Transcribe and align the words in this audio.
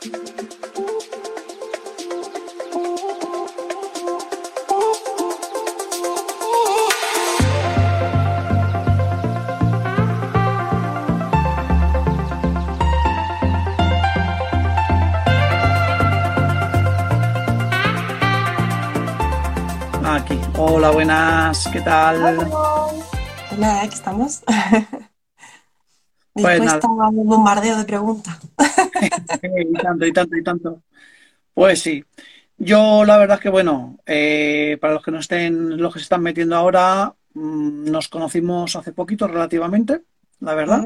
Aquí. 0.00 0.12
Hola, 20.56 20.90
buenas, 20.90 21.68
¿qué 21.72 21.80
tal? 21.80 22.48
Nada, 23.58 23.82
aquí 23.82 23.94
estamos. 23.94 24.42
Pues 26.40 26.60
Después 26.60 26.84
nada. 26.84 27.08
un 27.08 27.26
bombardeo 27.26 27.78
de 27.78 27.84
preguntas. 27.84 28.38
Y 29.42 29.72
tanto, 29.74 30.06
y 30.06 30.12
tanto, 30.12 30.36
y 30.36 30.42
tanto. 30.42 30.82
Pues 31.54 31.80
sí. 31.80 32.04
Yo 32.56 33.04
la 33.04 33.18
verdad 33.18 33.36
es 33.36 33.42
que 33.42 33.50
bueno, 33.50 33.98
eh, 34.04 34.78
para 34.80 34.94
los 34.94 35.02
que 35.02 35.10
no 35.12 35.20
estén, 35.20 35.80
los 35.80 35.92
que 35.92 36.00
se 36.00 36.04
están 36.04 36.22
metiendo 36.22 36.56
ahora, 36.56 37.14
mm, 37.34 37.90
nos 37.90 38.08
conocimos 38.08 38.74
hace 38.74 38.92
poquito 38.92 39.28
relativamente, 39.28 40.02
la 40.40 40.54
verdad. 40.54 40.84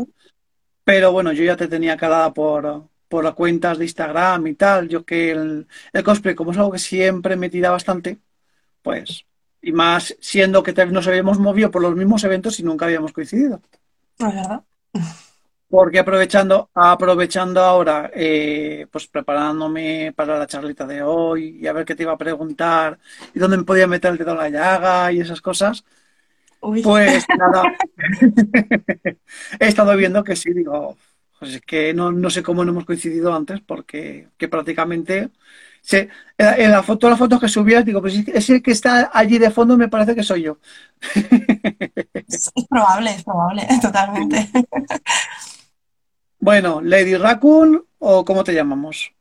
Pero 0.85 1.13
bueno, 1.13 1.33
yo 1.33 1.45
ya 1.45 1.57
te 1.57 1.69
tenía 1.69 1.97
calada 1.97 2.33
por, 2.35 2.89
por 3.09 3.25
las 3.25 3.35
cuentas 3.35 3.79
de 3.79 3.85
Instagram 3.85 4.47
y 4.49 4.55
tal. 4.55 4.89
Yo 4.89 5.05
que 5.05 5.31
el, 5.31 5.67
el 5.93 6.03
cosplay, 6.03 6.35
como 6.35 6.53
es 6.53 6.59
algo 6.59 6.73
que 6.73 6.79
siempre 6.79 7.37
me 7.37 7.49
tira 7.49 7.71
bastante, 7.71 8.19
pues, 8.83 9.25
y 9.63 9.73
más 9.73 10.17
siendo 10.21 10.63
que 10.63 10.73
nos 10.87 11.07
habíamos 11.07 11.39
movido 11.39 11.71
por 11.71 11.81
los 11.81 11.95
mismos 11.95 12.25
eventos 12.25 12.59
y 12.59 12.65
nunca 12.65 12.85
habíamos 12.85 13.13
coincidido. 13.13 13.63
Es 14.19 14.27
verdad. 14.27 14.63
Porque 15.73 16.01
aprovechando, 16.01 16.69
aprovechando 16.75 17.63
ahora, 17.63 18.11
eh, 18.15 18.87
pues 18.91 19.07
preparándome 19.07 20.13
para 20.15 20.39
la 20.39 20.47
charlita 20.47 20.87
de 20.87 21.03
hoy 21.03 21.61
y 21.63 21.67
a 21.67 21.73
ver 21.73 21.87
qué 21.87 21.95
te 21.95 22.03
iba 22.03 22.13
a 22.13 22.19
preguntar 22.19 22.99
y 23.33 23.39
dónde 23.39 23.57
me 23.57 23.65
podía 23.65 23.87
meter 23.87 24.13
el 24.13 24.19
dedo 24.19 24.33
en 24.33 24.37
la 24.37 24.51
llaga 24.51 25.11
y 25.13 25.21
esas 25.21 25.41
cosas, 25.41 25.83
Uy, 26.61 26.83
pues 26.83 27.25
nada, 27.39 27.75
he 29.59 29.67
estado 29.67 29.97
viendo 29.97 30.23
que 30.23 30.37
sí, 30.37 30.53
digo, 30.53 30.99
pues 31.39 31.55
es 31.55 31.63
que 31.63 31.95
no, 31.95 32.13
no 32.13 32.29
sé 32.29 32.43
cómo 32.43 32.67
no 32.67 32.73
hemos 32.73 32.85
coincidido 32.85 33.35
antes 33.35 33.63
porque 33.63 34.29
que 34.37 34.49
prácticamente 34.49 35.31
se, 35.81 36.11
en 36.37 36.71
la, 36.71 36.83
foto, 36.83 37.09
las 37.09 37.19
fotos 37.19 37.41
que 37.41 37.49
subías, 37.49 37.83
digo, 37.83 38.03
pues 38.03 38.15
ese 38.29 38.61
que 38.61 38.73
está 38.73 39.11
allí 39.11 39.39
de 39.39 39.51
fondo 39.51 39.79
me 39.79 39.89
parece 39.89 40.15
que 40.15 40.23
soy 40.23 40.43
yo. 40.43 40.59
es, 42.13 42.53
es 42.55 42.69
probable, 42.69 43.11
es 43.13 43.25
probable, 43.25 43.67
totalmente. 43.81 44.51
Bueno, 46.43 46.81
Lady 46.83 47.17
Raccoon 47.17 47.85
o 48.01 48.25
¿cómo 48.25 48.43
te 48.43 48.53
llamamos? 48.53 49.13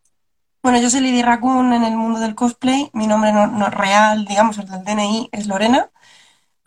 Bueno, 0.63 0.81
yo 0.81 0.89
soy 0.89 1.01
Lady 1.01 1.21
Raccoon 1.21 1.71
en 1.71 1.83
el 1.83 1.95
mundo 1.95 2.19
del 2.19 2.33
cosplay. 2.33 2.89
Mi 2.93 3.05
nombre 3.05 3.31
no, 3.31 3.45
no 3.45 3.69
real, 3.69 4.25
digamos, 4.25 4.57
el 4.57 4.65
del 4.67 4.83
DNI 4.83 5.29
es 5.31 5.45
Lorena. 5.45 5.91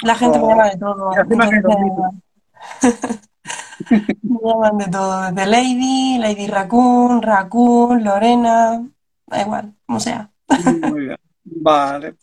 La 0.05 0.15
gente 0.15 0.39
me 0.39 0.47
llama 0.47 0.67
O 0.67 0.71
de 0.71 0.77
todo. 0.79 1.11
es 1.11 1.19
Entonces, 1.29 1.65
me 4.23 4.39
llaman 4.45 4.79
de 4.79 4.87
todo. 4.87 5.33
Desde 5.33 5.47
Lady, 5.51 6.19
Lady 6.19 6.47
Raccoon, 6.47 7.21
Raccoon, 7.21 8.05
Lorena. 8.05 8.81
Da 9.27 9.43
igual, 9.43 9.75
como 9.87 9.99
sea. 9.99 10.31
Muy 10.83 11.07
bien. 11.07 11.17
Vale. 11.43 12.15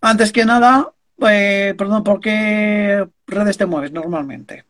Antes 0.00 0.32
que 0.32 0.46
nada, 0.46 0.90
eh, 1.28 1.74
perdón, 1.76 2.02
¿por 2.02 2.18
qué 2.18 3.06
redes 3.26 3.58
te 3.58 3.66
mueves 3.66 3.92
normalmente? 3.92 4.64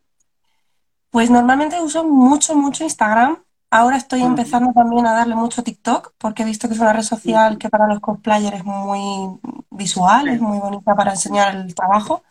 Pues 1.15 1.31
normalmente 1.31 1.81
uso 1.81 2.03
mucho, 2.03 2.57
mucho 2.57 2.83
Instagram. 2.83 3.39
Ahora 3.71 3.97
estoy 3.99 4.23
Ujú. 4.23 4.31
empezando 4.31 4.73
también 4.73 5.07
a 5.07 5.13
darle 5.13 5.37
mucho 5.37 5.63
TikTok 5.63 6.13
porque 6.19 6.43
he 6.43 6.45
visto 6.45 6.67
que 6.67 6.75
es 6.75 6.81
una 6.81 6.93
red 6.93 7.03
social 7.03 7.57
que 7.57 7.69
para 7.69 7.87
los 7.87 8.01
cosplayers 8.01 8.57
es 8.57 8.65
muy 8.65 9.39
visual, 9.71 10.27
es 10.27 10.41
muy 10.41 10.59
bonita 10.59 10.97
para 10.97 11.13
enseñar 11.13 11.55
el 11.55 11.73
trabajo. 11.73 12.25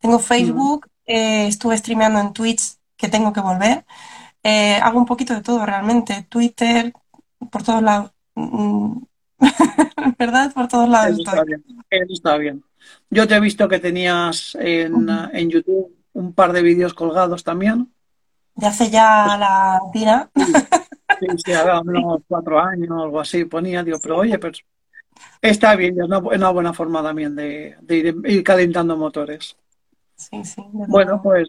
Tengo 0.00 0.16
Ujú. 0.16 0.24
Facebook, 0.24 0.90
eh, 1.06 1.46
estuve 1.46 1.78
streameando 1.78 2.18
en 2.18 2.32
Twitch, 2.32 2.76
que 2.96 3.06
tengo 3.08 3.32
que 3.32 3.40
volver. 3.40 3.84
Eh, 4.42 4.80
hago 4.82 4.98
un 4.98 5.06
poquito 5.06 5.32
de 5.32 5.40
todo 5.40 5.64
realmente. 5.64 6.26
Twitter, 6.28 6.92
por 7.52 7.62
todos 7.62 7.84
lados. 7.84 8.10
Mm, 8.34 8.98
¿Verdad? 10.18 10.52
Por 10.52 10.66
todos 10.66 10.88
lados 10.88 11.12
Eso 11.12 11.22
está 11.22 11.44
bien. 11.44 11.64
Eso 11.88 12.12
está 12.12 12.36
bien. 12.36 12.64
Yo 13.10 13.28
te 13.28 13.36
he 13.36 13.40
visto 13.40 13.68
que 13.68 13.78
tenías 13.78 14.56
en, 14.60 15.08
en 15.32 15.50
YouTube 15.50 15.96
un 16.14 16.32
par 16.32 16.52
de 16.52 16.62
vídeos 16.62 16.94
colgados 16.94 17.44
también. 17.44 17.93
De 18.56 18.66
hace 18.66 18.90
ya 18.90 19.06
Pues 19.22 19.34
la 19.38 19.80
tira. 19.92 20.30
sí, 21.20 21.26
sí, 21.44 21.52
hace 21.52 21.70
unos 21.88 22.22
cuatro 22.28 22.58
años 22.60 22.90
o 22.90 23.02
algo 23.04 23.20
así 23.20 23.44
ponía, 23.44 23.82
digo, 23.82 24.00
pero 24.00 24.18
oye, 24.18 24.38
pero 24.38 24.54
está 25.42 25.76
bien, 25.76 25.98
es 26.00 26.06
una, 26.06 26.20
bu- 26.20 26.36
una 26.36 26.50
buena 26.50 26.74
forma 26.74 27.02
también 27.02 27.36
de, 27.36 27.76
de 27.82 27.96
ir, 27.96 28.16
ir 28.26 28.44
calentando 28.44 28.96
motores. 28.98 29.56
Sí, 30.16 30.44
sí, 30.44 30.62
Bueno, 30.86 31.20
pues, 31.22 31.48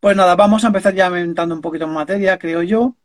pues 0.00 0.16
nada, 0.16 0.36
vamos 0.36 0.64
a 0.64 0.68
empezar 0.68 0.94
ya 0.94 1.08
entrando 1.18 1.54
un 1.56 1.60
poquito 1.62 1.84
en 1.86 1.92
materia, 1.92 2.38
creo 2.38 2.62
yo. 2.62 2.96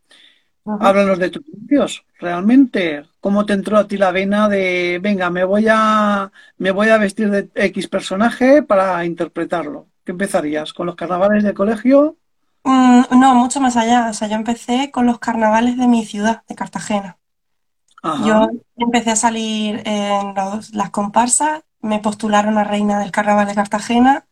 Háblanos 0.77 1.19
de 1.19 1.29
tus 1.31 1.47
inicios, 1.49 2.05
realmente. 2.19 3.05
¿Cómo 3.21 3.45
te 3.45 3.53
entró 3.53 3.77
a 3.77 3.87
ti 3.87 3.97
la 3.97 4.11
vena 4.11 4.49
de, 4.49 4.99
venga, 5.01 5.29
me 5.31 5.43
voy 5.45 5.67
a, 5.69 6.31
me 6.57 6.71
voy 6.71 6.89
a 6.89 6.97
vestir 6.99 7.29
de 7.31 7.49
X 7.55 7.87
personaje 7.89 8.63
para 8.63 9.05
interpretarlo? 9.05 9.89
¿Qué 10.05 10.11
empezarías? 10.13 10.73
¿Con 10.73 10.87
los 10.87 10.95
carnavales 10.95 11.43
de 11.43 11.53
colegio? 11.55 12.17
Mm, 12.63 13.03
no, 13.19 13.35
mucho 13.35 13.59
más 13.61 13.75
allá. 13.77 14.09
O 14.09 14.13
sea, 14.13 14.27
yo 14.27 14.35
empecé 14.35 14.91
con 14.91 15.05
los 15.05 15.19
carnavales 15.19 15.77
de 15.77 15.87
mi 15.87 16.05
ciudad, 16.05 16.43
de 16.47 16.55
Cartagena. 16.55 17.19
Yo 18.15 18.47
empecé 18.77 19.11
a 19.11 19.15
salir 19.15 19.81
en 19.85 20.33
los- 20.35 20.73
las 20.75 20.89
comparsas, 20.91 21.61
me 21.81 21.99
postularon 21.99 22.57
a 22.57 22.63
reina 22.65 22.99
del 22.99 23.11
carnaval 23.11 23.47
de 23.47 23.55
Cartagena 23.55 24.27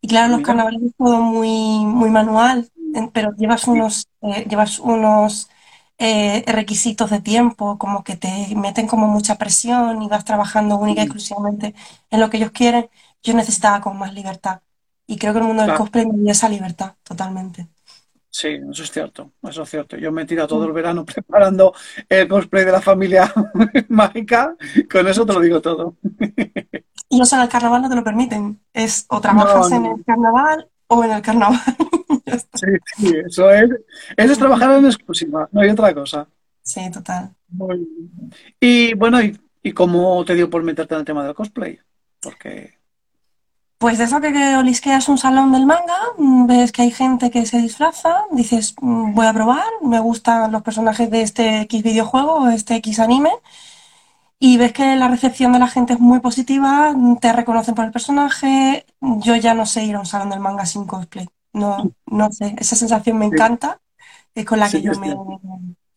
y 0.00 0.08
claro, 0.08 0.32
los 0.32 0.42
mira. 0.42 0.42
carnavales 0.42 0.82
es 0.82 0.96
todo 0.96 1.20
muy, 1.22 1.84
muy 1.86 2.10
manual, 2.10 2.70
pero 3.14 3.32
llevas 3.36 3.66
unos, 3.68 4.08
eh, 4.22 4.46
llevas 4.48 4.78
unos 4.80 5.50
eh, 5.98 6.44
requisitos 6.48 7.10
de 7.10 7.20
tiempo, 7.20 7.78
como 7.78 8.04
que 8.04 8.16
te 8.16 8.54
meten 8.56 8.86
como 8.88 9.06
mucha 9.08 9.36
presión 9.38 10.02
y 10.02 10.08
vas 10.08 10.24
trabajando 10.24 10.76
única 10.78 11.02
y 11.02 11.04
exclusivamente 11.04 11.74
en 12.10 12.20
lo 12.20 12.30
que 12.30 12.38
ellos 12.38 12.50
quieren. 12.52 12.88
Yo 13.22 13.34
necesitaba 13.34 13.80
como 13.80 13.96
más 14.00 14.14
libertad 14.14 14.62
y 15.06 15.18
creo 15.18 15.32
que 15.32 15.38
el 15.40 15.44
mundo 15.46 15.62
del 15.62 15.72
claro, 15.72 15.74
cosplay 15.74 16.06
me 16.06 16.18
dio 16.18 16.32
esa 16.32 16.48
libertad 16.48 16.94
totalmente. 17.04 17.68
sí, 18.30 18.48
eso 18.70 18.82
es 18.82 18.90
cierto, 18.90 19.32
eso 19.42 19.62
es 19.62 19.70
cierto. 19.70 19.96
Yo 19.96 20.10
me 20.12 20.22
he 20.22 20.26
tirado 20.26 20.48
todo 20.48 20.64
el 20.66 20.72
verano 20.72 21.04
preparando 21.06 21.74
el 22.08 22.28
cosplay 22.28 22.64
de 22.64 22.72
la 22.72 22.80
familia 22.82 23.32
mágica, 23.88 24.56
con 24.90 25.06
eso 25.08 25.24
te 25.26 25.32
lo 25.32 25.40
digo 25.40 25.60
todo. 25.60 25.96
Y 27.08 27.20
o 27.20 27.24
sea, 27.24 27.38
en 27.38 27.44
el 27.44 27.48
carnaval 27.50 27.82
no 27.82 27.88
te 27.88 27.96
lo 27.96 28.04
permiten. 28.04 28.60
Es 28.72 29.06
o 29.08 29.20
No, 29.20 29.20
trabajas 29.20 29.70
en 29.72 29.86
el 29.86 30.04
carnaval 30.04 30.68
o 30.88 31.04
en 31.04 31.12
el 31.12 31.22
carnaval. 31.22 31.60
Sí, 32.54 32.66
sí, 32.84 33.12
eso 33.26 33.50
es, 33.50 33.70
eso 34.16 34.32
es 34.32 34.38
trabajar 34.38 34.70
en 34.78 34.86
exclusiva, 34.86 35.48
no 35.52 35.60
hay 35.60 35.70
otra 35.70 35.92
cosa. 35.94 36.28
Sí, 36.62 36.90
total. 36.90 37.34
Muy 37.48 37.78
bien. 37.78 38.32
Y 38.60 38.94
bueno, 38.94 39.22
¿y, 39.22 39.38
y 39.62 39.72
cómo 39.72 40.24
te 40.24 40.34
dio 40.34 40.50
por 40.50 40.62
meterte 40.62 40.94
en 40.94 41.00
el 41.00 41.06
tema 41.06 41.24
del 41.24 41.34
cosplay? 41.34 41.78
Porque, 42.20 42.74
Pues 43.84 43.98
de 43.98 44.04
eso 44.04 44.18
que, 44.22 44.32
que 44.32 44.56
olisqueas 44.56 45.10
un 45.10 45.18
salón 45.18 45.52
del 45.52 45.66
manga, 45.66 45.98
mm, 46.16 46.46
ves 46.46 46.72
que 46.72 46.80
hay 46.80 46.90
gente 46.90 47.30
que 47.30 47.44
se 47.44 47.58
disfraza, 47.58 48.22
dices, 48.30 48.74
mm, 48.80 49.12
voy 49.12 49.26
a 49.26 49.34
probar, 49.34 49.62
me 49.82 50.00
gustan 50.00 50.50
los 50.52 50.62
personajes 50.62 51.10
de 51.10 51.20
este 51.20 51.60
X 51.60 51.82
videojuego 51.82 52.32
o 52.44 52.48
este 52.48 52.76
X 52.76 52.98
anime, 52.98 53.28
y 54.38 54.56
ves 54.58 54.72
que 54.72 54.96
la 54.96 55.08
recepción 55.08 55.52
de 55.52 55.58
la 55.58 55.68
gente 55.68 55.94
es 55.94 56.00
muy 56.00 56.20
positiva, 56.20 56.94
te 57.20 57.32
reconocen 57.32 57.74
por 57.74 57.84
el 57.84 57.92
personaje. 57.92 58.84
Yo 59.00 59.36
ya 59.36 59.54
no 59.54 59.64
sé 59.66 59.84
ir 59.84 59.96
a 59.96 60.00
un 60.00 60.06
salón 60.06 60.30
del 60.30 60.40
manga 60.40 60.66
sin 60.66 60.86
cosplay. 60.86 61.28
No, 61.52 61.92
no 62.06 62.30
sé, 62.32 62.54
esa 62.58 62.76
sensación 62.76 63.18
me 63.18 63.26
encanta, 63.26 63.80
es 64.34 64.44
con 64.46 64.60
la 64.60 64.70
que 64.70 64.82
yo 64.82 64.94
me, 64.96 65.20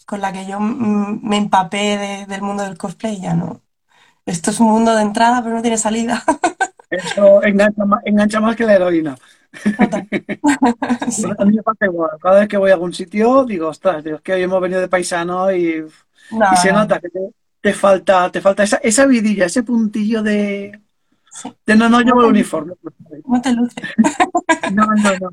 con 0.06 0.22
la 0.22 0.32
que 0.34 0.46
yo 0.48 0.60
mm, 0.60 1.22
me 1.24 1.38
empapé 1.38 1.98
de- 1.98 2.26
del 2.28 2.42
mundo 2.42 2.64
del 2.64 2.78
cosplay 2.78 3.20
ya 3.22 3.34
no. 3.34 3.62
Esto 4.26 4.52
es 4.52 4.60
un 4.60 4.70
mundo 4.72 4.96
de 4.96 5.04
entrada, 5.04 5.44
pero 5.44 5.56
no 5.56 5.62
tiene 5.64 5.78
salida. 5.78 6.24
Eso 6.90 7.44
engancha 7.44 7.86
más, 7.86 8.02
engancha 8.06 8.40
más 8.40 8.56
que 8.56 8.66
la 8.66 8.76
heroína. 8.76 9.16
Total. 9.78 10.08
Sí. 11.10 11.24
a 11.38 11.46
mí 11.46 11.56
me 11.56 11.64
pasa 11.64 11.86
igual. 11.86 12.12
Cada 12.22 12.40
vez 12.42 12.48
que 12.50 12.58
voy 12.58 12.70
a 12.72 12.74
algún 12.74 12.94
sitio, 12.94 13.46
digo, 13.46 13.70
ostras, 13.70 14.06
es 14.06 14.22
que 14.22 14.34
hoy 14.34 14.44
hemos 14.44 14.62
venido 14.62 14.82
de 14.82 14.88
paisano 14.90 15.52
y, 15.52 15.84
No, 16.32 16.46
y 16.54 16.58
se 16.58 16.72
no. 16.72 16.80
nota 16.80 17.00
que 17.00 17.10
te, 17.10 17.20
te 17.62 17.74
falta, 17.74 18.32
te 18.32 18.42
falta 18.42 18.64
esa, 18.64 18.78
esa 18.78 19.06
vidilla, 19.06 19.46
ese 19.46 19.64
puntillo 19.64 20.22
de, 20.24 20.80
Sí. 21.32 21.54
de 21.66 21.76
no, 21.76 21.90
no 21.90 22.00
No 22.00 22.06
llevo 22.06 22.22
el 22.22 22.28
uniforme. 22.28 22.74
no 23.26 23.42
te 23.42 23.54
luce. 23.54 23.82
No, 24.74 24.86
no, 24.86 25.12
no. 25.22 25.30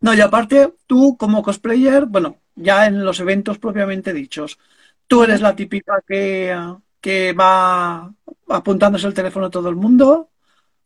No, 0.00 0.14
y 0.14 0.20
aparte, 0.20 0.74
tú 0.86 1.16
como 1.16 1.42
cosplayer, 1.42 2.06
bueno, 2.06 2.36
ya 2.56 2.86
en 2.86 3.04
los 3.04 3.20
eventos 3.20 3.58
propiamente 3.58 4.12
dichos, 4.12 4.58
tú 5.06 5.22
eres 5.22 5.40
la 5.40 5.54
típica 5.54 6.02
que, 6.06 6.56
que 7.00 7.32
va 7.34 8.12
apuntándose 8.48 9.06
el 9.06 9.14
teléfono 9.14 9.46
a 9.46 9.50
todo 9.50 9.68
el 9.68 9.76
mundo. 9.76 10.30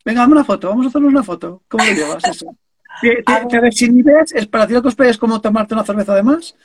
Venga, 0.06 0.20
dame 0.22 0.32
una 0.34 0.44
foto, 0.44 0.68
vamos 0.70 0.86
a 0.86 0.88
hacernos 0.88 1.10
una 1.12 1.22
foto. 1.24 1.62
¿Cómo 1.68 1.84
lo 1.86 1.92
llevas 1.92 2.26
eso? 2.26 2.56
¿Te, 3.00 3.22
te, 3.24 3.46
te 3.46 3.60
ver, 3.60 3.62
desinhibes? 3.62 4.32
¿Es 4.32 4.46
para 4.46 4.66
ti 4.66 4.74
el 4.74 4.82
cosplay 4.82 5.10
es 5.10 5.18
como 5.18 5.40
tomarte 5.40 5.74
una 5.74 5.84
cerveza 5.84 6.14
de 6.14 6.22
más? 6.22 6.56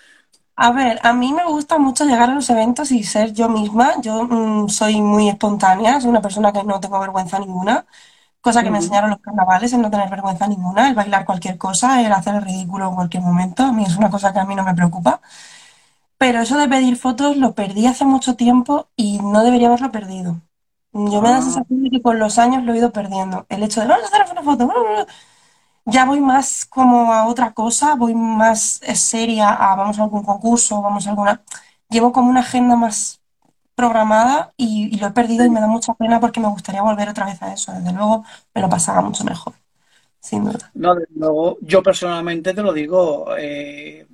A 0.55 0.71
ver, 0.71 0.99
a 1.03 1.13
mí 1.13 1.33
me 1.33 1.45
gusta 1.45 1.77
mucho 1.79 2.05
llegar 2.05 2.29
a 2.29 2.35
los 2.35 2.49
eventos 2.49 2.91
y 2.91 3.03
ser 3.03 3.33
yo 3.33 3.49
misma. 3.49 3.99
Yo 4.01 4.23
mm, 4.25 4.69
soy 4.69 5.01
muy 5.01 5.27
espontánea, 5.29 5.99
soy 5.99 6.09
una 6.11 6.21
persona 6.21 6.53
que 6.53 6.63
no 6.63 6.79
tengo 6.79 6.99
vergüenza 6.99 7.39
ninguna, 7.39 7.85
cosa 8.41 8.63
que 8.63 8.71
me 8.71 8.79
enseñaron 8.79 9.11
los 9.11 9.19
carnavales, 9.21 9.73
el 9.73 9.81
no 9.81 9.91
tener 9.91 10.09
vergüenza 10.09 10.47
ninguna, 10.47 10.89
el 10.89 10.95
bailar 10.95 11.25
cualquier 11.25 11.57
cosa, 11.57 12.01
el 12.05 12.11
hacer 12.13 12.35
el 12.35 12.43
ridículo 12.43 12.89
en 12.89 12.95
cualquier 12.95 13.23
momento. 13.23 13.63
A 13.63 13.73
mí 13.73 13.83
es 13.85 13.97
una 13.97 14.11
cosa 14.11 14.33
que 14.33 14.39
a 14.39 14.45
mí 14.45 14.55
no 14.55 14.63
me 14.65 14.75
preocupa. 14.75 15.21
Pero 16.17 16.39
eso 16.41 16.57
de 16.57 16.69
pedir 16.69 16.95
fotos 16.97 17.38
lo 17.38 17.53
perdí 17.55 17.88
hace 17.88 18.05
mucho 18.05 18.35
tiempo 18.38 18.89
y 18.95 19.19
no 19.19 19.43
debería 19.43 19.67
haberlo 19.67 19.91
perdido. 19.91 20.41
Yo 20.93 21.21
me 21.21 21.29
da 21.29 21.35
la 21.38 21.41
Ah, 21.41 21.41
sensación 21.41 21.83
de 21.83 21.89
que 21.89 22.01
con 22.01 22.19
los 22.19 22.38
años 22.38 22.63
lo 22.63 22.73
he 22.73 22.77
ido 22.77 22.91
perdiendo. 22.91 23.45
El 23.49 23.63
hecho 23.63 23.81
de, 23.81 23.88
vamos 23.88 24.05
a 24.05 24.07
hacer 24.17 24.31
una 24.31 24.43
foto, 24.43 24.69
ya 25.85 26.05
voy 26.05 26.19
más 26.21 26.65
como 26.65 27.11
a 27.13 27.27
otra 27.27 27.53
cosa, 27.53 27.95
voy 27.95 28.13
más 28.15 28.81
eh, 28.83 28.95
seria 28.95 29.49
a 29.49 29.75
vamos 29.75 29.99
a 29.99 30.03
algún 30.03 30.23
concurso, 30.23 30.81
vamos 30.81 31.07
a 31.07 31.11
alguna... 31.11 31.43
Llevo 31.89 32.11
como 32.13 32.29
una 32.29 32.41
agenda 32.41 32.75
más 32.75 33.21
programada 33.75 34.53
y, 34.57 34.89
y 34.95 34.99
lo 34.99 35.07
he 35.07 35.11
perdido 35.11 35.45
y 35.45 35.49
me 35.49 35.59
da 35.61 35.67
mucha 35.67 35.93
pena 35.95 36.19
porque 36.19 36.39
me 36.41 36.49
gustaría 36.49 36.81
volver 36.83 37.09
otra 37.09 37.25
vez 37.25 37.41
a 37.43 37.53
eso. 37.53 37.73
Desde 37.73 37.93
luego 37.93 38.25
me 38.55 38.61
lo 38.61 38.69
pasaba 38.69 39.01
mucho 39.01 39.23
mejor, 39.25 39.55
sin 40.21 40.45
duda. 40.45 40.73
No, 40.73 40.95
desde 40.95 41.13
luego, 41.15 41.57
yo 41.61 41.83
personalmente 41.83 42.53
te 42.53 42.61
lo 42.63 42.71
digo, 42.73 43.35
eh, 43.38 44.07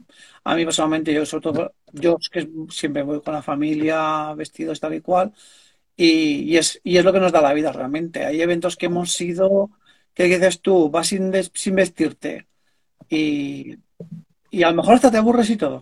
a 0.43 0.55
mí 0.55 0.65
personalmente, 0.65 1.13
yo 1.13 1.23
sobre 1.25 1.43
todo, 1.43 1.73
yo 1.93 2.17
es 2.19 2.29
que 2.29 2.49
siempre 2.69 3.03
voy 3.03 3.21
con 3.21 3.33
la 3.35 3.43
familia, 3.43 4.33
vestidos 4.33 4.79
tal 4.79 4.95
y 4.95 5.01
cual, 5.01 5.33
y, 5.97 6.43
y 6.53 6.57
es, 6.57 6.81
y 6.85 6.97
es 6.97 7.05
lo 7.05 7.13
que 7.13 7.21
nos 7.21 7.33
da 7.33 7.41
la 7.41 7.53
vida 7.53 7.73
realmente. 7.73 8.25
Hay 8.25 8.41
eventos 8.41 8.77
que 8.77 8.87
hemos 8.87 9.19
ido, 9.21 9.71
que 10.15 10.25
dices 10.25 10.61
tú, 10.61 10.91
vas 10.91 11.09
sin, 11.09 11.31
des- 11.31 11.51
sin 11.55 11.75
vestirte 11.75 12.47
y, 13.09 13.77
y 14.51 14.63
a 14.63 14.69
lo 14.71 14.77
mejor 14.77 14.95
hasta 14.95 15.11
te 15.11 15.17
aburres 15.17 15.49
y 15.49 15.57
todo. 15.57 15.81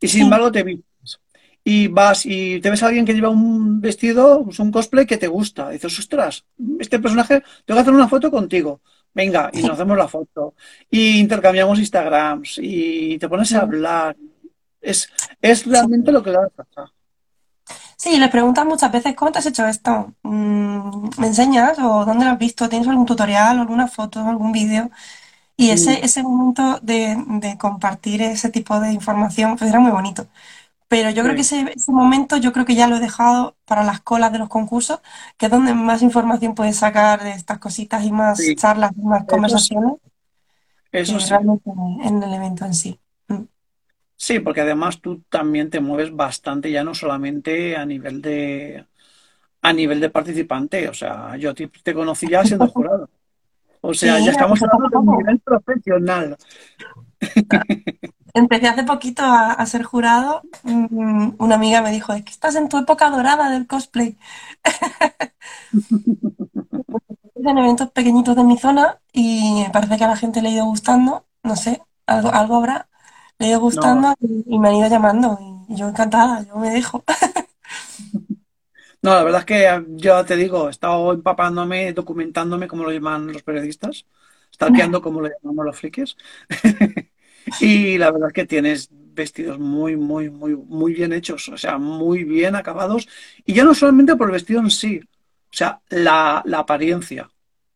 Y 0.00 0.08
sin 0.08 0.22
Sí, 0.22 0.22
embargo 0.22 0.52
te 0.52 0.62
vistes. 0.62 1.20
Y 1.64 1.88
vas 1.88 2.26
y 2.26 2.60
te 2.60 2.70
ves 2.70 2.82
a 2.82 2.86
alguien 2.88 3.04
que 3.04 3.14
lleva 3.14 3.28
un 3.30 3.80
vestido, 3.80 4.44
pues 4.44 4.58
un 4.60 4.72
cosplay 4.72 5.06
que 5.06 5.18
te 5.18 5.28
gusta. 5.28 5.70
dices, 5.70 5.98
ostras, 5.98 6.44
este 6.78 6.98
personaje, 7.00 7.42
tengo 7.64 7.78
que 7.78 7.82
hacer 7.82 7.94
una 7.94 8.08
foto 8.08 8.30
contigo. 8.30 8.80
Venga, 9.14 9.50
y 9.54 9.62
nos 9.62 9.72
hacemos 9.74 9.98
la 9.98 10.08
foto. 10.08 10.54
Y 10.90 11.20
intercambiamos 11.20 11.78
Instagrams. 11.78 12.58
Y 12.62 13.18
te 13.18 13.28
pones 13.28 13.52
a 13.54 13.62
hablar. 13.62 14.16
Es, 14.80 15.10
es 15.42 15.66
realmente 15.66 16.12
lo 16.12 16.22
que 16.22 16.30
da 16.32 16.42
la. 16.76 16.92
Sí, 18.02 18.18
le 18.18 18.28
preguntan 18.30 18.66
muchas 18.66 18.90
veces, 18.90 19.14
¿cómo 19.14 19.30
te 19.30 19.38
has 19.40 19.46
hecho 19.46 19.66
esto? 19.66 20.14
Mm, 20.22 21.10
¿Me 21.18 21.26
enseñas? 21.26 21.78
¿O 21.78 22.04
dónde 22.06 22.24
lo 22.24 22.30
has 22.32 22.38
visto? 22.38 22.68
¿Tienes 22.68 22.88
algún 22.88 23.04
tutorial, 23.06 23.58
alguna 23.58 23.88
foto, 23.88 24.20
algún 24.26 24.52
vídeo? 24.52 24.90
Y 25.56 25.70
ese, 25.70 26.04
ese 26.04 26.22
momento 26.22 26.80
de, 26.82 27.16
de 27.40 27.58
compartir 27.58 28.22
ese 28.22 28.50
tipo 28.50 28.80
de 28.80 28.92
información, 28.92 29.56
pues 29.56 29.70
era 29.70 29.80
muy 29.80 29.92
bonito. 29.92 30.28
Pero 30.88 31.10
yo 31.10 31.22
creo 31.24 31.34
que 31.36 31.42
ese, 31.42 31.72
ese 31.76 31.92
momento, 31.92 32.36
yo 32.38 32.52
creo 32.52 32.66
que 32.66 32.74
ya 32.76 32.88
lo 32.88 32.96
he 32.96 33.00
dejado 33.00 33.56
para 33.66 33.84
las 33.84 34.00
colas 34.02 34.32
de 34.32 34.38
los 34.40 34.48
concursos, 34.50 35.00
que 35.38 35.46
es 35.46 35.52
donde 35.52 35.74
más 35.74 36.02
información 36.02 36.54
puedes 36.56 36.76
sacar 36.78 37.22
de 37.24 37.32
estas 37.32 37.58
cositas 37.60 38.04
y 38.04 38.12
más 38.12 38.54
sí. 38.54 38.56
charlas 38.56 38.92
y 38.96 39.02
más 39.02 39.26
Eso 39.26 39.58
sí, 39.58 39.70
conversaciones 39.70 39.94
eso 40.92 41.18
que 41.18 41.26
sí. 41.26 41.30
realmente 41.30 41.70
en 42.04 42.22
el 42.22 42.32
evento 42.34 42.64
en 42.64 42.74
sí. 42.74 42.99
Sí, 44.26 44.38
porque 44.40 44.60
además 44.60 45.00
tú 45.00 45.22
también 45.30 45.70
te 45.70 45.80
mueves 45.80 46.14
bastante, 46.14 46.70
ya 46.70 46.84
no 46.84 46.94
solamente 46.94 47.74
a 47.76 47.86
nivel 47.86 48.20
de, 48.20 48.86
a 49.62 49.72
nivel 49.74 50.00
de 50.00 50.10
participante. 50.10 50.88
O 50.88 50.94
sea, 50.94 51.36
yo 51.38 51.54
te, 51.54 51.68
te 51.68 51.94
conocí 51.94 52.28
ya 52.28 52.44
siendo 52.44 52.68
jurado. 52.70 53.10
O 53.82 53.94
sea, 53.94 54.18
Sí, 54.18 54.20
ya 54.20 54.32
estamos 54.32 54.60
empecé 54.60 54.64
hablando 54.64 54.88
de 54.90 54.98
un 54.98 55.18
nivel 55.18 55.40
profesional. 55.40 56.36
Empecé 58.32 58.68
hace 58.68 58.84
poquito 58.84 59.22
a, 59.24 59.52
a 59.52 59.66
ser 59.66 59.82
jurado. 59.82 60.42
Mm, 60.62 61.32
Una 61.38 61.56
amiga 61.56 61.82
me 61.82 61.90
dijo, 61.90 62.12
es 62.12 62.24
que 62.24 62.30
estás 62.30 62.54
en 62.56 62.68
tu 62.68 62.78
época 62.78 63.10
dorada 63.10 63.50
del 63.50 63.66
cosplay. 63.66 64.16
En 67.34 67.58
eventos 67.58 67.90
pequeñitos 67.90 68.36
de 68.36 68.44
mi 68.44 68.56
zona 68.58 69.00
y 69.12 69.62
me 69.64 69.70
parece 69.70 69.96
que 69.96 70.04
a 70.04 70.08
la 70.08 70.16
gente 70.16 70.42
le 70.42 70.48
ha 70.50 70.52
ido 70.52 70.64
gustando. 70.66 71.26
No 71.42 71.56
sé, 71.56 71.82
algo, 72.06 72.30
algo 72.32 72.56
habrá. 72.56 72.88
Le 73.40 73.46
ha 73.46 73.48
ido 73.50 73.60
No, 73.68 74.00
gustando 74.00 74.14
y, 74.20 74.44
y 74.54 74.58
me 74.60 74.68
han 74.68 74.76
ido 74.76 74.88
llamando. 74.88 75.36
Y, 75.68 75.74
yo 75.76 75.88
encantada, 75.88 76.42
yo 76.46 76.56
me 76.56 76.70
dejo. 76.70 77.04
no, 79.02 79.14
la 79.14 79.24
verdad 79.24 79.40
es 79.40 79.46
que 79.46 79.84
yo 79.96 80.24
te 80.24 80.36
digo, 80.36 80.68
he 80.68 80.70
estado 80.70 81.12
empapándome, 81.12 81.92
documentándome, 81.92 82.68
como 82.68 82.84
lo 82.84 82.92
llaman 82.92 83.32
los 83.32 83.42
periodistas, 83.42 84.06
stalkeando, 84.54 85.00
como 85.02 85.20
lo 85.20 85.28
llamamos 85.28 85.64
los 85.66 85.78
frikis. 85.78 86.16
Y 87.58 87.98
la 87.98 88.10
verdad 88.12 88.28
es 88.28 88.34
que 88.34 88.46
tienes 88.46 88.88
vestidos 88.92 89.58
muy, 89.58 89.96
muy, 89.96 90.30
muy, 90.30 90.56
muy 90.56 90.94
bien 90.94 91.12
hechos, 91.12 91.48
o 91.48 91.56
sea, 91.58 91.78
muy 91.78 92.24
bien 92.24 92.56
acabados. 92.56 93.08
Y 93.46 93.54
ya 93.54 93.64
no 93.64 93.74
solamente 93.74 94.16
por 94.16 94.28
el 94.28 94.32
vestido 94.34 94.60
en 94.60 94.70
sí, 94.70 95.00
o 95.02 95.52
sea, 95.52 95.80
la, 95.90 96.42
la 96.46 96.60
apariencia. 96.60 97.30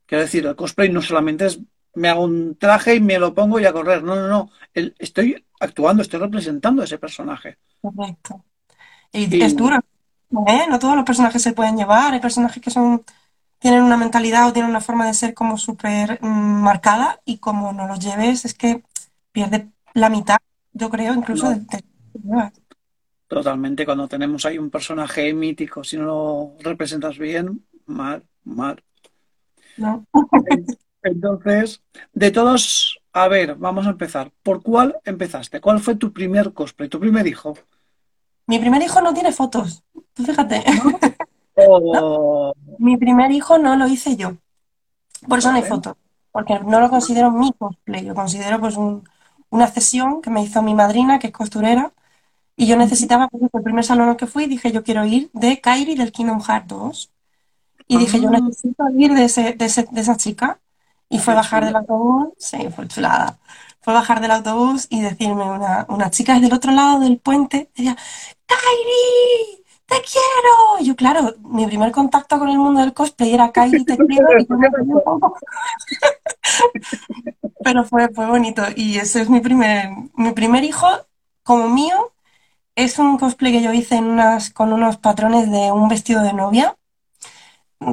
Quiero 0.07 0.23
decir, 0.25 0.47
el 0.47 0.57
cosplay 0.57 0.91
no 0.91 1.03
solamente 1.03 1.47
es 1.47 1.61
me 1.95 2.09
hago 2.09 2.25
un 2.25 2.57
traje 2.57 2.97
y 2.97 3.01
me 3.01 3.19
lo 3.19 3.35
pongo 3.35 3.61
y 3.61 3.65
a 3.67 3.73
correr. 3.73 4.03
No, 4.03 4.15
no, 4.17 4.29
no. 4.29 4.51
El- 4.73 4.95
estoy 4.99 5.45
actuando, 5.61 6.03
estoy 6.03 6.21
representando 6.21 6.83
a 6.83 6.85
ese 6.85 6.99
personaje. 6.99 7.59
Correcto. 7.81 8.45
Y 9.13 9.25
es 9.45 9.55
Y 9.55 9.57
duro, 9.57 9.79
¿eh? 10.49 10.67
No 10.71 10.79
todos 10.79 10.97
los 10.97 11.05
personajes 11.05 11.43
se 11.43 11.53
pueden 11.53 11.77
llevar. 11.77 12.15
Hay 12.15 12.21
personajes 12.21 12.63
que 12.63 12.71
son, 12.71 13.05
tienen 13.59 13.83
una 13.83 13.97
mentalidad 13.97 14.49
o 14.49 14.55
tienen 14.55 14.71
una 14.71 14.81
forma 14.81 15.07
de 15.07 15.15
ser 15.15 15.35
como 15.35 15.59
súper 15.59 16.19
mm, 16.23 16.63
marcada 16.63 17.21
y 17.25 17.39
como 17.39 17.73
no 17.73 17.89
los 17.89 18.01
lleves 18.01 18.45
es 18.45 18.55
que 18.55 18.85
pierde 19.33 19.71
la 19.95 20.11
mitad, 20.11 20.39
yo 20.73 20.91
creo, 20.91 21.15
incluso 21.15 21.51
de, 21.51 21.57
no, 21.57 21.61
de- 21.61 21.85
llevas, 22.23 22.53
totalmente, 23.27 23.85
cuando 23.85 24.09
tenemos 24.09 24.45
ahí 24.47 24.59
un 24.59 24.71
personaje 24.71 25.33
mítico, 25.35 25.83
si 25.85 25.97
no 25.97 26.05
lo 26.05 26.57
representas 26.61 27.19
bien, 27.19 27.67
mal, 27.87 28.25
mal. 28.45 28.83
¿no? 29.77 30.05
Entonces, 31.05 31.83
de 32.15 32.31
todos, 32.33 33.01
a 33.13 33.29
ver, 33.29 33.55
vamos 33.57 33.87
a 33.87 33.91
empezar. 33.91 34.33
¿Por 34.43 34.63
cuál 34.63 34.97
empezaste? 35.05 35.61
¿Cuál 35.61 35.81
fue 35.81 35.97
tu 35.97 36.13
primer 36.13 36.53
cosplay, 36.53 36.89
tu 36.89 36.99
primer 37.01 37.27
hijo? 37.29 37.55
Mi 38.47 38.59
primer 38.59 38.83
hijo 38.83 39.01
no 39.01 39.15
tiene 39.15 39.33
fotos. 39.33 39.83
Tú 40.15 40.25
fíjate, 40.25 40.65
¿No? 40.67 40.85
¿no? 41.93 42.03
O... 42.51 42.55
Mi 42.79 42.97
primer 42.97 43.33
hijo 43.33 43.59
no 43.59 43.77
lo 43.77 43.87
hice 43.89 44.17
yo. 44.17 44.37
Por 45.29 45.39
eso 45.41 45.51
no 45.51 45.57
hay 45.57 45.65
fotos. 45.65 45.97
Porque 46.33 46.59
no 46.61 46.81
lo 46.81 46.91
considero 46.91 47.31
mi 47.33 47.53
cosplay. 47.55 48.03
Lo 48.05 48.15
considero 48.15 48.61
pues 48.61 48.77
un- 48.77 49.09
una 49.51 49.69
cesión 49.69 50.23
que 50.23 50.31
me 50.31 50.43
hizo 50.43 50.63
mi 50.63 50.75
madrina, 50.75 51.19
que 51.19 51.29
es 51.29 51.33
costurera. 51.33 51.93
Y 52.57 52.67
yo 52.67 52.77
necesitaba, 52.77 53.29
pues, 53.29 53.45
el 53.53 53.63
primer 53.63 53.85
salón 53.85 54.11
al 54.11 54.17
que 54.17 54.27
fui, 54.29 54.47
dije 54.47 54.73
yo 54.73 54.85
quiero 54.85 55.05
ir 55.07 55.31
de 55.35 55.61
Kairi 55.61 55.97
del 55.97 56.13
Kingdom 56.13 56.43
Hearts 56.43 56.69
2. 56.69 57.13
Y 57.89 57.99
dije 57.99 58.21
yo 58.21 58.31
Ah, 58.31 58.41
necesito 58.41 58.85
ir 58.97 59.13
de, 59.15 59.25
ese, 59.25 59.55
de, 59.55 59.67
ese- 59.67 59.89
de 59.91 60.01
esa 60.03 60.17
chica. 60.17 60.61
Y 61.15 61.19
fue 61.21 61.33
bajar 61.33 61.65
del 61.65 61.77
autobús, 61.77 62.33
sí, 62.39 62.69
fue 62.75 62.89
chulada. 62.89 63.39
Fue 63.81 63.95
bajar 63.95 64.21
del 64.21 64.33
autobús 64.33 64.89
y 64.91 65.01
decirme 65.01 65.45
una, 65.45 65.87
una 65.89 66.11
chica 66.11 66.35
desde 66.35 66.49
el 66.49 66.55
otro 66.55 66.73
lado 66.73 66.99
del 66.99 67.19
puente, 67.19 67.71
decía, 67.77 67.97
¡Kairi! 68.47 69.65
¡Te 69.87 69.95
quiero! 70.03 70.81
Y 70.81 70.87
yo, 70.87 70.97
claro, 70.97 71.37
mi 71.45 71.67
primer 71.67 71.93
contacto 71.93 72.37
con 72.37 72.49
el 72.49 72.59
mundo 72.59 72.81
del 72.81 72.93
cosplay 72.93 73.33
era 73.33 73.53
Kairi, 73.53 73.85
te 73.85 73.97
quiero, 74.09 74.41
y 74.41 74.45
yo 74.45 74.57
me 74.57 74.69
quedé 74.69 74.93
un 74.93 75.05
poco, 75.05 75.37
pero 77.63 77.85
fue, 77.85 78.09
fue 78.09 78.27
bonito. 78.27 78.65
Y 78.75 78.99
ese 78.99 79.23
es 79.23 79.31
mi 79.31 79.39
primer, 79.39 79.91
mi 80.17 80.33
primer 80.33 80.65
hijo, 80.65 80.89
como 81.45 81.69
mío, 81.69 82.13
es 82.75 82.99
un 82.99 83.19
cosplay 83.19 83.53
que 83.53 83.63
yo 83.63 83.73
hice 83.73 83.95
en 83.95 84.07
unas, 84.07 84.51
con 84.51 84.73
unos 84.73 84.97
patrones 84.97 85.49
de 85.49 85.71
un 85.71 85.89
vestido 85.89 86.23
de 86.23 86.33
novia, 86.33 86.77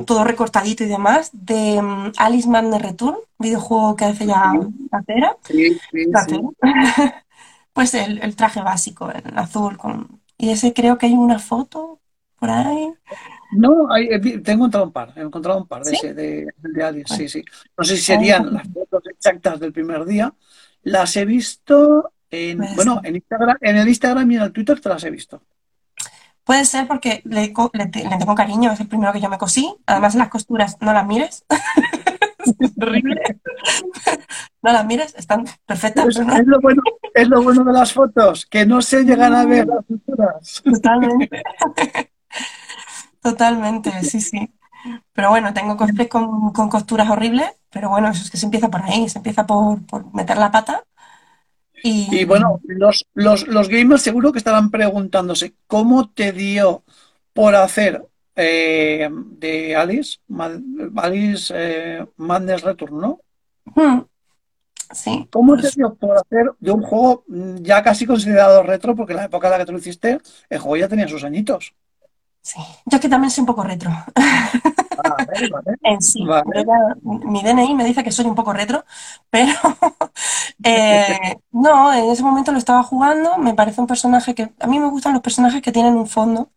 todo 0.05 0.23
recortadito 0.23 0.83
y 0.83 0.87
demás, 0.87 1.29
de 1.33 1.81
mm, 1.81 2.13
Alice 2.17 2.47
Man 2.47 2.71
de 2.71 2.79
Return, 2.79 3.17
videojuego 3.39 3.95
que 3.95 4.05
hace 4.05 4.25
ya 4.25 4.53
sí, 5.43 5.79
sí, 5.91 6.15
sí. 6.17 6.41
Pues 7.73 7.93
el, 7.93 8.19
el 8.21 8.35
traje 8.35 8.61
básico, 8.61 9.09
el 9.11 9.37
azul, 9.37 9.77
con... 9.77 10.21
y 10.37 10.49
ese 10.49 10.73
creo 10.73 10.97
que 10.97 11.05
hay 11.05 11.13
una 11.13 11.39
foto 11.39 12.01
por 12.37 12.49
ahí. 12.49 12.93
No, 13.51 13.91
hay- 13.91 14.07
he 14.09 14.17
vi- 14.19 14.41
te 14.41 14.51
he 14.51 14.53
encontrado 14.55 14.85
un 14.85 14.91
par, 14.93 15.13
he 15.15 15.21
encontrado 15.21 15.59
un 15.59 15.67
par 15.67 15.83
de 15.83 15.91
ese, 15.93 16.13
de, 16.13 16.47
de 16.57 16.83
Alice, 16.83 17.05
Pues, 17.07 17.17
sí, 17.19 17.29
sí. 17.29 17.45
No 17.77 17.83
sé 17.83 17.95
si 17.97 18.01
serían 18.03 18.53
las 18.53 18.67
fotos 18.69 19.03
exactas 19.07 19.59
del 19.59 19.73
primer 19.73 20.05
día. 20.05 20.33
Las 20.83 21.15
he 21.17 21.25
visto 21.25 22.13
en, 22.29 22.57
puede 22.59 22.75
bueno, 22.75 23.01
en 23.03 23.15
Instagram, 23.17 23.57
en 23.61 23.77
el 23.77 23.87
Instagram 23.87 24.31
y 24.31 24.35
en 24.35 24.41
el 24.41 24.51
Twitter 24.53 24.79
te 24.79 24.89
las 24.89 25.03
he 25.03 25.11
visto. 25.11 25.41
Puede 26.43 26.65
ser 26.65 26.87
porque 26.87 27.21
le, 27.25 27.53
co- 27.53 27.71
le 27.73 27.85
le 27.85 28.17
tengo 28.17 28.35
cariño, 28.35 28.71
es 28.71 28.79
el 28.79 28.87
primero 28.87 29.13
que 29.13 29.21
yo 29.21 29.29
me 29.29 29.37
cosí. 29.37 29.73
Además, 29.85 30.15
las 30.15 30.29
costuras, 30.29 30.77
no 30.81 30.93
las 30.93 31.05
mires, 31.07 31.45
es 32.59 32.71
horrible. 32.81 33.21
No 34.61 34.71
las 34.71 34.85
mires, 34.85 35.15
están 35.17 35.45
perfectas, 35.65 36.05
Es, 36.07 36.15
pero 36.17 36.27
no, 36.27 36.35
es 36.37 36.45
lo 36.47 36.59
bueno, 36.61 36.81
es 37.13 37.27
lo 37.27 37.41
bueno 37.41 37.63
de 37.63 37.73
las 37.73 37.93
fotos, 37.93 38.45
que 38.45 38.65
no 38.65 38.81
se 38.81 39.03
llegan 39.03 39.33
a 39.33 39.45
ver 39.45 39.67
las 39.67 39.85
pinturas. 39.85 40.61
totalmente, 40.63 41.41
totalmente, 43.21 43.91
sí, 44.03 44.21
sí. 44.21 44.53
Pero 45.13 45.29
bueno, 45.29 45.53
tengo 45.53 45.77
cosplay 45.77 46.07
con, 46.09 46.51
con 46.53 46.69
costuras 46.69 47.09
horribles, 47.09 47.51
pero 47.71 47.89
bueno, 47.89 48.09
eso 48.09 48.23
es 48.23 48.31
que 48.31 48.37
se 48.37 48.45
empieza 48.45 48.69
por 48.69 48.81
ahí, 48.83 49.09
se 49.09 49.19
empieza 49.19 49.45
por, 49.45 49.85
por 49.85 50.13
meter 50.13 50.37
la 50.37 50.51
pata 50.51 50.83
Y, 51.83 52.07
Y 52.09 52.25
bueno, 52.25 52.59
los, 52.63 53.05
los, 53.13 53.47
los 53.47 53.69
gamers 53.69 54.01
seguro 54.01 54.31
que 54.31 54.37
estarán 54.39 54.69
preguntándose 54.71 55.55
cómo 55.67 56.09
te 56.11 56.31
dio 56.33 56.83
por 57.33 57.55
hacer 57.55 58.05
eh, 58.35 59.09
de 59.11 59.75
Alice, 59.75 60.19
Alice 60.97 61.53
eh, 61.55 62.05
Madness 62.17 62.61
Return, 62.63 62.99
¿no? 62.99 63.21
mm, 63.75 64.01
sí, 64.93 65.29
¿Cómo 65.29 65.57
te 65.59 65.69
pues 65.69 65.75
dio 65.75 65.95
por 65.95 66.17
hacer 66.17 66.51
de 66.59 66.71
un 66.71 66.81
juego 66.83 67.23
ya 67.61 67.81
casi 67.83 68.05
considerado 68.05 68.63
retro? 68.63 68.95
Porque 68.95 69.13
en 69.13 69.17
la 69.17 69.25
época 69.25 69.47
en 69.47 69.51
la 69.51 69.57
que 69.59 69.65
tú 69.65 69.71
lo 69.73 69.79
hiciste, 69.79 70.19
el 70.49 70.59
juego 70.59 70.77
ya 70.77 70.89
tenía 70.89 71.07
sus 71.07 71.23
añitos. 71.23 71.73
Sí. 72.41 72.59
Yo 72.85 72.97
es 72.97 73.01
que 73.01 73.09
también 73.09 73.31
soy 73.31 73.41
un 73.41 73.45
poco 73.47 73.63
retro. 73.63 73.91
Ah, 74.97 75.25
vale, 75.27 75.47
vale. 75.51 75.77
En 75.83 76.01
sí, 76.01 76.23
Vale. 76.25 76.51
yo 76.55 76.61
ya- 76.63 76.95
mi 77.03 77.41
DNI 77.43 77.75
me 77.75 77.85
dice 77.85 78.03
que 78.03 78.11
soy 78.11 78.25
un 78.25 78.35
poco 78.35 78.53
retro, 78.53 78.85
pero 79.29 79.53
eh, 80.63 81.17
no, 81.51 81.93
en 81.93 82.09
ese 82.11 82.23
momento 82.23 82.51
lo 82.51 82.57
estaba 82.57 82.83
jugando, 82.83 83.37
me 83.37 83.53
parece 83.53 83.81
un 83.81 83.87
personaje 83.87 84.35
que 84.35 84.51
a 84.59 84.67
mí 84.67 84.79
me 84.79 84.89
gustan 84.89 85.13
los 85.13 85.21
personajes 85.21 85.61
que 85.61 85.71
tienen 85.71 85.95
un 85.95 86.07
fondo 86.07 86.49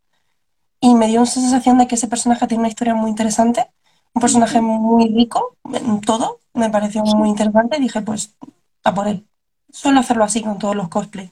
y 0.81 0.95
me 0.95 1.07
dio 1.07 1.21
una 1.21 1.27
sensación 1.31 1.77
de 1.79 1.87
que 1.87 1.95
ese 1.95 2.07
personaje 2.07 2.47
tiene 2.47 2.61
una 2.61 2.69
historia 2.69 2.95
muy 2.95 3.09
interesante, 3.11 3.71
un 4.13 4.21
personaje 4.21 4.61
muy 4.61 5.09
rico 5.15 5.57
en 5.73 6.01
todo, 6.01 6.41
me 6.53 6.69
pareció 6.69 7.03
muy 7.03 7.29
interesante 7.29 7.77
y 7.77 7.81
dije 7.81 8.01
pues 8.01 8.35
a 8.83 8.93
por 8.93 9.07
él. 9.07 9.27
Suelo 9.71 9.99
hacerlo 10.01 10.23
así 10.25 10.41
con 10.43 10.59
todos 10.59 10.75
los 10.75 10.89
cosplays. 10.89 11.31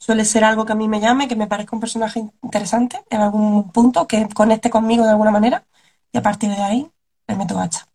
Suele 0.00 0.24
ser 0.24 0.44
algo 0.44 0.64
que 0.64 0.72
a 0.72 0.76
mí 0.76 0.88
me 0.88 0.98
llame, 0.98 1.28
que 1.28 1.36
me 1.36 1.46
parezca 1.46 1.76
un 1.76 1.80
personaje 1.80 2.24
interesante 2.42 2.98
en 3.10 3.20
algún 3.20 3.70
punto, 3.70 4.06
que 4.06 4.26
conecte 4.34 4.70
conmigo 4.70 5.04
de 5.04 5.10
alguna 5.10 5.30
manera 5.30 5.64
y 6.10 6.18
a 6.18 6.22
partir 6.22 6.48
de 6.50 6.62
ahí 6.62 6.90
le 7.28 7.36
meto 7.36 7.60
hacha. 7.60 7.86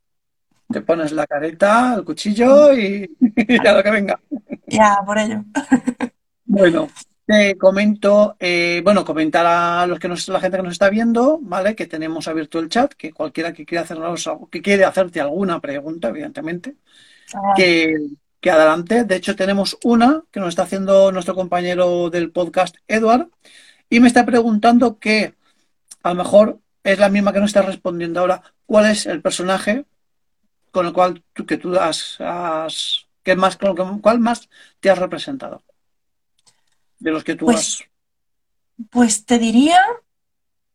Te 0.72 0.82
pones 0.82 1.12
la 1.12 1.26
careta, 1.26 1.96
el 1.96 2.06
cuchillo 2.06 2.74
y, 2.74 3.10
y 3.20 3.58
a 3.68 3.74
lo 3.74 3.84
que 3.84 3.92
venga. 3.92 4.20
Ya, 4.68 5.02
por 5.06 5.18
ello. 5.18 5.44
Bueno, 6.48 6.88
te 7.26 7.58
comento, 7.58 8.36
eh, 8.40 8.82
bueno, 8.84 9.04
comentar 9.04 9.46
a 9.48 9.88
los 9.88 10.00
que 10.00 10.08
nos, 10.08 10.28
la 10.30 10.40
gente 10.40 10.58
que 10.58 10.64
nos 10.64 10.74
está 10.74 10.90
viendo, 10.90 11.40
¿vale? 11.42 11.76
Que 11.76 11.88
tenemos 11.88 12.28
abierto 12.28 12.60
el 12.60 12.70
chat, 12.70 12.94
que 12.94 13.12
cualquiera 13.14 13.52
que 13.52 13.66
quiera 13.66 13.84
hacernos, 13.84 14.30
que 14.52 14.62
quiere 14.62 14.86
hacerte 14.86 15.20
alguna 15.20 15.60
pregunta, 15.60 16.10
evidentemente, 16.10 16.76
Ah, 17.34 17.54
que, 17.56 17.96
que 18.46 18.52
adelante. 18.52 19.06
De 19.06 19.16
hecho, 19.16 19.36
tenemos 19.36 19.76
una 19.84 20.22
que 20.30 20.40
nos 20.40 20.50
está 20.50 20.62
haciendo 20.62 21.12
nuestro 21.12 21.34
compañero 21.34 22.12
del 22.12 22.32
podcast, 22.32 22.76
Edward, 22.88 23.30
y 23.90 24.00
me 24.00 24.08
está 24.08 24.24
preguntando 24.24 25.00
que 25.00 25.34
a 26.04 26.10
lo 26.10 26.16
mejor 26.16 26.60
es 26.84 27.00
la 27.00 27.10
misma 27.10 27.34
que 27.34 27.40
nos 27.40 27.50
está 27.50 27.64
respondiendo 27.64 28.20
ahora. 28.20 28.44
¿Cuál 28.68 28.86
es 28.92 29.08
el 29.08 29.24
personaje 29.24 29.86
con 30.70 30.86
el 30.86 30.94
cual 30.94 31.24
tú, 31.34 31.48
que 31.48 31.58
tú 31.58 31.76
has, 31.76 32.18
has- 32.22 33.08
que 33.24 33.36
más, 33.36 33.58
con 33.58 34.00
el 34.14 34.20
más 34.20 34.48
te 34.80 34.92
has 34.92 35.00
representado? 35.00 35.64
De 37.00 37.10
los 37.10 37.24
que 37.24 37.34
tú 37.34 37.46
Pues, 37.46 37.58
has. 37.58 37.84
pues 38.92 39.26
te 39.26 39.40
diría 39.40 39.80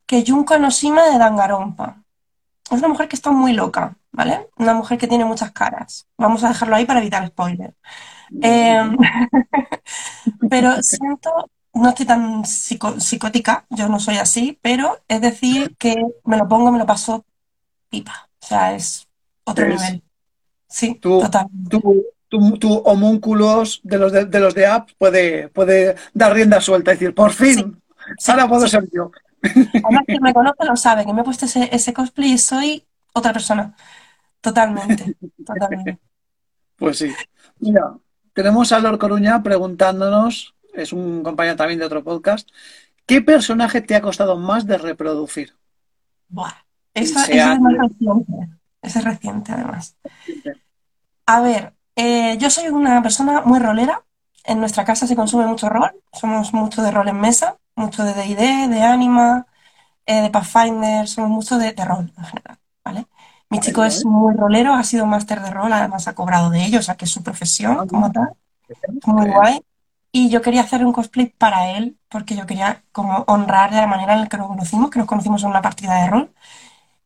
que 0.07 0.25
Junko 0.27 0.59
Noshima 0.59 1.05
de 1.09 1.19
Danganronpa. 1.19 2.03
Es 2.69 2.79
una 2.79 2.89
mujer 2.89 3.07
que 3.07 3.15
está 3.15 3.31
muy 3.31 3.53
loca, 3.53 3.97
¿vale? 4.13 4.49
Una 4.57 4.75
mujer 4.75 4.99
que 4.99 5.09
tiene 5.09 5.25
muchas 5.25 5.53
caras. 5.53 6.07
Vamos 6.19 6.45
a 6.45 6.49
dejarlo 6.49 6.77
ahí 6.77 6.87
para 6.87 7.01
evitar 7.01 7.27
spoiler. 7.29 7.75
Eh, 8.41 8.81
pero 10.49 10.83
siento, 10.83 11.51
no 11.75 11.89
estoy 11.91 12.07
tan 12.07 12.45
psico- 12.45 12.99
psicótica, 13.01 13.67
yo 13.71 13.89
no 13.89 14.01
soy 14.01 14.17
así, 14.19 14.59
pero 14.63 14.99
es 15.09 15.21
decir 15.21 15.77
que 15.79 15.97
me 16.25 16.37
lo 16.37 16.49
pongo, 16.49 16.73
me 16.73 16.79
lo 16.79 16.87
paso 16.87 17.25
pipa. 17.91 18.31
O 18.43 18.47
sea, 18.47 18.75
es 18.75 19.09
otro 19.45 19.67
nivel. 19.67 20.05
Sí, 20.69 21.01
tu, 21.01 21.21
totalmente. 21.21 21.53
tu, 21.69 22.05
tu, 22.29 22.59
tu 22.59 22.73
homúnculos 22.85 23.81
de 23.85 23.99
los 23.99 24.13
de, 24.13 24.25
de 24.27 24.41
los 24.41 24.55
de 24.55 24.67
app 24.67 24.91
puede, 24.99 25.49
puede 25.49 25.97
dar 26.15 26.35
rienda 26.35 26.61
suelta 26.61 26.93
y 26.93 26.95
decir, 26.95 27.15
por 27.15 27.33
fin, 27.33 27.81
sí, 28.19 28.33
ahora 28.33 28.49
puedo 28.49 28.67
sí. 28.67 28.71
ser 28.71 28.85
yo. 28.93 29.11
Además, 29.83 30.05
quien 30.09 30.23
me 30.23 30.35
conoce 30.35 30.65
lo 30.65 30.77
sabe, 30.77 31.07
que 31.07 31.13
me 31.13 31.23
he 31.23 31.25
puesto 31.25 31.47
ese, 31.47 31.69
ese 31.75 31.93
cosplay 31.95 32.33
y 32.33 32.39
soy 32.39 32.87
otra 33.15 33.33
persona. 33.33 33.77
Totalmente, 34.41 35.17
totalmente. 35.47 35.99
Pues 36.77 36.99
sí. 36.99 37.13
Mira, 37.59 37.95
tenemos 38.33 38.73
a 38.73 38.81
Lord 38.81 38.99
Coruña 38.99 39.43
preguntándonos, 39.43 40.55
es 40.73 40.93
un 40.93 41.23
compañero 41.23 41.57
también 41.57 41.79
de 41.79 41.87
otro 41.87 42.03
podcast, 42.03 42.49
¿qué 43.07 43.21
personaje 43.21 43.81
te 43.81 43.95
ha 43.95 44.01
costado 44.01 44.37
más 44.37 44.67
de 44.67 44.79
reproducir? 44.79 45.55
Buah, 46.29 46.65
eso 46.95 47.19
sea 47.19 47.55
es 47.55 47.61
más 47.61 47.75
reciente. 47.75 48.33
Eso 48.83 48.99
es 48.99 49.05
reciente, 49.05 49.53
además. 49.53 49.97
A 51.27 51.41
ver, 51.41 51.75
eh, 51.97 52.39
yo 52.39 52.49
soy 52.51 52.69
una 52.69 53.03
persona 53.03 53.43
muy 53.43 53.59
rolera. 53.59 54.03
En 54.45 54.59
nuestra 54.59 54.85
casa 54.85 55.07
se 55.07 55.17
consume 55.17 55.47
mucho 55.47 55.69
rol. 55.69 55.93
Somos 56.13 56.55
mucho 56.55 56.83
de 56.83 56.91
rol 56.91 57.09
en 57.09 57.21
mesa, 57.21 57.59
mucho 57.77 58.05
de 58.05 58.15
D&D, 58.15 58.69
de 58.69 58.83
Anima, 58.83 59.47
eh, 60.07 60.23
de 60.23 60.31
Pathfinder, 60.31 61.07
somos 61.07 61.31
mucho 61.31 61.59
de, 61.59 61.73
de 61.73 61.85
rol 61.85 62.11
en 62.17 62.25
general. 62.25 62.60
Mi 63.51 63.59
chico 63.61 63.85
es 63.85 64.05
muy 64.05 64.35
rolero, 64.37 64.75
ha 64.75 64.85
sido 64.85 65.07
máster 65.07 65.41
de 65.43 65.51
rol, 65.51 65.73
además 65.73 66.07
ha 66.09 66.15
cobrado 66.15 66.51
de 66.51 66.65
ello, 66.65 66.79
o 66.79 66.83
sea 66.83 66.97
que 66.97 67.05
es 67.07 67.11
su 67.11 67.23
profesión 67.23 67.77
Ah, 67.79 67.87
como 67.87 68.11
tal. 68.13 68.31
muy 69.07 69.27
bien. 69.27 69.33
guay. 69.33 69.61
Y 70.13 70.31
yo 70.31 70.43
quería 70.43 70.63
hacer 70.63 70.85
un 70.85 70.93
cosplay 70.93 71.27
para 71.29 71.73
él, 71.79 71.99
porque 72.09 72.37
yo 72.37 72.47
quería 72.47 72.85
como 72.93 73.25
honrar 73.29 73.71
de 73.71 73.77
la 73.79 73.87
manera 73.87 74.15
en 74.15 74.21
la 74.23 74.29
que 74.29 74.37
nos 74.39 74.49
conocimos, 74.49 74.91
que 74.91 74.99
nos 74.99 75.09
conocimos 75.09 75.43
en 75.45 75.51
una 75.51 75.63
partida 75.63 76.03
de 76.03 76.09
rol. 76.11 76.35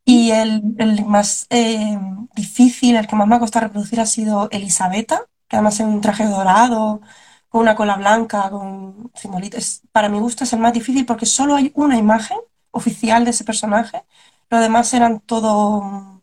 Y 0.05 0.31
el, 0.33 0.63
el 0.79 1.05
más 1.07 1.47
eh, 1.51 1.99
difícil, 2.35 2.97
el 2.97 3.07
que 3.07 3.17
más 3.17 3.27
me 3.29 3.37
ha 3.37 3.41
costado 3.41 3.67
reproducir 3.67 4.01
ha 4.01 4.07
sido 4.07 4.49
Elisabetta, 4.51 5.23
que 5.49 5.57
además 5.57 5.81
es 5.81 5.87
un 5.87 6.01
traje 6.03 6.27
dorado, 6.27 7.01
con 7.49 7.63
una 7.63 7.77
cola 7.77 7.97
blanca, 7.97 8.51
con 8.51 9.11
simbolitos. 9.15 9.83
Para 9.93 10.09
mi 10.11 10.19
gusto 10.21 10.45
es 10.45 10.53
el 10.53 10.61
más 10.61 10.73
difícil 10.75 11.07
porque 11.07 11.27
solo 11.27 11.55
hay 11.57 11.73
una 11.75 11.97
imagen 11.99 12.39
oficial 12.73 13.25
de 13.25 13.31
ese 13.31 13.45
personaje. 13.45 14.05
Lo 14.51 14.61
demás 14.61 14.93
eran 14.95 15.21
todo 15.21 16.14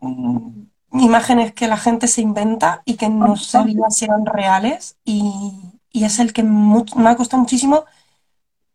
mm, 0.00 0.62
imágenes 0.92 1.52
que 1.52 1.68
la 1.68 1.76
gente 1.76 2.08
se 2.08 2.20
inventa 2.20 2.82
y 2.84 2.96
que 2.96 3.08
no 3.08 3.36
sabía 3.36 3.90
si 3.90 4.04
eran 4.04 4.26
reales. 4.26 4.96
Y, 5.04 5.52
y 5.92 6.04
es 6.04 6.18
el 6.18 6.32
que 6.32 6.42
me 6.42 7.08
ha 7.08 7.16
costado 7.16 7.42
muchísimo 7.42 7.84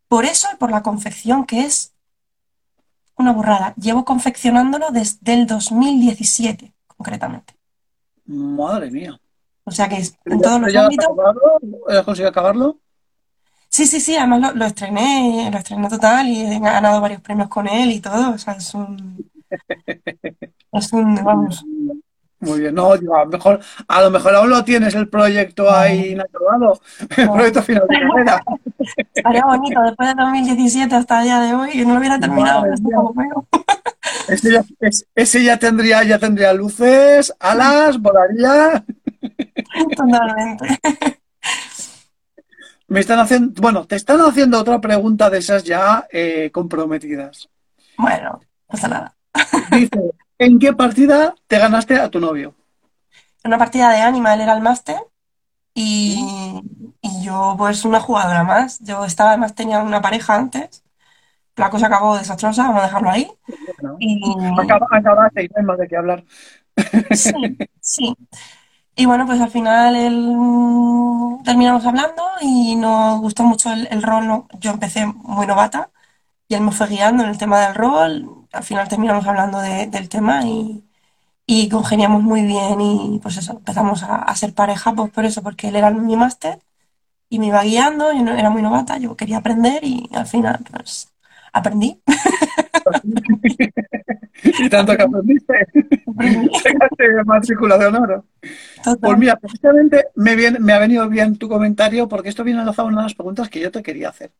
por 0.08 0.24
eso 0.24 0.48
y 0.52 0.56
por 0.56 0.70
la 0.70 0.82
confección, 0.82 1.44
que 1.44 1.64
es 1.64 1.94
una 3.16 3.32
burrada. 3.32 3.74
Llevo 3.76 4.04
confeccionándolo 4.04 4.90
desde 4.90 5.34
el 5.34 5.46
2017, 5.46 6.72
concretamente. 6.86 7.54
Madre 8.26 8.90
mía. 8.90 9.18
O 9.64 9.70
sea 9.70 9.88
que 9.88 9.96
es 9.96 10.16
¿Pero 10.22 10.36
en 10.36 10.42
todos 10.42 10.60
los 10.60 10.76
ámbitos. 10.76 11.06
¿Has 11.88 12.02
conseguido 12.02 12.30
acabarlo? 12.30 12.78
Sí, 13.68 13.86
sí, 13.86 14.00
sí, 14.00 14.16
además 14.16 14.40
lo, 14.40 14.52
lo 14.54 14.64
estrené, 14.64 15.50
lo 15.50 15.58
estrené 15.58 15.88
total 15.88 16.28
y 16.28 16.40
he 16.40 16.58
ganado 16.60 17.00
varios 17.00 17.20
premios 17.20 17.48
con 17.48 17.66
él 17.66 17.90
y 17.90 18.00
todo. 18.00 18.32
O 18.32 18.38
sea, 18.38 18.54
es 18.54 18.74
un, 18.74 19.30
es 20.72 20.92
un, 20.92 21.14
vamos, 21.24 21.64
Muy 22.40 22.60
bien, 22.60 22.74
no, 22.74 22.92
a 22.92 22.96
lo 22.96 23.26
mejor, 23.26 23.60
a 23.88 24.02
lo 24.02 24.10
mejor 24.10 24.34
aún 24.34 24.50
lo 24.50 24.64
tienes 24.64 24.94
el 24.94 25.08
proyecto 25.08 25.70
ahí 25.74 26.12
inacabado, 26.12 26.80
el 27.16 27.30
proyecto 27.30 27.62
final 27.62 27.86
de 27.88 28.00
carrera. 28.00 28.42
Estaría 29.14 29.44
bonito 29.44 29.80
después 29.82 30.08
de 30.08 30.14
2017 30.22 30.94
hasta 30.94 31.18
el 31.18 31.24
día 31.24 31.40
de 31.40 31.54
hoy 31.54 31.84
no 31.84 31.94
lo 31.94 31.98
hubiera 31.98 32.18
terminado, 32.18 32.64
como 32.82 33.46
ya, 34.42 34.64
ese 35.14 35.44
ya 35.44 35.58
tendría, 35.58 36.02
ya 36.04 36.18
tendría 36.18 36.52
luces, 36.52 37.34
alas, 37.40 38.00
volaría. 38.00 38.84
Totalmente. 39.96 40.78
Me 42.88 43.00
están 43.00 43.18
haciendo, 43.18 43.60
bueno, 43.60 43.84
te 43.84 43.96
están 43.96 44.20
haciendo 44.20 44.60
otra 44.60 44.80
pregunta 44.80 45.28
de 45.28 45.38
esas 45.38 45.64
ya 45.64 46.06
eh, 46.10 46.50
comprometidas. 46.52 47.48
Bueno, 47.98 48.40
no 48.40 48.40
pasa 48.68 48.88
nada. 48.88 49.15
Dice, 49.68 50.12
¿en 50.38 50.58
qué 50.58 50.72
partida 50.72 51.34
te 51.46 51.58
ganaste 51.58 51.96
a 51.96 52.10
tu 52.10 52.20
novio? 52.20 52.54
En 53.44 53.48
una 53.50 53.58
partida 53.58 53.90
de 53.90 54.00
Anima 54.00 54.34
él 54.34 54.40
era 54.42 54.54
el 54.54 54.62
máster 54.62 54.96
y, 55.74 56.18
y 57.02 57.24
yo 57.24 57.56
pues 57.58 57.84
una 57.84 58.00
jugadora 58.00 58.44
más. 58.44 58.80
Yo 58.80 59.04
estaba, 59.04 59.30
además 59.32 59.54
tenía 59.54 59.80
una 59.82 60.02
pareja 60.02 60.36
antes. 60.36 60.84
La 61.56 61.70
cosa 61.70 61.88
acabó 61.88 62.16
desastrosa, 62.18 62.64
vamos 62.64 62.82
a 62.82 62.86
dejarlo 62.86 63.10
ahí. 63.10 63.30
Y 63.98 64.36
acaba, 64.58 64.86
acabaste 64.90 65.44
y 65.44 65.48
no 65.48 65.54
hay 65.58 65.64
más 65.64 65.78
de 65.78 65.88
qué 65.88 65.96
hablar. 65.96 66.24
sí, 67.10 67.32
sí. 67.80 68.16
Y 68.96 69.06
bueno, 69.06 69.26
pues 69.26 69.40
al 69.40 69.50
final 69.50 69.94
mm, 70.36 71.42
terminamos 71.44 71.86
hablando 71.86 72.22
y 72.42 72.76
nos 72.76 73.20
gustó 73.20 73.44
mucho 73.44 73.72
el, 73.72 73.88
el 73.90 74.02
rol. 74.02 74.44
Yo 74.60 74.70
empecé 74.72 75.06
muy 75.06 75.46
novata 75.46 75.90
y 76.48 76.54
él 76.54 76.60
me 76.62 76.72
fue 76.72 76.86
guiando 76.88 77.24
en 77.24 77.30
el 77.30 77.38
tema 77.38 77.60
del 77.66 77.74
rol. 77.74 78.46
Al 78.52 78.62
final 78.64 78.88
terminamos 78.88 79.26
hablando 79.26 79.60
de- 79.60 79.86
del 79.88 80.08
tema 80.08 80.44
y, 80.46 80.84
y 81.46 81.68
congeniamos 81.70 82.22
muy 82.22 82.42
bien 82.44 82.80
y 82.80 83.18
pues 83.22 83.36
eso, 83.38 83.52
empezamos 83.54 84.02
a, 84.04 84.16
a 84.16 84.34
ser 84.36 84.54
pareja 84.54 84.92
pues 84.94 85.10
por 85.12 85.24
eso, 85.26 85.42
porque 85.42 85.68
él 85.68 85.76
era 85.76 85.90
mi 85.90 86.16
máster 86.16 86.60
y 87.30 87.38
me 87.40 87.46
iba 87.48 87.62
guiando, 87.64 88.12
yo 88.12 88.22
no- 88.24 88.36
era 88.36 88.50
muy 88.50 88.62
novata, 88.62 88.98
yo 88.98 89.16
quería 89.16 89.38
aprender 89.38 89.82
y 89.84 90.08
al 90.14 90.26
final 90.26 90.60
pues 90.72 91.12
aprendí. 91.52 92.00
Y 94.42 94.68
tanto 94.68 94.96
que 94.96 95.02
aprendiste, 95.02 95.54
sacaste 96.62 97.24
matrícula 97.24 97.78
de 97.78 97.86
honor. 97.86 98.24
Pues 98.40 98.52
Total. 98.84 99.18
mira, 99.18 99.36
precisamente 99.36 100.06
me, 100.14 100.36
viene- 100.36 100.58
me 100.58 100.72
ha 100.72 100.78
venido 100.78 101.08
bien 101.08 101.36
tu 101.36 101.48
comentario 101.48 102.08
porque 102.08 102.28
esto 102.28 102.44
viene 102.44 102.60
enlazado 102.60 102.88
a 102.88 102.90
una 102.90 103.00
de 103.02 103.04
las 103.04 103.14
preguntas 103.14 103.48
que 103.48 103.60
yo 103.60 103.70
te 103.70 103.82
quería 103.82 104.10
hacer. 104.10 104.30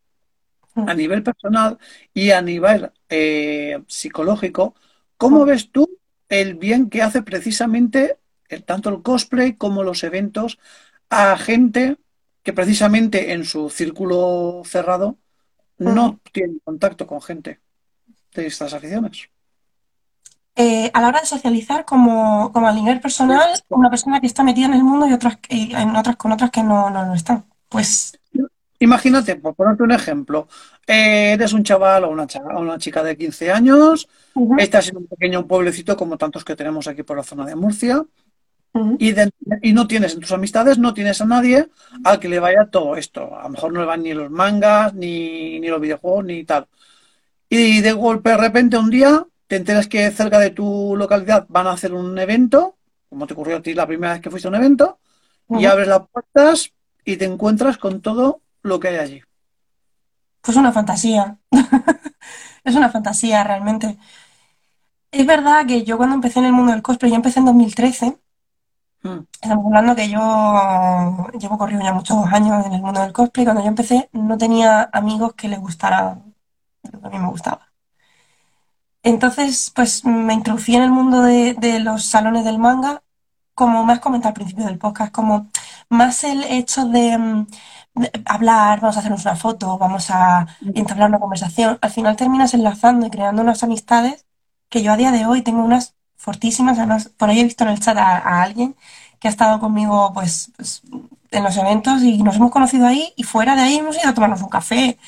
A 0.84 0.94
nivel 0.94 1.22
personal 1.22 1.78
y 2.12 2.30
a 2.32 2.42
nivel 2.42 2.92
eh, 3.08 3.82
psicológico, 3.88 4.74
¿cómo 5.16 5.44
ves 5.44 5.70
tú 5.72 5.88
el 6.28 6.54
bien 6.56 6.90
que 6.90 7.02
hace 7.02 7.22
precisamente 7.22 8.18
el- 8.48 8.64
tanto 8.64 8.90
el 8.90 9.02
cosplay 9.02 9.54
como 9.56 9.82
los 9.82 10.04
eventos 10.04 10.58
a 11.10 11.36
gente 11.38 11.98
que 12.42 12.52
precisamente 12.52 13.32
en 13.32 13.44
su 13.44 13.70
círculo 13.70 14.62
cerrado 14.64 15.18
no 15.78 16.20
tiene 16.32 16.58
contacto 16.64 17.06
con 17.06 17.22
gente 17.22 17.60
de 18.34 18.46
estas 18.46 18.74
aficiones? 18.74 19.30
Eh, 20.58 20.90
a 20.94 21.00
la 21.02 21.08
hora 21.08 21.20
de 21.20 21.26
socializar, 21.26 21.84
como, 21.84 22.50
como 22.52 22.66
a 22.66 22.72
nivel 22.72 22.98
personal, 23.00 23.46
una 23.68 23.90
persona 23.90 24.20
que 24.20 24.26
está 24.26 24.42
metida 24.42 24.66
en 24.66 24.74
el 24.74 24.84
mundo 24.84 25.06
y 25.06 25.12
otras 25.12 25.36
que- 25.36 25.54
y 25.54 25.74
en 25.74 25.94
otras 25.96 26.16
con 26.16 26.32
otras 26.32 26.50
que 26.50 26.62
no, 26.62 26.88
no 26.90 27.04
lo 27.04 27.14
están. 27.14 27.44
Pues 27.68 28.18
Imagínate, 28.78 29.36
por 29.36 29.54
ponerte 29.54 29.82
un 29.82 29.92
ejemplo, 29.92 30.48
eh, 30.86 31.32
eres 31.32 31.52
un 31.52 31.62
chaval 31.64 32.04
o 32.04 32.10
una, 32.10 32.26
una 32.58 32.78
chica 32.78 33.02
de 33.02 33.16
15 33.16 33.50
años, 33.50 34.08
estás 34.54 34.88
en 34.90 34.98
un 34.98 35.06
pequeño 35.06 35.46
pueblecito 35.46 35.96
como 35.96 36.18
tantos 36.18 36.44
que 36.44 36.56
tenemos 36.56 36.86
aquí 36.86 37.02
por 37.02 37.16
la 37.16 37.22
zona 37.22 37.46
de 37.46 37.56
Murcia 37.56 38.04
y, 38.98 39.12
de- 39.12 39.30
y 39.62 39.72
no 39.72 39.86
tienes 39.86 40.14
en 40.14 40.20
tus 40.20 40.32
amistades, 40.32 40.78
no 40.78 40.94
tienes 40.94 41.20
a 41.20 41.26
nadie 41.26 41.68
al 42.04 42.20
que 42.20 42.28
le 42.28 42.40
vaya 42.40 42.66
todo 42.70 42.96
esto. 42.96 43.36
A 43.38 43.44
lo 43.44 43.50
mejor 43.50 43.72
no 43.72 43.80
le 43.80 43.86
van 43.86 44.02
ni 44.02 44.14
los 44.14 44.30
mangas, 44.30 44.94
ni, 44.94 45.60
ni 45.60 45.68
los 45.68 45.80
videojuegos, 45.80 46.24
ni 46.26 46.44
tal. 46.44 46.68
Y 47.48 47.80
de 47.80 47.92
golpe, 47.92 48.30
de 48.30 48.36
repente, 48.36 48.76
un 48.78 48.90
día 48.90 49.26
te 49.46 49.56
enteras 49.56 49.86
que 49.88 50.10
cerca 50.10 50.38
de 50.38 50.50
tu 50.50 50.96
localidad 50.96 51.46
van 51.48 51.66
a 51.68 51.72
hacer 51.72 51.92
un 51.94 52.18
evento, 52.18 52.76
como 53.08 53.26
te 53.26 53.34
ocurrió 53.34 53.56
a 53.58 53.62
ti 53.62 53.74
la 53.74 53.86
primera 53.86 54.14
vez 54.14 54.22
que 54.22 54.30
fuiste 54.30 54.48
a 54.48 54.50
un 54.50 54.56
evento, 54.56 54.98
y 55.52 55.66
abres 55.66 55.88
las 55.88 56.08
puertas 56.08 56.72
y 57.04 57.16
te 57.16 57.24
encuentras 57.26 57.78
con 57.78 58.00
todo 58.02 58.42
lo 58.66 58.80
que 58.80 58.88
hay 58.88 58.96
allí. 58.96 59.22
Pues 60.40 60.56
una 60.56 60.72
fantasía. 60.72 61.38
Es 62.64 62.74
una 62.74 62.90
fantasía 62.90 63.44
realmente. 63.44 63.96
Es 65.10 65.26
verdad 65.26 65.66
que 65.66 65.82
yo 65.84 65.96
cuando 65.96 66.14
empecé 66.14 66.38
en 66.38 66.44
el 66.46 66.52
mundo 66.52 66.70
del 66.72 66.82
cosplay, 66.82 67.10
yo 67.10 67.16
empecé 67.16 67.40
en 67.40 67.46
2013. 67.46 68.18
Mm, 69.04 69.26
Estamos 69.42 69.66
hablando 69.66 69.96
que 69.96 70.10
yo 70.10 70.18
llevo 71.40 71.58
corrido 71.58 71.82
ya 71.82 71.92
muchos 71.92 72.18
años 72.32 72.66
en 72.66 72.72
el 72.74 72.82
mundo 72.82 73.00
del 73.02 73.12
cosplay. 73.12 73.44
Cuando 73.46 73.62
yo 73.62 73.68
empecé 73.68 74.08
no 74.12 74.38
tenía 74.38 74.88
amigos 74.92 75.34
que 75.34 75.48
les 75.48 75.60
gustara 75.60 76.22
lo 76.92 77.00
que 77.00 77.06
a 77.08 77.10
mí 77.10 77.18
me 77.18 77.28
gustaba. 77.30 77.72
Entonces, 79.02 79.72
pues 79.74 80.04
me 80.04 80.34
introducí 80.34 80.74
en 80.76 80.82
el 80.82 80.90
mundo 80.90 81.22
de, 81.22 81.54
de 81.54 81.80
los 81.80 82.04
salones 82.04 82.44
del 82.44 82.58
manga, 82.58 83.02
como 83.56 83.84
me 83.86 83.94
has 83.94 84.00
comentado 84.00 84.30
al 84.30 84.34
principio 84.36 84.66
del 84.66 84.78
podcast, 84.78 85.12
como 85.12 85.48
más 85.90 86.24
el 86.24 86.44
hecho 86.44 86.86
de, 86.86 87.18
mm, 87.18 87.46
de 87.94 88.12
hablar, 88.26 88.80
vamos 88.80 88.96
a 88.96 89.00
hacernos 89.00 89.24
una 89.24 89.36
foto, 89.36 89.78
vamos 89.78 90.10
a 90.10 90.46
entablar 90.74 91.08
una 91.10 91.20
conversación. 91.20 91.78
Al 91.82 91.90
final 91.90 92.16
terminas 92.16 92.54
enlazando 92.54 93.06
y 93.06 93.10
creando 93.10 93.42
unas 93.42 93.62
amistades 93.64 94.26
que 94.68 94.82
yo 94.82 94.92
a 94.92 94.96
día 94.98 95.12
de 95.12 95.26
hoy 95.26 95.42
tengo 95.42 95.64
unas 95.64 95.96
fortísimas. 96.16 96.78
Además, 96.78 97.10
por 97.16 97.30
ahí 97.30 97.40
he 97.40 97.44
visto 97.44 97.64
en 97.64 97.70
el 97.70 97.80
chat 97.80 97.96
a, 97.98 98.18
a 98.18 98.42
alguien 98.42 98.76
que 99.18 99.28
ha 99.28 99.30
estado 99.30 99.60
conmigo 99.60 100.12
pues, 100.14 100.52
pues, 100.56 100.82
en 101.30 101.44
los 101.44 101.56
eventos 101.56 102.02
y 102.02 102.22
nos 102.22 102.36
hemos 102.36 102.50
conocido 102.50 102.86
ahí 102.86 103.12
y 103.16 103.22
fuera 103.24 103.56
de 103.56 103.62
ahí 103.62 103.76
hemos 103.78 103.96
ido 103.98 104.10
a 104.10 104.14
tomarnos 104.14 104.42
un 104.42 104.48
café. 104.48 104.98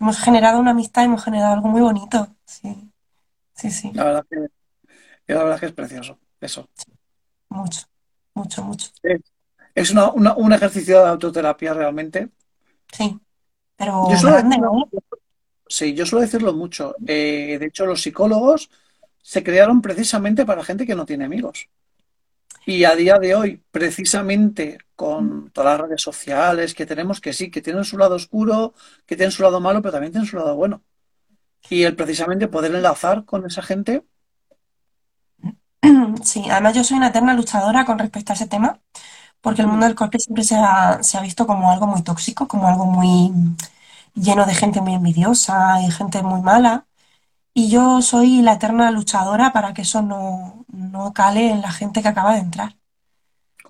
Hemos 0.00 0.18
generado 0.18 0.58
una 0.58 0.72
amistad, 0.72 1.04
hemos 1.04 1.22
generado 1.24 1.54
algo 1.54 1.68
muy 1.68 1.80
bonito. 1.80 2.28
Sí, 2.44 2.90
sí, 3.54 3.70
sí. 3.70 3.92
La 3.94 4.04
verdad 4.04 4.26
que, 4.28 4.48
que 5.26 5.34
la 5.34 5.44
verdad 5.44 5.60
que 5.60 5.66
es 5.66 5.72
precioso, 5.72 6.18
eso. 6.40 6.68
Mucho, 7.48 7.86
mucho, 8.34 8.62
mucho. 8.64 8.90
Es, 9.74 9.90
una- 9.90 10.10
una- 10.12 10.34
un 10.34 10.52
ejercicio 10.54 11.00
de 11.02 11.08
autoterapia 11.10 11.74
realmente. 11.74 12.30
Sí, 12.92 13.20
Yo 14.00 14.16
pero 14.16 14.18
suelo 14.18 14.36
grande, 14.36 14.56
decirlo, 14.56 14.70
¿eh? 14.78 14.90
sí, 15.68 15.94
yo 15.94 16.06
suelo 16.06 16.22
decirlo 16.24 16.52
mucho. 16.54 16.94
Eh, 17.06 17.58
de 17.58 17.66
hecho, 17.66 17.86
los 17.86 18.02
psicólogos 18.02 18.70
se 19.22 19.42
crearon 19.44 19.82
precisamente 19.82 20.44
para 20.46 20.64
gente 20.64 20.86
que 20.86 20.94
no 20.94 21.06
tiene 21.06 21.24
amigos. 21.24 21.68
Y 22.66 22.84
a 22.84 22.94
día 22.96 23.18
de 23.18 23.34
hoy, 23.34 23.62
precisamente 23.70 24.78
con 24.96 25.50
todas 25.52 25.78
las 25.78 25.88
redes 25.88 26.02
sociales 26.02 26.74
que 26.74 26.86
tenemos, 26.86 27.20
que 27.20 27.32
sí, 27.32 27.50
que 27.50 27.62
tienen 27.62 27.84
su 27.84 27.98
lado 27.98 28.14
oscuro, 28.16 28.74
que 29.06 29.16
tienen 29.16 29.32
su 29.32 29.42
lado 29.42 29.60
malo, 29.60 29.82
pero 29.82 29.92
también 29.92 30.12
tienen 30.12 30.28
su 30.28 30.36
lado 30.36 30.56
bueno. 30.56 30.84
Y 31.70 31.84
el 31.84 31.96
precisamente 31.96 32.48
poder 32.48 32.74
enlazar 32.74 33.24
con 33.24 33.46
esa 33.46 33.62
gente, 33.62 34.04
Sí, 36.24 36.44
además 36.50 36.74
yo 36.74 36.84
soy 36.84 36.96
una 36.98 37.08
eterna 37.08 37.34
luchadora 37.34 37.84
con 37.84 37.98
respecto 37.98 38.32
a 38.32 38.36
ese 38.36 38.46
tema, 38.46 38.80
porque 39.40 39.62
el 39.62 39.68
mundo 39.68 39.86
del 39.86 39.94
cosplay 39.96 40.20
siempre 40.20 40.44
se 40.44 40.56
ha, 40.56 41.02
se 41.02 41.18
ha 41.18 41.22
visto 41.22 41.46
como 41.46 41.70
algo 41.72 41.86
muy 41.86 42.02
tóxico, 42.02 42.48
como 42.48 42.68
algo 42.68 42.86
muy 42.86 43.32
lleno 44.14 44.46
de 44.46 44.54
gente 44.54 44.80
muy 44.80 44.94
envidiosa 44.94 45.80
y 45.82 45.90
gente 45.92 46.22
muy 46.22 46.42
mala. 46.42 46.86
Y 47.54 47.70
yo 47.70 48.02
soy 48.02 48.42
la 48.42 48.54
eterna 48.54 48.90
luchadora 48.92 49.52
para 49.52 49.74
que 49.74 49.82
eso 49.82 50.02
no, 50.02 50.64
no 50.68 51.12
cale 51.14 51.50
en 51.50 51.62
la 51.62 51.72
gente 51.72 52.02
que 52.02 52.08
acaba 52.08 52.34
de 52.34 52.40
entrar. 52.40 52.76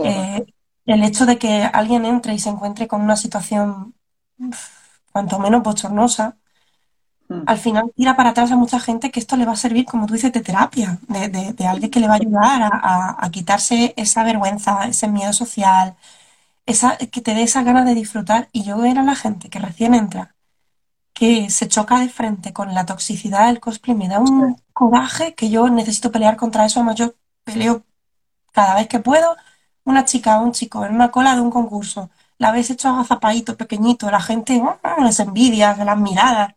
Eh, 0.03 0.47
el 0.87 1.05
hecho 1.05 1.27
de 1.27 1.39
que 1.39 1.63
alguien 1.73 2.05
entre 2.07 2.35
y 2.35 2.39
se 2.39 2.51
encuentre 2.51 2.89
con 2.89 3.03
una 3.03 3.17
situación 3.17 3.95
uf, 4.39 4.71
cuanto 5.13 5.39
menos 5.39 5.63
bochornosa, 5.63 6.37
al 7.45 7.59
final 7.59 7.93
tira 7.97 8.17
para 8.17 8.31
atrás 8.31 8.53
a 8.53 8.57
mucha 8.57 8.81
gente 8.81 9.11
que 9.11 9.21
esto 9.21 9.37
le 9.37 9.47
va 9.47 9.53
a 9.53 9.57
servir, 9.57 9.85
como 9.87 10.07
tú 10.07 10.15
dices, 10.15 10.33
de 10.33 10.41
terapia, 10.43 10.99
de, 11.09 11.29
de- 11.29 11.53
de 11.53 11.67
alguien 11.67 11.91
que 11.91 12.01
le 12.01 12.07
va 12.09 12.15
a 12.15 12.17
ayudar 12.17 12.63
a, 12.63 12.69
a- 12.69 13.27
a 13.27 13.31
quitarse 13.31 13.95
esa 13.97 14.25
vergüenza, 14.25 14.87
ese 14.89 15.09
miedo 15.09 15.33
social, 15.33 15.97
esa, 16.67 16.97
que 16.99 17.21
te 17.23 17.35
dé 17.35 17.43
esas 17.45 17.65
ganas 17.65 17.87
de 17.87 17.95
disfrutar. 17.95 18.49
Y 18.53 18.65
yo 18.65 18.85
era 18.85 19.03
la 19.05 19.17
gente 19.17 19.51
que 19.51 19.59
recién 19.61 19.95
entra, 19.95 20.37
que 21.15 21.51
se 21.51 21.69
choca 21.69 22.01
de 22.01 22.09
frente 22.09 22.53
con 22.53 22.75
la 22.75 22.87
toxicidad 22.87 23.47
del 23.47 23.61
cosplay, 23.61 23.97
me 23.97 24.09
da 24.09 24.21
sí, 24.27 24.33
un 24.33 24.57
coraje 24.73 25.35
que 25.35 25.51
yo 25.51 25.69
necesito 25.69 26.11
pelear 26.13 26.37
contra 26.37 26.65
eso. 26.67 26.81
Además, 26.81 26.97
yo 26.97 27.15
peleo 27.45 27.85
cada 28.53 28.75
vez 28.77 28.89
que 28.89 29.01
puedo. 29.01 29.37
Una 29.85 30.05
chica 30.05 30.41
o 30.41 30.45
un 30.45 30.53
chico 30.53 30.85
en 30.87 30.95
una 30.95 31.11
cola 31.11 31.35
de 31.35 31.41
un 31.41 31.51
concurso, 31.51 32.11
la 32.39 32.53
ves 32.53 32.71
hecho 32.71 32.89
agazapadito, 32.91 33.57
pequeñito, 33.57 34.11
la 34.11 34.21
gente, 34.21 34.63
¡ah! 34.85 34.97
las 35.01 35.21
envidias, 35.21 35.79
las 35.79 35.99
miradas 35.99 36.55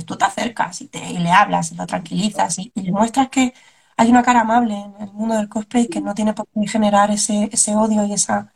pues 0.00 0.06
tú 0.06 0.16
te 0.16 0.24
acercas 0.24 0.80
y, 0.82 0.88
te, 0.88 1.00
le 1.18 1.30
hablas 1.30 1.72
y 1.72 1.76
lo 1.76 1.86
tranquilizas 1.86 2.58
y, 2.58 2.72
le 2.74 2.92
muestras 2.92 3.28
que 3.28 3.54
hay 3.96 4.10
una 4.10 4.22
cara 4.22 4.40
amable 4.42 4.74
en 4.74 4.94
el 5.00 5.12
mundo 5.12 5.36
del 5.36 5.48
cosplay 5.48 5.88
que 5.88 6.00
no 6.00 6.14
tiene 6.14 6.32
por 6.34 6.48
qué 6.48 6.66
generar 6.68 7.10
ese, 7.10 7.48
ese 7.52 7.76
odio 7.76 8.04
y 8.04 8.12
esa, 8.14 8.52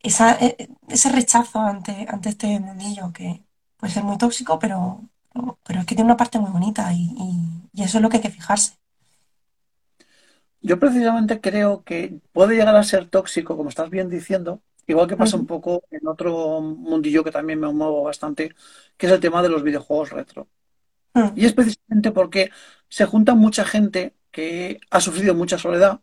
esa, 0.00 0.32
eh, 0.40 0.68
ese 0.88 1.10
rechazo 1.12 1.60
ante, 1.60 2.06
ante 2.08 2.30
este 2.30 2.58
mundillo 2.60 3.12
que 3.12 3.44
puede 3.76 3.92
ser 3.92 4.04
muy 4.04 4.18
tóxico, 4.18 4.58
pero, 4.58 5.02
pero 5.64 5.80
es 5.80 5.86
que 5.86 5.94
tiene 5.94 6.08
una 6.10 6.16
parte 6.16 6.38
muy 6.38 6.50
bonita 6.50 6.92
y 6.92 7.70
eso 7.74 7.98
es 7.98 8.02
lo 8.02 8.08
que 8.08 8.16
hay 8.18 8.22
que 8.22 8.30
fijarse. 8.30 8.74
Yo 10.62 10.80
precisamente 10.80 11.40
creo 11.40 11.84
que 11.84 12.18
puede 12.32 12.56
llegar 12.56 12.74
a 12.74 12.82
ser 12.82 13.08
tóxico, 13.08 13.56
como 13.56 13.68
estás 13.68 13.90
bien 13.90 14.10
diciendo, 14.10 14.62
igual 14.86 15.08
que 15.08 15.16
pasa 15.16 15.36
un 15.36 15.46
poco 15.46 15.84
en 15.90 16.06
otro 16.06 16.60
mundillo 16.60 17.24
que 17.24 17.30
también 17.32 17.60
me 17.60 17.72
muevo 17.72 18.04
bastante, 18.04 18.54
que 18.96 19.06
es 19.06 19.12
el 19.12 19.20
tema 19.20 19.42
de 19.42 19.48
los 19.50 19.62
videojuegos 19.62 20.10
retro. 20.10 20.48
mm, 21.14 21.32
Y 21.34 21.46
es 21.46 21.54
precisamente 21.54 22.12
porque 22.12 22.50
se 22.88 23.06
junta 23.06 23.34
mucha 23.34 23.64
gente 23.64 24.16
que 24.32 24.80
ha 24.90 25.00
sufrido 25.00 25.34
mucha 25.34 25.58
soledad, 25.58 26.00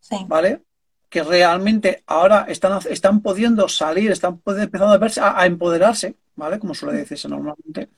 Sí, 0.00 0.16
¿vale? 0.26 0.62
Que 1.08 1.22
realmente 1.22 2.02
ahora 2.06 2.46
están, 2.48 2.80
están 2.90 3.20
pudiendo 3.22 3.68
salir, 3.68 4.10
están 4.12 4.42
empezando 4.46 4.94
a 4.94 4.98
verse, 4.98 5.20
a, 5.20 5.38
a 5.40 5.46
empoderarse, 5.46 6.16
¿vale? 6.36 6.58
Como 6.58 6.74
suele 6.74 6.98
decirse 6.98 7.28
normalmente. 7.28 7.90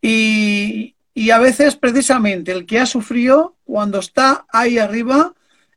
Y, 0.00 0.96
y 1.14 1.30
a 1.30 1.38
veces 1.38 1.76
precisamente 1.76 2.52
el 2.52 2.66
que 2.66 2.80
ha 2.80 2.86
sufrido, 2.86 3.56
cuando 3.64 3.98
está 4.00 4.46
ahí 4.52 4.78
arriba, 4.78 5.34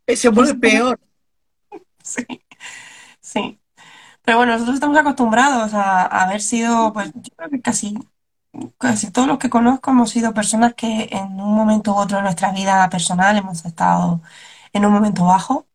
eh, 0.08 0.16
se 0.16 0.30
vuelve 0.30 0.56
peor. 0.56 1.00
sí, 2.04 2.26
sí. 3.36 3.60
Pero 4.24 4.38
bueno, 4.40 4.54
nosotros 4.54 4.76
estamos 4.76 4.98
acostumbrados 4.98 5.74
a, 5.76 6.04
a 6.04 6.24
haber 6.26 6.42
sido, 6.42 6.94
pues 6.94 7.12
yo 7.16 7.36
creo 7.38 7.52
que 7.52 7.62
casi 7.62 7.96
Casi 8.80 9.12
todos 9.12 9.28
los 9.28 9.40
que 9.40 9.50
conozco 9.50 9.92
hemos 9.92 10.12
sido 10.12 10.34
personas 10.34 10.76
que 10.76 11.10
en 11.12 11.42
un 11.42 11.56
momento 11.56 11.94
u 11.94 11.98
otro 11.98 12.18
de 12.18 12.24
nuestra 12.24 12.52
vida 12.54 12.90
personal 12.90 13.38
hemos 13.38 13.66
estado 13.66 14.22
en 14.74 14.86
un 14.86 14.94
momento 14.94 15.26
bajo, 15.26 15.68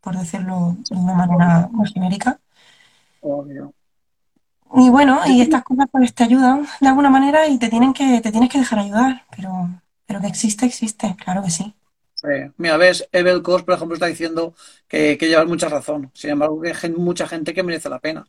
por 0.00 0.16
decirlo 0.18 0.76
de 0.90 0.96
una 0.96 1.14
manera 1.14 1.68
muy 1.72 1.88
genérica. 1.90 2.40
Obvio. 3.22 3.74
Y 4.74 4.90
bueno, 4.90 5.20
y 5.26 5.40
estas 5.40 5.62
cosas 5.64 5.86
pues 5.90 6.14
te 6.14 6.24
ayudan 6.24 6.66
de 6.80 6.88
alguna 6.88 7.08
manera 7.08 7.46
y 7.48 7.58
te 7.58 7.68
tienen 7.70 7.94
que, 7.94 8.20
te 8.20 8.30
tienes 8.32 8.50
que 8.50 8.58
dejar 8.58 8.78
ayudar, 8.80 9.24
pero, 9.34 9.70
pero 10.06 10.20
que 10.20 10.26
existe, 10.26 10.66
existe, 10.66 11.16
claro 11.16 11.42
que 11.42 11.50
sí. 11.50 11.74
Mira, 12.56 12.76
ves, 12.76 13.08
Evel 13.12 13.42
Kos, 13.42 13.62
por 13.62 13.74
ejemplo, 13.74 13.94
está 13.94 14.06
diciendo 14.06 14.54
que, 14.88 15.18
que 15.18 15.28
llevas 15.28 15.46
mucha 15.46 15.68
razón. 15.68 16.10
Sin 16.14 16.30
embargo, 16.30 16.60
que 16.60 16.72
hay 16.80 16.90
mucha 16.90 17.26
gente 17.26 17.52
que 17.52 17.62
merece 17.62 17.88
la 17.88 17.98
pena. 17.98 18.26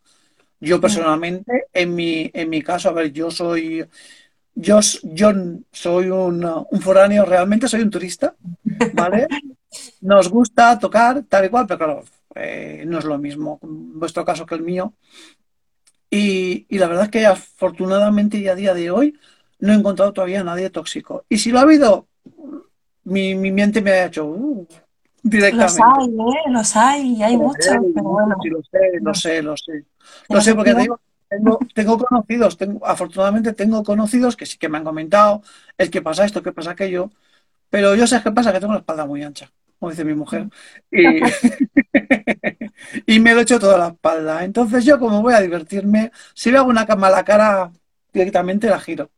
Yo 0.60 0.81
personalmente, 0.81 1.67
en 1.73 1.95
mi, 1.95 2.29
en 2.34 2.49
mi 2.49 2.62
caso, 2.62 2.89
a 2.89 2.93
ver, 2.93 3.12
yo 3.12 3.29
soy 3.29 3.86
yo, 4.55 4.79
yo 5.03 5.31
soy 5.71 6.10
un, 6.10 6.45
un 6.45 6.81
foráneo, 6.81 7.25
realmente 7.25 7.67
soy 7.67 7.81
un 7.81 7.89
turista, 7.89 8.36
¿vale? 8.93 9.27
Nos 10.01 10.29
gusta 10.29 10.79
tocar 10.79 11.23
tal 11.23 11.45
y 11.45 11.49
cual, 11.49 11.67
pero 11.67 11.77
claro, 11.77 12.03
eh, 12.36 12.84
no 12.88 12.99
es 12.99 13.05
lo 13.05 13.17
mismo 13.17 13.60
en 13.62 13.99
vuestro 13.99 14.23
caso 14.23 14.45
que 14.45 14.55
el 14.55 14.62
mío. 14.62 14.93
Y, 16.10 16.65
y, 16.69 16.77
la 16.77 16.88
verdad 16.88 17.05
es 17.05 17.12
que 17.12 17.25
afortunadamente 17.25 18.38
y 18.38 18.47
a 18.47 18.55
día 18.55 18.73
de 18.73 18.89
hoy 18.91 19.19
no 19.60 19.73
he 19.73 19.75
encontrado 19.75 20.13
todavía 20.13 20.41
a 20.41 20.45
nadie 20.45 20.69
tóxico. 20.69 21.25
Y 21.27 21.39
si 21.39 21.51
lo 21.51 21.60
ha 21.60 21.63
habido, 21.63 22.08
mi, 23.05 23.35
mi 23.35 23.51
mente 23.51 23.81
me 23.81 23.91
ha 23.91 24.05
hecho 24.05 24.25
uh, 24.25 24.67
directamente. 25.23 25.81
Los 25.81 25.97
hay, 25.97 26.07
¿eh? 26.09 26.51
Los 26.51 26.75
hay, 26.75 27.13
y 27.13 27.23
hay 27.23 27.37
muchos, 27.37 27.77
pero 27.93 28.09
bueno. 28.09 28.35
Sí, 28.41 28.49
lo 28.49 28.61
sé, 28.63 28.99
lo 29.01 29.13
sé, 29.13 29.41
lo 29.41 29.57
sé. 29.57 29.85
Lo 30.29 30.41
sé 30.41 30.53
porque 30.53 30.73
te 30.73 30.81
digo, 30.81 30.99
tengo, 31.29 31.59
tengo 31.73 31.97
conocidos, 31.97 32.57
tengo, 32.57 32.85
afortunadamente 32.85 33.53
tengo 33.53 33.83
conocidos 33.83 34.35
que 34.35 34.45
sí 34.45 34.57
que 34.57 34.69
me 34.69 34.77
han 34.77 34.83
comentado 34.83 35.41
el 35.77 35.89
que 35.89 36.01
pasa 36.01 36.25
esto, 36.25 36.43
que 36.43 36.51
pasa 36.51 36.71
aquello, 36.71 37.11
pero 37.69 37.95
yo 37.95 38.07
sé 38.07 38.21
qué 38.21 38.31
pasa, 38.31 38.51
que 38.53 38.59
tengo 38.59 38.73
la 38.73 38.79
espalda 38.79 39.05
muy 39.05 39.23
ancha, 39.23 39.51
como 39.79 39.91
dice 39.91 40.05
mi 40.05 40.13
mujer, 40.13 40.47
y, 40.91 41.19
y 43.15 43.19
me 43.19 43.33
lo 43.33 43.41
echo 43.41 43.59
toda 43.59 43.77
la 43.77 43.87
espalda. 43.87 44.43
Entonces 44.43 44.85
yo 44.85 44.99
como 44.99 45.21
voy 45.21 45.33
a 45.33 45.41
divertirme, 45.41 46.11
si 46.33 46.51
veo 46.51 46.65
una 46.65 46.85
mala 46.85 47.23
cara, 47.23 47.71
directamente 48.13 48.69
la 48.69 48.79
giro. 48.79 49.09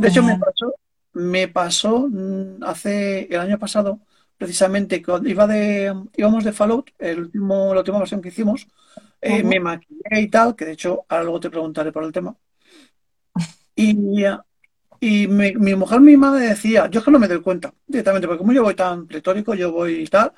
De 0.00 0.08
hecho, 0.08 0.22
me 0.22 0.36
pasó, 0.38 0.74
me 1.18 1.48
pasó 1.48 2.08
mm, 2.08 2.62
hace 2.62 3.26
el 3.30 3.40
año 3.40 3.58
pasado, 3.58 4.00
precisamente, 4.36 5.02
cuando 5.02 5.28
iba 5.28 5.46
de, 5.46 5.94
íbamos 6.16 6.44
de 6.44 6.52
Fallout, 6.52 6.90
el 6.98 7.20
último, 7.20 7.74
la 7.74 7.80
última 7.80 7.98
versión 7.98 8.22
que 8.22 8.28
hicimos, 8.28 8.66
eh, 9.20 9.42
me 9.42 9.58
maquillé 9.58 10.20
y 10.20 10.28
tal, 10.28 10.54
que 10.54 10.64
de 10.64 10.72
hecho 10.72 11.04
ahora 11.08 11.24
luego 11.24 11.40
te 11.40 11.50
preguntaré 11.50 11.90
por 11.90 12.04
el 12.04 12.12
tema. 12.12 12.36
Y, 13.74 14.24
y 15.00 15.26
mi, 15.28 15.54
mi, 15.54 15.74
mujer 15.74 16.00
misma 16.00 16.32
me 16.32 16.40
decía, 16.40 16.88
yo 16.88 17.00
es 17.00 17.04
que 17.04 17.10
no 17.10 17.18
me 17.18 17.28
doy 17.28 17.40
cuenta 17.40 17.72
directamente, 17.86 18.26
porque 18.28 18.38
como 18.38 18.52
yo 18.52 18.62
voy 18.62 18.74
tan 18.74 19.06
pletórico, 19.06 19.54
yo 19.54 19.72
voy 19.72 20.02
y 20.02 20.06
tal, 20.06 20.32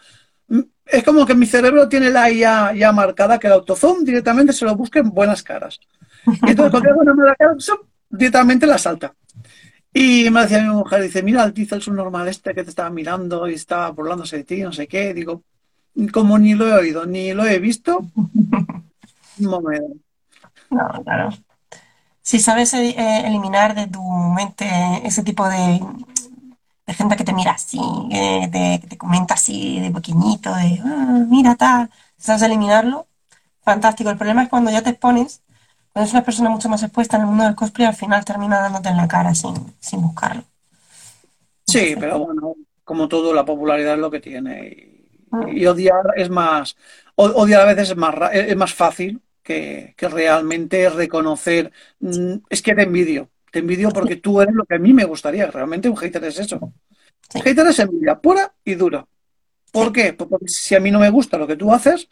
mm, 0.49 0.61
es 0.87 1.05
como 1.05 1.27
que 1.27 1.35
mi 1.35 1.47
cerebro 1.47 1.89
tiene 1.89 2.11
la 2.11 2.31
IA 2.31 2.75
ya 2.75 2.93
marcada, 2.93 3.39
que 3.39 3.49
el 3.49 3.53
autozoom 3.55 4.03
directamente 4.05 4.55
se 4.55 4.65
lo 4.65 4.75
busque 4.77 5.01
en 5.01 5.11
buenas 5.11 5.43
caras. 5.43 5.79
Y 6.27 6.31
entonces 6.51 6.71
cuando 6.71 6.91
hago 6.91 7.01
una 7.01 7.15
mala 7.15 7.37
cara, 7.37 7.55
directamente 8.09 8.67
la 8.67 8.79
salta. 8.79 9.15
Y 9.93 10.31
me 10.31 10.43
decía 10.43 10.63
mi 10.63 10.69
mujer, 10.69 11.03
dice, 11.03 11.23
mira, 11.23 11.45
el 11.45 11.55
es 11.59 11.89
un 11.89 11.97
normal 11.97 12.29
este 12.29 12.55
que 12.55 12.63
te 12.63 12.71
estaba 12.71 12.91
mirando 12.91 13.49
y 13.49 13.55
estaba 13.55 13.91
burlándose 13.91 14.39
de 14.39 14.45
ti, 14.45 14.63
no 14.63 14.73
sé 14.73 14.87
qué. 14.87 15.13
Digo, 15.15 15.43
como 16.13 16.39
ni 16.39 16.55
lo 16.55 16.69
he 16.69 16.73
oído, 16.75 17.07
ni 17.07 17.33
lo 17.35 17.45
he 17.45 17.59
visto, 17.59 18.07
no 19.39 19.61
me 19.61 19.79
No, 20.71 21.03
claro. 21.05 21.31
Si 22.23 22.39
sabes 22.39 22.75
eh, 22.75 22.95
eliminar 23.27 23.75
de 23.75 23.89
tu 23.89 24.03
mente 24.03 24.67
ese 25.05 25.23
tipo 25.25 25.49
de, 25.49 25.81
de 26.87 26.95
gente 26.95 27.17
que 27.17 27.25
te 27.25 27.33
mira 27.33 27.53
así, 27.53 27.81
eh, 28.11 28.49
de, 28.51 28.81
que 28.81 28.87
te 28.89 28.99
comenta 28.99 29.35
así 29.35 29.81
de 29.81 29.91
pequeñito, 29.91 30.55
de, 30.55 30.81
ah, 30.85 31.25
mira 31.29 31.57
tal, 31.57 31.91
sabes 32.19 32.43
eliminarlo, 32.43 33.07
fantástico. 33.65 34.11
El 34.11 34.17
problema 34.19 34.43
es 34.45 34.49
cuando 34.49 34.71
ya 34.71 34.83
te 34.83 34.91
expones, 34.91 35.43
cuando 35.93 36.07
es 36.07 36.13
una 36.13 36.25
persona 36.25 36.51
mucho 36.51 36.69
más 36.69 36.83
expuesta 36.83 37.17
en 37.17 37.23
el 37.23 37.29
mundo 37.29 37.45
del 37.45 37.55
cosplay, 37.55 37.87
al 37.89 37.95
final 37.95 38.25
termina 38.25 38.61
dándote 38.61 38.89
en 38.89 38.97
la 38.97 39.09
cara 39.09 39.35
sin, 39.35 39.55
sin 39.81 40.03
buscarlo. 40.03 40.45
Sí, 41.67 41.95
pero 41.99 42.19
bueno, 42.21 42.55
como 42.85 43.09
todo, 43.09 43.33
la 43.35 43.45
popularidad 43.45 43.95
es 43.95 44.01
lo 44.01 44.11
que 44.11 44.21
tiene. 44.21 45.07
Y 45.53 45.67
odiar 45.67 46.13
es 46.17 46.31
más, 46.31 46.77
odiar 47.15 47.63
a 47.63 47.67
veces 47.67 47.91
es 47.91 47.97
más, 47.97 48.15
es 48.33 48.57
más 48.57 48.75
fácil 48.75 49.21
que, 49.43 49.95
que 49.97 50.09
realmente 50.09 50.89
reconocer. 50.91 51.73
Mm, 52.01 52.35
es 52.49 52.63
que 52.63 52.75
te 52.75 52.83
envidio, 52.83 53.29
te 53.51 53.61
envidio 53.61 53.91
porque 53.91 54.17
tú 54.17 54.41
eres 54.41 54.55
lo 54.55 54.65
que 54.65 54.77
a 54.77 54.79
mí 54.79 54.93
me 54.93 55.05
gustaría. 55.05 55.51
Realmente 55.51 55.89
un 55.89 55.97
hater 55.97 56.25
es 56.25 56.39
eso. 56.39 56.73
Sí. 57.29 57.41
Hater 57.41 57.67
es 57.69 57.79
envidia 57.79 58.19
pura 58.19 58.53
y 58.65 58.75
dura. 58.75 59.05
¿Por 59.73 59.93
qué? 59.93 60.13
Pues 60.13 60.29
porque 60.29 60.49
si 60.49 60.75
a 60.75 60.81
mí 60.81 60.91
no 60.91 60.99
me 60.99 61.11
gusta 61.11 61.39
lo 61.39 61.47
que 61.47 61.57
tú 61.57 61.73
haces, 61.73 62.09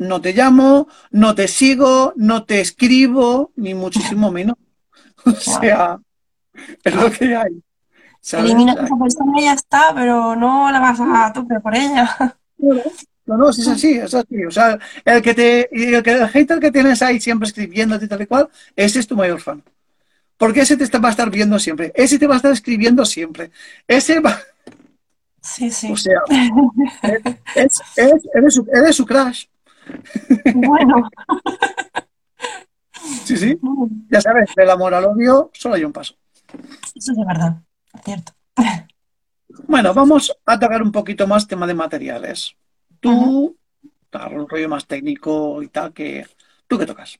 no 0.00 0.20
te 0.20 0.32
llamo, 0.32 0.88
no 1.10 1.34
te 1.34 1.46
sigo, 1.46 2.14
no 2.16 2.44
te 2.44 2.60
escribo, 2.60 3.52
ni 3.56 3.74
muchísimo 3.74 4.30
menos. 4.32 4.56
O 5.26 5.32
sea, 5.32 5.98
es 6.82 6.94
lo 6.94 7.10
que 7.12 7.36
hay. 7.36 7.62
Elimina 8.32 8.72
a 8.72 8.84
esa 8.86 8.96
persona 8.96 9.32
y 9.36 9.44
ya 9.44 9.52
está, 9.52 9.92
pero 9.94 10.34
no 10.34 10.72
la 10.72 10.80
vas 10.80 10.98
a 10.98 11.32
tope 11.32 11.60
por 11.60 11.76
ella. 11.76 12.36
No, 13.26 13.36
no, 13.36 13.50
es 13.50 13.68
así, 13.68 13.92
es 13.92 14.12
así. 14.12 14.44
O 14.44 14.50
sea, 14.50 14.76
el 15.04 15.22
que 15.22 15.34
te, 15.34 15.68
el, 15.70 16.02
que, 16.02 16.10
el 16.10 16.26
hater 16.26 16.58
que 16.58 16.72
tienes 16.72 17.00
ahí 17.00 17.20
siempre 17.20 17.46
escribiéndote 17.46 18.08
tal 18.08 18.22
y 18.22 18.26
cual, 18.26 18.48
ese 18.74 18.98
es 18.98 19.06
tu 19.06 19.14
mayor 19.14 19.40
fan. 19.40 19.62
Porque 20.36 20.62
ese 20.62 20.76
te 20.76 20.98
va 20.98 21.08
a 21.08 21.10
estar 21.12 21.30
viendo 21.30 21.56
siempre, 21.60 21.92
ese 21.94 22.18
te 22.18 22.26
va 22.26 22.34
a 22.34 22.36
estar 22.38 22.50
escribiendo 22.50 23.04
siempre, 23.04 23.52
ese 23.86 24.18
va... 24.18 24.36
Sí, 25.42 25.70
sí. 25.70 25.92
O 25.92 25.96
sea, 25.96 26.18
es, 27.54 27.80
es, 27.94 28.28
eres, 28.34 28.54
su, 28.54 28.66
eres 28.72 28.96
su 28.96 29.06
crush. 29.06 29.44
Bueno. 30.54 31.08
Sí, 33.24 33.36
sí. 33.36 33.58
Ya 34.10 34.20
sabes, 34.20 34.50
del 34.54 34.70
amor 34.70 34.92
al 34.92 35.04
odio 35.04 35.50
solo 35.54 35.74
hay 35.74 35.84
un 35.84 35.92
paso. 35.92 36.14
Eso 36.94 37.12
es 37.12 37.16
de 37.16 37.24
verdad, 37.24 37.56
cierto. 38.04 38.32
Bueno, 39.66 39.94
vamos 39.94 40.36
a 40.46 40.58
tocar 40.58 40.82
un 40.82 40.92
poquito 40.92 41.26
más 41.26 41.46
tema 41.46 41.66
de 41.66 41.74
materiales. 41.74 42.54
Tú, 43.00 43.56
claro, 44.10 44.42
un 44.42 44.48
rollo 44.48 44.68
más 44.68 44.86
técnico 44.86 45.62
y 45.62 45.68
tal, 45.68 45.92
que 45.92 46.26
¿tú 46.66 46.78
qué 46.78 46.86
tocas? 46.86 47.18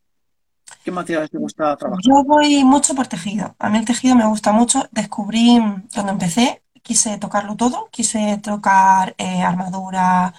¿Qué 0.85 0.91
materiales 0.91 1.31
te 1.31 1.39
gusta 1.39 1.77
trabajar? 1.77 2.03
Yo 2.03 2.25
voy 2.25 2.65
mucho 2.65 2.95
por 2.95 3.07
tejido. 3.07 3.55
A 3.59 3.71
mí 3.71 3.79
el 3.79 3.85
tejido 3.85 4.15
me 4.15 4.27
gusta 4.27 4.53
mucho. 4.53 4.89
Descubrí 4.91 5.59
cuando 5.93 6.13
empecé, 6.13 6.63
quise 6.83 7.19
tocarlo 7.19 7.57
todo. 7.57 7.89
Quise 7.91 8.39
tocar 8.43 9.15
eh, 9.19 9.43
armadura, 9.43 10.33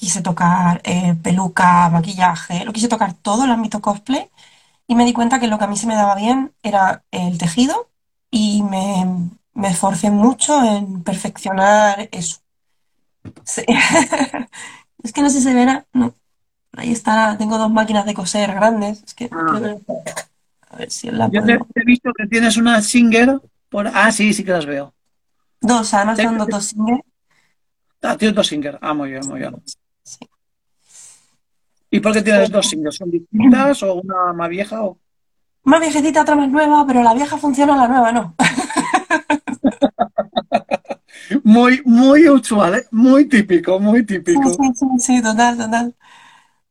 quise 0.00 0.22
tocar 0.22 0.80
eh, 0.84 1.14
peluca, 1.22 1.90
maquillaje, 1.90 2.64
lo 2.64 2.72
quise 2.72 2.88
tocar 2.88 3.12
todo 3.12 3.44
el 3.44 3.50
ámbito 3.50 3.82
cosplay 3.82 4.30
y 4.86 4.94
me 4.94 5.04
di 5.04 5.12
cuenta 5.12 5.38
que 5.38 5.46
lo 5.46 5.58
que 5.58 5.64
a 5.64 5.66
mí 5.66 5.76
se 5.76 5.86
me 5.86 5.94
daba 5.94 6.14
bien 6.14 6.52
era 6.62 7.04
el 7.10 7.36
tejido 7.36 7.90
y 8.30 8.62
me, 8.62 9.28
me 9.52 9.68
esforcé 9.68 10.10
mucho 10.10 10.64
en 10.64 11.02
perfeccionar 11.02 12.08
eso. 12.12 12.38
Sí. 13.44 13.62
es 15.02 15.12
que 15.12 15.20
no 15.20 15.28
sé 15.28 15.38
si 15.38 15.44
se 15.44 15.54
verá, 15.54 15.84
no. 15.92 16.14
Ahí 16.72 16.92
está, 16.92 17.36
tengo 17.36 17.58
dos 17.58 17.70
máquinas 17.70 18.06
de 18.06 18.14
coser 18.14 18.54
grandes. 18.54 19.02
Es 19.02 19.12
que 19.12 19.28
ah. 19.30 19.76
a 20.70 20.76
ver 20.76 20.90
si 20.90 21.10
la 21.10 21.28
Yo 21.30 21.44
te, 21.44 21.52
he 21.74 21.84
visto 21.84 22.10
que 22.16 22.26
tienes 22.26 22.56
una 22.56 22.80
Singer 22.80 23.38
por 23.68 23.86
ah 23.86 24.10
sí, 24.10 24.32
sí 24.32 24.44
que 24.44 24.52
las 24.52 24.64
veo. 24.64 24.94
Dos, 25.60 25.92
además 25.92 26.18
son 26.18 26.38
dos 26.38 26.64
Singer. 26.64 27.04
Ah, 28.00 28.16
tienes 28.16 28.34
dos 28.34 28.46
Singer. 28.46 28.78
Ah, 28.80 28.94
muy 28.94 29.10
bien, 29.10 29.28
muy 29.28 29.40
bien. 29.40 29.54
Sí. 30.10 30.28
¿Y 31.90 32.00
por 32.00 32.12
qué 32.12 32.22
tienes 32.22 32.50
dos 32.50 32.66
Singer? 32.66 32.92
¿Son 32.92 33.10
distintas 33.10 33.82
o 33.82 33.94
una 33.94 34.32
más 34.32 34.48
vieja 34.48 34.82
o? 34.82 34.98
Más 35.62 35.80
viejecita, 35.80 36.22
otra 36.22 36.34
más 36.34 36.48
nueva, 36.48 36.84
pero 36.86 37.02
la 37.02 37.14
vieja 37.14 37.36
funciona, 37.36 37.76
la 37.76 37.86
nueva 37.86 38.12
no. 38.12 38.34
muy, 41.44 41.82
muy 41.84 42.28
usual, 42.28 42.76
¿eh? 42.76 42.86
muy 42.90 43.28
típico, 43.28 43.78
muy 43.78 44.04
típico. 44.04 44.50
Sí, 44.50 44.56
sí, 44.56 44.72
sí, 44.74 44.86
sí, 44.98 45.22
total, 45.22 45.58
total. 45.58 45.94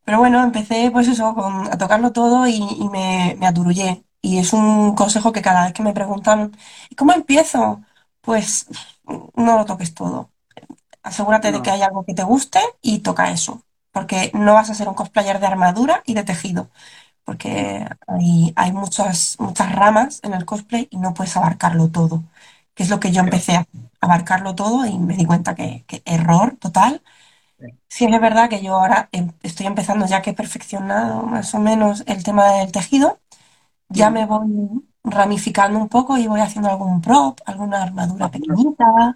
Pero 0.04 0.20
bueno, 0.20 0.44
empecé 0.44 0.90
pues 0.92 1.08
eso, 1.08 1.34
con, 1.36 1.68
a 1.68 1.78
tocarlo 1.78 2.12
todo 2.12 2.48
y, 2.48 2.58
y 2.58 2.90
me, 2.90 3.36
me, 3.40 3.48
aturullé. 3.48 4.04
Y 4.22 4.40
es 4.40 4.54
un 4.54 4.96
consejo 4.96 5.32
que 5.32 5.42
cada 5.42 5.66
vez 5.66 5.74
que 5.74 5.84
me 5.84 5.94
preguntan, 5.94 6.52
¿y 6.90 6.96
cómo 6.96 7.14
empiezo? 7.14 7.82
Pues 8.22 8.68
no 9.36 9.58
lo 9.58 9.66
toques 9.66 9.94
todo. 9.94 10.32
Asegúrate 11.04 11.52
no. 11.52 11.58
de 11.58 11.64
que 11.64 11.72
hay 11.72 11.82
algo 11.82 12.06
que 12.06 12.14
te 12.14 12.24
guste 12.24 12.60
y 12.82 13.00
toca 13.00 13.32
eso. 13.32 13.64
Porque 13.92 14.32
no 14.34 14.54
vas 14.54 14.70
a 14.70 14.76
ser 14.76 14.88
un 14.88 14.96
cosplayer 14.96 15.40
de 15.40 15.48
armadura 15.48 16.04
y 16.06 16.14
de 16.14 16.24
tejido. 16.24 16.70
Porque 17.26 17.86
hay, 18.08 18.54
hay 18.56 18.72
muchas, 18.74 19.38
muchas 19.40 19.74
ramas 19.76 20.20
en 20.24 20.34
el 20.34 20.46
cosplay 20.46 20.88
y 20.92 20.98
no 20.98 21.14
puedes 21.14 21.38
abarcarlo 21.38 21.90
todo 21.90 22.24
que 22.76 22.84
es 22.84 22.90
lo 22.90 23.00
que 23.00 23.12
yo 23.12 23.22
empecé 23.22 23.56
a 23.58 23.66
abarcarlo 24.02 24.56
todo 24.56 24.86
y 24.86 24.98
me 24.98 25.18
di 25.18 25.26
cuenta 25.26 25.54
que, 25.56 25.84
que 25.88 26.02
error 26.06 26.56
total. 26.60 27.02
Sí, 27.88 28.06
es 28.06 28.22
verdad 28.22 28.50
que 28.50 28.62
yo 28.64 28.76
ahora 28.76 29.10
em, 29.12 29.32
estoy 29.44 29.66
empezando 29.68 30.06
ya 30.08 30.22
que 30.22 30.32
he 30.32 30.34
perfeccionado 30.34 31.24
más 31.24 31.54
o 31.56 31.60
menos 31.60 32.04
el 32.08 32.24
tema 32.24 32.52
del 32.54 32.72
tejido, 32.72 33.20
ya 33.90 34.10
me 34.12 34.26
voy 34.26 34.50
ramificando 35.04 35.80
un 35.80 35.90
poco 35.90 36.18
y 36.18 36.28
voy 36.28 36.42
haciendo 36.42 36.70
algún 36.70 37.02
prop, 37.02 37.40
alguna 37.46 37.84
armadura 37.84 38.30
pequeñita, 38.32 39.16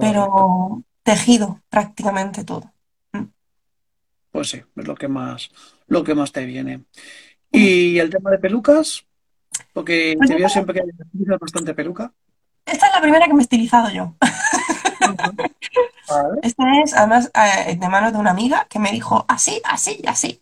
pero 0.00 0.82
tejido 1.02 1.60
prácticamente 1.68 2.44
todo. 2.44 2.72
Mm. 3.12 3.24
Pues 4.30 4.50
sí, 4.50 4.62
es 4.76 4.86
lo 4.86 4.94
que 4.94 5.08
más, 5.08 5.50
lo 5.86 6.02
que 6.02 6.14
más 6.14 6.32
te 6.32 6.44
viene. 6.44 6.84
¿Y 7.50 7.98
el 7.98 8.10
tema 8.10 8.30
de 8.30 8.38
pelucas? 8.38 9.04
Porque 9.72 10.16
te 10.26 10.34
veo 10.34 10.48
siempre 10.48 10.74
que 10.74 10.82
utilizas 10.82 11.38
bastante 11.38 11.74
peluca. 11.74 12.12
Esta 12.66 12.86
es 12.88 12.94
la 12.94 13.00
primera 13.00 13.26
que 13.26 13.34
me 13.34 13.40
he 13.40 13.42
estilizado 13.42 13.90
yo. 13.90 14.14
Esta 16.42 16.64
es, 16.82 16.94
además, 16.94 17.30
eh, 17.34 17.76
de 17.76 17.88
mano 17.88 18.10
de 18.10 18.18
una 18.18 18.30
amiga 18.30 18.66
que 18.68 18.78
me 18.78 18.90
dijo 18.90 19.24
así, 19.28 19.60
así 19.64 20.00
y 20.02 20.06
así. 20.08 20.40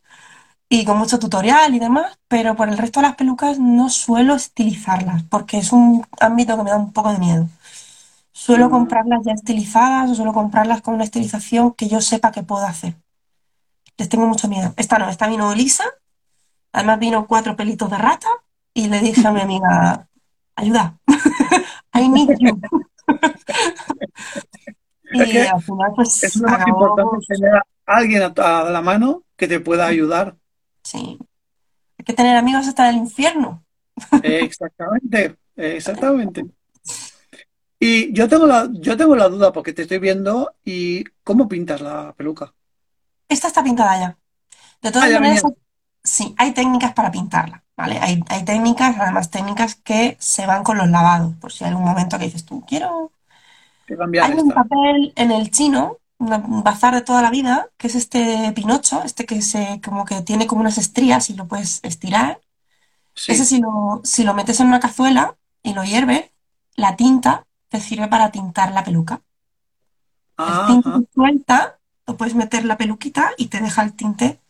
y 0.69 0.85
con 0.87 0.97
mucho 0.99 1.19
tutorial 1.19 1.75
y 1.75 1.79
demás, 1.79 2.19
pero 2.29 2.57
por 2.57 2.69
el 2.69 2.79
resto 2.79 3.01
de 3.01 3.09
las 3.09 3.17
pelucas 3.17 3.59
no 3.59 3.91
suelo 3.91 4.35
estilizarlas 4.35 5.23
porque 5.25 5.59
es 5.59 5.71
un 5.73 6.07
ámbito 6.19 6.57
que 6.57 6.63
me 6.65 6.71
da 6.71 6.77
un 6.79 6.93
poco 6.95 7.13
de 7.13 7.19
miedo. 7.19 7.49
Suelo 8.33 8.71
comprarlas 8.71 9.25
ya 9.25 9.33
estilizadas 9.33 10.11
o 10.11 10.14
suelo 10.14 10.33
comprarlas 10.33 10.83
con 10.83 10.95
una 10.95 11.05
estilización 11.05 11.73
que 11.75 11.88
yo 11.88 12.01
sepa 12.01 12.33
que 12.33 12.42
puedo 12.42 12.66
hacer. 12.66 12.97
Les 13.99 14.09
tengo 14.09 14.27
mucho 14.27 14.49
miedo. 14.49 14.75
Esta 14.77 14.99
no, 14.99 15.09
esta 15.09 15.29
vino 15.29 15.55
lisa, 15.55 15.85
además 16.73 16.99
vino 16.99 17.27
cuatro 17.27 17.57
pelitos 17.57 17.90
de 17.90 17.99
rata 17.99 18.29
y 18.75 18.88
le 18.88 19.01
dije 19.01 19.27
a 19.27 19.33
mi 19.33 19.40
amiga, 19.40 20.09
ayuda, 20.57 20.99
I 21.95 22.09
need 22.09 22.31
you. 22.38 22.61
Es 25.14 25.29
Y 25.29 25.31
que 25.31 25.49
al 25.49 25.61
final 25.62 25.92
es 26.21 26.21
pues 26.21 26.37
lo 26.37 26.49
más 26.49 26.62
acabó, 26.62 26.68
importante, 26.68 27.27
tener 27.27 27.55
a 27.55 27.62
alguien 27.87 28.23
a 28.23 28.64
la 28.71 28.81
mano 28.83 29.25
que 29.37 29.49
te 29.49 29.61
pueda 29.61 29.87
ayudar. 29.87 30.37
sí, 30.85 31.18
hay 31.99 32.05
que 32.05 32.12
tener 32.14 32.37
amigos 32.37 32.66
hasta 32.68 32.88
el 32.90 32.97
infierno. 32.97 33.64
Exactamente, 34.21 35.37
exactamente. 35.57 36.47
Y 37.88 38.12
yo 38.14 38.29
tengo 38.29 38.47
la, 38.47 38.68
yo 38.73 38.97
tengo 38.97 39.16
la 39.16 39.29
duda 39.29 39.53
porque 39.53 39.73
te 39.75 39.83
estoy 39.83 39.99
viendo 39.99 40.55
y 40.64 41.05
¿cómo 41.25 41.49
pintas 41.49 41.81
la 41.83 42.14
peluca? 42.16 42.55
Esta 43.29 43.49
está 43.49 43.64
pintada 43.64 43.99
ya. 44.01 44.18
De 44.83 44.92
Ah, 44.99 45.09
todas 45.09 45.12
venía. 45.21 45.21
maneras, 45.21 45.42
sí, 46.05 46.35
hay 46.38 46.53
técnicas 46.55 46.95
para 46.95 47.12
pintarla, 47.12 47.64
¿vale? 47.77 47.99
Hay, 48.01 48.23
hay 48.29 48.45
técnicas, 48.47 48.97
además 48.99 49.31
técnicas 49.31 49.77
que 49.77 50.16
se 50.21 50.47
van 50.47 50.64
con 50.64 50.79
los 50.79 50.88
lavados, 50.90 51.37
por 51.38 51.53
si 51.53 51.64
hay 51.64 51.71
algún 51.73 51.87
momento 51.87 52.18
que 52.18 52.27
dices 52.27 52.45
tú, 52.47 52.64
quiero... 52.66 53.12
cambiar 53.99 54.27
Hay 54.27 54.38
un 54.38 54.53
papel 54.53 55.12
en 55.16 55.31
el 55.33 55.51
chino, 55.51 55.99
un 56.18 56.62
bazar 56.62 56.95
de 56.95 57.03
toda 57.03 57.23
la 57.23 57.31
vida, 57.31 57.68
que 57.77 57.88
es 57.88 57.95
este 57.97 58.53
pinocho, 58.55 59.03
este 59.05 59.27
que 59.27 59.42
se, 59.42 59.81
como 59.85 60.05
que 60.05 60.23
tiene 60.23 60.47
como 60.47 60.61
unas 60.62 60.79
estrías 60.79 61.29
y 61.31 61.35
lo 61.35 61.49
puedes 61.49 61.81
estirar. 61.83 62.40
Ese 63.27 63.45
si 63.47 63.61
lo, 63.61 64.01
si 64.05 64.25
lo 64.25 64.35
metes 64.35 64.61
en 64.61 64.68
una 64.68 64.81
cazuela 64.81 65.37
y 65.62 65.75
lo 65.75 65.85
hierves, 65.85 66.31
la 66.77 66.97
tinta 66.97 67.47
te 67.73 67.81
sirve 67.81 68.09
para 68.09 68.31
tintar 68.33 68.73
la 68.73 68.85
peluca. 68.85 69.23
El 70.45 70.63
tinte 70.65 70.89
suelta, 71.15 71.79
lo 72.07 72.17
puedes 72.17 72.35
meter 72.35 72.65
la 72.65 72.77
peluquita 72.77 73.31
y 73.37 73.47
te 73.49 73.61
deja 73.61 73.83
el 73.83 73.95
tinte 73.95 74.41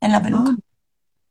en 0.00 0.12
la 0.12 0.22
Ah, 0.22 0.22
peluca. 0.22 0.58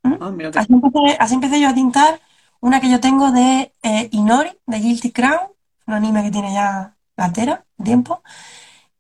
¿Mm? 0.04 0.16
ah, 0.20 0.32
mira 0.32 0.52
que 0.52 0.60
Así 0.60 0.74
empecé, 0.74 1.18
así 1.20 1.36
empecé 1.36 1.62
yo 1.62 1.70
a 1.70 1.76
tintar 1.76 2.22
una 2.62 2.82
que 2.82 2.92
yo 2.92 3.00
tengo 3.02 3.32
de 3.32 3.74
eh, 3.84 4.10
Inori, 4.14 4.52
de 4.68 4.80
Guilty 4.80 5.12
Crown, 5.14 5.40
un 5.88 5.94
anime 5.96 6.24
que 6.24 6.32
tiene 6.32 6.54
ya 6.54 6.98
latera, 7.18 7.66
tiempo. 7.84 8.24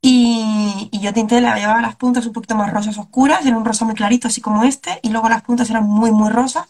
Y, 0.01 0.89
y 0.91 0.99
yo 1.01 1.13
tinté, 1.13 1.41
le 1.41 1.54
llevaba 1.56 1.82
las 1.82 1.95
puntas 1.97 2.25
un 2.25 2.34
poquito 2.34 2.56
más 2.56 2.71
rosas 2.73 2.97
oscuras, 2.97 3.45
era 3.45 3.58
un 3.58 3.65
rosa 3.65 3.86
muy 3.86 3.95
clarito, 3.95 4.27
así 4.30 4.41
como 4.41 4.63
este, 4.63 4.99
y 5.04 5.10
luego 5.10 5.30
las 5.30 5.43
puntas 5.43 5.69
eran 5.69 5.86
muy, 5.88 6.12
muy 6.12 6.30
rosas. 6.30 6.67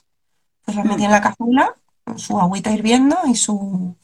Pues 0.65 0.77
las 0.77 0.85
metí 0.87 1.03
Mm, 1.03 1.05
en 1.05 1.11
la 1.11 1.21
cazuela, 1.21 1.75
con 2.05 2.19
su 2.19 2.39
agüita 2.39 2.71
hirviendo 2.71 3.17
y 3.27 3.35
su, 3.35 3.95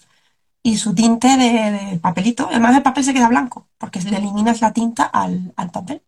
y 0.68 0.76
su 0.76 0.94
tinte 0.94 1.30
de, 1.30 1.72
de 1.72 2.00
papelito. 2.02 2.48
Además, 2.50 2.76
el 2.76 2.84
papel 2.84 3.02
se 3.02 3.14
queda 3.14 3.30
blanco, 3.30 3.70
porque 3.78 4.02
le 4.02 4.18
eliminas 4.18 4.60
la 4.60 4.74
tinta 4.74 5.06
al, 5.06 5.54
al 5.56 5.72
papel. 5.72 6.02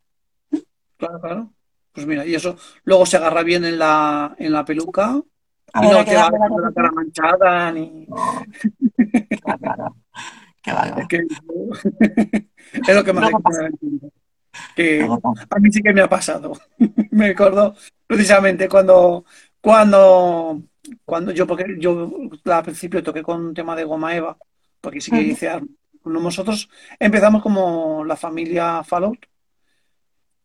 claro, 0.97 1.21
claro. 1.21 1.49
Pues 1.93 2.05
mira, 2.05 2.25
y 2.25 2.35
eso 2.35 2.57
luego 2.83 3.05
se 3.05 3.15
agarra 3.15 3.41
bien 3.43 3.63
en 3.63 3.79
la, 3.79 4.35
en 4.37 4.51
la 4.51 4.65
peluca 4.65 5.21
A 5.73 5.85
y 5.85 5.87
ver, 5.87 5.97
no 5.97 6.05
te 6.05 6.15
va 6.15 6.29
varias 6.29 6.61
la 6.61 6.71
cara 6.73 6.91
manchada 6.91 7.71
ni... 7.71 8.05
Claro, 9.41 9.59
claro, 9.59 9.95
que 10.61 10.73
va, 10.73 10.83
que 10.93 11.01
Es 11.01 11.07
que 11.07 12.47
es 12.91 12.95
lo 12.95 13.03
que 13.03 13.13
más 13.13 13.31
que 14.75 15.07
a 15.49 15.59
mí 15.59 15.71
sí 15.71 15.81
que 15.81 15.93
me 15.93 16.01
ha 16.01 16.09
pasado. 16.09 16.51
Me 17.11 17.27
acuerdo 17.29 17.75
precisamente 18.05 18.67
cuando, 18.67 19.23
cuando, 19.61 20.61
cuando 21.05 21.31
yo, 21.31 21.47
porque 21.47 21.75
yo 21.79 22.11
al 22.45 22.63
principio 22.63 23.03
toqué 23.03 23.23
con 23.23 23.41
un 23.47 23.53
tema 23.53 23.75
de 23.75 23.83
goma 23.83 24.15
eva, 24.15 24.37
porque 24.81 25.01
sí 25.01 25.11
que 25.11 25.21
hice. 25.21 25.49
Nosotros 26.05 26.69
empezamos 26.99 27.41
como 27.43 28.03
la 28.05 28.15
familia 28.15 28.83
Fallout 28.83 29.25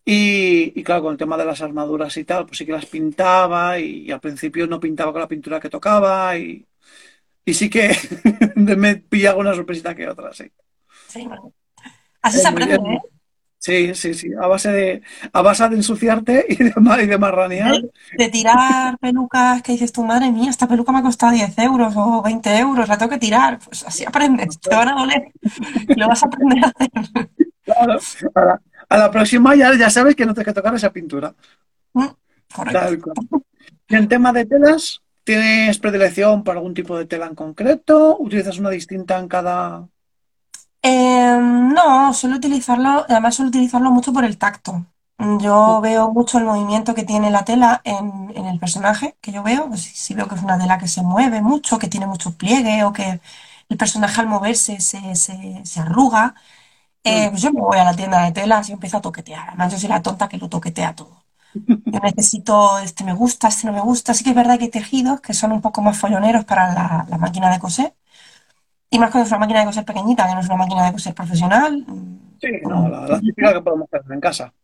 y, 0.04 0.78
y 0.78 0.84
claro, 0.84 1.04
con 1.04 1.12
el 1.12 1.18
tema 1.18 1.36
de 1.36 1.46
las 1.46 1.62
armaduras 1.62 2.16
y 2.16 2.24
tal, 2.24 2.44
pues 2.46 2.58
sí 2.58 2.66
que 2.66 2.72
las 2.72 2.86
pintaba 2.86 3.78
y, 3.78 4.06
y 4.06 4.10
al 4.10 4.20
principio 4.20 4.66
no 4.66 4.80
pintaba 4.80 5.12
con 5.12 5.20
la 5.22 5.28
pintura 5.28 5.60
que 5.60 5.70
tocaba 5.70 6.36
y, 6.36 6.66
y 7.44 7.54
sí 7.54 7.70
que 7.70 7.96
me 8.56 8.96
pillaba 8.96 9.38
una 9.38 9.54
sorpresita 9.54 9.94
que 9.94 10.08
otra, 10.08 10.32
sí. 10.32 10.50
sí. 11.08 11.26
Así 12.20 12.38
se 12.38 12.48
aprende, 12.48 12.74
¿eh? 12.74 13.00
Sí, 13.64 13.94
sí, 13.94 14.12
sí. 14.12 14.28
A 14.38 14.46
base 14.46 14.70
de, 14.70 15.02
a 15.32 15.40
base 15.40 15.66
de 15.70 15.76
ensuciarte 15.76 16.44
y 16.50 16.56
de, 16.56 16.74
y 17.02 17.06
de 17.06 17.16
marranear. 17.16 17.80
De, 18.18 18.28
tirar 18.28 18.98
pelucas 18.98 19.62
que 19.62 19.72
dices 19.72 19.90
tu 19.90 20.04
madre 20.04 20.30
mía, 20.30 20.50
esta 20.50 20.68
peluca 20.68 20.92
me 20.92 20.98
ha 20.98 21.02
costado 21.02 21.32
10 21.32 21.58
euros 21.60 21.94
o 21.96 22.20
20 22.20 22.58
euros, 22.58 22.86
la 22.86 22.98
tengo 22.98 23.08
que 23.08 23.18
tirar. 23.18 23.58
Pues 23.64 23.82
así 23.86 24.04
aprendes, 24.04 24.60
te 24.60 24.68
van 24.68 24.90
a 24.90 25.00
doler 25.00 25.32
lo 25.96 26.08
vas 26.08 26.22
a 26.22 26.26
aprender 26.26 26.62
a 26.62 26.68
hacer. 26.68 26.90
Claro. 27.64 27.98
A 28.34 28.44
la, 28.44 28.60
a 28.90 28.98
la 28.98 29.10
próxima 29.10 29.54
ya, 29.54 29.74
ya 29.78 29.88
sabes 29.88 30.14
que 30.14 30.26
no 30.26 30.34
tienes 30.34 30.48
que 30.48 30.60
tocar 30.60 30.74
esa 30.74 30.92
pintura. 30.92 31.34
Mm, 31.94 32.08
Correcto. 32.54 33.12
Y 33.88 33.96
en 33.96 34.08
tema 34.08 34.34
de 34.34 34.44
telas, 34.44 35.00
¿tienes 35.24 35.78
predilección 35.78 36.44
por 36.44 36.56
algún 36.56 36.74
tipo 36.74 36.98
de 36.98 37.06
tela 37.06 37.28
en 37.28 37.34
concreto? 37.34 38.18
¿Utilizas 38.18 38.58
una 38.58 38.68
distinta 38.68 39.18
en 39.18 39.26
cada...? 39.26 39.88
Eh, 40.86 41.38
no, 41.40 42.12
suelo 42.12 42.36
utilizarlo, 42.36 43.06
además 43.08 43.34
suelo 43.36 43.48
utilizarlo 43.48 43.90
mucho 43.90 44.12
por 44.12 44.24
el 44.24 44.36
tacto. 44.38 44.84
Yo 45.40 45.80
veo 45.80 46.12
mucho 46.12 46.38
el 46.38 46.44
movimiento 46.44 46.94
que 46.94 47.04
tiene 47.04 47.30
la 47.30 47.44
tela 47.44 47.80
en, 47.84 48.32
en 48.36 48.46
el 48.46 48.58
personaje 48.58 49.16
que 49.22 49.32
yo 49.32 49.42
veo. 49.42 49.68
Pues 49.68 49.82
si, 49.82 49.94
si 49.96 50.14
veo 50.14 50.28
que 50.28 50.34
es 50.34 50.42
una 50.42 50.58
tela 50.58 50.78
que 50.78 50.88
se 50.88 51.02
mueve 51.02 51.40
mucho, 51.40 51.78
que 51.78 51.88
tiene 51.88 52.06
mucho 52.06 52.36
pliegue 52.36 52.84
o 52.84 52.92
que 52.92 53.20
el 53.70 53.76
personaje 53.78 54.20
al 54.20 54.26
moverse 54.28 54.80
se, 54.80 55.14
se, 55.16 55.64
se 55.64 55.80
arruga, 55.80 56.34
eh, 57.04 57.28
Mm. 57.28 57.30
pues 57.30 57.42
yo 57.42 57.52
me 57.52 57.60
voy 57.62 57.78
a 57.78 57.84
la 57.84 57.96
tienda 57.96 58.24
de 58.24 58.32
telas 58.32 58.68
y 58.70 58.72
empiezo 58.72 58.98
a 58.98 59.02
toquetear. 59.02 59.48
Además, 59.50 59.72
yo 59.72 59.78
soy 59.80 59.88
la 59.90 60.02
tonta 60.02 60.28
que 60.28 60.38
lo 60.38 60.48
toquetea 60.50 60.94
todo. 60.96 61.24
Yo 61.90 62.00
necesito, 62.04 62.78
este 62.80 63.04
me 63.04 63.14
gusta, 63.14 63.48
este 63.48 63.66
no 63.68 63.72
me 63.74 63.80
gusta. 63.82 64.14
Sí 64.14 64.24
que 64.24 64.30
es 64.30 64.36
verdad 64.36 64.58
que 64.58 64.64
hay 64.66 64.70
tejidos 64.70 65.20
que 65.20 65.34
son 65.34 65.52
un 65.52 65.62
poco 65.62 65.82
más 65.82 65.98
folloneros 65.98 66.44
para 66.46 66.74
la, 66.74 67.06
la 67.08 67.18
máquina 67.18 67.50
de 67.52 67.60
coser. 67.60 67.94
Y 68.94 68.98
más 69.00 69.14
es 69.14 69.28
una 69.30 69.40
máquina 69.40 69.60
de 69.60 69.66
coser 69.66 69.84
pequeñita, 69.90 70.26
que 70.28 70.34
no 70.34 70.40
es 70.40 70.46
una 70.46 70.56
máquina 70.64 70.86
de 70.86 70.92
coser 70.92 71.14
profesional. 71.14 71.72
Sí, 72.40 72.48
no, 72.68 72.76
mm, 72.76 72.88
la, 72.88 73.08
la 73.08 73.20
típica 73.20 73.52
que 73.52 73.62
podemos 73.62 73.88
hacer 73.92 74.12
en 74.12 74.20
casa. 74.20 74.54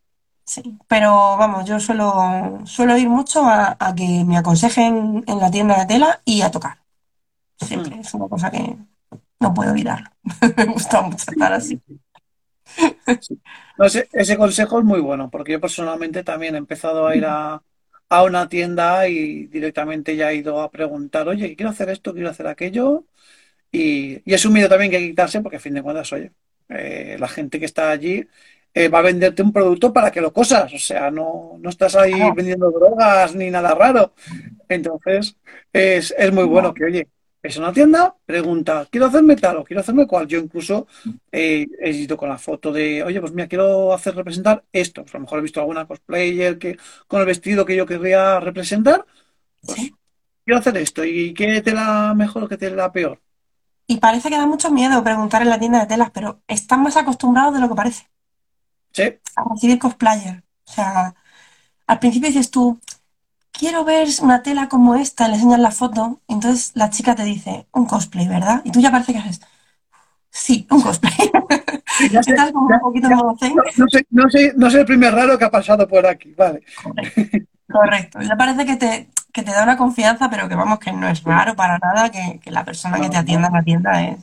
Sí, 0.44 0.78
pero 0.88 1.36
vamos, 1.38 1.64
yo 1.64 1.78
suelo, 1.78 2.60
suelo 2.64 2.96
ir 2.98 3.08
mucho 3.08 3.44
a, 3.44 3.76
a 3.78 3.94
que 3.94 4.24
me 4.26 4.36
aconsejen 4.36 5.22
en 5.26 5.38
la 5.38 5.50
tienda 5.50 5.78
de 5.78 5.86
tela 5.86 6.20
y 6.24 6.42
a 6.42 6.50
tocar. 6.50 6.78
Mm. 7.74 7.90
Siempre 7.90 8.00
es 8.00 8.14
una 8.14 8.28
cosa 8.28 8.50
que 8.50 8.76
no 9.40 9.54
puedo 9.54 9.70
evitarlo. 9.72 10.10
Me 10.56 10.66
gusta 10.66 11.02
mucho 11.02 11.26
Sí, 11.26 11.32
estar 11.32 11.52
así. 11.52 11.78
sí, 11.78 11.82
sí. 11.86 12.00
Sí. 13.18 13.40
No, 13.76 13.84
ese, 13.86 14.08
ese 14.12 14.36
consejo 14.36 14.78
es 14.78 14.84
muy 14.84 15.00
bueno, 15.00 15.30
porque 15.30 15.52
yo 15.52 15.60
personalmente 15.60 16.24
también 16.24 16.54
he 16.54 16.58
empezado 16.58 17.06
a 17.06 17.16
ir 17.16 17.24
a, 17.26 17.62
a 18.08 18.22
una 18.24 18.48
tienda 18.48 19.08
y 19.08 19.46
directamente 19.46 20.16
ya 20.16 20.30
he 20.30 20.36
ido 20.36 20.60
a 20.62 20.70
preguntar, 20.70 21.28
oye, 21.28 21.54
quiero 21.56 21.70
hacer 21.70 21.90
esto, 21.90 22.12
quiero 22.14 22.30
hacer 22.30 22.46
aquello, 22.46 23.04
y, 23.72 24.22
y 24.30 24.34
es 24.34 24.44
un 24.44 24.52
miedo 24.52 24.68
también 24.68 24.90
que 24.90 24.96
hay 24.96 25.04
que 25.04 25.10
quitarse, 25.10 25.40
porque 25.40 25.56
a 25.56 25.60
fin 25.60 25.74
de 25.74 25.82
cuentas, 25.82 26.12
oye, 26.12 26.32
eh, 26.68 27.16
la 27.18 27.28
gente 27.28 27.58
que 27.58 27.66
está 27.66 27.90
allí 27.90 28.26
eh, 28.74 28.88
va 28.88 29.00
a 29.00 29.02
venderte 29.02 29.42
un 29.42 29.52
producto 29.52 29.92
para 29.92 30.10
que 30.10 30.20
lo 30.20 30.32
cosas, 30.32 30.72
o 30.72 30.78
sea, 30.78 31.10
no, 31.10 31.56
no 31.60 31.70
estás 31.70 31.96
ahí 31.96 32.14
vendiendo 32.34 32.70
drogas 32.70 33.34
ni 33.34 33.50
nada 33.50 33.74
raro. 33.74 34.14
Entonces, 34.68 35.36
es, 35.72 36.14
es 36.16 36.32
muy 36.32 36.44
bueno 36.44 36.68
no, 36.68 36.74
que, 36.74 36.84
oye, 36.84 37.08
es 37.42 37.56
una 37.56 37.72
tienda, 37.72 38.14
pregunta, 38.26 38.86
quiero 38.90 39.06
hacerme 39.06 39.34
tal 39.36 39.58
o 39.58 39.64
quiero 39.64 39.80
hacerme 39.80 40.06
cual. 40.06 40.26
Yo 40.28 40.38
incluso 40.38 40.86
eh, 41.32 41.66
he 41.80 41.90
ido 41.90 42.16
con 42.16 42.28
la 42.28 42.38
foto 42.38 42.70
de, 42.72 43.02
oye, 43.02 43.20
pues 43.20 43.32
mira, 43.32 43.48
quiero 43.48 43.92
hacer 43.94 44.14
representar 44.14 44.62
esto. 44.72 45.02
Pues 45.02 45.14
a 45.14 45.18
lo 45.18 45.22
mejor 45.22 45.38
he 45.38 45.42
visto 45.42 45.60
alguna 45.60 45.86
cosplayer 45.86 46.58
que 46.58 46.76
con 47.08 47.20
el 47.20 47.26
vestido 47.26 47.64
que 47.64 47.76
yo 47.76 47.86
querría 47.86 48.40
representar, 48.40 49.06
pues 49.62 49.80
sí. 49.80 49.94
quiero 50.44 50.60
hacer 50.60 50.76
esto. 50.76 51.04
¿Y 51.04 51.32
qué 51.34 51.62
tela 51.62 52.14
mejor 52.14 52.44
o 52.44 52.48
qué 52.48 52.58
tela 52.58 52.92
peor? 52.92 53.20
Y 53.90 53.96
parece 53.96 54.30
que 54.30 54.36
da 54.36 54.46
mucho 54.46 54.70
miedo 54.70 55.02
preguntar 55.02 55.42
en 55.42 55.48
la 55.50 55.58
tienda 55.58 55.80
de 55.80 55.86
telas, 55.86 56.10
pero 56.12 56.40
están 56.46 56.80
más 56.80 56.96
acostumbrados 56.96 57.52
de 57.54 57.58
lo 57.58 57.68
que 57.68 57.74
parece 57.74 58.08
Sí, 58.92 59.02
a 59.34 59.42
recibir 59.52 59.80
cosplayer. 59.80 60.44
O 60.64 60.72
sea, 60.72 61.12
al 61.88 61.98
principio 61.98 62.28
dices 62.28 62.52
tú, 62.52 62.78
quiero 63.50 63.84
ver 63.84 64.06
una 64.22 64.44
tela 64.44 64.68
como 64.68 64.94
esta, 64.94 65.26
le 65.26 65.34
enseñas 65.34 65.58
la 65.58 65.72
foto, 65.72 66.20
y 66.28 66.34
entonces 66.34 66.70
la 66.76 66.90
chica 66.90 67.16
te 67.16 67.24
dice, 67.24 67.66
un 67.72 67.86
cosplay, 67.86 68.28
¿verdad? 68.28 68.62
Y 68.64 68.70
tú 68.70 68.80
ya 68.80 68.92
parece 68.92 69.12
que 69.12 69.18
haces, 69.18 69.40
sí, 70.30 70.68
un 70.70 70.82
cosplay. 70.82 71.12
sí, 71.98 72.10
ya 72.10 72.22
sé, 72.22 72.30
Estás 72.30 72.52
como 72.52 72.66
un 72.66 72.80
poquito 72.80 73.08
ya. 73.08 73.16
No, 73.16 73.24
no 73.24 73.88
sé, 73.90 74.06
no 74.10 74.30
sé, 74.30 74.52
no 74.56 74.70
sé 74.70 74.80
el 74.82 74.86
primer 74.86 75.12
raro 75.12 75.36
que 75.36 75.46
ha 75.46 75.50
pasado 75.50 75.88
por 75.88 76.06
aquí, 76.06 76.32
vale. 76.34 76.62
Correcto, 76.80 77.44
correcto. 77.66 78.20
Ya 78.22 78.36
parece 78.36 78.64
que 78.64 78.76
te, 78.76 79.10
que 79.32 79.42
te 79.42 79.52
da 79.52 79.64
una 79.64 79.76
confianza, 79.76 80.28
pero 80.30 80.48
que 80.48 80.54
vamos, 80.54 80.78
que 80.78 80.92
no 80.92 81.08
es 81.08 81.22
raro 81.22 81.54
para 81.56 81.78
nada, 81.78 82.10
que, 82.10 82.40
que 82.42 82.50
la 82.50 82.64
persona 82.64 83.00
que 83.00 83.08
te 83.08 83.16
atienda 83.16 83.48
en 83.48 83.54
la 83.54 83.62
tienda 83.62 84.02
es, 84.02 84.18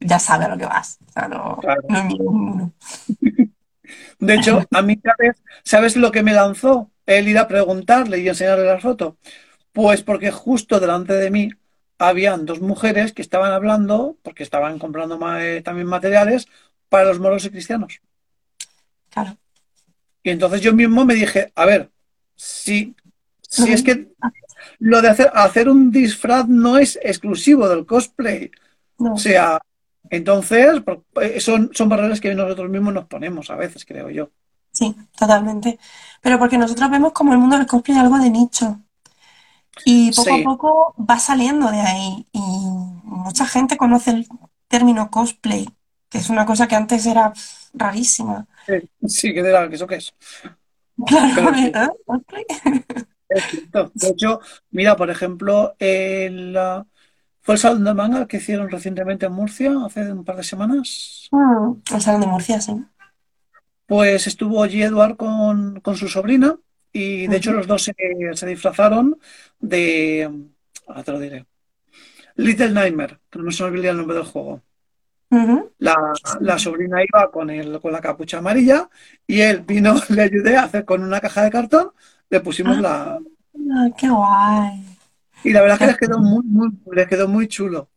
ya 0.00 0.18
sabe 0.18 0.44
a 0.44 0.48
lo 0.48 0.58
que 0.58 0.66
vas. 0.66 0.98
O 1.08 1.12
sea, 1.12 1.28
no, 1.28 1.56
claro. 1.56 1.82
no 1.88 2.04
ninguno. 2.04 2.72
De 4.18 4.34
hecho, 4.34 4.64
a 4.70 4.82
mí, 4.82 5.00
¿sabes, 5.02 5.42
¿sabes 5.62 5.96
lo 5.96 6.10
que 6.10 6.22
me 6.22 6.32
lanzó? 6.32 6.90
él 7.06 7.28
ir 7.28 7.38
a 7.38 7.48
preguntarle 7.48 8.18
y 8.18 8.28
enseñarle 8.28 8.64
la 8.64 8.80
foto? 8.80 9.16
Pues 9.72 10.02
porque 10.02 10.30
justo 10.30 10.80
delante 10.80 11.14
de 11.14 11.30
mí 11.30 11.50
habían 11.98 12.44
dos 12.44 12.60
mujeres 12.60 13.12
que 13.12 13.22
estaban 13.22 13.52
hablando, 13.52 14.16
porque 14.22 14.42
estaban 14.42 14.78
comprando 14.78 15.18
eh, 15.38 15.62
también 15.62 15.86
materiales 15.86 16.46
para 16.88 17.04
los 17.04 17.20
moros 17.20 17.44
y 17.44 17.50
cristianos. 17.50 18.00
Claro. 19.10 19.36
Y 20.22 20.30
entonces 20.30 20.60
yo 20.60 20.72
mismo 20.72 21.04
me 21.04 21.14
dije, 21.14 21.52
a 21.54 21.64
ver, 21.64 21.90
si, 22.34 22.94
si 23.56 23.72
es 23.72 23.82
que 23.82 24.08
lo 24.78 25.02
de 25.02 25.08
hacer, 25.08 25.30
hacer 25.34 25.68
un 25.68 25.90
disfraz 25.90 26.48
no 26.48 26.78
es 26.78 26.98
exclusivo 27.02 27.68
del 27.68 27.86
cosplay. 27.86 28.50
No. 28.98 29.14
O 29.14 29.18
sea, 29.18 29.60
entonces 30.10 30.82
eh, 31.22 31.40
son, 31.40 31.70
son 31.74 31.88
barreras 31.88 32.20
que 32.20 32.34
nosotros 32.34 32.70
mismos 32.70 32.94
nos 32.94 33.06
ponemos 33.06 33.50
a 33.50 33.56
veces, 33.56 33.84
creo 33.84 34.10
yo. 34.10 34.30
Sí, 34.72 34.94
totalmente. 35.18 35.78
Pero 36.22 36.38
porque 36.38 36.58
nosotros 36.58 36.90
vemos 36.90 37.12
como 37.12 37.32
el 37.32 37.38
mundo 37.38 37.56
del 37.58 37.66
cosplay 37.66 37.98
algo 37.98 38.18
de 38.18 38.30
nicho. 38.30 38.80
Y 39.84 40.12
poco 40.12 40.34
a 40.34 40.38
Sí, 40.38 40.42
poco 40.42 40.94
va 40.98 41.18
saliendo 41.18 41.70
de 41.70 41.80
ahí. 41.80 42.26
Y 42.32 42.40
mucha 43.04 43.46
gente 43.46 43.76
conoce 43.76 44.10
el 44.10 44.28
término 44.68 45.10
cosplay, 45.10 45.68
que 46.08 46.18
es 46.18 46.30
una 46.30 46.46
cosa 46.46 46.66
que 46.68 46.74
antes 46.76 47.06
era 47.06 47.32
rarísima. 47.74 48.46
sí, 49.06 49.32
que 49.34 49.42
dirá, 49.42 49.68
¿que 49.68 49.76
eso 49.76 49.86
qué 49.86 49.96
es? 49.96 50.14
Claro, 51.06 51.34
Pero 51.34 51.54
sí, 51.54 51.66
¿eh? 51.74 51.88
¿Cosplay? 52.06 52.44
De 53.28 54.08
hecho, 54.08 54.40
mira, 54.70 54.96
por 54.96 55.10
ejemplo, 55.10 55.74
el, 55.78 56.56
ah, 56.56 56.86
fue 57.42 57.54
el 57.54 57.60
Salón 57.60 57.84
del 57.84 57.94
Manga 57.94 58.26
que 58.26 58.38
hicieron 58.38 58.70
recientemente 58.70 59.26
en 59.26 59.32
Murcia, 59.32 59.72
hace 59.84 60.12
un 60.12 60.24
par 60.24 60.36
de 60.36 60.44
semanas. 60.44 61.28
Mm, 61.30 61.72
el 61.94 62.00
Salón 62.00 62.20
de 62.20 62.26
Murcia, 62.26 62.60
sí. 62.60 62.72
Pues 63.86 64.26
estuvo 64.26 64.62
allí 64.62 64.82
Eduard 64.82 65.16
con, 65.16 65.80
con 65.80 65.96
su 65.96 66.08
sobrina 66.08 66.56
y 66.92 67.26
de 67.26 67.36
hecho 67.36 67.52
los 67.52 67.66
dos 67.66 67.84
se, 67.84 67.94
se 68.34 68.46
disfrazaron 68.46 69.18
de, 69.60 70.28
ahora 70.88 71.04
te 71.04 71.12
lo 71.12 71.20
diré, 71.20 71.46
Little 72.36 72.70
Nightmare, 72.70 73.18
que 73.30 73.38
no 73.38 73.44
me 73.44 73.52
se 73.52 73.62
me 73.62 73.70
olvida 73.70 73.90
el 73.90 73.96
nombre 73.98 74.16
del 74.16 74.26
juego. 74.26 74.62
La, 75.78 75.96
la 76.40 76.58
sobrina 76.58 77.02
iba 77.02 77.30
con, 77.30 77.50
el, 77.50 77.80
con 77.80 77.92
la 77.92 78.00
capucha 78.00 78.38
amarilla 78.38 78.88
y 79.26 79.40
él 79.40 79.60
vino, 79.60 79.94
le 80.08 80.22
ayudé 80.22 80.56
a 80.56 80.64
hacer 80.64 80.84
con 80.84 81.02
una 81.02 81.20
caja 81.20 81.42
de 81.44 81.50
cartón, 81.50 81.92
le 82.30 82.40
pusimos 82.40 82.78
Ah, 82.78 82.80
la... 82.80 83.20
qué 83.96 84.08
guay. 84.08 84.84
Y 85.42 85.52
la 85.52 85.60
verdad 85.62 85.74
es 85.76 85.80
que 85.80 85.86
les 85.86 85.96
quedó 85.98 86.18
muy, 86.18 86.44
muy, 86.44 86.70
les 86.92 87.06
quedó 87.08 87.28
muy 87.28 87.48
chulo. 87.48 87.90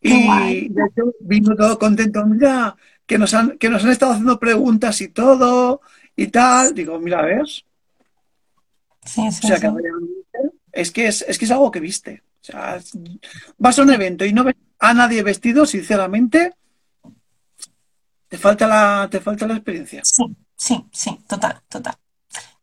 Y 0.00 0.68
de 0.70 0.82
hecho 0.86 1.12
vino 1.20 1.56
todo 1.56 1.78
contento, 1.78 2.24
mira, 2.26 2.76
que 3.06 3.18
nos 3.18 3.34
han, 3.34 3.58
que 3.58 3.70
nos 3.70 3.84
han 3.84 3.90
estado 3.92 4.12
haciendo 4.12 4.38
preguntas 4.40 5.00
y 5.00 5.08
todo 5.08 5.80
y 6.16 6.28
tal. 6.28 6.74
Digo, 6.74 6.98
mira, 7.00 7.22
¿ves? 7.22 7.64
Sí, 9.04 9.30
O 9.40 9.46
sí, 9.46 9.46
sea, 9.46 9.60
que 9.60 9.68
sí. 9.68 9.70
realmente 9.70 10.58
es 10.72 10.90
que 10.92 11.06
es, 11.06 11.22
es 11.28 11.38
que 11.38 11.44
es 11.44 11.50
algo 11.50 11.70
que 11.70 11.80
viste. 11.80 12.22
O 12.42 12.44
sea, 12.44 12.78
vas 13.58 13.78
a 13.78 13.82
un 13.82 13.90
evento 13.92 14.24
y 14.24 14.32
no 14.32 14.44
ves 14.44 14.56
a 14.78 14.94
nadie 14.94 15.22
vestido, 15.22 15.66
sinceramente, 15.66 16.52
te 18.28 18.36
falta 18.38 18.66
la, 18.66 19.08
te 19.10 19.18
falta 19.20 19.46
la 19.46 19.54
experiencia. 19.54 20.06
Sí, 20.10 20.24
sí, 20.56 20.86
sí, 20.92 21.18
total, 21.28 21.60
total. 21.68 21.96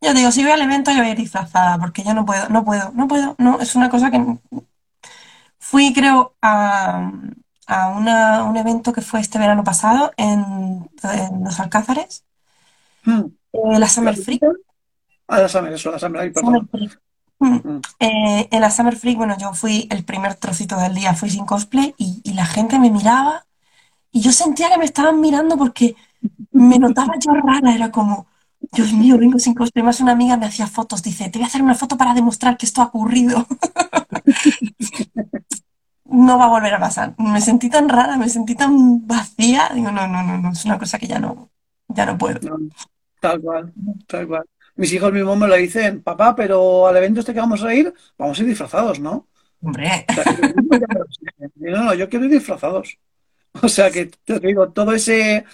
Yo 0.02 0.14
digo, 0.14 0.32
si 0.32 0.44
voy 0.44 0.52
al 0.52 0.62
evento, 0.62 0.92
yo 0.92 0.98
voy 0.98 1.08
a 1.08 1.12
ir 1.12 1.18
disfrazada, 1.18 1.78
porque 1.78 2.04
yo 2.04 2.14
no 2.14 2.26
puedo, 2.26 2.50
no 2.50 2.66
puedo, 2.66 2.92
no 2.94 3.08
puedo, 3.08 3.36
no, 3.38 3.60
es 3.60 3.76
una 3.76 3.90
cosa 3.90 4.10
que 4.12 4.18
fui, 5.60 5.94
creo, 5.94 6.36
a, 6.42 7.12
a 7.68 7.88
una- 7.90 8.44
un 8.44 8.58
evento 8.58 8.94
que 8.94 9.02
fue 9.02 9.20
este 9.20 9.40
verano 9.40 9.64
pasado 9.64 10.12
en, 10.18 10.90
en 11.04 11.44
Los 11.44 11.60
Alcázares, 11.60 12.26
Hmm. 13.06 13.26
eh, 13.54 13.80
la 13.80 13.80
¿La 13.80 13.88
Summer 13.88 14.16
Freak, 14.18 14.42
visita? 14.42 14.48
Ah, 15.28 15.40
la 15.42 15.50
Summer, 15.50 15.74
eso, 15.74 15.92
la 15.92 16.00
Summer, 16.00 16.34
Summer 16.34 16.62
perdón. 16.62 16.70
Freak. 16.72 17.02
Mm. 17.40 17.58
Hmm. 17.64 17.82
Eh, 18.00 18.48
en 18.52 18.62
la 18.62 18.72
Summer 18.72 18.96
Freak, 18.98 19.18
bueno, 19.18 19.38
yo 19.40 19.54
fui 19.54 19.88
el 19.92 20.06
primer 20.06 20.36
trocito 20.36 20.78
del 20.78 20.96
día, 20.96 21.14
fui 21.16 21.30
sin 21.30 21.46
cosplay 21.46 21.96
y, 21.98 22.22
y 22.24 22.34
la 22.34 22.46
gente 22.46 22.80
me 22.80 22.92
miraba 22.92 23.46
y 24.12 24.22
yo 24.22 24.32
sentía 24.34 24.70
que 24.72 24.78
me 24.80 24.86
estaban 24.86 25.22
mirando 25.22 25.58
porque 25.58 25.96
me 26.52 26.80
notaba 26.80 27.16
yo 27.20 27.34
rara, 27.36 27.76
era 27.76 27.92
como, 27.92 28.28
Dios 28.72 28.94
mío, 28.94 29.18
vengo 29.18 29.40
sin 29.40 29.54
cosplay. 29.54 29.84
Más 29.84 30.00
una 30.00 30.14
amiga 30.14 30.38
me 30.38 30.46
hacía 30.46 30.68
fotos, 30.68 31.04
dice, 31.04 31.30
te 31.30 31.40
voy 31.40 31.46
a 31.46 31.48
hacer 31.48 31.62
una 31.62 31.76
foto 31.76 31.98
para 31.98 32.14
demostrar 32.14 32.58
que 32.58 32.66
esto 32.66 32.82
ha 32.82 32.86
ocurrido. 32.86 33.46
No 36.12 36.38
va 36.38 36.46
a 36.46 36.50
volver 36.50 36.74
a 36.74 36.80
pasar. 36.80 37.16
Me 37.18 37.40
sentí 37.40 37.70
tan 37.70 37.88
rara, 37.88 38.18
me 38.18 38.28
sentí 38.28 38.54
tan 38.54 39.08
vacía. 39.08 39.70
Digo, 39.74 39.92
no, 39.92 40.08
no, 40.10 40.22
no, 40.22 40.38
no, 40.38 40.52
es 40.52 40.66
una 40.66 40.78
cosa 40.78 41.00
que 41.00 41.08
ya 41.08 41.20
no, 41.20 41.50
ya 41.88 42.06
no 42.06 42.18
puedo. 42.18 42.38
No, 42.50 42.58
tal 43.22 43.40
cual, 43.42 43.74
tal 44.08 44.28
cual. 44.28 44.44
Mis 44.76 44.92
hijos 44.92 45.14
mismos 45.14 45.38
me 45.38 45.48
lo 45.48 45.56
dicen, 45.56 46.02
papá, 46.02 46.36
pero 46.36 46.88
al 46.88 46.98
evento 46.98 47.22
este 47.22 47.34
que 47.34 47.40
vamos 47.40 47.64
a 47.64 47.74
ir, 47.74 47.94
vamos 48.18 48.38
a 48.38 48.42
ir 48.42 48.50
disfrazados, 48.50 49.00
¿no? 49.00 49.28
Hombre, 49.62 50.06
O 50.10 50.14
sea, 50.14 50.24
no, 51.56 51.84
no, 51.86 51.94
yo 51.94 52.10
quiero 52.10 52.26
ir 52.26 52.32
disfrazados. 52.32 52.98
O 53.62 53.70
sea 53.70 53.92
que 53.92 54.08
te 54.08 54.40
digo, 54.40 54.72
todo 54.72 54.94
ese, 54.94 55.46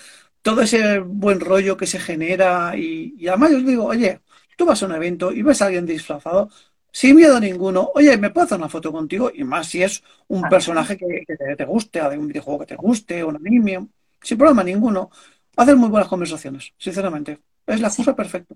todo 0.42 0.62
ese 0.62 1.00
buen 1.00 1.40
rollo 1.40 1.78
que 1.78 1.88
se 1.88 2.00
genera 2.00 2.76
y, 2.78 3.16
y 3.18 3.28
además 3.28 3.52
yo 3.52 3.58
os 3.58 3.66
digo, 3.66 3.86
oye, 3.86 4.22
tú 4.58 4.66
vas 4.66 4.82
a 4.84 4.86
un 4.88 4.94
evento 4.96 5.32
y 5.32 5.42
ves 5.44 5.62
a 5.62 5.66
alguien 5.68 5.86
disfrazado, 5.86 6.50
sin 6.92 7.16
miedo 7.16 7.40
ninguno, 7.40 7.92
oye, 7.96 8.18
¿me 8.18 8.30
puedo 8.32 8.46
hacer 8.46 8.58
una 8.58 8.70
foto 8.70 8.92
contigo? 8.92 9.32
Y 9.34 9.44
más 9.44 9.68
si 9.68 9.84
es 9.84 10.04
un 10.28 10.48
personaje 10.50 10.98
que, 10.98 11.24
que 11.28 11.36
te, 11.38 11.56
te 11.56 11.66
guste, 11.66 12.02
de 12.10 12.18
un 12.18 12.28
videojuego 12.28 12.60
que 12.62 12.66
te 12.68 12.76
guste, 12.76 13.24
un 13.24 13.36
anime, 13.36 13.88
sin 14.22 14.38
problema 14.38 14.64
ninguno. 14.64 15.10
Hacen 15.56 15.78
muy 15.78 15.90
buenas 15.90 16.10
conversaciones, 16.10 16.74
sinceramente. 16.78 17.40
Es 17.66 17.82
la 17.82 17.90
sí. 17.90 17.98
cosa 17.98 18.16
perfecta. 18.16 18.56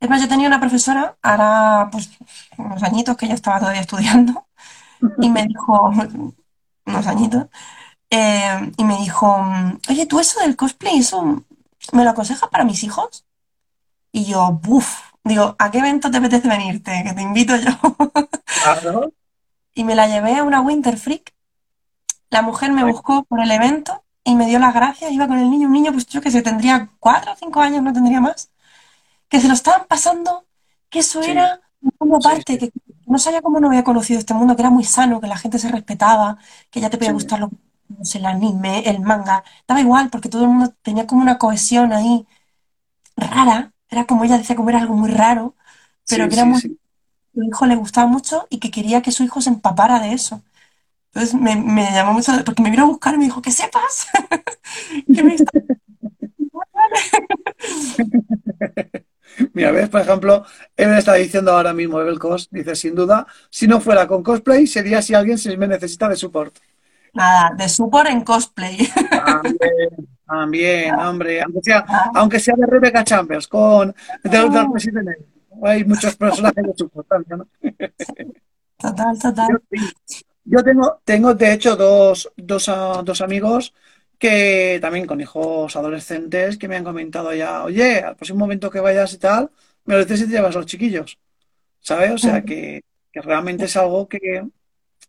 Es 0.00 0.08
más, 0.10 0.20
yo 0.20 0.28
tenía 0.28 0.48
una 0.48 0.60
profesora, 0.60 1.16
ahora 1.22 1.88
pues 1.90 2.10
unos 2.58 2.82
añitos 2.82 3.16
que 3.16 3.26
ella 3.26 3.34
estaba 3.34 3.58
todavía 3.60 3.80
estudiando, 3.80 4.46
y 5.20 5.30
me 5.30 5.44
dijo, 5.46 5.90
unos 6.86 7.06
añitos, 7.06 7.46
eh, 8.10 8.72
y 8.76 8.84
me 8.84 8.98
dijo, 8.98 9.44
oye, 9.88 10.06
tú 10.06 10.20
eso 10.20 10.40
del 10.40 10.56
cosplay, 10.56 10.98
¿eso 10.98 11.42
me 11.92 12.04
lo 12.04 12.10
aconsejas 12.10 12.48
para 12.50 12.64
mis 12.64 12.82
hijos? 12.84 13.24
Y 14.12 14.24
yo, 14.24 14.52
buf, 14.62 15.00
digo, 15.24 15.56
¿a 15.58 15.70
qué 15.70 15.78
evento 15.78 16.10
te 16.10 16.18
apetece 16.18 16.48
venirte? 16.48 17.02
Que 17.04 17.12
te 17.12 17.22
invito 17.22 17.56
yo. 17.56 17.70
Claro, 18.62 19.12
Y 19.74 19.84
me 19.84 19.94
la 19.94 20.08
llevé 20.08 20.36
a 20.36 20.42
una 20.42 20.60
Winter 20.60 20.96
Freak. 20.96 21.34
La 22.30 22.42
mujer 22.42 22.72
me 22.72 22.84
buscó 22.84 23.24
por 23.24 23.40
el 23.40 23.50
evento 23.50 24.02
y 24.24 24.34
me 24.34 24.46
dio 24.46 24.58
las 24.58 24.74
gracias. 24.74 25.12
Iba 25.12 25.28
con 25.28 25.38
el 25.38 25.50
niño, 25.50 25.66
un 25.66 25.72
niño, 25.72 25.92
pues 25.92 26.06
yo 26.06 26.20
que 26.20 26.30
sé, 26.30 26.42
tendría 26.42 26.90
cuatro 26.98 27.32
o 27.32 27.36
cinco 27.36 27.60
años, 27.60 27.82
no 27.82 27.92
tendría 27.92 28.20
más. 28.20 28.50
Que 29.28 29.40
se 29.40 29.48
lo 29.48 29.54
estaban 29.54 29.86
pasando, 29.86 30.46
que 30.88 31.00
eso 31.00 31.22
sí, 31.22 31.30
era 31.30 31.60
un 31.80 32.08
mundo 32.08 32.30
sí, 32.46 32.56
que 32.56 32.72
no 33.06 33.18
sabía 33.18 33.42
cómo 33.42 33.60
no 33.60 33.68
había 33.68 33.84
conocido 33.84 34.18
este 34.18 34.34
mundo, 34.34 34.56
que 34.56 34.62
era 34.62 34.70
muy 34.70 34.84
sano, 34.84 35.20
que 35.20 35.28
la 35.28 35.36
gente 35.36 35.58
se 35.58 35.68
respetaba, 35.68 36.38
que 36.70 36.80
ya 36.80 36.90
te 36.90 36.96
podía 36.98 37.12
gustar 37.12 37.40
lo, 37.40 37.50
el 38.14 38.26
anime, 38.26 38.80
el 38.88 39.00
manga. 39.00 39.44
Daba 39.68 39.80
igual, 39.80 40.10
porque 40.10 40.28
todo 40.28 40.42
el 40.44 40.48
mundo 40.50 40.74
tenía 40.82 41.06
como 41.06 41.22
una 41.22 41.38
cohesión 41.38 41.92
ahí 41.92 42.26
rara. 43.16 43.72
Era 43.90 44.06
como 44.06 44.24
ella 44.24 44.38
decía, 44.38 44.56
como 44.56 44.70
era 44.70 44.80
algo 44.80 44.94
muy 44.96 45.10
raro, 45.10 45.56
pero 46.08 46.24
sí, 46.24 46.28
que 46.28 46.34
era 46.36 46.44
sí, 46.44 46.46
muy, 46.46 46.60
sí. 46.60 46.78
su 47.34 47.42
hijo 47.44 47.66
le 47.66 47.76
gustaba 47.76 48.06
mucho 48.08 48.46
y 48.50 48.58
que 48.60 48.70
quería 48.72 49.02
que 49.02 49.12
su 49.12 49.24
hijo 49.24 49.40
se 49.42 49.50
empapara 49.50 50.00
de 50.00 50.12
eso. 50.14 50.42
Entonces 51.14 51.34
me, 51.40 51.56
me 51.56 51.90
llamó 51.92 52.14
mucho, 52.14 52.32
porque 52.44 52.62
me 52.62 52.70
vino 52.70 52.84
a 52.84 52.86
buscar 52.86 53.14
y 53.14 53.18
me 53.18 53.24
dijo, 53.26 53.42
que 53.42 53.52
sepas 53.52 54.08
que 55.12 55.24
me 55.24 55.34
está... 55.34 55.52
Mira, 59.52 59.70
ves, 59.70 59.88
por 59.88 60.00
ejemplo, 60.00 60.44
Evel 60.76 60.98
está 60.98 61.14
diciendo 61.14 61.52
ahora 61.52 61.74
mismo, 61.74 62.00
Evel 62.00 62.18
Cos, 62.18 62.48
dice, 62.50 62.74
sin 62.74 62.94
duda, 62.94 63.26
si 63.50 63.66
no 63.66 63.80
fuera 63.80 64.06
con 64.06 64.22
cosplay, 64.22 64.66
sería 64.66 65.02
si 65.02 65.14
alguien 65.14 65.38
se 65.38 65.56
me 65.56 65.68
necesita 65.68 66.08
de 66.08 66.16
support. 66.16 66.56
Nada, 67.16 67.54
de 67.56 67.68
support 67.68 68.08
en 68.08 68.20
cosplay. 68.20 68.76
También, 69.10 70.08
también, 70.26 70.94
hombre, 70.94 71.40
aunque 71.40 71.60
sea, 71.62 71.84
Ah, 71.88 72.10
aunque 72.14 72.38
sea 72.38 72.54
de 72.56 72.66
Rebecca 72.66 73.04
Chambers, 73.04 73.48
con 73.48 73.94
de, 74.22 74.38
ah. 74.38 74.66
Hay 75.64 75.84
muchos 75.84 76.14
personajes 76.16 76.64
de 76.64 76.74
support 76.76 77.08
también, 77.08 77.38
¿no? 77.38 77.48
Total, 78.78 79.18
total. 79.18 79.62
Yo 80.44 80.62
tengo, 80.62 81.00
tengo 81.04 81.34
de 81.34 81.52
hecho 81.54 81.74
dos, 81.74 82.30
dos, 82.36 82.68
ah, 82.68 83.02
dos 83.04 83.20
amigos 83.22 83.72
que 84.18 84.78
también 84.80 85.06
con 85.06 85.20
hijos 85.20 85.74
adolescentes 85.76 86.58
que 86.58 86.68
me 86.68 86.76
han 86.76 86.84
comentado 86.84 87.32
ya, 87.34 87.64
oye, 87.64 88.00
al 88.00 88.16
próximo 88.16 88.40
momento 88.40 88.70
que 88.70 88.80
vayas 88.80 89.12
y 89.14 89.18
tal, 89.18 89.50
me 89.84 89.94
lo 89.94 90.00
dices 90.00 90.20
si 90.20 90.26
te 90.26 90.32
llevas 90.32 90.54
a 90.54 90.58
los 90.58 90.66
chiquillos, 90.66 91.18
¿sabes? 91.80 92.12
O 92.12 92.18
sea 92.18 92.42
que, 92.42 92.82
que 93.12 93.20
realmente 93.22 93.64
es 93.66 93.76
algo 93.76 94.08
que, 94.08 94.46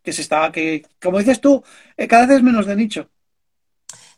que 0.08 0.14
se 0.18 0.24
está, 0.26 0.52
que 0.56 0.66
como 1.04 1.20
dices 1.20 1.42
tú, 1.42 1.64
eh, 1.98 2.08
cada 2.12 2.26
vez 2.28 2.38
es 2.38 2.44
menos 2.50 2.66
de 2.68 2.76
nicho, 2.82 3.04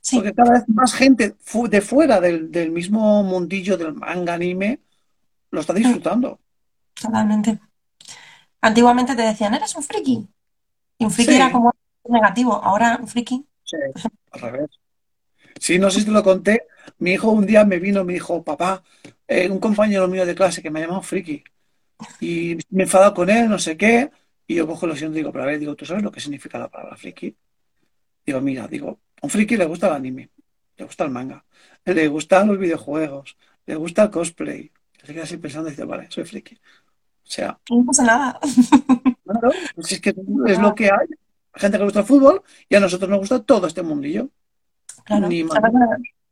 Sí, 0.01 0.17
porque 0.17 0.33
cada 0.33 0.51
vez 0.53 0.63
más 0.69 0.93
gente 0.93 1.35
de 1.69 1.81
fuera 1.81 2.19
del, 2.21 2.51
del 2.51 2.71
mismo 2.71 3.23
mundillo 3.23 3.77
del 3.77 3.93
manga 3.93 4.33
anime 4.33 4.81
lo 5.51 5.61
está 5.61 5.73
disfrutando. 5.73 6.41
totalmente. 7.01 7.59
Antiguamente 8.61 9.15
te 9.15 9.21
decían, 9.23 9.53
eres 9.53 9.75
un 9.75 9.83
friki. 9.83 10.27
Y 10.99 11.05
un 11.05 11.11
friki 11.11 11.35
era 11.35 11.51
como 11.51 11.73
negativo. 12.09 12.53
Ahora 12.55 12.97
un 13.01 13.07
friki, 13.09 13.47
sí, 13.63 13.77
al 14.31 14.41
revés. 14.41 14.69
Sí, 15.59 15.77
no 15.79 15.89
sé 15.91 15.99
si 16.01 16.05
te 16.05 16.11
lo 16.11 16.23
conté. 16.23 16.63
Mi 16.99 17.11
hijo 17.13 17.29
un 17.31 17.45
día 17.45 17.65
me 17.65 17.79
vino 17.79 18.03
me 18.03 18.13
dijo, 18.13 18.43
papá, 18.43 18.83
eh, 19.27 19.49
un 19.49 19.59
compañero 19.59 20.07
mío 20.07 20.25
de 20.25 20.35
clase 20.35 20.61
que 20.61 20.69
me 20.71 20.79
ha 20.79 20.83
llamado 20.83 21.01
friki. 21.01 21.43
y 22.19 22.57
me 22.71 22.83
he 22.83 22.85
enfadado 22.85 23.13
con 23.15 23.29
él, 23.29 23.49
no 23.49 23.59
sé 23.59 23.77
qué, 23.77 24.11
y 24.49 24.55
yo 24.55 24.67
cojo 24.67 24.85
lo 24.87 24.95
siento 24.95 25.15
y 25.17 25.21
digo, 25.21 25.31
pero 25.31 25.43
a 25.43 25.47
ver, 25.47 25.59
digo, 25.59 25.75
¿tú 25.75 25.85
sabes 25.85 26.03
lo 26.03 26.11
que 26.11 26.19
significa 26.19 26.57
la 26.59 26.67
palabra 26.69 26.97
friki? 26.97 27.35
Digo, 28.25 28.41
mira, 28.41 28.67
digo, 28.67 28.99
a 29.21 29.25
un 29.25 29.29
friki 29.29 29.55
le 29.57 29.65
gusta 29.65 29.87
el 29.87 29.93
anime, 29.93 30.29
le 30.77 30.85
gusta 30.85 31.03
el 31.05 31.11
manga, 31.11 31.45
le 31.85 32.07
gustan 32.07 32.47
los 32.47 32.57
videojuegos, 32.59 33.37
le 33.65 33.75
gusta 33.75 34.03
el 34.03 34.09
cosplay. 34.11 34.71
Se 35.03 35.13
queda 35.13 35.23
así 35.23 35.37
pensando 35.37 35.69
y 35.69 35.71
dice, 35.71 35.85
vale, 35.85 36.07
soy 36.09 36.25
friki. 36.25 36.55
O 36.55 37.31
sea, 37.31 37.59
No 37.69 37.85
pasa 37.85 38.03
nada. 38.03 38.39
claro, 39.23 39.51
pues 39.75 39.91
es 39.91 40.01
que 40.01 40.09
es 40.47 40.59
lo 40.59 40.73
que 40.75 40.85
hay. 40.85 41.07
Hay 41.53 41.61
gente 41.61 41.77
que 41.77 41.79
le 41.79 41.85
gusta 41.85 41.99
el 42.01 42.05
fútbol 42.05 42.41
y 42.67 42.75
a 42.75 42.79
nosotros 42.79 43.09
nos 43.09 43.19
gusta 43.19 43.41
todo 43.43 43.67
este 43.67 43.81
mundillo. 43.83 44.29
Claro. 45.05 45.27
Ni 45.27 45.43
más. 45.43 45.53
¿Sabes? 45.55 45.71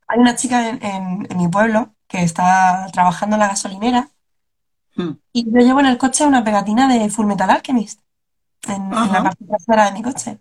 Hay 0.09 0.19
una 0.19 0.35
chica 0.35 0.69
en, 0.69 0.83
en- 0.83 1.27
en 1.29 1.37
mi 1.37 1.47
pueblo 1.49 1.93
que 2.07 2.23
está 2.23 2.87
trabajando 2.93 3.35
en 3.35 3.41
la 3.41 3.47
gasolinera 3.49 4.09
Hmm. 4.95 5.11
y 5.31 5.43
yo 5.45 5.59
llevo 5.59 5.79
en 5.81 5.85
el 5.85 5.99
coche 5.99 6.25
una 6.25 6.43
pegatina 6.43 6.87
de 6.91 7.07
Full 7.11 7.27
Metal 7.27 7.47
Alchemist 7.51 7.99
en, 8.67 8.83
en 8.83 9.11
la 9.13 9.23
parte 9.23 9.45
trasera 9.45 9.85
de 9.85 9.91
mi 9.93 10.01
coche. 10.01 10.39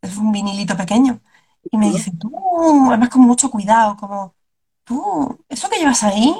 Es 0.00 0.16
un 0.16 0.32
vinilito 0.32 0.76
pequeño. 0.76 1.20
Y 1.70 1.76
me 1.76 1.90
dice, 1.90 2.12
tú, 2.18 2.86
además 2.88 3.08
con 3.10 3.22
mucho 3.22 3.50
cuidado, 3.50 3.96
como, 3.96 4.34
tú, 4.84 5.38
eso 5.48 5.68
que 5.68 5.78
llevas 5.78 6.02
ahí 6.02 6.34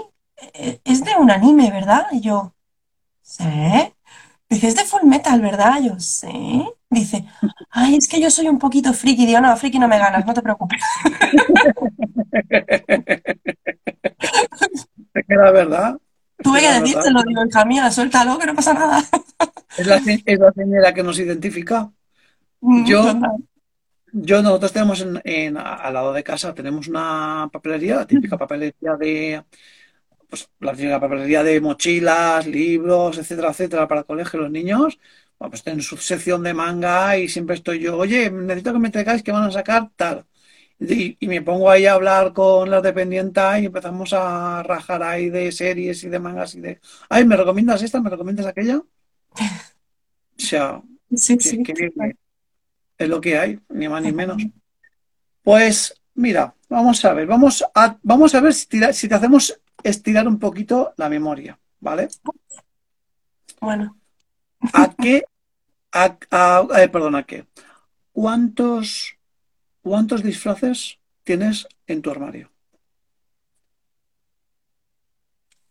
eh, 0.54 0.80
es 0.84 1.04
de 1.04 1.16
un 1.16 1.30
anime, 1.30 1.70
¿verdad? 1.70 2.06
Y 2.12 2.20
yo, 2.20 2.54
sí. 3.22 3.44
Dice, 4.48 4.68
es 4.68 4.76
de 4.76 4.84
Full 4.84 5.04
Metal, 5.04 5.40
¿verdad? 5.40 5.80
Yo, 5.82 5.98
sí. 6.00 6.66
Dice, 6.88 7.26
ay, 7.70 7.96
es 7.96 8.08
que 8.08 8.20
yo 8.20 8.30
soy 8.30 8.48
un 8.48 8.58
poquito 8.58 8.94
friki. 8.94 9.26
Digo, 9.26 9.40
no, 9.40 9.54
friki 9.56 9.78
no 9.78 9.88
me 9.88 9.98
ganas, 9.98 10.24
no 10.24 10.32
te 10.32 10.40
preocupes. 10.40 10.82
Es 15.14 15.26
que 15.26 15.34
la 15.34 15.50
verdad, 15.50 15.98
Tuve 16.42 16.60
que 16.60 16.70
decírselo, 16.78 17.22
digo, 17.28 17.42
hija 17.48 17.64
mía, 17.64 17.90
suéltalo, 17.90 18.38
que 18.38 18.46
no 18.46 18.54
pasa 18.54 18.72
nada. 18.74 18.98
es 19.76 19.86
la, 19.86 20.02
es 20.24 20.38
la 20.38 20.52
señora 20.52 20.94
que 20.94 21.02
nos 21.02 21.18
identifica. 21.18 21.92
Mm, 22.60 22.84
Yo, 22.84 23.02
total. 23.02 23.36
yo, 24.12 24.42
nosotros 24.42 24.72
tenemos 24.72 25.00
en, 25.02 25.20
en- 25.24 25.56
al 25.58 25.94
lado 25.94 26.12
de 26.12 26.24
casa, 26.24 26.54
tenemos 26.54 26.88
una 26.88 27.48
papelería, 27.52 27.96
la 27.96 28.06
típica 28.06 28.38
papelería 28.38 28.96
de, 28.98 29.44
pues, 30.28 30.50
la 30.60 30.72
típica 30.74 31.00
papelería 31.00 31.42
de 31.44 31.60
mochilas, 31.60 32.46
libros, 32.46 33.18
etcétera, 33.18 33.50
etcétera, 33.50 33.88
para 33.88 34.00
el 34.02 34.06
colegio, 34.06 34.40
los 34.40 34.50
niños. 34.50 34.98
Bueno, 35.38 35.50
pues 35.50 35.62
tienen 35.64 35.82
su 35.82 35.96
sección 35.98 36.42
de 36.44 36.54
manga 36.54 37.16
y 37.18 37.28
siempre 37.28 37.56
estoy 37.56 37.80
yo, 37.80 37.98
oye, 37.98 38.30
necesito 38.30 38.72
que 38.74 38.78
me 38.80 38.90
traigáis 38.90 39.22
que 39.22 39.32
van 39.32 39.44
a 39.44 39.52
sacar 39.52 39.90
tal. 39.96 40.26
Y, 40.80 41.16
y 41.18 41.26
me 41.28 41.42
pongo 41.42 41.70
ahí 41.70 41.86
a 41.86 41.94
hablar 41.94 42.32
con 42.32 42.70
la 42.70 42.80
dependienta 42.80 43.58
y 43.58 43.66
empezamos 43.66 44.12
a 44.12 44.62
rajar 44.62 45.02
ahí 45.02 45.28
de 45.28 45.50
series 45.50 46.04
y 46.04 46.08
de 46.08 46.18
mangas 46.20 46.54
y 46.54 46.60
de, 46.60 46.80
ay, 47.08 47.24
¿me 47.24 47.36
recomiendas 47.36 47.82
esta? 47.82 48.00
¿Me 48.00 48.10
recomiendas 48.10 48.46
aquella? 48.46 48.78
O 48.78 48.84
sea, 50.36 50.82
Sí, 51.14 51.36
que, 51.36 51.42
sí. 51.50 51.62
que 51.64 52.14
es 52.98 53.08
lo 53.08 53.20
que 53.20 53.38
hay, 53.38 53.60
ni 53.70 53.88
más 53.88 54.02
ni 54.02 54.12
menos. 54.12 54.42
Pues 55.42 55.94
mira, 56.14 56.54
vamos 56.68 57.04
a 57.04 57.12
ver, 57.14 57.26
vamos 57.26 57.64
a, 57.74 57.98
vamos 58.02 58.34
a 58.34 58.40
ver 58.40 58.52
si, 58.52 58.66
tira- 58.68 58.92
si 58.92 59.08
te 59.08 59.14
hacemos 59.14 59.58
estirar 59.82 60.28
un 60.28 60.38
poquito 60.38 60.92
la 60.96 61.08
memoria, 61.08 61.58
¿vale? 61.80 62.08
Bueno, 63.60 63.96
¿A 64.72 64.94
qué, 64.94 65.24
a, 65.92 66.16
a- 66.30 66.66
eh, 66.82 66.88
perdón, 66.88 67.14
a 67.16 67.24
qué? 67.24 67.46
¿Cuántos, 68.12 69.16
cuántos 69.88 70.22
disfraces 70.22 70.98
tienes 71.24 71.66
en 71.86 72.02
tu 72.02 72.10
armario? 72.10 72.50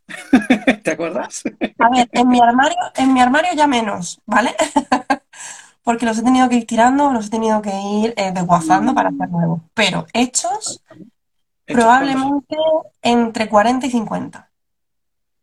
¿Te 0.84 0.92
acuerdas? 0.92 1.44
a 1.80 1.90
ver, 1.90 2.10
en 2.12 2.28
mi 2.30 2.40
armario, 2.40 2.78
en 2.96 3.14
mi 3.14 3.22
armario 3.22 3.52
ya 3.56 3.68
menos, 3.68 4.22
¿vale? 4.26 4.56
Porque 5.84 6.06
los 6.06 6.18
he 6.18 6.24
tenido 6.24 6.50
que 6.50 6.56
ir 6.56 6.68
tirando, 6.68 7.12
los 7.14 7.28
he 7.28 7.30
tenido 7.30 7.62
que 7.62 7.72
ir 8.04 8.14
eh, 8.18 8.32
desguazando 8.34 8.94
para 8.94 9.10
hacer 9.10 9.30
nuevos. 9.30 9.62
Pero 9.74 10.06
hechos, 10.14 10.84
Hechos, 11.66 11.96
¿cuántos? 11.98 12.26
probablemente 12.26 12.56
entre 13.02 13.50
40 13.50 13.88
y 13.88 13.92
50. 13.92 14.52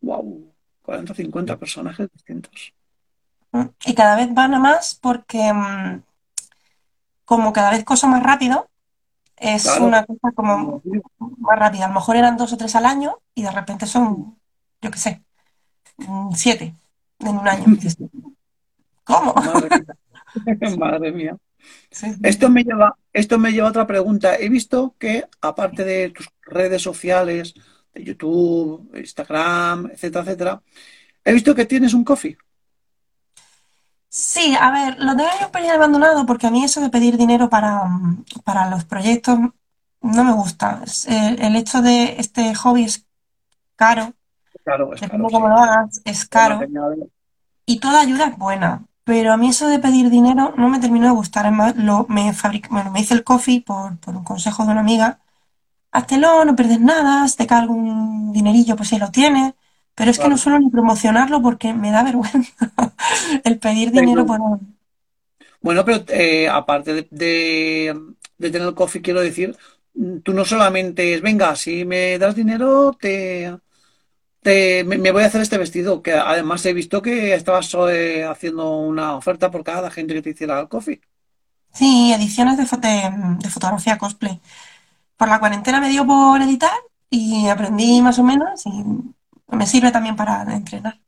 Wow, 0.01 0.53
40 0.83 1.13
o 1.13 1.15
50 1.15 1.57
personajes 1.57 2.11
distintos. 2.11 2.73
¿Mm? 3.51 3.65
Y 3.85 3.95
cada 3.95 4.15
vez 4.15 4.33
van 4.33 4.53
a 4.53 4.59
más 4.59 4.95
porque 5.01 5.51
mm, 5.51 6.03
como 7.25 7.53
cada 7.53 7.71
vez 7.71 7.83
cosa 7.83 8.07
más 8.07 8.23
rápido, 8.23 8.69
es 9.37 9.63
Claro, 9.63 9.85
una 9.85 10.05
cosa 10.05 10.31
como 10.33 10.81
más 11.19 11.59
rápida. 11.59 11.85
A 11.85 11.87
lo 11.89 11.95
mejor 11.95 12.15
eran 12.15 12.37
dos 12.37 12.53
o 12.53 12.57
tres 12.57 12.75
al 12.75 12.85
año 12.85 13.19
y 13.33 13.43
de 13.43 13.51
repente 13.51 13.85
son, 13.85 14.37
yo 14.81 14.91
qué 14.91 14.97
sé, 14.97 15.21
siete 16.33 16.73
en 17.19 17.37
un 17.37 17.47
año. 17.47 17.65
¿cómo? 19.03 19.33
madre 19.33 19.69
mía, 19.69 20.75
madre 20.77 21.11
mía. 21.11 21.37
Sí, 21.89 22.13
sí. 22.13 22.19
Esto 22.21 22.49
me 22.49 22.63
lleva, 22.63 22.95
esto 23.11 23.39
me 23.39 23.51
lleva 23.51 23.67
a 23.67 23.71
otra 23.71 23.87
pregunta. 23.87 24.35
He 24.37 24.49
visto 24.49 24.95
que, 24.99 25.25
aparte 25.41 25.83
de 25.83 26.09
tus 26.11 26.29
redes 26.43 26.81
sociales, 26.81 27.55
de 27.93 28.03
YouTube, 28.03 28.91
Instagram, 28.95 29.89
etcétera, 29.91 30.23
etcétera, 30.23 30.61
he 31.23 31.33
visto 31.33 31.55
que 31.55 31.65
tienes 31.65 31.93
un 31.93 32.03
coffee. 32.03 32.37
Sí, 34.17 34.55
a 34.59 34.71
ver, 34.71 34.97
lo 34.99 35.15
tengo 35.15 35.29
yo 35.39 35.45
un 35.47 35.51
pelín 35.51 35.71
abandonado 35.71 36.25
porque 36.25 36.47
a 36.47 36.51
mí 36.51 36.63
eso 36.63 36.79
de 36.81 36.89
pedir 36.89 37.17
dinero 37.17 37.49
para, 37.49 37.81
para 38.45 38.69
los 38.69 38.85
proyectos 38.85 39.37
no 40.01 40.23
me 40.23 40.33
gusta. 40.33 40.81
Eh, 41.07 41.35
el 41.39 41.55
hecho 41.57 41.81
de 41.81 42.15
este 42.19 42.55
hobby 42.55 42.85
es 42.85 43.05
caro, 43.75 44.13
Claro, 44.63 44.93
es 44.93 45.01
depende 45.01 45.07
caro, 45.07 45.29
cómo 45.31 45.47
sí. 45.47 45.49
lo 45.49 45.57
hagas, 45.57 46.01
es 46.05 46.25
caro 46.27 46.69
y 47.65 47.79
toda 47.79 48.01
ayuda 48.01 48.27
es 48.27 48.37
buena. 48.37 48.85
Pero 49.03 49.33
a 49.33 49.37
mí 49.37 49.49
eso 49.49 49.67
de 49.67 49.79
pedir 49.79 50.09
dinero 50.09 50.53
no 50.57 50.69
me 50.69 50.79
terminó 50.79 51.05
de 51.07 51.13
gustar. 51.13 51.45
Es 51.45 51.51
más, 51.51 51.75
lo, 51.75 52.05
me, 52.09 52.33
fabric- 52.33 52.69
bueno, 52.69 52.91
me 52.91 53.01
hice 53.01 53.13
el 53.13 53.23
coffee 53.23 53.61
por, 53.61 53.97
por 53.99 54.15
un 54.15 54.23
consejo 54.23 54.65
de 54.65 54.71
una 54.71 54.81
amiga. 54.81 55.19
Háztelo, 55.91 56.45
no 56.45 56.55
pierdes 56.55 56.81
nada, 56.81 57.27
si 57.27 57.37
te 57.37 57.47
cae 57.47 57.61
algún 57.61 58.33
dinerillo, 58.33 58.75
pues 58.75 58.89
si 58.89 58.99
lo 58.99 59.11
tienes. 59.11 59.53
Pero 59.95 60.11
es 60.11 60.19
que 60.19 60.27
no 60.29 60.37
suelo 60.37 60.59
ni 60.59 60.69
promocionarlo 60.69 61.41
porque 61.41 61.73
me 61.73 61.91
da 61.91 62.03
vergüenza 62.03 62.53
el 63.45 63.59
pedir 63.59 63.91
dinero 63.91 64.25
por... 64.25 64.39
bueno, 65.61 65.83
pero 65.85 66.03
eh, 66.09 66.47
aparte 66.49 66.93
de, 66.93 67.07
de, 67.11 67.99
de 68.37 68.51
tener 68.51 68.67
el 68.67 68.75
coffee, 68.75 69.01
quiero 69.01 69.21
decir, 69.21 69.55
tú 70.23 70.33
no 70.33 70.45
solamente 70.45 71.13
es, 71.13 71.21
venga, 71.21 71.55
si 71.55 71.85
me 71.85 72.17
das 72.19 72.35
dinero, 72.35 72.93
te, 72.99 73.57
te- 74.41 74.83
me, 74.85 74.97
me 74.99 75.11
voy 75.11 75.23
a 75.23 75.27
hacer 75.27 75.41
este 75.41 75.57
vestido, 75.59 76.01
que 76.03 76.13
además 76.13 76.65
he 76.67 76.73
visto 76.73 77.01
que 77.01 77.33
estabas 77.35 77.73
eh, 77.91 78.25
haciendo 78.25 78.71
una 78.79 79.15
oferta 79.17 79.51
por 79.51 79.63
cada 79.63 79.91
gente 79.91 80.13
que 80.15 80.21
te 80.23 80.31
hiciera 80.31 80.59
el 80.61 80.69
coffee. 80.69 81.01
Sí, 81.73 82.13
ediciones 82.13 82.57
de, 82.57 82.63
de 83.39 83.49
fotografía 83.49 83.97
cosplay. 83.97 84.39
Por 85.17 85.29
la 85.29 85.39
cuarentena 85.39 85.81
me 85.81 85.89
dio 85.89 86.05
por 86.07 86.41
editar 86.41 86.71
y 87.09 87.47
aprendí 87.49 88.01
más 88.01 88.19
o 88.19 88.23
menos 88.23 88.65
y 88.67 88.71
me 89.47 89.65
sirve 89.67 89.91
también 89.91 90.15
para 90.15 90.43
entrenar. 90.55 90.99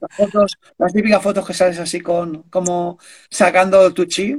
Las 0.00 0.10
fotos, 0.16 0.58
las 0.78 0.92
típicas 0.92 1.22
fotos 1.22 1.46
que 1.46 1.54
sales 1.54 1.78
así 1.78 2.00
con, 2.00 2.42
como 2.44 2.98
sacando 3.30 3.92
tu 3.94 4.04
chi. 4.06 4.36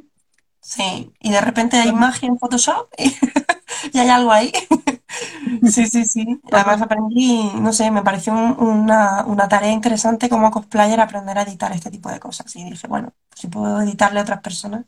Sí, 0.61 1.13
y 1.21 1.31
de 1.31 1.41
repente 1.41 1.77
hay 1.77 1.93
magia 1.93 2.27
en 2.27 2.37
Photoshop 2.37 2.89
y, 2.97 3.15
y 3.93 3.99
hay 3.99 4.09
algo 4.09 4.31
ahí. 4.31 4.51
Sí, 5.65 5.87
sí, 5.87 6.05
sí. 6.05 6.41
Además 6.51 6.81
aprendí, 6.81 7.51
no 7.61 7.73
sé, 7.73 7.91
me 7.91 8.03
pareció 8.03 8.33
un- 8.33 8.55
una, 8.59 9.25
una 9.25 9.47
tarea 9.49 9.71
interesante 9.71 10.29
como 10.29 10.51
cosplayer 10.51 10.99
aprender 11.01 11.37
a 11.37 11.43
editar 11.43 11.71
este 11.73 11.91
tipo 11.91 12.09
de 12.09 12.19
cosas. 12.19 12.55
Y 12.55 12.63
dije, 12.69 12.87
bueno, 12.87 13.13
si 13.35 13.47
puedo 13.47 13.81
editarle 13.81 14.19
a 14.19 14.23
otras 14.23 14.41
personas, 14.41 14.85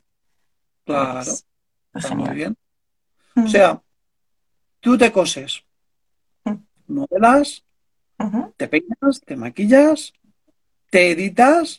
Claro, 0.85 1.21
pues, 1.23 1.45
pues 1.91 2.05
está 2.05 2.15
muy 2.15 2.29
genial. 2.29 2.35
bien. 2.35 2.57
Mm, 3.35 3.47
O 3.47 3.47
sea, 3.49 3.83
tú 4.81 4.97
te 4.97 5.11
coses, 5.11 5.63
mm, 6.45 6.61
modelas, 6.87 7.63
te 8.57 8.67
peinas, 8.67 9.21
te 9.25 9.35
maquillas, 9.35 10.13
te 10.89 11.11
editas, 11.11 11.77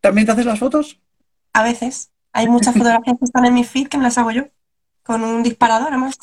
también 0.00 0.26
te 0.26 0.32
haces 0.32 0.46
las 0.46 0.58
fotos. 0.58 1.00
A 1.52 1.62
veces 1.62 2.10
hay 2.32 2.48
muchas 2.48 2.74
fotografías 2.76 3.16
que 3.18 3.24
están 3.24 3.44
en 3.44 3.54
mi 3.54 3.64
feed 3.64 3.88
que 3.88 3.96
me 3.96 4.04
las 4.04 4.18
hago 4.18 4.30
yo 4.30 4.44
con 5.02 5.22
un 5.22 5.42
disparador, 5.42 5.88
además. 5.88 6.16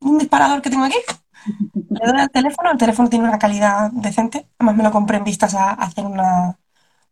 Un 0.00 0.18
disparador 0.18 0.62
que 0.62 0.70
tengo 0.70 0.84
aquí. 0.84 0.98
Le 1.90 2.06
doy 2.06 2.20
al 2.20 2.30
teléfono, 2.30 2.70
el 2.72 2.78
teléfono 2.78 3.08
tiene 3.08 3.28
una 3.28 3.38
calidad 3.38 3.90
decente. 3.92 4.46
Además 4.58 4.76
me 4.76 4.82
lo 4.84 4.92
compré 4.92 5.18
en 5.18 5.24
vistas 5.24 5.54
a, 5.54 5.72
hacer 5.72 6.04
una, 6.04 6.58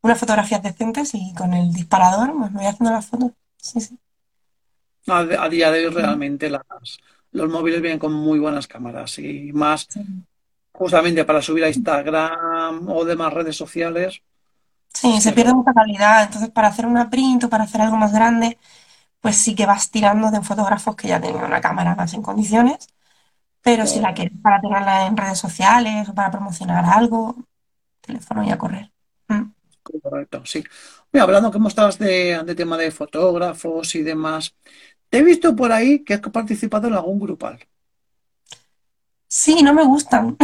unas 0.03 0.19
fotografías 0.19 0.63
decentes 0.63 1.15
y 1.15 1.35
con 1.35 1.53
el 1.55 1.73
disparador 1.73 2.33
pues, 2.37 2.51
me 2.53 2.59
voy 2.59 2.67
haciendo 2.67 2.93
las 2.93 3.07
fotos. 3.07 3.33
Sí, 3.57 3.81
sí. 3.81 3.99
A, 5.07 5.19
a 5.19 5.49
día 5.49 5.71
de 5.71 5.87
hoy 5.87 5.95
realmente 5.95 6.51
las, 6.51 6.63
los 7.33 7.51
móviles 7.51 7.81
vienen 7.81 7.99
con 7.99 8.13
muy 8.13 8.39
buenas 8.39 8.67
cámaras 8.67 9.19
y 9.19 9.53
más 9.53 9.87
sí. 9.89 10.01
Justamente 10.73 11.25
para 11.25 11.43
subir 11.43 11.65
a 11.65 11.69
Instagram 11.69 12.89
o 12.89 13.05
demás 13.05 13.33
redes 13.33 13.57
sociales. 13.57 14.23
Sí, 14.93 15.21
se 15.21 15.33
pierde 15.33 15.55
mucha 15.55 15.73
calidad. 15.73 16.25
Entonces, 16.25 16.51
para 16.51 16.69
hacer 16.69 16.87
una 16.87 17.11
print 17.11 17.45
o 17.45 17.49
para 17.49 17.65
hacer 17.65 17.81
algo 17.81 17.97
más 17.97 18.13
grande, 18.13 18.59
pues 19.21 19.37
sí 19.37 19.55
que 19.55 19.67
vas 19.67 19.91
tirando 19.91 20.31
de 20.31 20.43
fotógrafos 20.43 20.97
que 20.97 21.09
ya 21.09 21.21
tienen 21.21 21.45
una 21.45 21.61
cámara 21.61 21.95
más 21.95 22.13
en 22.15 22.23
condiciones. 22.23 22.89
Pero 23.63 23.87
si 23.87 24.01
la 24.01 24.15
quieres 24.15 24.39
para 24.43 24.61
tenerla 24.61 25.07
en 25.07 25.17
redes 25.17 25.39
sociales 25.39 26.09
o 26.09 26.15
para 26.15 26.31
promocionar 26.31 26.85
algo, 26.85 27.37
teléfono 28.01 28.43
y 28.43 28.51
a 28.51 28.59
correr. 28.59 28.91
Mm. 29.29 29.53
Correcto, 30.03 30.43
sí. 30.45 30.65
Mira, 31.13 31.25
hablando 31.25 31.51
que 31.51 31.59
estás 31.67 31.99
de, 31.99 32.43
de 32.45 32.55
tema 32.55 32.77
de 32.79 32.91
fotógrafos 32.91 33.95
y 33.95 34.03
demás, 34.03 34.55
te 35.09 35.19
he 35.19 35.23
visto 35.23 35.55
por 35.55 35.73
ahí 35.73 36.05
que 36.05 36.15
has 36.15 36.21
participado 36.21 36.89
en 36.89 36.95
algún 36.95 37.19
grupal. 37.19 37.59
Sí, 39.31 39.63
no 39.63 39.73
me 39.75 39.85
gustan. 39.85 40.37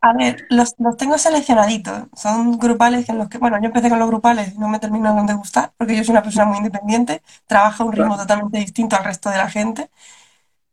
A 0.00 0.12
ver, 0.14 0.44
los, 0.50 0.74
los 0.78 0.96
tengo 0.96 1.16
seleccionaditos. 1.16 2.06
Son 2.14 2.58
grupales 2.58 3.08
en 3.08 3.18
los 3.18 3.28
que, 3.28 3.38
bueno, 3.38 3.58
yo 3.60 3.66
empecé 3.66 3.88
con 3.88 4.00
los 4.00 4.08
grupales 4.08 4.52
y 4.54 4.58
no 4.58 4.68
me 4.68 4.80
terminaron 4.80 5.26
de 5.26 5.34
gustar 5.34 5.72
porque 5.78 5.96
yo 5.96 6.02
soy 6.04 6.12
una 6.12 6.22
persona 6.24 6.46
muy 6.46 6.58
independiente, 6.58 7.22
trabajo 7.46 7.84
a 7.84 7.86
un 7.86 7.92
ritmo 7.92 8.16
totalmente 8.16 8.58
distinto 8.58 8.96
al 8.96 9.04
resto 9.04 9.30
de 9.30 9.36
la 9.38 9.48
gente. 9.50 9.90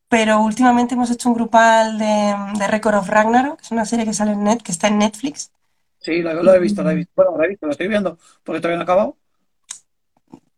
Pero 0.09 0.41
últimamente 0.41 0.95
hemos 0.95 1.11
hecho 1.11 1.29
un 1.29 1.35
grupal 1.35 1.97
de, 1.99 2.35
de 2.59 2.67
Record 2.67 2.95
of 2.97 3.09
Ragnarok, 3.09 3.57
que 3.59 3.65
es 3.65 3.71
una 3.71 3.85
serie 3.85 4.05
que 4.05 4.13
sale 4.15 4.33
en 4.33 4.43
net, 4.45 4.61
que 4.63 4.71
está 4.73 4.87
en 4.89 4.99
Netflix. 4.99 5.51
Sí, 5.99 6.21
lo, 6.21 6.33
lo 6.43 6.53
he 6.53 6.59
visto, 6.59 6.83
lo 6.83 6.89
he 6.91 6.95
Y- 6.95 6.95
visto. 6.95 7.11
Bueno, 7.15 7.37
lo 7.37 7.43
he 7.43 7.47
visto, 7.49 7.65
lo 7.65 7.71
estoy 7.73 7.87
viendo 7.87 8.17
porque 8.43 8.59
todavía 8.61 8.77
no 8.77 8.81
he 8.83 8.85
acabado. 8.85 9.17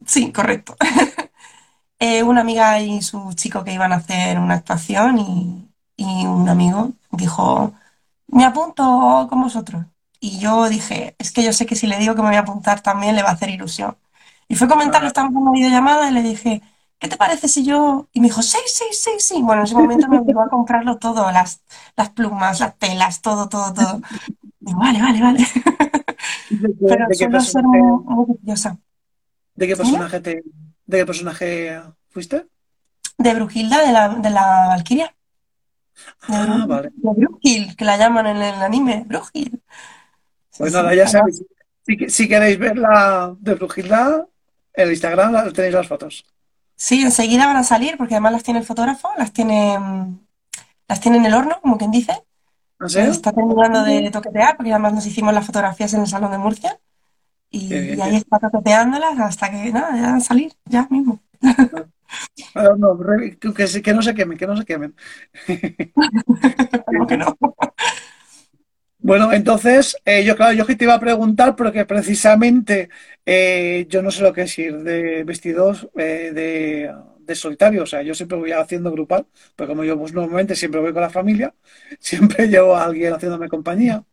sí, 0.06 0.32
correcto. 0.32 0.76
Eh, 2.04 2.24
una 2.24 2.42
amiga 2.42 2.80
y 2.82 3.02
su 3.04 3.32
chico 3.36 3.64
que 3.64 3.74
iban 3.74 3.94
a 3.94 3.98
hacer 3.98 4.40
una 4.40 4.56
actuación 4.56 5.20
y, 5.20 5.70
y 5.96 6.26
un 6.26 6.50
amigo 6.50 6.94
dijo, 7.12 7.74
me 8.28 8.44
apunto 8.46 9.28
con 9.30 9.42
vosotros. 9.42 9.86
Y 10.20 10.40
yo 10.40 10.68
dije, 10.70 11.16
es 11.20 11.32
que 11.32 11.44
yo 11.44 11.54
sé 11.54 11.66
que 11.68 11.76
si 11.76 11.86
le 11.88 12.00
digo 12.00 12.16
que 12.16 12.22
me 12.24 12.30
voy 12.30 12.38
a 12.38 12.42
apuntar 12.42 12.82
también 12.82 13.16
le 13.16 13.24
va 13.24 13.30
a 13.30 13.34
hacer 13.34 13.50
ilusión. 13.52 13.98
Y 14.48 14.56
fue 14.56 14.68
comentarlo, 14.68 15.08
estábamos 15.08 15.36
en 15.38 15.44
una 15.44 15.52
videollamada 15.52 16.10
y 16.10 16.14
le 16.14 16.24
dije, 16.24 16.62
¿qué 17.00 17.08
te 17.08 17.18
parece 17.18 17.48
si 17.48 17.64
yo...? 17.66 18.08
Y 18.14 18.20
me 18.22 18.28
dijo, 18.30 18.42
sí, 18.42 18.58
sí, 18.68 18.86
sí, 18.94 19.12
sí. 19.20 19.42
Bueno, 19.44 19.62
en 19.62 19.68
ese 19.68 19.76
momento 19.76 20.08
me 20.08 20.20
obligó 20.20 20.42
a 20.42 20.50
comprarlo 20.50 20.98
todo, 20.98 21.32
las, 21.32 21.62
las 21.96 22.10
plumas, 22.12 22.60
las 22.60 22.78
telas, 22.80 23.22
todo, 23.22 23.48
todo, 23.50 23.74
todo. 23.74 24.02
Digo, 24.60 24.80
vale, 24.80 25.02
vale, 25.02 25.22
vale. 25.22 25.48
¿De 26.50 26.70
qué, 26.70 26.86
Pero 26.88 27.08
suelo 27.14 27.40
ser 27.42 27.64
muy, 27.64 27.82
muy 27.82 28.26
quisquillosa. 28.26 28.78
de 29.56 29.68
qué 29.68 29.76
personaje 29.78 30.20
te, 30.20 30.44
de 30.92 30.98
qué 31.00 31.06
personaje 31.06 31.82
fuiste? 32.10 32.48
De 33.18 33.34
Brujilda, 33.34 33.86
de 33.86 33.92
la, 33.94 34.10
de 34.10 34.30
la 34.30 34.68
Valquiria. 34.68 35.16
Ah, 36.28 36.66
vale. 36.68 36.90
de 36.96 37.12
Brujil, 37.26 37.76
que 37.76 37.86
la 37.86 37.98
llaman 37.98 38.28
en 38.28 38.38
el 38.38 38.62
anime, 38.62 39.04
Brujil. 39.08 39.62
Sí, 40.50 40.58
Pues 40.58 40.74
nada, 40.74 40.92
sí, 40.92 40.98
ya 40.98 41.08
sabéis. 41.08 41.44
Si, 41.86 41.98
que- 41.98 42.10
si 42.10 42.28
queréis 42.28 42.60
ver 42.60 42.78
la 42.78 43.36
de 43.40 43.56
Brujilda, 43.56 44.28
en 44.74 44.84
el 44.86 44.92
Instagram 44.92 45.52
tenéis 45.54 45.74
las 45.74 45.88
fotos. 45.88 46.26
sí, 46.76 47.02
enseguida 47.04 47.46
van 47.48 47.58
a 47.58 47.64
salir, 47.64 47.98
porque 47.98 48.16
además 48.16 48.34
las 48.34 48.44
tiene 48.44 48.60
el 48.60 48.66
fotógrafo, 48.66 49.10
las 49.18 49.32
tiene, 49.34 49.78
las 50.88 51.00
tiene 51.00 51.18
en 51.18 51.26
el 51.26 51.34
horno, 51.34 51.60
como 51.62 51.78
quien 51.78 51.92
dice. 51.92 52.12
¿En 52.14 52.90
Las 52.94 52.94
serio? 52.94 53.12
está 53.12 53.32
terminando 53.32 53.84
de 53.84 54.10
toquetear, 54.12 54.58
porque 54.58 54.72
además 54.72 54.94
nos 54.94 55.06
hicimos 55.06 55.34
las 55.34 55.46
fotografías 55.46 55.94
en 55.94 56.02
el 56.02 56.08
Salón 56.08 56.32
de 56.32 56.38
Murcia. 56.40 56.80
Y, 57.52 57.68
bien, 57.68 57.98
y 57.98 58.02
qué 58.02 58.02
ahí 58.02 58.16
está 58.18 58.40
toqueteándolas 58.40 59.20
hasta 59.20 59.52
que, 59.52 59.72
nada, 59.72 59.96
ya 59.96 60.20
salir, 60.20 60.54
ya 60.66 60.88
mismo. 60.90 61.22
Ah, 62.54 62.76
no, 62.78 62.96
re- 62.96 63.38
que, 63.40 63.94
no 63.94 64.02
se 64.02 64.14
quemen, 64.16 64.38
que 64.38 64.48
no 64.48 64.58
se 64.58 64.66
quemen. 64.66 64.96
Como 66.86 67.08
que 67.08 67.18
no. 67.18 67.38
Bueno, 69.00 69.34
entonces, 69.34 69.96
eh, 70.06 70.24
yo, 70.24 70.36
claro, 70.36 70.54
yo 70.54 70.66
que 70.68 70.76
te 70.76 70.84
iba 70.86 70.94
a 70.94 71.00
preguntar, 71.00 71.56
porque 71.56 71.86
precisamente 71.86 72.90
eh, 73.26 73.88
yo 73.90 74.04
no 74.04 74.12
sé 74.12 74.22
lo 74.22 74.32
que 74.34 74.44
es 74.44 74.60
ir 74.60 74.78
de 74.84 75.24
vestidos 75.24 75.90
eh, 75.98 76.32
de, 76.34 76.94
de 77.32 77.36
solitario, 77.36 77.84
o 77.84 77.86
sea, 77.86 78.02
yo 78.02 78.14
siempre 78.14 78.38
voy 78.38 78.52
haciendo 78.52 78.92
grupal, 78.92 79.26
pero 79.56 79.70
como 79.70 79.84
yo 79.84 79.98
pues, 79.98 80.14
normalmente 80.14 80.56
siempre 80.56 80.82
voy 80.82 80.94
con 80.94 81.02
la 81.02 81.10
familia, 81.10 81.54
siempre 82.00 82.48
llevo 82.48 82.76
a 82.76 82.86
alguien 82.86 83.14
haciéndome 83.14 83.50
compañía. 83.50 84.04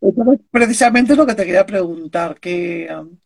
Entonces, 0.00 0.40
precisamente 0.50 1.12
es 1.12 1.18
lo 1.18 1.26
que 1.26 1.34
te 1.34 1.44
quería 1.44 1.66
preguntar, 1.66 2.38
¿qué, 2.40 2.88
um, 2.96 3.18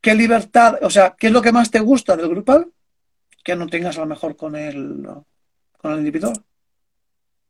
qué 0.00 0.14
libertad, 0.14 0.78
o 0.82 0.90
sea, 0.90 1.14
qué 1.18 1.28
es 1.28 1.32
lo 1.32 1.42
que 1.42 1.52
más 1.52 1.70
te 1.70 1.80
gusta 1.80 2.16
del 2.16 2.28
grupal 2.28 2.70
que 3.42 3.56
no 3.56 3.66
tengas 3.66 3.96
a 3.96 4.00
lo 4.00 4.06
mejor 4.06 4.36
con 4.36 4.56
el, 4.56 5.06
con 5.78 5.92
el 5.92 5.98
individual? 5.98 6.42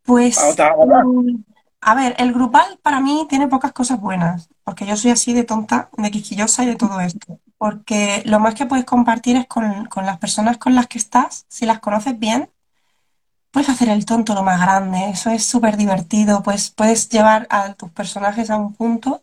Pues, 0.02 0.38
hora. 0.76 1.02
mm, 1.04 1.44
a 1.80 1.94
ver, 1.94 2.14
el 2.18 2.32
grupal 2.32 2.78
para 2.82 3.00
mí 3.00 3.26
tiene 3.28 3.48
pocas 3.48 3.72
cosas 3.72 4.00
buenas, 4.00 4.48
porque 4.62 4.86
yo 4.86 4.96
soy 4.96 5.10
así 5.10 5.32
de 5.32 5.44
tonta, 5.44 5.88
de 5.96 6.10
quisquillosa 6.10 6.64
y 6.64 6.66
de 6.66 6.76
todo 6.76 7.00
esto. 7.00 7.40
Porque 7.58 8.22
lo 8.26 8.40
más 8.40 8.54
que 8.54 8.66
puedes 8.66 8.84
compartir 8.84 9.36
es 9.36 9.46
con, 9.46 9.86
con 9.86 10.06
las 10.06 10.18
personas 10.18 10.58
con 10.58 10.74
las 10.74 10.86
que 10.88 10.98
estás, 10.98 11.46
si 11.48 11.66
las 11.66 11.80
conoces 11.80 12.18
bien, 12.18 12.50
puedes 13.50 13.70
hacer 13.70 13.88
el 13.88 14.04
tonto 14.04 14.34
lo 14.34 14.42
más 14.42 14.60
grande, 14.60 15.10
eso 15.10 15.30
es 15.30 15.44
súper 15.46 15.76
divertido, 15.76 16.42
pues 16.42 16.70
puedes 16.70 17.08
llevar 17.08 17.46
a 17.50 17.74
tus 17.74 17.90
personajes 17.90 18.50
a 18.50 18.56
un 18.58 18.74
punto 18.74 19.22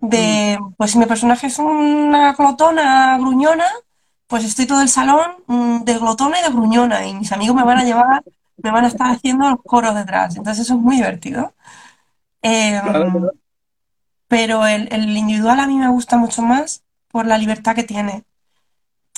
Mm, 0.00 0.08
de, 0.08 0.58
pues 0.76 0.90
si 0.92 0.98
mi 0.98 1.06
personaje 1.06 1.46
es 1.48 1.58
una 1.58 2.32
glotona 2.34 3.18
gruñona, 3.18 3.66
pues 4.26 4.44
estoy 4.44 4.66
todo 4.66 4.82
el 4.82 4.88
salón 4.88 5.36
mm, 5.46 5.84
de 5.84 5.98
glotona 5.98 6.40
y 6.40 6.42
de 6.42 6.50
gruñona 6.50 7.06
y 7.06 7.14
mis 7.14 7.32
amigos 7.32 7.56
me 7.56 7.64
van 7.64 7.78
a 7.78 7.84
llevar, 7.84 8.22
me 8.58 8.70
van 8.70 8.84
a 8.84 8.88
estar 8.88 9.10
haciendo 9.10 9.48
los 9.50 9.62
coros 9.64 9.94
detrás, 9.94 10.36
entonces 10.36 10.64
eso 10.64 10.74
es 10.74 10.80
muy 10.80 10.96
divertido. 10.96 11.54
Em, 12.42 12.82
claro. 12.82 13.32
pero 14.28 14.66
el, 14.66 14.88
el 14.92 15.16
individual 15.16 15.60
a 15.60 15.66
mí 15.66 15.76
me 15.78 15.88
gusta 15.88 16.18
mucho 16.18 16.42
más 16.42 16.83
por 17.14 17.26
la 17.26 17.38
libertad 17.38 17.76
que 17.76 17.84
tiene. 17.84 18.24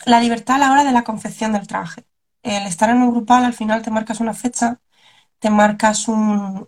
La 0.05 0.20
libertad 0.20 0.57
a 0.57 0.59
la 0.59 0.70
hora 0.70 0.84
de 0.84 0.92
la 0.92 1.03
confección 1.03 1.55
del 1.55 1.66
traje. 1.66 2.05
El 2.42 2.66
estar 2.66 2.90
en 2.90 2.99
un 2.99 3.11
grupal, 3.11 3.42
al 3.42 3.55
final 3.55 3.80
te 3.80 3.90
marcas 3.90 4.20
una 4.20 4.34
fecha, 4.34 4.80
te 5.38 5.49
marcas 5.49 6.07
un, 6.07 6.66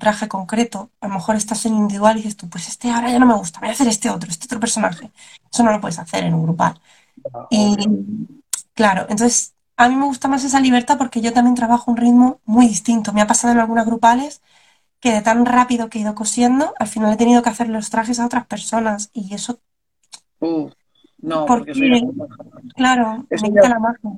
traje 0.00 0.26
concreto. 0.26 0.90
A 1.00 1.06
lo 1.06 1.14
mejor 1.14 1.36
estás 1.36 1.66
en 1.66 1.74
individual 1.74 2.16
y 2.16 2.22
dices 2.22 2.36
tú, 2.36 2.48
pues 2.48 2.66
este 2.66 2.90
ahora 2.90 3.12
ya 3.12 3.20
no 3.20 3.26
me 3.26 3.34
gusta, 3.34 3.60
voy 3.60 3.68
a 3.68 3.72
hacer 3.72 3.86
este 3.86 4.10
otro, 4.10 4.28
este 4.28 4.46
otro 4.46 4.58
personaje. 4.58 5.12
Eso 5.52 5.62
no 5.62 5.70
lo 5.70 5.80
puedes 5.80 6.00
hacer 6.00 6.24
en 6.24 6.34
un 6.34 6.42
grupal. 6.42 6.80
Y 7.50 7.76
claro, 8.74 9.06
entonces 9.08 9.54
a 9.76 9.88
mí 9.88 9.94
me 9.94 10.06
gusta 10.06 10.26
más 10.26 10.42
esa 10.42 10.58
libertad 10.58 10.98
porque 10.98 11.20
yo 11.20 11.32
también 11.32 11.54
trabajo 11.54 11.92
un 11.92 11.96
ritmo 11.96 12.40
muy 12.44 12.66
distinto. 12.66 13.12
Me 13.12 13.22
ha 13.22 13.28
pasado 13.28 13.52
en 13.52 13.60
algunas 13.60 13.86
grupales 13.86 14.42
que 15.00 15.12
de 15.12 15.22
tan 15.22 15.46
rápido 15.46 15.90
que 15.90 15.98
he 15.98 16.02
ido 16.02 16.16
cosiendo, 16.16 16.74
al 16.80 16.88
final 16.88 17.12
he 17.12 17.16
tenido 17.16 17.42
que 17.42 17.50
hacer 17.50 17.68
los 17.68 17.90
trajes 17.90 18.18
a 18.18 18.26
otras 18.26 18.46
personas 18.46 19.10
y 19.12 19.32
eso, 19.34 19.60
Uh, 20.40 20.70
no, 21.18 21.46
porque 21.46 21.72
porque, 21.72 22.00
no. 22.02 22.28
claro, 22.76 23.26
Eso 23.30 23.46
me 23.46 23.54
ya, 23.54 23.62
quita 23.62 23.68
la 23.70 23.78
magia. 23.80 24.10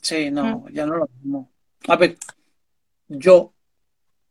sí, 0.00 0.30
Mm. 0.30 0.34
no, 0.34 0.64
ya 0.70 0.86
no 0.86 0.96
lo 0.96 1.08
mismo. 1.20 1.50
A 1.88 1.96
ver, 1.96 2.16
yo 3.08 3.52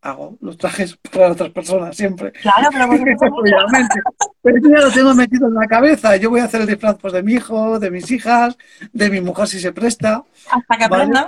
hago 0.02 0.38
los 0.42 0.58
trajes 0.58 0.98
para 1.14 1.32
otras 1.32 1.50
personas 1.52 1.96
siempre, 1.96 2.32
Claro, 2.34 2.70
pero 2.72 2.86
obviamente. 3.36 4.02
Pero 4.42 4.58
yo 4.62 4.70
ya 4.70 4.82
lo 4.82 4.92
tengo 4.92 5.14
metido 5.14 5.48
en 5.48 5.54
la 5.54 5.68
cabeza. 5.68 6.16
Yo 6.18 6.30
voy 6.30 6.42
a 6.42 6.46
hacer 6.46 6.62
el 6.62 6.68
disfraz 6.68 6.98
pues, 7.00 7.14
de 7.14 7.24
mi 7.24 7.34
hijo, 7.34 7.80
de 7.80 7.90
mis 7.92 8.10
hijas, 8.12 8.58
de 8.92 9.10
mi 9.10 9.22
mujer 9.22 9.48
si 9.48 9.60
se 9.60 9.72
presta, 9.72 10.24
hasta 10.52 10.78
que 10.78 10.88
¿vale? 10.88 11.04
aprendan. 11.04 11.28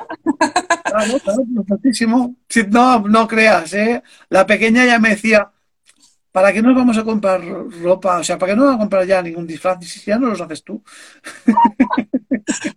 Claro, 0.84 1.20
claro, 1.24 1.44
perfectísimo. 1.56 2.36
Si 2.50 2.64
no, 2.64 3.00
no 3.02 3.28
creas, 3.28 3.74
¿eh? 3.74 4.04
La 4.30 4.46
pequeña 4.46 4.86
ya 4.86 5.00
me 5.00 5.10
decía, 5.10 5.50
¿para 6.36 6.52
qué 6.54 6.62
nos 6.62 6.76
vamos 6.80 6.98
a 6.98 7.04
comprar 7.12 7.42
ropa? 7.86 8.20
O 8.22 8.24
sea, 8.28 8.38
¿para 8.38 8.52
qué 8.52 8.56
no 8.58 8.64
vamos 8.66 8.78
a 8.78 8.84
comprar 8.84 9.06
ya 9.08 9.22
ningún 9.22 9.48
disfraz? 9.48 9.84
Si 9.86 10.00
ya 10.10 10.18
no 10.20 10.28
los 10.28 10.42
haces 10.42 10.64
tú. 10.64 10.84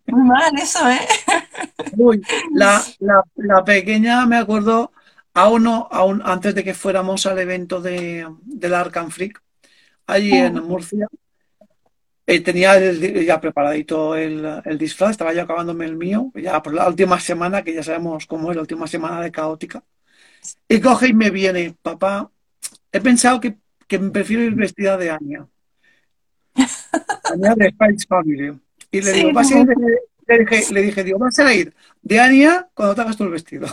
Muy 0.07 0.23
mal 0.25 0.53
eso, 0.61 0.89
¿eh? 0.89 0.99
Uy, 1.91 2.27
la, 2.53 2.93
la, 2.99 3.23
la 3.37 3.65
pequeña, 3.65 4.27
me 4.27 4.37
acuerdo, 4.37 4.93
aún 5.35 5.63
no, 5.65 5.89
aún 5.91 6.21
antes 6.25 6.55
de 6.55 6.65
que 6.65 6.75
fuéramos 6.75 7.25
al 7.27 7.39
evento 7.39 7.81
de, 7.81 8.27
del 8.45 8.75
Arkham 8.75 9.11
Freak, 9.11 9.43
allí 10.07 10.37
en 10.39 10.55
Mm, 10.55 10.61
Murcia, 10.65 11.09
eh, 12.27 12.41
tenía 12.41 12.77
el- 12.77 13.25
ya 13.25 13.41
preparadito 13.41 14.15
el, 14.17 14.45
el 14.65 14.79
disfraz, 14.79 15.13
estaba 15.13 15.33
yo 15.33 15.43
acabándome 15.43 15.87
el 15.87 15.97
mío, 15.97 16.31
ya 16.35 16.63
por 16.63 16.75
la 16.75 16.89
última 16.89 17.19
semana, 17.21 17.63
que 17.65 17.75
ya 17.75 17.83
sabemos 17.83 18.27
cómo 18.27 18.51
es 18.51 18.57
la 18.57 18.63
última 18.63 18.87
semana 18.87 19.21
de 19.21 19.33
caótica, 19.33 19.83
y 20.69 20.81
coge 20.81 21.09
y 21.09 21.15
me 21.15 21.31
viene, 21.31 21.77
papá, 21.83 22.31
he 22.93 23.01
pensado 23.01 23.41
que, 23.41 23.57
que 23.87 23.99
me 23.99 24.11
prefiero 24.11 24.43
ir 24.43 24.55
vestida 24.55 24.97
de 24.97 25.11
Anya, 25.11 25.47
Anya 27.25 27.55
de 27.55 27.71
Spice 27.71 28.07
Family, 28.09 28.59
y 28.91 29.01
le 29.01 29.13
digo, 29.13 29.33
vas 29.33 29.51
a 29.53 29.59
ir 29.59 29.67
de- 29.67 29.99
le 30.27 30.39
dije, 30.41 30.75
le 30.75 30.83
dije, 30.83 31.05
digo, 31.05 31.19
vas 31.19 31.39
a 31.39 31.55
ir 31.55 31.75
de 32.03 32.21
Anya 32.21 32.69
cuando 32.75 32.95
te 32.95 33.01
hagas 33.01 33.21
el 33.21 33.31
vestido. 33.31 33.67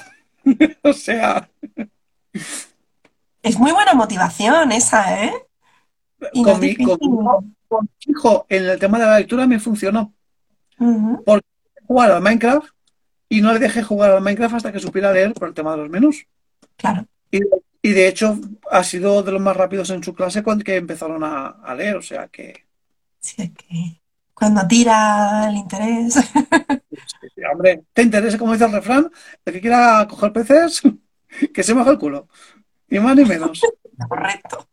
O 0.84 0.94
sea, 0.94 1.50
es 3.42 3.58
muy 3.58 3.72
buena 3.72 3.96
motivación 3.96 4.72
esa, 4.72 5.26
¿eh? 5.26 5.34
Y 6.34 6.44
no 6.44 6.50
es 6.50 6.54
con 6.54 6.62
mi, 6.62 6.76
con 6.76 7.56
con 7.68 7.84
mi 7.86 8.12
hijo 8.12 8.46
en 8.50 8.66
el 8.66 8.80
tema 8.80 9.00
de 9.00 9.06
la 9.06 9.20
lectura 9.20 9.48
me 9.48 9.60
funcionó, 9.60 10.14
porque 11.26 11.48
jugar 11.88 12.12
al 12.12 12.22
Minecraft 12.22 12.70
y 13.30 13.42
no 13.42 13.54
le 13.54 13.60
dejé 13.60 13.84
jugar 13.84 14.12
al 14.12 14.22
Minecraft 14.22 14.56
hasta 14.56 14.72
que 14.72 14.80
supiera 14.80 15.12
leer 15.12 15.34
por 15.34 15.48
el 15.48 15.54
tema 15.54 15.72
de 15.72 15.78
los 15.78 15.90
menús. 15.90 16.26
Claro. 16.78 17.06
Y, 17.32 17.40
y 17.88 17.92
de 17.94 18.08
hecho 18.08 18.28
ha 18.72 18.84
sido 18.84 19.24
de 19.24 19.32
los 19.32 19.42
más 19.42 19.56
rápidos 19.58 19.90
en 19.92 20.04
su 20.04 20.14
clase 20.14 20.44
cuando 20.44 20.64
que 20.64 20.76
empezaron 20.78 21.24
a, 21.24 21.48
a 21.48 21.76
leer, 21.76 21.96
o 21.98 22.02
sea 22.02 22.28
que, 22.30 22.66
Sí, 23.20 23.42
es 23.42 23.52
que 23.52 24.02
cuando 24.34 24.68
tira 24.68 25.50
el 25.50 25.56
interés. 25.58 26.16
hombre, 27.52 27.84
¿te 27.94 28.02
interesa 28.02 28.38
como 28.38 28.54
dice 28.54 28.66
el 28.66 28.72
refrán? 28.72 29.12
El 29.46 29.54
que 29.54 29.62
quiera 29.62 30.06
coger 30.10 30.34
peces, 30.34 30.82
que 31.54 31.64
se 31.64 31.74
moja 31.74 31.92
el 31.92 31.98
culo. 31.98 32.28
Ni 32.90 33.00
más 33.00 33.16
ni 33.16 33.26
menos. 33.26 33.62
Correcto. 34.10 34.68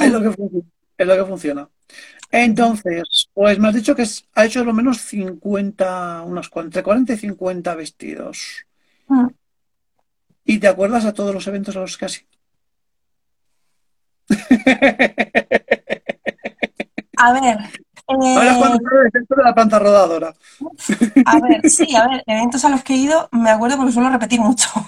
Es 0.00 0.10
lo 0.12 0.20
que 0.22 0.30
funciona. 0.32 0.66
Es 0.96 1.06
lo 1.06 1.16
que 1.16 1.24
funciona. 1.24 1.70
Entonces, 2.30 3.30
pues 3.34 3.58
me 3.58 3.68
has 3.68 3.74
dicho 3.74 3.96
que 3.96 4.04
ha 4.34 4.44
hecho 4.46 4.64
lo 4.64 4.74
menos 4.74 4.98
50, 5.02 6.22
unos 6.22 6.50
entre 6.56 6.82
40 6.82 7.14
y 7.14 7.18
50 7.18 7.74
vestidos. 7.74 8.66
Mm. 9.08 9.28
¿Y 10.48 10.58
te 10.58 10.66
acuerdas 10.66 11.04
a 11.04 11.12
todos 11.12 11.32
los 11.34 11.46
eventos 11.46 11.76
a 11.76 11.80
los 11.80 11.98
que 11.98 12.06
has 12.06 12.22
ido? 12.22 12.30
A 17.18 17.32
ver. 17.34 17.58
Ahora 18.06 18.52
es 18.52 18.56
cuando 18.56 18.78
eh, 18.78 19.08
efecto 19.08 19.34
de 19.36 19.42
la 19.42 19.54
planta 19.54 19.78
rodadora. 19.78 20.34
a 21.26 21.40
ver, 21.40 21.68
sí, 21.68 21.94
a 21.94 22.08
ver, 22.08 22.24
eventos 22.26 22.64
a 22.64 22.70
los 22.70 22.82
que 22.82 22.94
he 22.94 22.96
ido, 22.96 23.28
me 23.32 23.50
acuerdo 23.50 23.76
porque 23.76 23.92
suelo 23.92 24.08
repetir 24.08 24.40
mucho. 24.40 24.70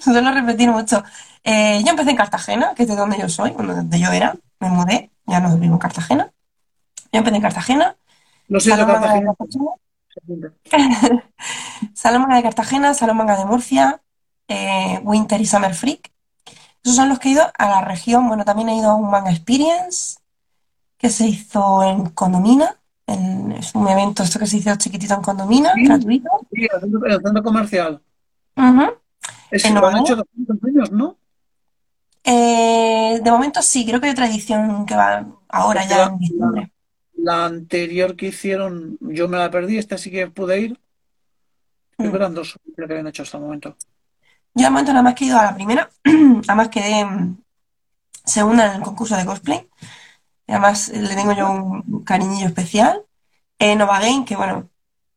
Suelo 0.00 0.30
repetir 0.30 0.70
mucho. 0.70 1.02
Eh, 1.42 1.82
yo 1.82 1.90
empecé 1.90 2.10
en 2.10 2.16
Cartagena, 2.16 2.72
que 2.74 2.84
es 2.84 2.88
de 2.88 2.94
donde 2.94 3.18
yo 3.18 3.28
soy, 3.28 3.50
bueno, 3.50 3.74
donde 3.74 3.98
yo 3.98 4.12
era, 4.12 4.36
me 4.60 4.68
mudé, 4.68 5.10
ya 5.26 5.40
no 5.40 5.56
vivo 5.56 5.74
en 5.74 5.80
Cartagena. 5.80 6.30
Yo 7.10 7.18
empecé 7.18 7.34
en 7.36 7.42
Cartagena, 7.42 7.96
No 8.48 8.60
sé 8.60 8.76
de 8.76 8.86
Cartagena. 8.86 9.32
Manga 10.26 10.52
de 12.36 12.42
Cartagena, 12.42 12.94
Salón 12.94 13.16
Manga 13.16 13.36
de 13.36 13.44
Murcia, 13.44 14.00
eh, 14.48 15.00
Winter 15.04 15.40
y 15.40 15.46
Summer 15.46 15.74
Freak. 15.74 16.12
Esos 16.82 16.96
son 16.96 17.08
los 17.08 17.18
que 17.18 17.28
he 17.28 17.32
ido 17.32 17.44
a 17.58 17.68
la 17.68 17.80
región. 17.82 18.28
Bueno, 18.28 18.44
también 18.44 18.68
he 18.68 18.76
ido 18.76 18.90
a 18.90 18.94
un 18.94 19.10
Manga 19.10 19.30
Experience 19.30 20.18
que 20.98 21.08
se 21.10 21.26
hizo 21.28 21.82
en 21.82 22.10
Condomina. 22.10 22.76
en- 23.06 23.52
es 23.52 23.74
un 23.74 23.86
evento, 23.86 24.22
esto 24.22 24.38
que 24.38 24.46
se 24.46 24.56
hizo 24.56 24.74
chiquitito 24.76 25.12
en 25.12 25.20
Condomina, 25.20 25.74
Sí. 25.74 25.84
gratuito. 25.84 26.30
Sí, 26.50 26.62
el 26.72 26.80
centro, 26.80 27.04
el 27.06 27.20
centro 27.22 27.42
comercial. 27.42 28.02
Es 29.50 29.64
En 29.66 29.74
que 29.74 29.80
lo 29.80 29.86
han 29.88 29.98
hecho 29.98 30.16
200 30.16 30.56
años, 30.64 30.90
¿no? 30.90 31.16
Eh, 32.24 33.20
de 33.22 33.30
momento 33.30 33.60
sí, 33.60 33.84
creo 33.84 34.00
que 34.00 34.06
hay 34.06 34.12
otra 34.12 34.26
edición 34.26 34.86
que 34.86 34.96
va 34.96 35.22
ahora 35.50 35.84
ya 35.84 36.04
en 36.04 36.18
diciembre. 36.18 36.72
La 37.16 37.46
anterior 37.46 38.16
que 38.16 38.26
hicieron, 38.26 38.98
yo 39.00 39.28
me 39.28 39.38
la 39.38 39.50
perdí, 39.50 39.78
esta 39.78 39.98
sí 39.98 40.10
que 40.10 40.26
pude 40.28 40.60
ir. 40.60 40.80
Creo 41.96 42.10
que 42.10 42.18
Mm. 42.18 42.20
eran 42.22 42.34
dos 42.34 42.58
lo 42.76 42.86
que 42.86 42.92
habían 42.92 43.06
hecho 43.06 43.22
hasta 43.22 43.36
el 43.38 43.44
momento. 43.44 43.76
Yo 44.54 44.64
de 44.64 44.70
momento 44.70 44.92
nada 44.92 45.02
más 45.02 45.14
que 45.14 45.24
he 45.24 45.28
ido 45.28 45.38
a 45.38 45.44
la 45.44 45.54
primera, 45.54 45.90
además 46.48 46.68
quedé 46.68 47.04
mm, 47.04 47.38
segunda 48.24 48.66
en 48.66 48.76
el 48.76 48.82
concurso 48.82 49.16
de 49.16 49.26
cosplay, 49.26 49.68
y 50.46 50.52
además 50.52 50.88
eh, 50.90 51.00
le 51.00 51.14
tengo 51.14 51.32
yo 51.32 51.50
un 51.50 52.04
cariñillo 52.04 52.46
especial. 52.46 53.02
Eh, 53.58 53.76
Nova 53.76 54.00
Game, 54.00 54.24
que 54.24 54.36
bueno, 54.36 54.68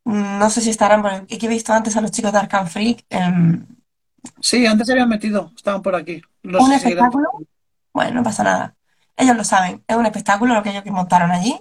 mm, 0.05 0.39
no 0.39 0.49
sé 0.49 0.61
si 0.61 0.69
estarán, 0.69 1.01
porque 1.01 1.25
he 1.29 1.47
visto 1.47 1.73
antes 1.73 1.97
a 1.97 2.01
los 2.01 2.11
chicos 2.11 2.31
de 2.31 2.37
Arkham 2.39 2.67
Freak, 2.67 3.05
em, 3.09 3.65
Sí, 4.41 4.65
antes 4.65 4.87
se 4.87 4.93
habían 4.93 5.09
metido, 5.09 5.51
estaban 5.55 5.81
por 5.81 5.95
aquí. 5.95 6.21
No 6.43 6.59
un 6.63 6.73
espectáculo, 6.73 7.29
bueno, 7.93 8.11
no 8.15 8.23
pasa 8.23 8.43
nada. 8.43 8.75
Ellos 9.15 9.35
lo 9.35 9.43
saben, 9.43 9.83
es 9.87 9.95
un 9.95 10.05
espectáculo 10.05 10.53
lo 10.53 10.63
que 10.63 10.69
ellos 10.69 10.83
que 10.83 10.91
montaron 10.91 11.31
allí, 11.31 11.59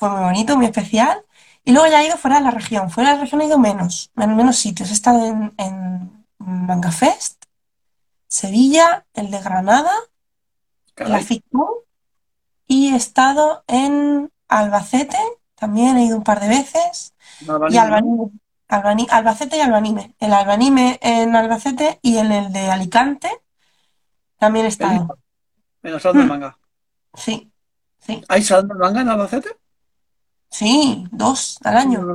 fue 0.00 0.10
muy 0.10 0.22
bonito, 0.22 0.56
muy 0.58 0.66
especial. 0.66 1.24
Y 1.64 1.72
luego 1.72 1.88
ya 1.90 2.02
he 2.02 2.08
ido 2.08 2.18
fuera 2.18 2.38
de 2.38 2.44
la 2.46 2.52
región, 2.52 2.90
fuera 2.90 3.10
de 3.12 3.16
la 3.18 3.22
región 3.24 3.42
he 3.42 3.46
ido 3.46 3.58
menos, 3.60 4.12
en 4.16 4.36
menos 4.36 4.56
sitios. 4.58 4.90
He 4.90 4.94
estado 4.94 5.26
en, 5.26 5.54
en 5.58 6.26
Manga 6.38 6.92
Fest, 6.92 7.44
Sevilla, 8.28 9.06
el 9.14 9.30
de 9.30 9.40
Granada, 9.40 9.92
la 11.04 11.18
Caray, 11.18 11.20
FICTON 11.20 11.66
y 12.66 12.92
he 12.92 12.96
estado 12.96 13.64
en 13.66 14.30
Albacete, 14.48 15.18
también 15.54 15.96
he 15.98 16.06
ido 16.06 16.16
un 16.16 16.24
par 16.24 16.40
de 16.40 16.48
veces, 16.48 17.14
y 17.66 17.76
Albanime, 17.78 17.86
¿no? 17.86 17.98
Albanime, 18.02 18.30
Albani- 18.68 19.08
Albacete 19.10 19.56
y 19.56 19.60
Albanime. 19.60 20.14
El 20.20 20.32
Albanime 20.32 20.98
en 21.02 21.36
Albacete 21.36 21.98
y 22.02 22.18
en 22.18 22.32
el 22.32 22.52
de 22.52 22.70
Alicante 22.70 23.30
también 24.38 24.66
he 24.66 24.68
estado. 24.68 25.04
IFA, 25.04 25.14
en 25.82 25.94
el 25.94 26.00
salón 26.00 26.18
de 26.18 26.24
Mm, 26.24 26.28
manga. 26.28 26.58
sí, 27.14 27.52
sí, 28.00 28.24
¿Hay 28.28 28.42
de 28.42 28.74
manga 28.74 29.00
en 29.02 29.08
Albacete? 29.08 29.50
Sí, 30.50 31.04
dos 31.12 31.58
al 31.64 31.76
año. 31.76 32.00
no 32.00 32.14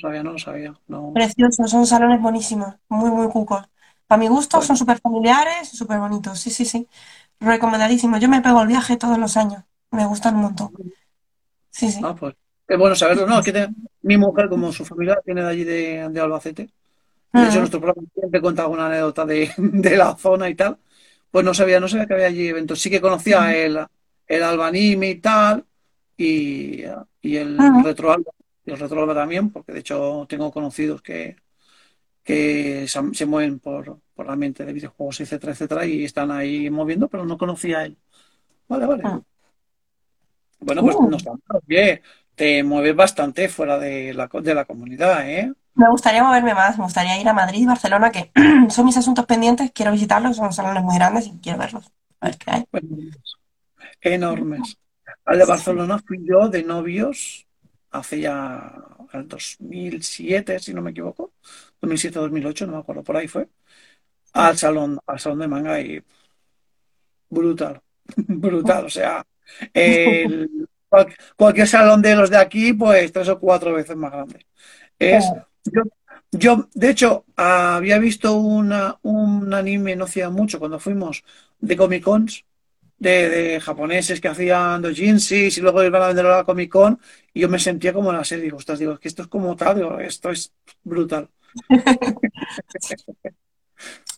sabía, 0.00 0.22
no 0.22 0.32
lo 0.32 0.38
sabía. 0.38 0.74
No. 0.88 1.12
Preciosos, 1.12 1.70
son 1.70 1.86
salones 1.86 2.20
buenísimos, 2.20 2.74
muy, 2.88 3.10
muy 3.10 3.28
cucos. 3.28 3.64
Para 4.06 4.18
mi 4.20 4.28
gusto 4.28 4.60
Bueno, 4.60 4.62
son 4.62 4.76
súper 4.76 4.98
familiares 5.00 5.68
súper 5.68 5.98
bonitos, 6.00 6.40
sí, 6.40 6.50
sí, 6.50 6.64
sí. 6.64 6.88
Recomendadísimo. 7.40 8.18
Yo 8.18 8.28
me 8.28 8.42
pego 8.42 8.60
el 8.62 8.68
viaje 8.68 8.96
todos 8.96 9.18
los 9.18 9.36
años, 9.36 9.62
me 9.90 10.06
gustan 10.06 10.34
un 10.36 10.42
montón. 10.42 10.70
Sí, 11.70 11.90
sí. 11.92 12.02
ah, 12.02 12.14
pues 12.14 12.34
es 12.68 12.78
bueno 12.78 12.94
saberlo. 12.96 13.26
No, 13.26 13.38
es 13.38 13.44
que 13.44 13.52
te- 13.52 13.68
mi 14.02 14.16
mujer, 14.16 14.48
como 14.48 14.72
su 14.72 14.84
familia 14.84 15.20
viene 15.24 15.42
de 15.42 15.48
allí 15.48 15.64
de, 15.64 16.08
de 16.10 16.20
Albacete, 16.20 16.70
de 17.36 17.46
hecho 17.48 17.58
Mm, 17.58 17.60
nuestro 17.60 17.80
programa 17.80 18.08
siempre 18.14 18.40
cuenta 18.40 18.62
alguna 18.64 18.86
anécdota 18.88 19.26
de, 19.26 19.50
de 19.58 19.96
la 19.98 20.16
zona 20.16 20.50
y 20.50 20.56
tal, 20.56 20.78
pues 21.30 21.44
no 21.46 21.54
sabía, 21.54 21.80
no 21.80 21.88
sabía 21.88 22.06
que 22.06 22.14
había 22.14 22.26
allí 22.28 22.48
eventos. 22.48 22.80
Sí 22.80 22.90
que 22.90 23.00
conocía 23.02 23.56
el, 23.56 23.78
el 24.28 24.42
Albanime 24.42 25.10
y 25.10 25.16
tal, 25.20 25.66
y, 26.16 26.82
y 27.22 27.36
el 27.36 27.58
mm, 27.58 27.82
Retroalba, 27.82 28.32
y 28.64 28.70
el 28.72 28.78
Retroalba 28.78 29.14
también, 29.14 29.50
porque 29.50 29.72
de 29.72 29.80
hecho 29.80 30.26
tengo 30.28 30.52
conocidos 30.52 31.02
que, 31.02 31.36
que 32.24 32.86
se, 32.88 33.00
se 33.14 33.26
mueven 33.26 33.60
por, 33.60 34.00
por 34.14 34.26
la 34.26 34.36
mente 34.36 34.64
de 34.64 34.72
videojuegos, 34.72 35.20
etcétera, 35.20 35.52
etcétera, 35.52 35.86
y 35.86 36.04
están 36.04 36.30
ahí 36.32 36.70
moviendo, 36.70 37.08
pero 37.08 37.26
no 37.26 37.38
conocía 37.38 37.80
a 37.80 37.86
él. 37.86 37.98
Vale, 38.68 38.86
vale. 38.86 39.04
mm. 39.04 39.24
Bueno, 40.60 40.82
pues 40.84 40.96
Uh, 40.96 41.08
no 41.08 41.16
está. 41.16 41.32
Oye, 41.66 42.02
te 42.34 42.62
mueves 42.64 42.96
bastante 42.96 43.48
fuera 43.48 43.78
de 43.78 44.14
la, 44.14 44.28
de 44.28 44.54
la 44.54 44.64
comunidad, 44.64 45.28
¿eh? 45.28 45.52
me 45.74 45.88
gustaría 45.90 46.22
moverme 46.24 46.54
más, 46.54 46.78
me 46.78 46.84
gustaría 46.84 47.20
ir 47.20 47.28
a 47.28 47.32
Madrid 47.32 47.60
y 47.62 47.66
Barcelona, 47.66 48.10
que 48.12 48.30
son 48.70 48.86
mis 48.86 48.96
asuntos 48.96 49.26
pendientes, 49.26 49.72
quiero 49.72 49.92
visitarlos, 49.92 50.36
son 50.36 50.52
salones 50.52 50.82
muy 50.84 50.96
grandes 50.96 51.26
y 51.26 51.38
quiero 51.40 51.58
verlos, 51.58 51.92
a 52.20 52.26
ver 52.26 52.38
qué 52.38 52.50
hay. 52.50 52.64
Pues, 52.70 52.84
enormes. 54.02 54.76
Al 55.24 55.38
de 55.38 55.44
Barcelona 55.46 55.98
fui 55.98 56.18
yo 56.26 56.48
de 56.48 56.62
novios 56.64 57.46
hace 57.90 58.20
ya 58.20 58.72
el 59.12 59.28
2007, 59.28 60.58
si 60.58 60.74
no 60.74 60.82
me 60.82 60.90
equivoco, 60.90 61.32
2007-2008, 61.80 62.66
no 62.66 62.72
me 62.72 62.78
acuerdo, 62.78 63.04
por 63.04 63.16
ahí 63.16 63.28
fue, 63.28 63.48
al 64.34 64.58
salón, 64.58 64.98
al 65.06 65.20
salón 65.20 65.40
de 65.40 65.48
manga 65.48 65.80
y 65.80 66.02
brutal, 67.28 67.80
brutal, 68.16 68.84
o 68.86 68.90
sea, 68.90 69.24
el- 69.72 70.68
cual- 70.88 71.14
cualquier 71.36 71.66
salón 71.68 72.02
de 72.02 72.14
los 72.16 72.30
de 72.30 72.36
aquí, 72.38 72.72
pues 72.72 73.12
tres 73.12 73.28
o 73.28 73.38
cuatro 73.40 73.72
veces 73.74 73.96
más 73.96 74.12
grande. 74.12 74.46
Es, 74.98 75.34
yo, 75.64 75.82
yo, 76.32 76.68
de 76.74 76.90
hecho, 76.90 77.26
había 77.36 77.98
visto 77.98 78.34
una, 78.36 78.98
un 79.02 79.52
anime 79.54 79.96
no 79.96 80.04
hacía 80.06 80.30
mucho 80.30 80.58
cuando 80.60 80.80
fuimos 80.80 81.24
de 81.60 81.76
Comic 81.78 82.04
Cons, 82.04 82.44
de, 83.04 83.28
de 83.28 83.60
japoneses 83.60 84.20
que 84.20 84.28
hacían 84.28 84.82
doujinshis 84.82 85.58
y 85.58 85.60
luego 85.60 85.84
iban 85.84 86.02
a 86.02 86.08
vender 86.08 86.26
a 86.26 86.36
la 86.38 86.44
Comic 86.44 86.70
Con 86.70 87.00
y 87.32 87.40
yo 87.42 87.48
me 87.48 87.58
sentía 87.58 87.92
como 87.92 88.10
en 88.10 88.16
la 88.18 88.24
serie, 88.24 88.44
digo, 88.44 88.56
ostras, 88.58 88.78
digo, 88.78 88.92
es 88.94 88.98
que 89.00 89.08
esto 89.08 89.22
es 89.22 89.28
como 89.28 89.56
tal, 89.56 89.76
digo, 89.76 89.98
esto 90.00 90.30
es 90.30 90.52
brutal. 90.82 91.30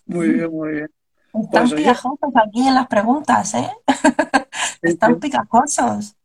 Muy 0.06 0.30
bien, 0.30 0.50
muy 0.50 0.72
bien. 0.72 0.90
Están 1.34 1.68
Pues 1.68 1.74
picajosos 1.74 2.32
aquí 2.34 2.66
en 2.66 2.74
las 2.74 2.86
preguntas, 2.88 3.54
¿eh? 3.54 3.70
Están 4.82 5.18
picajosos. 5.20 6.16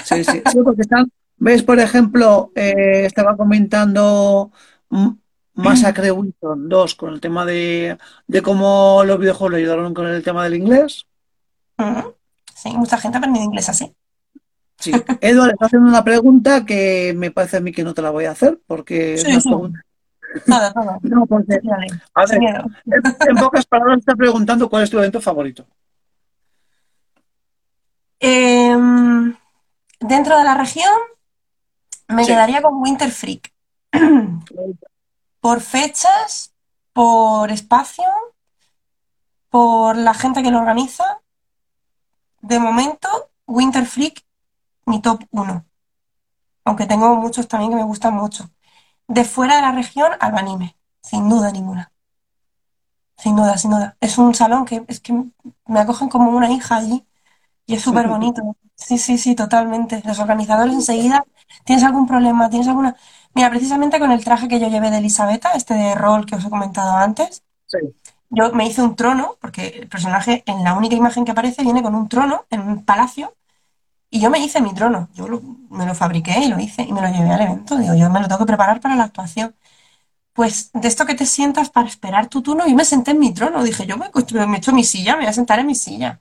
sí, 0.00 0.24
sí, 0.24 0.42
sí, 0.46 0.58
porque 0.64 0.82
están, 0.82 1.10
ves, 1.38 1.62
por 1.62 1.78
ejemplo, 1.80 2.52
eh, 2.54 3.04
estaba 3.06 3.36
comentando 3.36 4.52
Massacre 5.54 6.12
Wilson 6.12 6.68
2 6.68 6.94
con 6.94 7.14
el 7.14 7.20
tema 7.20 7.44
de, 7.44 7.98
de 8.28 8.42
cómo 8.42 9.02
los 9.04 9.18
videojuegos 9.18 9.52
le 9.52 9.58
ayudaron 9.58 9.94
con 9.94 10.06
el 10.06 10.22
tema 10.22 10.44
del 10.44 10.54
inglés. 10.56 11.07
Sí, 12.54 12.70
mucha 12.76 12.98
gente 12.98 13.16
ha 13.16 13.20
aprendido 13.20 13.44
inglés 13.44 13.68
así. 13.68 13.94
Sí, 14.78 14.92
Eduardo 15.20 15.52
está 15.52 15.66
haciendo 15.66 15.88
una 15.88 16.04
pregunta 16.04 16.64
que 16.64 17.12
me 17.16 17.30
parece 17.32 17.56
a 17.56 17.60
mí 17.60 17.72
que 17.72 17.82
no 17.82 17.94
te 17.94 18.02
la 18.02 18.10
voy 18.10 18.26
a 18.26 18.30
hacer 18.30 18.60
porque 18.66 19.14
es 19.14 19.24
Sí, 19.24 19.40
pregunta. 19.42 19.80
todo, 20.46 20.72
todo. 20.72 20.98
No, 21.02 21.26
porque, 21.26 21.58
Tírale, 21.60 21.86
a 22.14 22.26
sin 22.26 22.38
ver, 22.38 22.38
miedo. 22.40 22.64
en 23.28 23.36
pocas 23.36 23.66
palabras 23.66 23.98
está 23.98 24.14
preguntando 24.14 24.68
cuál 24.68 24.84
es 24.84 24.90
tu 24.90 24.98
evento 24.98 25.20
favorito. 25.20 25.66
Em, 28.20 29.36
dentro 30.00 30.38
de 30.38 30.44
la 30.44 30.54
región 30.54 30.92
me 32.08 32.24
Sí, 32.24 32.32
quedaría 32.32 32.62
con 32.62 32.80
Winter 32.82 33.10
Freak. 33.10 33.52
Por 35.40 35.60
fechas, 35.60 36.52
por 36.92 37.50
espacio, 37.52 38.04
por 39.50 39.96
la 39.96 40.14
gente 40.14 40.42
que 40.42 40.50
lo 40.50 40.58
organiza. 40.58 41.20
De 42.40 42.58
momento, 42.58 43.08
Winter 43.46 43.86
Freak, 43.86 44.24
mi 44.86 45.00
top 45.00 45.24
1. 45.30 45.64
Aunque 46.64 46.86
tengo 46.86 47.16
muchos 47.16 47.48
también 47.48 47.72
que 47.72 47.76
me 47.76 47.84
gustan 47.84 48.14
mucho. 48.14 48.50
De 49.08 49.24
fuera 49.24 49.56
de 49.56 49.62
la 49.62 49.72
región, 49.72 50.12
Albanime. 50.20 50.76
Sin 51.02 51.28
duda 51.28 51.50
ninguna. 51.50 51.92
Sin 53.16 53.36
duda, 53.36 53.58
sin 53.58 53.70
duda. 53.72 53.96
Es 54.00 54.18
un 54.18 54.34
salón 54.34 54.64
que 54.64 54.84
es 54.88 55.00
que 55.00 55.12
me 55.66 55.80
acogen 55.80 56.08
como 56.08 56.30
una 56.30 56.50
hija 56.50 56.76
allí 56.76 57.06
y 57.66 57.74
es 57.74 57.82
súper 57.82 58.08
bonito. 58.08 58.42
Sí, 58.80 58.96
sí, 58.96 59.18
sí, 59.18 59.34
totalmente. 59.34 60.02
Los 60.04 60.20
organizadores 60.20 60.72
enseguida, 60.72 61.24
¿tienes 61.64 61.84
algún 61.84 62.06
problema? 62.06 62.48
¿Tienes 62.48 62.68
alguna...? 62.68 62.94
Mira, 63.34 63.50
precisamente 63.50 63.98
con 63.98 64.12
el 64.12 64.22
traje 64.22 64.46
que 64.46 64.60
yo 64.60 64.68
llevé 64.68 64.92
de 64.92 64.98
Elisabetta, 64.98 65.50
este 65.54 65.74
de 65.74 65.96
rol 65.96 66.26
que 66.26 66.36
os 66.36 66.44
he 66.44 66.48
comentado 66.48 66.96
antes, 66.96 67.42
sí, 67.66 67.78
yo 68.30 68.52
me 68.52 68.66
hice 68.66 68.82
un 68.82 68.96
trono, 68.96 69.36
porque 69.40 69.68
el 69.82 69.88
personaje 69.88 70.42
en 70.46 70.64
la 70.64 70.74
única 70.74 70.94
imagen 70.96 71.24
que 71.24 71.32
aparece 71.32 71.62
viene 71.62 71.82
con 71.82 71.94
un 71.94 72.08
trono 72.08 72.46
en 72.50 72.60
un 72.60 72.84
palacio, 72.84 73.34
y 74.10 74.20
yo 74.20 74.30
me 74.30 74.38
hice 74.40 74.60
mi 74.62 74.74
trono, 74.74 75.08
yo 75.14 75.28
me 75.70 75.86
lo 75.86 75.94
fabriqué 75.94 76.40
y 76.40 76.48
lo 76.48 76.58
hice, 76.60 76.82
y 76.82 76.92
me 76.92 77.02
lo 77.02 77.08
llevé 77.08 77.30
al 77.32 77.42
evento, 77.42 77.76
digo, 77.78 77.94
yo 77.94 78.10
me 78.10 78.20
lo 78.20 78.28
tengo 78.28 78.40
que 78.40 78.46
preparar 78.46 78.80
para 78.80 78.96
la 78.96 79.04
actuación. 79.04 79.54
Pues 80.32 80.70
de 80.72 80.88
esto 80.88 81.04
que 81.06 81.14
te 81.14 81.26
sientas 81.26 81.70
para 81.70 81.88
esperar 81.88 82.28
tu 82.28 82.42
turno, 82.42 82.66
yo 82.66 82.74
me 82.76 82.84
senté 82.84 83.10
en 83.12 83.18
mi 83.18 83.34
trono, 83.34 83.62
dije, 83.64 83.86
yo 83.86 83.96
me, 83.98 84.10
me 84.46 84.56
he 84.56 84.58
hecho 84.58 84.72
mi 84.72 84.84
silla, 84.84 85.14
me 85.14 85.22
voy 85.22 85.28
a 85.28 85.32
sentar 85.32 85.58
en 85.58 85.66
mi 85.66 85.74
silla. 85.74 86.20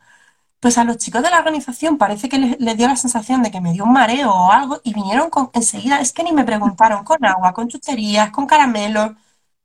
Pues 0.59 0.77
a 0.77 0.83
los 0.85 0.97
chicos 0.97 1.23
de 1.23 1.29
la 1.31 1.39
organización 1.39 1.97
parece 1.97 2.29
que 2.29 2.39
les, 2.39 2.59
les 2.59 2.77
dio 2.77 2.87
la 2.87 2.95
sensación 2.95 3.43
de 3.43 3.51
que 3.51 3.61
me 3.61 3.73
dio 3.73 3.83
un 3.85 3.93
mareo 3.93 4.31
o 4.33 4.51
algo 4.51 4.81
y 4.83 4.93
vinieron 4.93 5.29
con, 5.29 5.51
enseguida, 5.53 6.01
es 6.01 6.13
que 6.13 6.23
ni 6.23 6.33
me 6.33 6.45
preguntaron, 6.45 7.03
con 7.03 7.23
agua, 7.25 7.53
con 7.53 7.67
chucherías, 7.69 8.31
con 8.31 8.47
caramelos, 8.47 9.11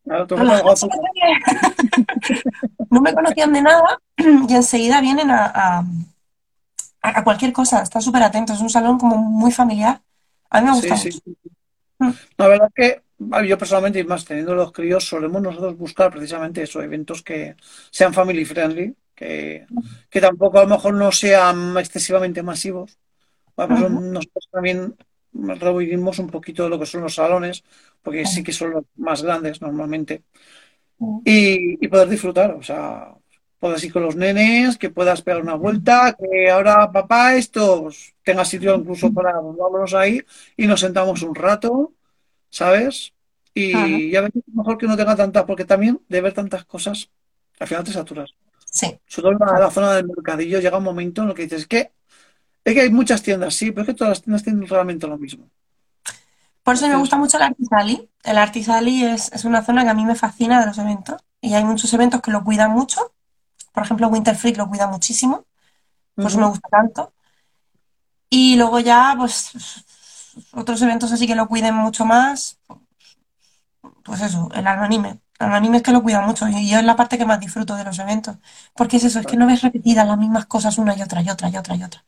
Claro, 0.05 0.26
no 2.90 3.00
me 3.00 3.14
conocían 3.14 3.53
de 3.53 3.62
nada 3.62 3.98
y 4.16 4.55
enseguida 4.55 5.00
vienen 5.00 5.30
a, 5.30 5.46
a- 5.55 5.84
a 7.03 7.24
cualquier 7.24 7.53
cosa, 7.53 7.82
están 7.82 8.03
súper 8.03 8.22
atentos, 8.22 8.57
es 8.57 8.62
un 8.62 8.70
salón 8.70 8.98
como 8.98 9.16
muy 9.16 9.50
familiar, 9.53 10.00
a 10.50 10.61
mí 10.61 10.66
me 10.66 10.72
gusta 10.74 10.94
Sí, 10.94 11.00
mucho. 11.05 11.18
sí. 11.24 11.36
Mm, 11.98 12.11
La 12.36 12.48
verdad 12.48 12.68
es 12.74 13.03
que 13.20 13.48
yo 13.48 13.59
personalmente, 13.59 14.00
y 14.00 14.05
más 14.05 14.24
teniendo 14.24 14.55
los 14.55 14.72
críos, 14.72 15.05
solemos 15.05 15.42
nosotros 15.42 15.76
buscar 15.76 16.11
precisamente 16.11 16.62
eso, 16.62 16.82
eventos 16.82 17.22
que 17.22 17.57
sean 17.90 18.12
family 18.14 18.44
friendly, 18.44 18.96
que, 19.14 19.66
que 20.11 20.20
tampoco 20.20 20.59
a 20.59 20.62
lo 20.64 20.68
mejor 20.68 20.94
no 20.94 21.12
sean 21.12 21.76
excesivamente 21.78 22.42
masivos. 22.42 22.98
Vamos, 23.57 23.90
nosotros 23.90 24.48
también 24.53 24.96
reunimos 25.35 26.18
un 26.18 26.28
poquito 26.30 26.64
de 26.64 26.70
lo 26.70 26.78
que 26.78 26.87
son 26.87 27.03
los 27.03 27.14
salones, 27.16 27.64
porque 28.03 28.26
sí 28.26 28.43
que 28.43 28.53
son 28.53 28.70
los 28.72 28.85
más 28.97 29.22
grandes 29.22 29.61
normalmente, 29.62 30.24
y, 31.24 31.85
y 31.85 31.89
poder 31.89 32.09
disfrutar, 32.09 32.53
o 32.53 32.62
sea, 32.62 33.14
puedas 33.59 33.83
ir 33.85 33.93
con 33.93 34.03
los 34.03 34.16
nenes, 34.16 34.76
que 34.78 34.91
puedas 34.91 35.22
pegar 35.22 35.43
una 35.43 35.55
vuelta, 35.55 36.16
que 36.18 36.51
ahora 36.51 36.91
papá 36.93 37.37
esto, 37.37 37.89
tenga 38.24 38.45
sitio 38.45 38.74
incluso 38.76 39.12
para, 39.12 39.33
vámonos 39.41 39.95
ahí 39.95 40.20
y 40.57 40.66
nos 40.66 40.80
sentamos 40.80 41.22
un 41.22 41.35
rato, 41.35 41.95
¿sabes? 42.51 43.14
ujú, 43.72 44.03
Y 44.03 44.11
ya 44.12 44.22
ves, 44.22 44.33
mejor 44.55 44.78
que 44.78 44.87
no 44.87 44.97
tenga 44.97 45.16
tantas, 45.16 45.45
porque 45.45 45.64
también 45.64 46.03
de 46.09 46.20
ver 46.22 46.33
tantas 46.35 46.64
cosas, 46.64 47.11
al 47.61 47.68
final 47.68 47.85
te 47.85 47.93
saturas. 47.93 48.35
Sí, 48.72 48.99
Sobre 49.07 49.37
todo 49.37 49.47
en 49.47 49.55
la, 49.55 49.61
la 49.61 49.70
zona 49.70 49.95
del 49.95 50.07
mercadillo 50.09 50.61
llega 50.61 50.78
un 50.78 50.85
momento 50.85 51.22
en 51.22 51.28
el 51.30 51.35
que 51.35 51.43
dices, 51.45 51.66
que 51.66 51.93
es 52.64 52.74
que 52.74 52.80
hay 52.80 52.90
muchas 52.90 53.22
tiendas, 53.22 53.54
sí, 53.54 53.70
pero 53.70 53.82
es 53.82 53.86
que 53.88 53.94
todas 53.94 54.10
las 54.10 54.22
tiendas 54.22 54.42
tienen 54.42 54.66
realmente 54.68 55.06
lo 55.06 55.18
mismo. 55.18 55.48
Por 56.62 56.74
eso 56.74 56.88
me 56.88 56.96
gusta 56.96 57.16
mucho 57.16 57.38
el 57.38 57.42
Artisali. 57.42 58.08
El 58.22 58.38
Artisali 58.38 59.04
es, 59.04 59.32
es 59.32 59.44
una 59.44 59.62
zona 59.62 59.82
que 59.82 59.90
a 59.90 59.94
mí 59.94 60.04
me 60.04 60.14
fascina 60.14 60.60
de 60.60 60.66
los 60.66 60.78
eventos 60.78 61.20
y 61.40 61.54
hay 61.54 61.64
muchos 61.64 61.92
eventos 61.92 62.20
que 62.20 62.30
lo 62.30 62.44
cuidan 62.44 62.70
mucho. 62.70 63.12
Por 63.72 63.82
ejemplo, 63.82 64.08
Winter 64.08 64.36
Freak 64.36 64.58
lo 64.58 64.68
cuida 64.68 64.86
muchísimo, 64.86 65.44
por 66.14 66.26
eso 66.26 66.38
me 66.38 66.46
gusta 66.46 66.68
tanto. 66.68 67.12
Y 68.30 68.56
luego 68.56 68.80
ya, 68.80 69.14
pues, 69.18 69.52
otros 70.52 70.80
eventos 70.82 71.10
así 71.12 71.26
que 71.26 71.34
lo 71.34 71.48
cuiden 71.48 71.74
mucho 71.74 72.04
más, 72.04 72.58
pues 74.04 74.20
eso, 74.20 74.48
el 74.54 74.66
anime. 74.66 75.20
El 75.38 75.52
anime 75.52 75.78
es 75.78 75.82
que 75.82 75.90
lo 75.90 76.02
cuida 76.02 76.20
mucho 76.20 76.46
y 76.48 76.68
yo 76.70 76.78
es 76.78 76.84
la 76.84 76.96
parte 76.96 77.18
que 77.18 77.24
más 77.24 77.40
disfruto 77.40 77.74
de 77.74 77.84
los 77.84 77.98
eventos. 77.98 78.36
Porque 78.74 78.98
es 78.98 79.04
eso, 79.04 79.18
es 79.20 79.26
que 79.26 79.36
no 79.36 79.46
ves 79.46 79.62
repetidas 79.62 80.06
las 80.06 80.18
mismas 80.18 80.46
cosas 80.46 80.78
una 80.78 80.96
y 80.96 81.02
otra 81.02 81.22
y 81.22 81.30
otra 81.30 81.48
y 81.48 81.56
otra 81.56 81.76
y 81.76 81.82
otra. 81.82 82.04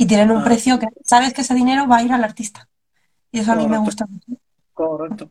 Y 0.00 0.06
tienen 0.08 0.32
un 0.32 0.42
Ah, 0.42 0.46
precio 0.48 0.78
que 0.80 0.88
sabes 1.12 1.32
que 1.34 1.42
ese 1.42 1.54
dinero 1.60 1.86
va 1.88 1.98
a 1.98 2.02
ir 2.06 2.12
al 2.12 2.24
artista. 2.24 2.68
Y 3.32 3.40
eso 3.40 3.52
a 3.52 3.56
mí 3.56 3.66
me 3.68 3.78
gusta 3.78 4.06
mucho. 4.06 4.26
correcto. 4.72 5.30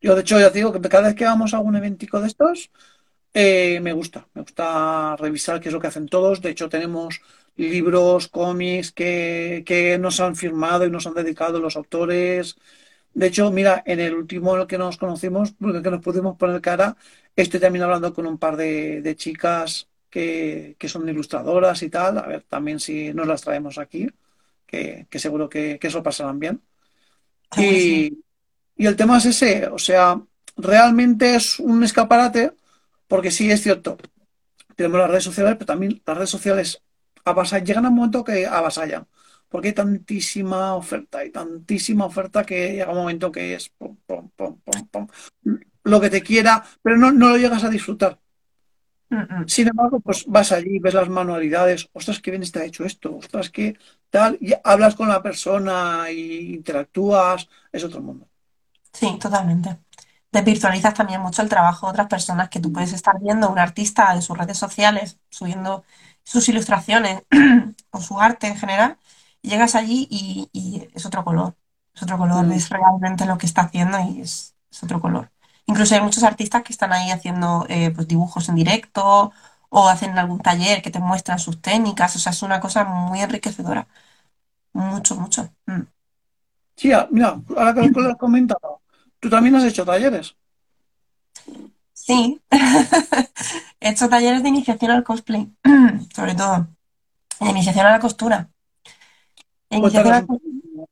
Yo, 0.00 0.14
de 0.16 0.22
hecho, 0.22 0.40
ya 0.40 0.52
te 0.52 0.58
digo 0.60 0.72
que 0.72 0.80
cada 0.88 1.08
vez 1.08 1.16
que 1.16 1.24
vamos 1.26 1.54
a 1.54 1.58
algún 1.58 1.76
eventico 1.76 2.20
de 2.20 2.28
estos, 2.28 2.70
eh, 3.34 3.80
me 3.82 3.92
gusta. 3.94 4.28
Me 4.34 4.42
gusta 4.42 5.16
revisar 5.18 5.60
qué 5.60 5.68
es 5.70 5.74
lo 5.74 5.80
que 5.80 5.88
hacen 5.88 6.08
todos. 6.08 6.42
De 6.42 6.50
hecho, 6.50 6.68
tenemos 6.70 7.20
libros, 7.56 8.28
cómics 8.28 8.92
que, 8.92 9.64
que 9.66 9.98
nos 9.98 10.20
han 10.20 10.36
firmado 10.36 10.86
y 10.86 10.90
nos 10.90 11.06
han 11.08 11.14
dedicado 11.14 11.60
los 11.60 11.76
autores. 11.76 12.56
De 13.14 13.26
hecho, 13.28 13.50
mira, 13.52 13.82
en 13.86 14.00
el 14.00 14.14
último 14.14 14.54
en 14.56 14.62
el 14.62 14.66
que 14.68 14.78
nos 14.78 14.98
conocimos, 14.98 15.52
porque 15.52 15.82
que 15.82 15.90
nos 15.92 16.02
pudimos 16.02 16.36
poner 16.38 16.60
cara, 16.62 16.96
estoy 17.36 17.60
también 17.60 17.84
hablando 17.84 18.14
con 18.14 18.26
un 18.26 18.38
par 18.38 18.56
de, 18.56 19.02
de 19.02 19.16
chicas 19.16 19.88
que, 20.12 20.76
que 20.78 20.88
son 20.90 21.08
ilustradoras 21.08 21.82
y 21.82 21.88
tal. 21.88 22.18
A 22.18 22.26
ver, 22.26 22.42
también 22.42 22.78
si 22.78 23.14
nos 23.14 23.26
las 23.26 23.40
traemos 23.40 23.78
aquí, 23.78 24.08
que, 24.66 25.06
que 25.08 25.18
seguro 25.18 25.48
que, 25.48 25.78
que 25.78 25.88
eso 25.88 26.02
pasarán 26.02 26.38
bien. 26.38 26.60
Y, 27.56 28.22
y 28.76 28.86
el 28.86 28.94
tema 28.94 29.18
es 29.18 29.26
ese, 29.26 29.66
o 29.68 29.78
sea, 29.78 30.20
realmente 30.56 31.34
es 31.34 31.58
un 31.58 31.82
escaparate, 31.82 32.52
porque 33.08 33.30
sí 33.30 33.50
es 33.50 33.62
cierto, 33.62 33.98
tenemos 34.76 34.98
las 34.98 35.10
redes 35.10 35.24
sociales, 35.24 35.54
pero 35.54 35.66
también 35.66 36.02
las 36.06 36.16
redes 36.16 36.30
sociales 36.30 36.82
avasallan, 37.24 37.66
llegan 37.66 37.86
a 37.86 37.88
un 37.88 37.96
momento 37.96 38.24
que 38.24 38.46
avasallan, 38.46 39.06
porque 39.48 39.68
hay 39.68 39.74
tantísima 39.74 40.74
oferta, 40.74 41.18
hay 41.18 41.30
tantísima 41.30 42.06
oferta 42.06 42.44
que 42.44 42.72
llega 42.72 42.90
un 42.90 42.98
momento 42.98 43.30
que 43.30 43.54
es 43.54 43.68
pum, 43.70 43.96
pum, 44.06 44.26
lo 45.84 46.00
que 46.00 46.10
te 46.10 46.22
quiera, 46.22 46.64
pero 46.82 46.96
no, 46.96 47.12
no 47.12 47.30
lo 47.30 47.36
llegas 47.36 47.64
a 47.64 47.70
disfrutar. 47.70 48.18
Mm, 49.12 49.42
mm. 49.42 49.48
Sin 49.48 49.68
embargo, 49.68 50.00
pues 50.00 50.24
vas 50.26 50.52
allí, 50.52 50.78
ves 50.78 50.94
las 50.94 51.08
manualidades, 51.08 51.88
ostras, 51.92 52.20
qué 52.20 52.30
bien 52.30 52.42
está 52.42 52.64
hecho 52.64 52.84
esto, 52.84 53.16
ostras, 53.16 53.50
qué 53.50 53.76
tal, 54.10 54.38
y 54.40 54.52
hablas 54.64 54.94
con 54.94 55.08
la 55.08 55.22
persona 55.22 56.10
y 56.10 56.54
interactúas, 56.54 57.48
es 57.72 57.84
otro 57.84 58.00
mundo. 58.02 58.28
Sí, 58.92 59.18
totalmente. 59.20 59.78
Desvirtualizas 60.32 60.94
también 60.94 61.20
mucho 61.20 61.42
el 61.42 61.48
trabajo 61.48 61.86
de 61.86 61.92
otras 61.92 62.08
personas 62.08 62.48
que 62.48 62.60
tú 62.60 62.72
puedes 62.72 62.92
estar 62.92 63.18
viendo 63.20 63.50
un 63.50 63.58
artista 63.58 64.14
en 64.14 64.22
sus 64.22 64.36
redes 64.36 64.58
sociales 64.58 65.18
subiendo 65.30 65.84
sus 66.24 66.48
ilustraciones 66.48 67.22
o 67.90 68.00
su 68.00 68.20
arte 68.20 68.46
en 68.48 68.56
general, 68.56 68.98
y 69.42 69.50
llegas 69.50 69.74
allí 69.74 70.06
y, 70.10 70.48
y 70.52 70.88
es 70.94 71.04
otro 71.06 71.24
color, 71.24 71.56
es 71.94 72.02
otro 72.02 72.18
color, 72.18 72.46
Mm. 72.46 72.50
ves 72.50 72.68
realmente 72.70 73.26
lo 73.26 73.38
que 73.38 73.46
está 73.46 73.62
haciendo 73.62 73.98
y 74.00 74.20
es, 74.22 74.54
es 74.70 74.82
otro 74.84 75.00
color. 75.00 75.30
Incluso 75.66 75.94
hay 75.94 76.00
muchos 76.02 76.24
artistas 76.24 76.62
que 76.62 76.72
están 76.72 76.92
ahí 76.92 77.10
haciendo 77.10 77.66
eh, 77.68 77.90
pues, 77.94 78.08
dibujos 78.08 78.48
en 78.48 78.56
directo 78.56 79.32
o 79.70 79.88
hacen 79.88 80.18
algún 80.18 80.40
taller 80.40 80.82
que 80.82 80.90
te 80.90 80.98
muestran 81.00 81.38
sus 81.38 81.60
técnicas, 81.62 82.14
o 82.16 82.18
sea, 82.18 82.32
es 82.32 82.42
una 82.42 82.60
cosa 82.60 82.84
muy 82.84 83.20
enriquecedora, 83.20 83.88
mucho, 84.74 85.16
mucho. 85.16 85.50
Mm. 85.66 85.82
Sí, 86.76 86.92
ah, 86.92 87.08
mira, 87.10 87.40
ahora 87.56 87.74
que 87.74 87.88
lo 87.88 88.10
has 88.10 88.16
comentado, 88.18 88.80
tú 89.20 89.30
también 89.30 89.54
has 89.56 89.64
hecho 89.64 89.84
talleres. 89.84 90.36
Sí, 91.94 92.40
he 93.80 93.90
hecho 93.90 94.08
talleres 94.08 94.42
de 94.42 94.48
iniciación 94.48 94.90
al 94.90 95.04
cosplay, 95.04 95.52
sobre 96.14 96.34
todo, 96.34 96.68
de 97.40 97.50
iniciación 97.50 97.86
a 97.86 97.92
la 97.92 98.00
costura. 98.00 98.50
Iniciación 99.70 100.26
cos- 100.26 100.26
poco. 100.26 100.88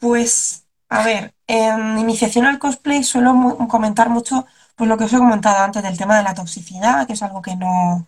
pues, 0.00 0.66
a 0.90 1.04
ver, 1.04 1.34
en 1.46 1.98
iniciación 1.98 2.46
al 2.46 2.58
cosplay 2.58 3.04
suelo 3.04 3.34
mu- 3.34 3.68
comentar 3.68 4.10
mucho, 4.10 4.46
pues 4.76 4.88
lo 4.88 4.98
que 4.98 5.04
os 5.04 5.12
he 5.12 5.18
comentado 5.18 5.64
antes 5.64 5.82
del 5.82 5.98
tema 5.98 6.16
de 6.18 6.24
la 6.24 6.34
toxicidad, 6.34 7.06
que 7.06 7.14
es 7.14 7.22
algo 7.22 7.42
que 7.42 7.56
no, 7.56 8.06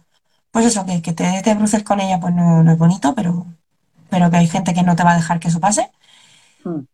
pues 0.53 0.67
eso, 0.67 0.87
que, 0.87 1.03
que 1.03 1.13
te, 1.15 1.43
te 1.43 1.57
cruces 1.57 1.85
con 1.85 2.01
ella, 2.01 2.21
pues 2.21 2.35
no, 2.35 2.63
no 2.65 2.73
es 2.73 2.79
bonito, 2.79 3.15
pero, 3.15 3.47
pero 4.11 4.31
que 4.31 4.39
hay 4.39 4.49
gente 4.49 4.75
que 4.75 4.83
no 4.85 4.97
te 4.97 5.05
va 5.05 5.13
a 5.13 5.17
dejar 5.17 5.41
que 5.41 5.49
eso 5.49 5.61
pase. 5.61 5.91
Mm, 6.65 6.87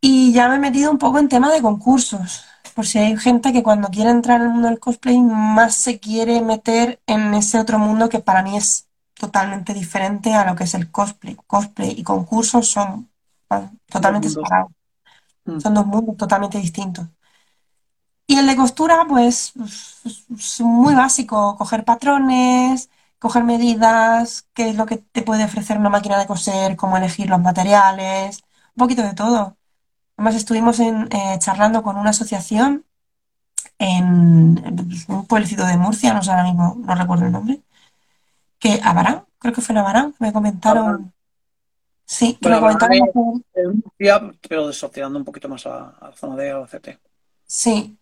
Y 0.00 0.32
ya 0.32 0.48
me 0.48 0.56
he 0.56 0.58
metido 0.58 0.90
un 0.90 0.98
poco 0.98 1.18
en 1.18 1.28
tema 1.28 1.52
de 1.52 1.60
concursos, 1.62 2.44
por 2.74 2.86
si 2.86 2.98
hay 2.98 3.16
gente 3.18 3.52
que 3.52 3.62
cuando 3.62 3.88
quiere 3.88 4.10
entrar 4.10 4.40
en 4.40 4.46
el 4.46 4.52
mundo 4.52 4.68
del 4.68 4.80
cosplay 4.80 5.18
más 5.20 5.74
se 5.74 6.00
quiere 6.00 6.40
meter 6.40 7.00
en 7.06 7.34
ese 7.34 7.58
otro 7.58 7.78
mundo 7.78 8.08
que 8.08 8.20
para 8.20 8.42
mí 8.42 8.56
es 8.56 8.88
totalmente 9.14 9.74
diferente 9.74 10.32
a 10.34 10.46
lo 10.46 10.56
que 10.56 10.64
es 10.64 10.74
el 10.74 10.90
cosplay. 10.90 11.36
Cosplay 11.46 11.90
y 11.98 12.02
concursos 12.02 12.68
son 12.68 13.10
totalmente 13.90 14.30
separados, 14.30 14.72
Mm, 15.50 15.60
son 15.60 15.74
dos 15.74 15.86
mundos 15.86 16.16
totalmente 16.16 16.58
distintos. 16.58 17.06
Y 18.26 18.36
el 18.36 18.46
de 18.46 18.56
costura, 18.56 19.04
pues 19.08 19.52
es 20.04 20.60
muy 20.60 20.94
básico, 20.94 21.56
coger 21.56 21.84
patrones, 21.84 22.88
coger 23.18 23.42
medidas, 23.44 24.46
qué 24.54 24.70
es 24.70 24.76
lo 24.76 24.86
que 24.86 24.98
te 24.98 25.22
puede 25.22 25.44
ofrecer 25.44 25.78
una 25.78 25.90
máquina 25.90 26.18
de 26.18 26.26
coser, 26.26 26.76
cómo 26.76 26.96
elegir 26.96 27.28
los 27.28 27.40
materiales, 27.40 28.42
un 28.76 28.80
poquito 28.84 29.02
de 29.02 29.14
todo. 29.14 29.56
Además, 30.16 30.36
estuvimos 30.36 30.80
en, 30.80 31.08
eh, 31.12 31.38
charlando 31.40 31.82
con 31.82 31.96
una 31.96 32.10
asociación 32.10 32.86
en, 33.78 34.62
un 35.08 35.26
pueblecito 35.26 35.66
de 35.66 35.76
Murcia, 35.76 36.14
no 36.14 36.22
sé 36.22 36.30
ahora 36.30 36.44
mismo, 36.44 36.76
no 36.78 36.94
recuerdo 36.94 37.26
el 37.26 37.32
nombre, 37.32 37.62
que 38.58 38.80
Abarán, 38.84 39.24
creo 39.38 39.54
que 39.54 39.60
fue 39.62 39.72
en 39.74 39.78
Abarán, 39.78 40.14
me 40.18 40.32
comentaron, 40.32 41.12
sí, 42.16 42.38
que 42.40 42.48
Bueno, 42.48 42.56
hacer- 42.66 43.14
en 43.54 43.82
Murcia, 43.84 44.32
pero 44.48 44.66
desociando 44.68 45.18
un 45.18 45.24
poquito 45.24 45.48
más 45.48 45.66
a, 45.66 45.90
a 45.90 46.08
la 46.10 46.16
zona 46.16 46.36
de 46.36 46.50
Albacete. 46.50 46.98
sí, 47.46 47.98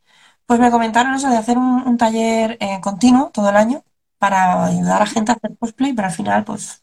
pues 0.46 0.60
me 0.60 0.70
comentaron 0.70 1.14
eso 1.14 1.28
de 1.30 1.36
hacer 1.36 1.58
un, 1.58 1.82
un 1.86 1.96
taller 1.96 2.56
eh, 2.60 2.80
continuo 2.82 3.30
todo 3.32 3.50
el 3.50 3.56
año 3.56 3.84
para 4.18 4.64
ayudar 4.66 5.02
a 5.02 5.06
gente 5.06 5.32
a 5.32 5.34
hacer 5.36 5.56
cosplay, 5.58 5.92
pero 5.94 6.08
al 6.08 6.14
final, 6.14 6.44
pues, 6.44 6.82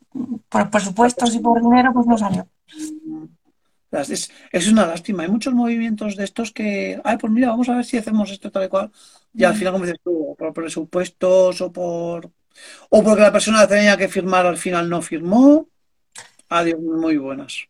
por 0.49 0.69
presupuestos 0.69 1.35
y 1.35 1.39
por 1.39 1.61
dinero, 1.61 1.93
pues 1.93 2.07
no 2.07 2.17
salió. 2.17 2.47
Mm, 2.71 3.25
Es, 3.91 4.31
es 4.51 4.67
una 4.71 4.85
lástima. 4.87 5.23
Hay 5.23 5.29
muchos 5.29 5.53
movimientos 5.53 6.15
de 6.17 6.23
estos 6.25 6.51
que, 6.51 7.01
ay, 7.03 7.17
pues 7.17 7.31
mira, 7.33 7.49
vamos 7.49 7.69
a 7.69 7.75
ver 7.77 7.85
si 7.85 7.97
hacemos 7.97 8.31
esto 8.31 8.51
tal 8.51 8.65
y 8.65 8.69
cual. 8.69 8.91
Y 9.35 9.43
al 9.45 9.55
final, 9.55 9.73
como 9.73 9.85
dices 9.85 10.01
tú, 10.03 10.35
por 10.37 10.53
presupuestos 10.53 11.61
o 11.61 11.71
por 11.71 12.31
o 12.91 13.03
porque 13.03 13.21
la 13.23 13.31
persona 13.33 13.67
tenía 13.67 13.97
que 13.97 14.09
firmar 14.09 14.45
al 14.47 14.57
final 14.57 14.89
no 14.89 15.01
firmó. 15.01 15.69
Adiós, 16.49 16.79
muy 16.79 17.17
buenas. 17.17 17.67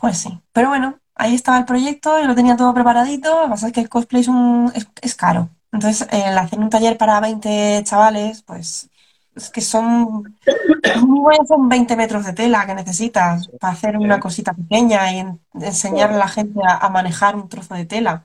Pues 0.00 0.18
sí, 0.18 0.40
pero 0.52 0.68
bueno, 0.68 0.98
ahí 1.14 1.34
estaba 1.34 1.58
el 1.58 1.64
proyecto, 1.64 2.18
yo 2.20 2.26
lo 2.26 2.34
tenía 2.34 2.56
todo 2.56 2.74
preparadito, 2.74 3.40
lo 3.40 3.44
que 3.44 3.50
pasa 3.50 3.66
es 3.68 3.72
que 3.72 3.80
el 3.80 3.88
cosplay 3.88 4.22
es, 4.22 4.28
un, 4.28 4.72
es, 5.02 5.14
caro. 5.14 5.50
Entonces, 5.72 6.06
el 6.12 6.36
hacer 6.38 6.58
un 6.58 6.70
taller 6.70 6.96
para 6.96 7.20
20 7.20 7.82
chavales, 7.84 8.42
pues 8.42 8.88
es 9.34 9.50
que 9.50 9.60
son, 9.60 10.36
son 11.48 11.68
20 11.68 11.96
metros 11.96 12.24
de 12.24 12.32
tela 12.32 12.66
que 12.66 12.74
necesitas 12.74 13.48
para 13.60 13.72
hacer 13.72 13.96
una 13.96 14.20
cosita 14.20 14.54
pequeña 14.54 15.12
y 15.12 15.24
enseñarle 15.54 16.16
a 16.16 16.18
la 16.18 16.28
gente 16.28 16.60
a, 16.64 16.88
manejar 16.88 17.34
un 17.34 17.48
trozo 17.48 17.74
de 17.74 17.84
tela. 17.84 18.24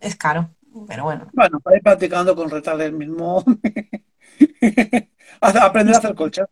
Es 0.00 0.16
caro, 0.16 0.48
pero 0.86 1.04
bueno. 1.04 1.26
Bueno, 1.34 1.60
para 1.60 1.76
ir 1.76 1.82
practicando 1.82 2.34
con 2.34 2.48
retales 2.48 2.92
mismo. 2.92 3.44
Aprender 5.40 5.94
a 5.94 5.98
hacer 5.98 6.14
colcha. 6.14 6.48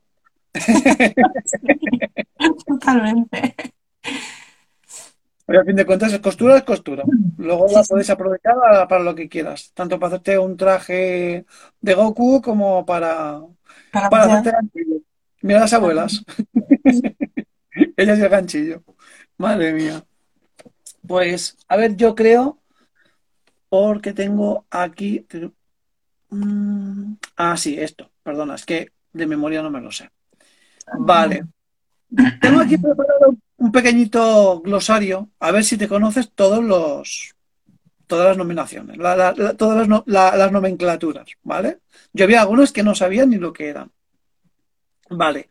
Totalmente. 2.67 3.55
Pero 5.47 5.61
a 5.61 5.65
fin 5.65 5.77
de 5.77 5.87
cuentas, 5.87 6.13
es 6.13 6.19
costura 6.19 6.57
es 6.57 6.65
costura. 6.65 7.05
Luego 7.39 7.67
la 7.73 7.83
puedes 7.85 8.11
aprovechar 8.11 8.57
para, 8.89 9.03
lo 9.03 9.15
que 9.15 9.29
quieras. 9.29 9.71
Tanto 9.75 9.99
para 9.99 10.17
hacerte 10.17 10.39
un 10.39 10.57
traje 10.57 11.47
de 11.81 11.95
Goku 11.95 12.43
como 12.43 12.85
para, 12.85 13.41
para, 13.93 14.25
hacerte 14.25 14.51
ganchillo. 14.51 14.97
Mira 15.43 15.61
las 15.61 15.73
abuelas. 15.73 16.25
Ellas 17.97 18.19
y 18.19 18.23
el 18.23 18.29
ganchillo. 18.29 18.83
Madre 19.39 19.73
mía. 19.73 20.05
Pues, 21.07 21.57
a 21.69 21.77
ver, 21.77 21.95
yo 21.97 22.17
creo, 22.17 22.59
porque 23.69 24.13
tengo 24.13 24.67
aquí. 24.71 25.25
Mm, 26.31 27.15
ah, 27.37 27.57
sí, 27.57 27.79
esto. 27.79 28.11
Perdona, 28.25 28.57
es 28.57 28.67
que 28.67 28.91
de 29.13 29.27
memoria 29.27 29.63
no 29.63 29.71
me 29.71 29.81
lo 29.81 29.93
sé. 29.93 30.11
Vale. 30.99 31.45
Tengo 32.41 32.61
aquí 32.61 32.79
preparado 32.79 33.37
un 33.59 33.73
pequeñito 33.73 34.61
glosario, 34.61 35.31
a 35.41 35.51
ver 35.51 35.65
si 35.65 35.77
te 35.77 35.89
conoces 35.89 36.31
todos 36.33 36.63
los, 36.63 37.35
todas 38.07 38.29
las 38.29 38.37
nominaciones, 38.37 38.99
todas 39.57 39.89
las, 40.07 40.53
nomenclaturas, 40.53 41.27
¿vale? 41.43 41.81
Yo 42.13 42.25
había 42.25 42.43
algunos 42.43 42.73
que 42.73 42.83
no 42.83 42.95
sabían 42.95 43.31
ni 43.31 43.37
lo 43.37 43.53
que 43.53 43.69
eran. 43.69 43.91
Vale. 45.11 45.49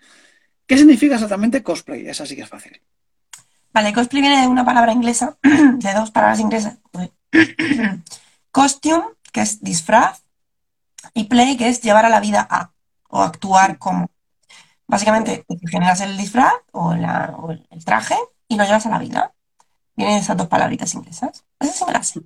¿Qué 0.65 0.77
significa 0.77 1.15
exactamente 1.15 1.63
cosplay? 1.63 2.07
Esa 2.07 2.25
sí 2.25 2.36
que 2.36 2.43
es 2.43 2.49
fácil. 2.49 2.81
Vale, 3.73 3.93
cosplay 3.93 4.21
viene 4.21 4.41
de 4.41 4.47
una 4.47 4.65
palabra 4.65 4.93
inglesa, 4.93 5.38
de 5.43 5.93
dos 5.93 6.11
palabras 6.11 6.39
inglesas. 6.39 6.77
Costume, 8.51 9.03
que 9.31 9.41
es 9.41 9.61
disfraz, 9.61 10.23
y 11.13 11.25
play, 11.25 11.57
que 11.57 11.67
es 11.67 11.81
llevar 11.81 12.05
a 12.05 12.09
la 12.09 12.19
vida 12.19 12.47
a, 12.49 12.71
o 13.09 13.21
actuar 13.21 13.77
como. 13.77 14.09
Básicamente, 14.95 15.45
generas 15.69 15.99
el 15.99 16.15
disfraz 16.15 16.53
o, 16.71 16.93
el 16.93 17.83
traje 17.83 18.15
y 18.47 18.55
lo 18.55 18.63
llevas 18.63 18.85
a 18.85 18.89
la 18.91 18.97
vida. 18.97 19.33
Vienen 19.93 20.19
esas 20.19 20.37
dos 20.37 20.47
palabritas 20.47 20.93
inglesas. 20.93 21.43
Eso 21.59 21.73
sí 21.73 21.83
me 21.85 21.91
la 21.91 22.01
sé. 22.01 22.21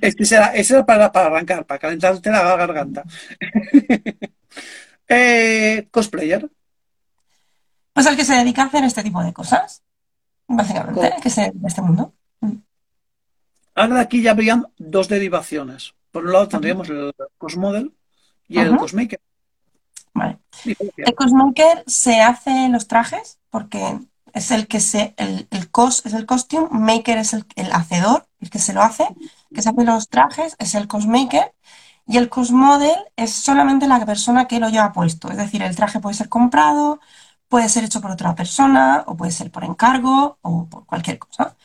es 0.00 0.16
que 0.16 0.24
esa 0.24 0.52
era 0.52 0.84
para, 0.84 1.12
para, 1.12 1.26
arrancar, 1.26 1.64
para 1.64 1.78
calentarte 1.78 2.32
la 2.32 2.56
garganta. 2.56 3.04
eh, 5.08 5.86
cosplayer. 5.92 6.50
Pues 7.92 8.06
el 8.06 8.16
que 8.16 8.24
se 8.24 8.34
dedica 8.34 8.64
a 8.64 8.66
hacer 8.66 8.82
este 8.82 9.04
tipo 9.04 9.22
de 9.22 9.32
cosas. 9.32 9.84
Básicamente, 10.48 11.14
el 11.14 11.22
que 11.22 11.30
se 11.30 11.42
dedica 11.42 11.64
a 11.66 11.68
este 11.68 11.82
mundo. 11.82 12.12
Ahora 13.76 13.94
de 13.94 14.00
aquí 14.00 14.20
ya 14.20 14.32
habrían 14.32 14.66
dos 14.78 15.08
derivaciones. 15.08 15.94
Por 16.10 16.24
un 16.24 16.32
lado 16.32 16.48
tendríamos 16.48 16.90
el 16.90 17.14
cosmodel 17.38 17.94
y 18.48 18.58
el 18.58 18.76
cosmaker. 18.76 19.20
El 20.96 21.14
cosmaker 21.14 21.84
se 21.86 22.20
hace 22.20 22.68
los 22.68 22.88
trajes 22.88 23.38
porque 23.50 23.98
es 24.32 24.50
el 24.50 24.66
que 24.66 24.80
se, 24.80 25.14
el, 25.16 25.48
el 25.50 25.70
cos 25.70 26.04
es 26.06 26.14
el 26.14 26.26
costume, 26.26 26.68
maker 26.70 27.18
es 27.18 27.32
el, 27.32 27.44
hacedor, 27.72 28.26
el 28.40 28.50
que 28.50 28.58
se 28.58 28.72
lo 28.72 28.82
hace, 28.82 29.06
que 29.54 29.62
se 29.62 29.70
hace 29.70 29.84
los 29.84 30.08
trajes, 30.08 30.56
es 30.58 30.74
el 30.74 30.86
cosmaker, 30.86 31.52
y 32.06 32.16
el 32.16 32.28
cosmodel 32.28 32.96
es 33.16 33.32
solamente 33.32 33.86
la 33.86 34.04
persona 34.04 34.46
que 34.46 34.60
lo 34.60 34.68
lleva 34.68 34.92
puesto. 34.92 35.30
Es 35.30 35.36
decir, 35.36 35.62
el 35.62 35.76
traje 35.76 36.00
puede 36.00 36.14
ser 36.14 36.28
comprado, 36.28 37.00
puede 37.48 37.68
ser 37.68 37.84
hecho 37.84 38.00
por 38.00 38.10
otra 38.10 38.34
persona, 38.34 39.04
o 39.06 39.16
puede 39.16 39.32
ser 39.32 39.50
por 39.50 39.64
encargo, 39.64 40.38
o 40.42 40.66
por 40.66 40.86
cualquier 40.86 41.18
cosa. 41.18 41.56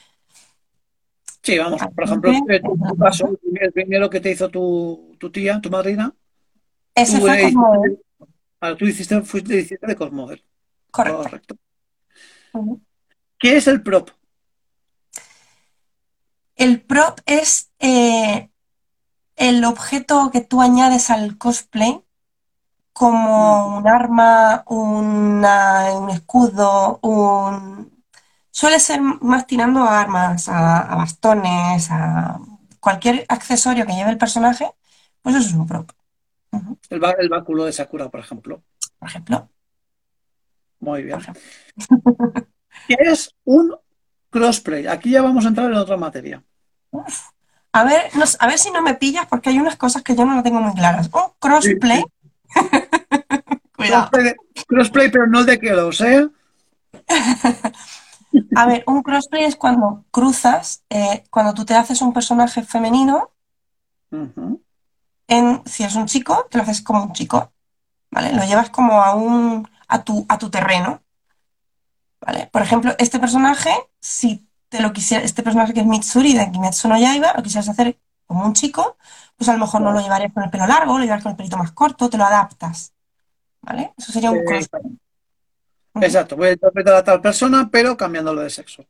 Sí, 1.41 1.57
vamos, 1.59 1.79
por 1.93 2.03
ejemplo, 2.03 2.31
tu 2.63 2.97
caso, 2.97 3.29
el 3.61 3.71
primero 3.71 4.09
que 4.09 4.19
te 4.19 4.31
hizo 4.31 4.49
tu, 4.49 5.15
tu 5.19 5.31
tía, 5.31 5.61
tu 5.61 5.69
madrina. 5.69 6.11
Ese 6.95 7.19
fue 7.19 7.41
Cosmodel. 7.41 7.99
Ah, 8.65 8.75
tú 8.75 8.85
hiciste, 8.85 9.21
fuiste 9.21 9.59
hiciste 9.59 9.85
de 9.85 9.95
Cosmodel. 9.95 10.43
Correcto. 10.89 11.55
¿Qué 13.37 13.57
es 13.57 13.67
el 13.67 13.83
prop? 13.83 14.09
El 16.55 16.81
prop 16.81 17.19
es 17.27 17.69
eh, 17.79 18.49
el 19.35 19.63
objeto 19.65 20.31
que 20.31 20.41
tú 20.41 20.61
añades 20.61 21.11
al 21.11 21.37
cosplay 21.37 22.01
como 22.91 23.77
un 23.77 23.87
arma, 23.87 24.63
un 24.65 26.09
escudo, 26.09 26.99
un, 27.03 28.03
suele 28.49 28.79
ser 28.79 28.99
más 29.01 29.45
tirando 29.45 29.83
a 29.83 29.99
armas, 29.99 30.49
a, 30.49 30.95
bastones, 30.95 31.91
a 31.91 32.39
cualquier 32.79 33.25
accesorio 33.29 33.85
que 33.85 33.93
lleve 33.93 34.09
el 34.09 34.17
personaje, 34.17 34.71
pues 35.21 35.35
eso 35.35 35.49
es 35.49 35.53
un 35.53 35.67
prop. 35.67 35.91
El, 36.89 37.29
báculo 37.29 37.65
de 37.65 37.73
Sakura, 37.73 38.09
por 38.09 38.19
ejemplo. 38.19 38.63
Por 38.99 39.09
ejemplo. 39.09 39.49
Muy 40.79 41.03
bien. 41.03 41.19
¿Qué 42.87 42.97
es 42.99 43.33
un 43.43 43.75
crossplay? 44.29 44.87
Aquí 44.87 45.11
ya 45.11 45.21
vamos 45.21 45.45
a 45.45 45.49
entrar 45.49 45.71
en 45.71 45.77
otra 45.77 45.97
materia. 45.97 46.43
A 47.71 47.83
ver, 47.83 48.11
a 48.39 48.47
ver 48.47 48.57
si 48.57 48.71
no 48.71 48.81
me 48.81 48.95
pillas 48.95 49.27
porque 49.27 49.49
hay 49.49 49.59
unas 49.59 49.75
cosas 49.75 50.01
que 50.01 50.15
yo 50.15 50.25
no 50.25 50.35
lo 50.35 50.43
tengo 50.43 50.61
muy 50.61 50.73
claras. 50.73 51.09
Un 51.13 51.31
crossplay. 51.39 52.03
Crossplay, 54.67 55.11
pero 55.11 55.27
no 55.27 55.43
de 55.43 55.59
que 55.59 55.71
lo 55.71 55.91
sea. 55.91 56.29
A 58.55 58.65
ver, 58.65 58.83
un 58.87 59.03
crossplay 59.03 59.43
es 59.43 59.55
cuando 59.55 60.05
cruzas, 60.11 60.83
eh, 60.89 61.23
cuando 61.29 61.53
tú 61.53 61.65
te 61.65 61.75
haces 61.75 62.01
un 62.01 62.13
personaje 62.13 62.63
femenino, 62.63 63.31
en, 65.27 65.61
si 65.65 65.83
es 65.83 65.95
un 65.95 66.05
chico, 66.05 66.47
te 66.49 66.57
lo 66.57 66.63
haces 66.63 66.81
como 66.81 67.03
un 67.03 67.13
chico, 67.13 67.51
¿vale? 68.11 68.33
Lo 68.33 68.43
llevas 68.43 68.69
como 68.69 69.01
a 69.01 69.15
un, 69.15 69.67
a 69.87 70.03
tu, 70.03 70.25
a 70.29 70.37
tu 70.37 70.49
terreno, 70.49 71.01
¿vale? 72.21 72.49
Por 72.51 72.61
ejemplo, 72.61 72.95
este 72.97 73.19
personaje, 73.19 73.71
si 73.99 74.47
te 74.69 74.81
lo 74.81 74.93
quisiera, 74.93 75.23
este 75.23 75.43
personaje 75.43 75.73
que 75.73 75.81
es 75.81 75.85
Mitsuri 75.85 76.33
de 76.33 76.51
Kimetsu 76.51 76.87
no 76.87 76.97
Yaiba, 76.97 77.33
lo 77.35 77.43
quisieras 77.43 77.69
hacer 77.69 77.97
como 78.25 78.45
un 78.45 78.53
chico, 78.53 78.97
pues 79.37 79.49
a 79.49 79.53
lo 79.53 79.59
mejor 79.59 79.81
no 79.81 79.91
lo 79.91 80.01
llevarías 80.01 80.33
con 80.33 80.43
el 80.43 80.49
pelo 80.49 80.67
largo, 80.67 80.97
lo 80.97 81.03
llevarías 81.03 81.23
con 81.23 81.31
el 81.31 81.37
pelito 81.37 81.57
más 81.57 81.71
corto, 81.71 82.09
te 82.09 82.17
lo 82.17 82.25
adaptas, 82.25 82.93
¿vale? 83.61 83.93
Eso 83.97 84.11
sería 84.11 84.31
un 84.31 84.43
crossplay. 84.43 84.83
Exacto, 86.01 86.35
voy 86.35 86.49
a 86.49 86.53
interpretar 86.53 86.95
a 86.95 87.03
tal 87.03 87.21
persona, 87.21 87.69
pero 87.71 87.95
cambiándolo 87.95 88.41
de 88.41 88.49
sexo. 88.49 88.85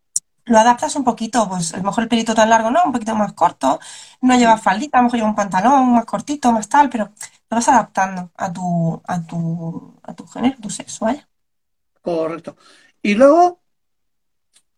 Lo 0.45 0.59
adaptas 0.59 0.95
un 0.95 1.03
poquito, 1.03 1.49
pues 1.49 1.73
a 1.73 1.77
lo 1.77 1.83
mejor 1.83 2.03
el 2.03 2.09
pelito 2.09 2.35
tan 2.35 2.49
largo 2.49 2.69
no, 2.69 2.83
un 2.85 2.91
poquito 2.91 3.15
más 3.15 3.33
corto, 3.33 3.79
no 4.21 4.37
lleva 4.37 4.57
faldita, 4.57 4.97
a 4.97 5.01
lo 5.01 5.05
mejor 5.05 5.17
lleva 5.17 5.29
un 5.29 5.35
pantalón 5.35 5.93
más 5.93 6.05
cortito, 6.05 6.51
más 6.51 6.69
tal, 6.69 6.89
pero 6.89 7.05
lo 7.05 7.57
vas 7.57 7.67
adaptando 7.67 8.31
a 8.35 8.53
tu, 8.53 9.01
a 9.05 9.21
tu, 9.25 9.99
a 10.03 10.13
tu 10.13 10.27
género, 10.27 10.57
tu 10.61 10.69
sexo, 10.69 11.05
¿vale? 11.05 11.25
Correcto. 12.01 12.55
Y 13.01 13.15
luego 13.15 13.59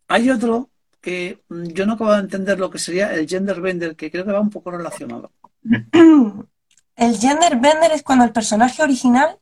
hay 0.08 0.30
otro 0.30 0.70
que 1.02 1.44
mm, 1.50 1.68
yo 1.68 1.86
no 1.86 1.94
acabo 1.94 2.14
de 2.14 2.20
entender 2.20 2.60
lo 2.60 2.70
que 2.70 2.80
sería 2.80 3.14
el 3.14 3.28
gender 3.28 3.62
bender, 3.62 3.96
que 3.96 4.12
creo 4.12 4.26
que 4.26 4.32
va 4.32 4.40
un 4.40 4.50
poco 4.50 4.72
relacionado. 4.72 5.32
El 6.96 7.16
gender 7.16 7.58
bender 7.58 7.92
es 7.92 8.02
cuando 8.02 8.26
el 8.26 8.32
personaje 8.32 8.82
original 8.82 9.38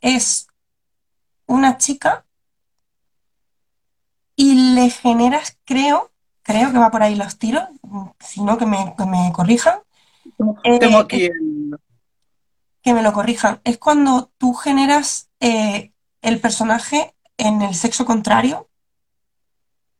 es 0.00 0.48
una 1.46 1.78
chica 1.78 2.24
y 4.36 4.74
le 4.74 4.90
generas, 4.90 5.58
creo, 5.64 6.10
creo 6.42 6.72
que 6.72 6.78
va 6.78 6.90
por 6.90 7.02
ahí 7.02 7.14
los 7.14 7.38
tiros, 7.38 7.64
si 8.20 8.42
no 8.42 8.58
que 8.58 8.66
me, 8.66 9.32
corrijan. 9.32 9.80
Tengo 10.80 10.98
aquí 10.98 11.24
eh, 11.24 11.32
Que 12.82 12.94
me 12.94 13.02
lo 13.02 13.12
corrijan. 13.12 13.60
Es 13.64 13.78
cuando 13.78 14.30
tú 14.38 14.54
generas 14.54 15.28
eh, 15.40 15.92
el 16.22 16.40
personaje 16.40 17.14
en 17.36 17.62
el 17.62 17.74
sexo 17.74 18.04
contrario 18.04 18.68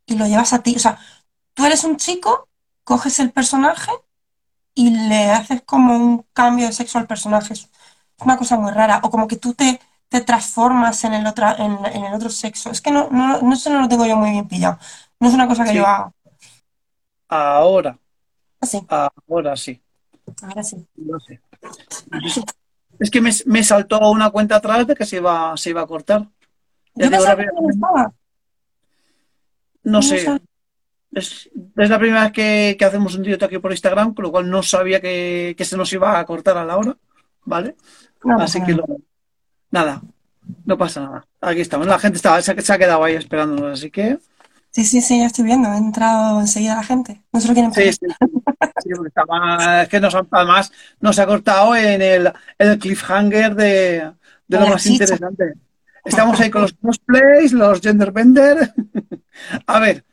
y 0.07 0.17
lo 0.17 0.27
llevas 0.27 0.53
a 0.53 0.63
ti. 0.63 0.75
O 0.77 0.79
sea, 0.79 0.99
tú 1.55 1.65
eres 1.65 1.85
un 1.85 1.97
chico, 1.97 2.49
coges 2.85 3.19
el 3.21 3.33
personaje 3.33 3.93
y 4.75 4.91
le 4.91 5.31
haces 5.31 5.63
como 5.63 5.97
un 5.97 6.25
cambio 6.33 6.67
de 6.67 6.73
sexo 6.73 6.99
al 6.99 7.07
personaje. 7.07 7.53
Es 7.55 7.69
una 8.19 8.37
cosa 8.37 8.57
muy 8.57 8.73
rara. 8.73 9.01
O 9.03 9.11
como 9.11 9.29
que 9.29 9.37
tú 9.37 9.55
te 9.55 9.81
te 10.13 10.21
transformas 10.23 11.03
en 11.05 11.15
el, 11.15 11.27
otra, 11.27 11.57
en, 11.59 11.79
en 11.87 12.05
el 12.05 12.15
otro 12.15 12.31
sexo. 12.31 12.71
Es 12.71 12.81
que 12.81 12.91
no, 12.93 13.09
no, 13.11 13.41
no, 13.43 13.55
eso 13.55 13.71
no 13.71 13.81
lo 13.81 13.89
tengo 13.89 14.07
yo 14.07 14.17
muy 14.17 14.31
bien 14.31 14.49
pillado. 14.49 14.79
No 15.21 15.29
es 15.29 15.35
una 15.35 15.49
cosa 15.49 15.65
que 15.65 15.71
Sí, 15.71 15.77
yo 15.79 15.87
haga. 15.87 16.13
ahora, 17.29 17.99
Así, 18.61 18.79
ahora 18.89 19.57
sí, 19.57 19.83
ahora 20.43 20.63
sí. 20.63 20.87
lo 20.97 21.19
sé. 21.21 21.41
Es 22.99 23.11
que 23.11 23.21
me, 23.21 23.31
me 23.47 23.65
saltó 23.65 24.11
una 24.11 24.31
cuenta 24.31 24.57
atrás 24.57 24.87
de 24.87 24.95
que 24.95 25.07
se 25.07 25.17
iba, 25.17 25.57
se 25.57 25.71
iba 25.71 25.83
a 25.83 25.87
cortar. 25.87 26.29
Ya 26.95 27.07
Yo 27.07 27.11
pensaba 27.11 27.37
que 27.37 27.47
no 27.47 27.71
estaba. 27.71 28.13
no 29.85 29.93
No 29.93 30.03
sé, 30.03 30.25
es, 31.13 31.51
es 31.77 31.91
la 31.91 31.99
primera 31.99 32.23
vez 32.25 32.33
que, 32.33 32.77
que 32.79 32.85
hacemos 32.85 33.15
un 33.17 33.23
directo 33.23 33.47
aquí 33.47 33.59
por 33.59 33.73
Instagram, 33.73 34.15
con 34.15 34.25
lo 34.25 34.31
cual 34.33 34.51
no 34.51 34.63
sabía 34.63 35.01
que, 35.01 35.55
que 35.57 35.65
se 35.65 35.77
nos 35.77 35.93
iba 35.93 36.19
a 36.19 36.25
cortar 36.27 36.57
a 36.59 36.65
la 36.65 36.77
hora, 36.77 36.97
¿vale? 37.45 37.77
No 38.25 38.39
Así 38.39 38.63
que 38.63 38.75
lo- 38.75 38.87
nada, 39.73 40.03
no 40.65 40.79
pasa 40.79 41.01
nada. 41.01 41.27
Aquí 41.41 41.61
estamos, 41.61 41.89
la 41.89 41.99
gente 41.99 42.17
estaba, 42.17 42.41
se, 42.41 42.53
ha- 42.53 42.79
quedado 42.79 43.03
ahí 43.03 43.15
esperándonos, 43.15 43.79
así 43.79 43.91
que 43.91 44.19
Sí, 44.71 44.85
sí, 44.85 45.03
sí, 45.03 45.19
ya 45.19 45.27
estoy 45.27 45.45
viendo. 45.45 45.69
Ha 45.69 45.77
entrado 45.77 46.41
enseguida 46.41 46.77
la 46.77 46.83
gente. 46.85 47.21
No 47.31 47.41
se 47.41 47.49
lo 47.49 47.53
quieren 47.53 47.73
sí, 47.73 47.77
perder. 47.81 47.95
sí, 47.95 48.07
sí, 48.79 48.91
porque 48.97 49.09
estaba, 49.09 49.83
es 49.83 49.89
que 49.91 50.01
nos, 50.01 50.15
además 50.31 50.73
nos 50.99 51.19
ha 51.19 51.27
cortado 51.27 51.77
en 51.77 52.01
el, 52.01 52.79
cliffhanger 52.79 53.55
de, 53.55 54.13
lo 54.49 54.67
más 54.69 54.83
chicha. 54.83 55.05
interesante. 55.05 55.55
Estamos 56.05 56.41
ahí 56.41 56.51
con 56.51 56.63
los 56.63 56.73
cosplays, 56.73 57.53
los 57.53 57.81
genderbender. 57.83 58.73
A 59.67 59.79
ver, 59.79 60.05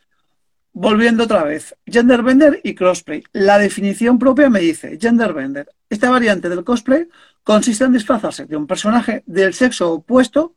volviendo 0.73 1.23
otra 1.23 1.43
vez. 1.43 1.75
Genderbender 1.85 2.59
y 2.63 2.75
crossplay. 2.75 3.23
La 3.33 3.57
definición 3.57 4.19
propia 4.19 4.49
me 4.49 4.59
dice, 4.59 4.97
genderbender. 4.99 5.69
Esta 5.89 6.09
variante 6.09 6.49
del 6.49 6.63
cosplay 6.63 7.07
consiste 7.43 7.83
en 7.83 7.93
disfrazarse 7.93 8.45
de 8.45 8.55
un 8.55 8.67
personaje 8.67 9.23
del 9.25 9.53
sexo 9.53 9.91
opuesto, 9.93 10.55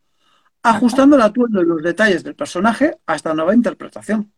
ajustando 0.63 1.17
el 1.17 1.23
atuendo 1.23 1.63
y 1.63 1.67
los 1.67 1.83
detalles 1.83 2.23
del 2.23 2.35
personaje 2.35 2.99
a 3.07 3.17
esta 3.17 3.35
nueva 3.35 3.55
interpretación. 3.55 4.33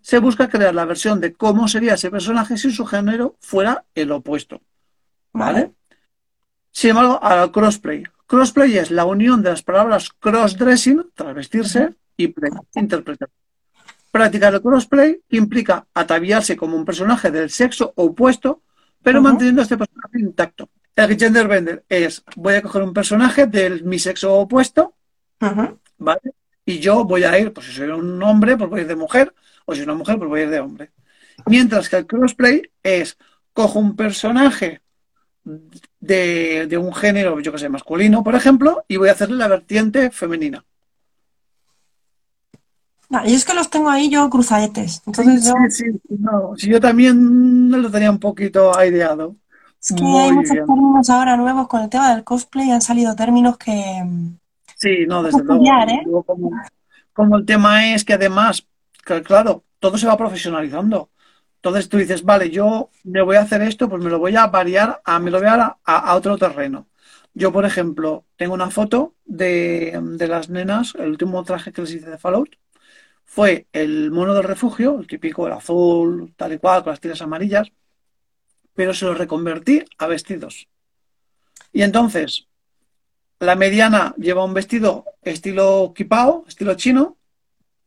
Se 0.00 0.18
busca 0.18 0.48
crear 0.48 0.74
la 0.74 0.84
versión 0.84 1.20
de 1.20 1.34
cómo 1.34 1.68
sería 1.68 1.94
ese 1.94 2.10
personaje 2.10 2.56
si 2.56 2.72
su 2.72 2.86
género 2.86 3.36
fuera 3.40 3.84
el 3.94 4.10
opuesto. 4.12 4.62
¿Vale? 5.32 5.60
Vale. 5.60 5.74
Sin 6.72 6.90
embargo, 6.90 7.22
al 7.22 7.50
crossplay. 7.52 8.04
Crossplay 8.26 8.78
es 8.78 8.90
la 8.90 9.04
unión 9.04 9.42
de 9.42 9.50
las 9.50 9.62
palabras 9.62 10.10
crossdressing, 10.18 11.10
travestirse, 11.14 11.94
y 12.16 12.28
play, 12.28 12.50
interpretar. 12.74 13.30
Practicar 14.10 14.54
el 14.54 14.62
crossplay 14.62 15.20
implica 15.30 15.86
ataviarse 15.94 16.56
como 16.56 16.76
un 16.76 16.84
personaje 16.84 17.30
del 17.30 17.50
sexo 17.50 17.92
opuesto, 17.96 18.62
pero 19.02 19.22
manteniendo 19.22 19.62
este 19.62 19.78
personaje 19.78 20.20
intacto. 20.20 20.68
El 21.00 21.18
genderbender 21.18 21.84
es, 21.88 22.22
voy 22.36 22.54
a 22.54 22.62
coger 22.62 22.82
un 22.82 22.92
personaje 22.92 23.46
de 23.46 23.82
mi 23.82 23.98
sexo 23.98 24.34
opuesto. 24.34 24.94
¿vale? 25.98 26.34
Y 26.64 26.78
yo 26.78 27.04
voy 27.04 27.24
a 27.24 27.38
ir, 27.38 27.52
pues 27.52 27.66
si 27.66 27.72
soy 27.72 27.88
un 27.88 28.22
hombre, 28.22 28.56
pues 28.56 28.68
voy 28.68 28.80
a 28.80 28.82
ir 28.82 28.88
de 28.88 28.96
mujer, 28.96 29.34
o 29.64 29.72
si 29.72 29.78
soy 29.78 29.84
una 29.84 29.94
mujer, 29.94 30.18
pues 30.18 30.28
voy 30.28 30.40
a 30.40 30.42
ir 30.44 30.50
de 30.50 30.60
hombre. 30.60 30.90
Mientras 31.46 31.88
que 31.88 31.96
el 31.96 32.06
crossplay 32.06 32.70
es, 32.82 33.16
cojo 33.52 33.78
un 33.78 33.96
personaje 33.96 34.82
de, 36.00 36.66
de 36.68 36.78
un 36.78 36.94
género, 36.94 37.40
yo 37.40 37.50
que 37.50 37.58
sé, 37.58 37.68
masculino, 37.68 38.22
por 38.22 38.34
ejemplo, 38.34 38.84
y 38.86 38.96
voy 38.96 39.08
a 39.08 39.12
hacerle 39.12 39.36
la 39.36 39.48
vertiente 39.48 40.10
femenina. 40.10 40.64
Y 43.24 43.34
es 43.34 43.44
que 43.44 43.54
los 43.54 43.68
tengo 43.68 43.90
ahí 43.90 44.08
yo 44.08 44.30
cruzadetes. 44.30 45.02
Entonces 45.04 45.44
yo, 45.44 45.52
Sí, 45.68 45.84
sí, 45.84 46.00
sí, 46.08 46.14
no, 46.20 46.54
si 46.56 46.68
yo 46.68 46.80
también 46.80 47.70
lo 47.70 47.90
tenía 47.90 48.10
un 48.10 48.20
poquito 48.20 48.76
aireado. 48.76 49.36
Es 49.82 49.92
que 49.92 50.04
hay 50.04 50.32
muchos 50.32 50.52
bien. 50.52 50.66
términos 50.66 51.10
ahora 51.10 51.36
nuevos 51.36 51.68
con 51.68 51.82
el 51.82 51.88
tema 51.90 52.14
del 52.14 52.24
cosplay. 52.24 52.70
Han 52.70 52.82
salido 52.82 53.14
términos 53.16 53.56
que... 53.58 54.02
Sí, 54.76 55.04
no, 55.06 55.22
desde 55.22 55.44
luego. 55.44 55.64
¿eh? 55.88 56.08
como, 56.26 56.50
como 57.12 57.36
el 57.36 57.44
tema 57.46 57.92
es 57.94 58.04
que 58.04 58.14
además, 58.14 58.66
que 59.04 59.22
claro, 59.22 59.64
todo 59.78 59.98
se 59.98 60.06
va 60.06 60.16
profesionalizando. 60.16 61.10
Entonces 61.56 61.88
tú 61.88 61.98
dices, 61.98 62.22
vale, 62.24 62.50
yo 62.50 62.90
me 63.04 63.22
voy 63.22 63.36
a 63.36 63.42
hacer 63.42 63.60
esto, 63.62 63.88
pues 63.88 64.02
me 64.02 64.10
lo 64.10 64.18
voy 64.18 64.36
a 64.36 64.46
variar, 64.46 65.00
a, 65.04 65.18
me 65.18 65.30
lo 65.30 65.38
voy 65.38 65.48
a, 65.48 65.76
a, 65.84 65.98
a 65.98 66.14
otro 66.14 66.38
terreno. 66.38 66.88
Yo, 67.34 67.52
por 67.52 67.64
ejemplo, 67.64 68.24
tengo 68.36 68.54
una 68.54 68.70
foto 68.70 69.14
de, 69.24 69.98
de 70.02 70.28
las 70.28 70.48
nenas, 70.50 70.94
el 70.96 71.10
último 71.10 71.44
traje 71.44 71.72
que 71.72 71.82
les 71.82 71.92
hice 71.94 72.10
de 72.10 72.18
Fallout, 72.18 72.56
fue 73.24 73.68
el 73.72 74.10
mono 74.10 74.34
del 74.34 74.44
refugio, 74.44 74.98
el 75.00 75.06
típico, 75.06 75.46
el 75.46 75.52
azul, 75.52 76.34
tal 76.36 76.52
y 76.54 76.58
cual, 76.58 76.82
con 76.82 76.90
las 76.92 77.00
tiras 77.00 77.22
amarillas, 77.22 77.70
pero 78.80 78.94
se 78.94 79.04
lo 79.04 79.12
reconvertí 79.12 79.84
a 79.98 80.06
vestidos. 80.06 80.66
Y 81.70 81.82
entonces, 81.82 82.46
la 83.38 83.54
mediana 83.54 84.14
lleva 84.16 84.42
un 84.42 84.54
vestido 84.54 85.04
estilo 85.20 85.92
kipao, 85.94 86.46
estilo 86.48 86.72
chino, 86.76 87.18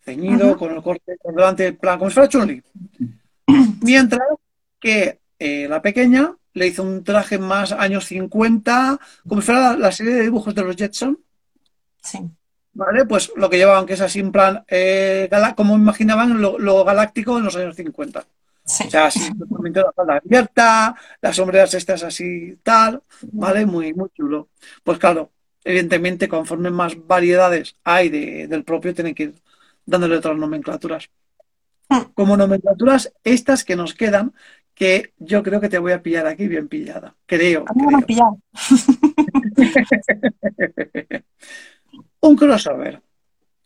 ceñido, 0.05 0.55
con 0.55 0.71
el 0.71 0.83
corte 0.83 1.17
por 1.19 1.33
delante, 1.33 1.73
plan, 1.73 1.97
como 1.97 2.11
si 2.11 2.13
fuera 2.13 2.29
Chun-Li. 2.29 2.61
Mientras 3.81 4.21
que 4.79 5.17
eh, 5.39 5.65
la 5.67 5.81
pequeña 5.81 6.35
le 6.53 6.67
hizo 6.67 6.83
un 6.83 7.03
traje 7.03 7.39
más 7.39 7.71
años 7.71 8.05
50, 8.05 8.99
como 9.27 9.41
si 9.41 9.47
fuera 9.47 9.71
la, 9.71 9.77
la 9.77 9.91
serie 9.91 10.13
de 10.13 10.21
dibujos 10.21 10.53
de 10.53 10.61
los 10.61 10.75
Jetson, 10.75 11.17
Sí. 12.03 12.19
¿vale? 12.73 13.07
Pues 13.07 13.31
lo 13.35 13.49
que 13.49 13.57
llevaban, 13.57 13.87
que 13.87 13.93
es 13.93 14.01
así 14.01 14.19
en 14.19 14.31
plan, 14.31 14.63
eh, 14.67 15.27
como 15.55 15.73
imaginaban 15.75 16.39
lo, 16.39 16.59
lo 16.59 16.83
galáctico 16.83 17.39
en 17.39 17.45
los 17.45 17.55
años 17.55 17.75
50. 17.75 18.23
Sí. 18.65 18.85
O 18.87 18.89
sea, 18.89 19.05
así, 19.07 19.37
totalmente 19.37 19.81
la 19.81 19.91
falda 19.91 20.21
abierta, 20.23 20.95
las 21.21 21.35
sombreras 21.35 21.73
estas 21.73 22.01
así, 22.03 22.57
tal, 22.63 23.03
¿vale? 23.33 23.65
Muy, 23.65 23.93
muy 23.93 24.09
chulo. 24.15 24.47
Pues 24.83 24.99
claro, 24.99 25.31
evidentemente, 25.65 26.29
conforme 26.29 26.69
más 26.71 26.95
variedades 27.05 27.75
hay 27.83 28.07
de- 28.09 28.47
del 28.47 28.63
propio, 28.63 28.93
tienen 28.93 29.13
que 29.15 29.23
ir 29.23 29.33
dándole 29.85 30.15
otras 30.17 30.37
nomenclaturas. 30.37 31.09
Como 32.15 32.35
nomenclaturas, 32.37 33.13
estas 33.23 33.63
que 33.63 33.75
nos 33.75 33.93
quedan, 33.93 34.33
que 34.73 35.13
yo 35.19 35.43
creo 35.43 35.61
que 35.61 35.69
te 35.69 35.77
voy 35.77 35.91
a 35.91 36.01
pillar 36.01 36.25
aquí 36.25 36.47
bien 36.47 36.67
pillada. 36.67 37.15
Creo, 37.27 37.65
A 37.67 37.73
mí 37.73 37.85
me 37.85 38.01
pillado. 38.01 38.39
Un 42.21 42.35
crossover. 42.35 43.02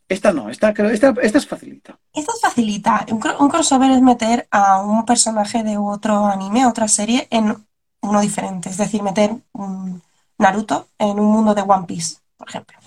Esta 0.08 0.32
no, 0.32 0.48
esta, 0.48 0.72
creo, 0.72 0.90
esta, 0.90 1.14
esta 1.22 1.38
es 1.38 1.46
facilita. 1.46 1.98
Esto 2.14 2.32
es 2.34 2.40
facilita. 2.40 3.06
Un, 3.10 3.20
cro- 3.20 3.36
un 3.38 3.48
crossover 3.48 3.90
es 3.90 4.02
meter 4.02 4.48
a 4.50 4.80
un 4.82 5.04
personaje 5.04 5.62
de 5.62 5.76
otro 5.76 6.26
anime, 6.26 6.66
otra 6.66 6.88
serie, 6.88 7.28
en 7.30 7.54
uno 8.02 8.20
diferente. 8.20 8.68
Es 8.70 8.78
decir, 8.78 9.02
meter 9.02 9.36
un 9.52 10.02
Naruto 10.38 10.88
en 10.98 11.18
un 11.20 11.26
mundo 11.32 11.54
de 11.54 11.62
One 11.62 11.86
Piece, 11.86 12.18
por 12.36 12.48
ejemplo. 12.48 12.78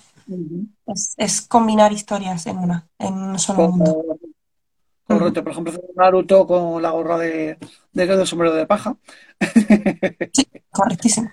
Es, 0.86 1.14
es 1.16 1.42
combinar 1.42 1.92
historias 1.92 2.46
en 2.46 2.58
una, 2.58 2.88
en 2.98 3.14
un 3.14 3.38
solo 3.38 3.68
mundo. 3.68 3.96
Correcto, 5.04 5.42
por 5.42 5.52
ejemplo, 5.52 5.72
Naruto 5.96 6.46
con 6.46 6.80
la 6.82 6.90
gorra 6.90 7.18
de, 7.18 7.58
de, 7.92 8.06
del 8.06 8.26
sombrero 8.26 8.54
de 8.54 8.66
paja. 8.66 8.96
Sí, 10.32 10.44
correctísimo. 10.70 11.30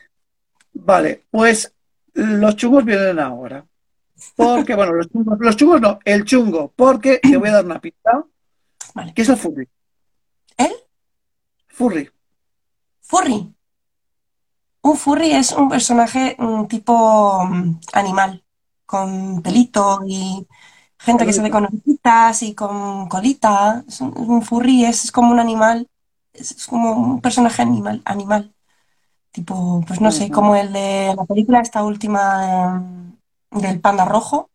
Vale, 0.74 1.26
pues 1.32 1.74
los 2.14 2.56
chungos 2.56 2.86
vienen 2.86 3.20
ahora. 3.20 3.66
Porque, 4.36 4.76
bueno, 4.76 4.94
los 4.94 5.10
chungos, 5.10 5.38
los 5.40 5.56
chungos 5.56 5.82
no, 5.82 6.00
el 6.06 6.26
chungo, 6.26 6.72
porque 6.76 7.20
te 7.20 7.38
voy 7.38 7.50
a 7.50 7.54
dar 7.54 7.66
una 7.66 7.80
pista, 7.80 8.24
Vale. 8.94 9.14
que 9.14 9.22
es 9.22 9.30
el 9.30 9.38
furry. 9.38 9.68
¿El? 10.58 10.72
Furry. 11.68 12.10
Furry. 13.02 13.54
Un 14.82 14.96
furry 14.98 15.32
es 15.32 15.52
un 15.52 15.70
personaje 15.70 16.36
mm, 16.40 16.66
tipo 16.68 17.46
mm, 17.46 17.80
animal, 17.94 18.44
con 18.86 19.42
pelito 19.42 20.00
y 20.08 20.48
gente 20.98 21.26
que 21.26 21.34
se 21.34 21.42
ve 21.42 21.50
con 21.50 21.66
orejitas 21.66 22.44
y 22.44 22.56
con 22.56 23.08
colita. 23.08 23.84
Es 23.88 24.02
un, 24.02 24.14
un 24.18 24.42
furry 24.42 24.86
es, 24.86 25.12
como 25.12 25.32
un 25.32 25.40
animal, 25.40 25.88
es, 26.34 26.52
es 26.52 26.68
como 26.68 26.94
un 26.94 27.22
personaje 27.22 27.62
animal, 27.62 28.02
animal. 28.06 28.54
Tipo, 29.32 29.84
pues 29.88 30.02
no 30.02 30.12
sé, 30.12 30.32
como 30.32 30.56
el 30.56 30.74
de 30.74 31.14
la 31.16 31.24
película 31.26 31.62
esta 31.62 31.84
última 31.84 32.82
eh, 32.82 33.09
del 33.52 33.80
panda 33.80 34.06
rojo. 34.06 34.50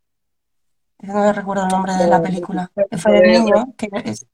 No 0.99 1.33
recuerdo 1.33 1.65
el 1.65 1.69
nombre 1.69 1.95
de 1.95 2.07
la 2.07 2.23
película. 2.23 2.71
Que 2.91 2.99
fue 2.99 3.13
de 3.13 3.39
niño, 3.39 3.75
que 3.77 3.89
es 4.05 4.27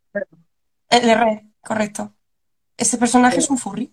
el 0.89 1.19
Red, 1.19 1.41
correcto. 1.61 2.13
Ese 2.77 2.99
personaje 2.99 3.39
es 3.39 3.51
un 3.51 3.59
furry. 3.59 3.93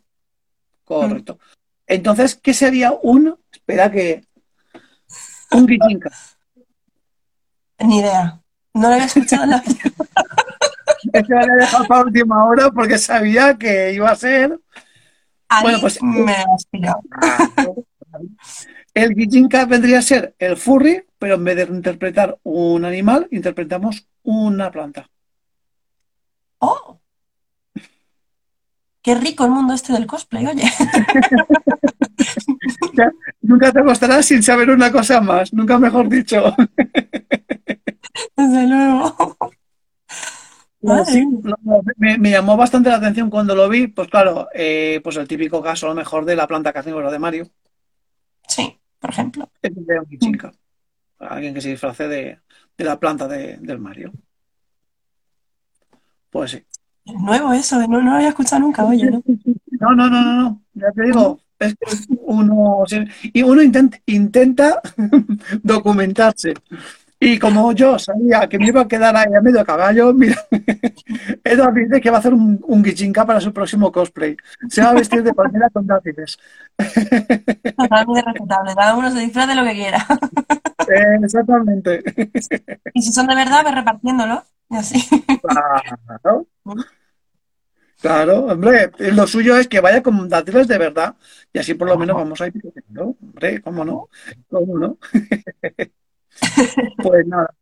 Correcto. 0.83 1.39
Entonces, 1.85 2.35
¿qué 2.35 2.53
sería 2.53 2.91
un, 3.01 3.37
espera 3.51 3.91
que, 3.91 4.25
un 5.51 5.65
guillinka? 5.65 6.11
Ni 7.79 7.99
idea. 7.99 8.41
No 8.73 8.87
lo 8.87 8.93
había 8.93 9.05
escuchado 9.05 9.43
en 9.43 9.49
la 9.51 9.61
vida. 9.61 9.91
Este 11.13 11.35
me 11.35 11.45
lo 11.45 11.53
he 11.53 11.57
dejado 11.57 11.85
para 11.85 12.03
última 12.03 12.45
hora 12.45 12.71
porque 12.71 12.97
sabía 12.97 13.55
que 13.57 13.93
iba 13.93 14.09
a 14.09 14.15
ser 14.15 14.59
Ahí 15.49 15.63
Bueno, 15.63 15.79
pues- 15.81 16.01
me 16.01 16.33
has. 16.33 16.67
El 18.97 19.13
guillinka 19.13 19.65
vendría 19.65 19.99
a 19.99 20.01
ser 20.01 20.33
el 20.39 20.57
furry, 20.57 21.05
pero 21.19 21.35
en 21.35 21.43
vez 21.43 21.55
de 21.55 21.71
interpretar 21.71 22.39
un 22.41 22.83
animal, 22.83 23.27
interpretamos 23.29 24.07
una 24.23 24.71
planta. 24.71 25.07
¡Oh! 26.57 26.99
Qué 29.03 29.13
rico 29.13 29.45
el 29.45 29.51
mundo 29.51 29.75
este 29.75 29.93
del 29.93 30.07
cosplay, 30.07 30.47
oye. 30.47 30.63
nunca 33.41 33.71
te 33.71 33.81
acostarás 33.81 34.25
sin 34.25 34.41
saber 34.41 34.71
una 34.71 34.91
cosa 34.91 35.21
más, 35.21 35.53
nunca 35.53 35.77
mejor 35.77 36.09
dicho. 36.09 36.55
Desde 38.35 38.67
luego. 38.67 39.37
me, 41.97 42.31
llamó 42.31 42.57
bastante 42.57 42.89
la 42.89 42.95
atención 42.95 43.29
cuando 43.29 43.55
lo 43.55 43.69
vi, 43.69 43.85
pues 43.85 44.07
claro, 44.07 44.47
eh, 44.55 45.01
pues 45.03 45.17
el 45.17 45.27
típico 45.27 45.61
caso 45.61 45.85
a 45.85 45.89
lo 45.89 45.95
mejor 45.95 46.25
de 46.25 46.35
la 46.35 46.47
planta 46.47 46.73
que 46.73 46.79
hacen 46.79 46.95
de 46.95 47.19
Mario. 47.19 47.47
Sí, 48.47 48.79
por 48.99 49.09
ejemplo. 49.09 49.49
Es 49.61 49.73
de 49.75 49.99
un 49.99 50.51
Alguien 51.19 51.53
que 51.53 51.61
se 51.61 51.69
disfrace 51.69 52.07
de, 52.07 52.39
la 52.77 52.99
planta 52.99 53.27
del 53.27 53.79
Mario. 53.79 54.11
Pues 56.29 56.51
sí. 56.51 56.63
nuevo 57.05 57.53
eso, 57.53 57.79
no, 57.79 57.87
no 57.87 58.01
lo 58.01 58.11
había 58.11 58.29
escuchado 58.29 58.61
nunca, 58.61 58.85
oye, 58.85 59.09
¿no? 59.09 59.23
No, 59.79 59.95
no, 59.95 60.09
no, 60.09 60.23
no, 60.23 60.61
ya 60.73 60.91
te 60.91 61.03
digo, 61.03 61.39
es 61.59 61.75
que 61.75 62.15
uno, 62.21 62.83
y 63.21 63.43
uno 63.43 63.61
intenta, 63.61 63.97
intenta 64.05 64.81
documentarse. 65.63 66.53
Y 67.19 67.39
como 67.39 67.71
yo 67.71 67.97
sabía 67.97 68.47
que 68.47 68.59
me 68.59 68.67
iba 68.67 68.81
a 68.81 68.87
quedar 68.87 69.15
ahí 69.15 69.33
a 69.33 69.41
medio 69.41 69.65
caballo, 69.65 70.13
mira, 70.13 70.35
Eduard 71.43 71.73
dice 71.73 71.99
que 71.99 72.11
va 72.11 72.17
a 72.17 72.19
hacer 72.19 72.33
un, 72.33 72.63
un 72.67 73.13
para 73.13 73.41
su 73.41 73.51
próximo 73.51 73.91
cosplay. 73.91 74.37
Se 74.69 74.83
va 74.83 74.91
a 74.91 74.93
vestir 74.93 75.23
de 75.23 75.33
palmera 75.33 75.69
con 75.71 75.87
dátiles. 75.87 76.37
Totalmente 76.77 78.21
respetable, 78.21 78.75
cada 78.75 78.95
uno 78.95 79.11
se 79.11 79.19
disfrace 79.19 79.49
de 79.49 79.55
lo 79.55 79.63
que 79.63 79.73
quiera. 79.73 80.05
Eh, 80.87 81.17
exactamente. 81.23 82.03
Y 82.93 83.01
si 83.01 83.11
son 83.11 83.25
de 83.25 83.35
verdad, 83.35 83.63
ve 83.65 83.71
repartiéndolo. 83.71 84.43
Y 84.69 84.75
así. 84.75 85.09
Claro. 85.41 86.45
Claro, 87.99 88.45
hombre, 88.45 88.91
lo 88.99 89.25
suyo 89.25 89.57
es 89.57 89.67
que 89.67 89.79
vaya 89.79 90.03
con 90.03 90.29
dátiles 90.29 90.67
de 90.67 90.77
verdad 90.77 91.15
y 91.51 91.57
así 91.57 91.73
por 91.73 91.87
lo 91.87 91.97
menos 91.97 92.15
vamos 92.15 92.39
a 92.39 92.47
ir 92.47 92.53
Hombre, 92.95 93.59
¿cómo 93.61 93.83
no? 93.83 94.09
¿Cómo 94.49 94.77
no? 94.77 94.97
Pues 96.97 97.25
nada. 97.27 97.53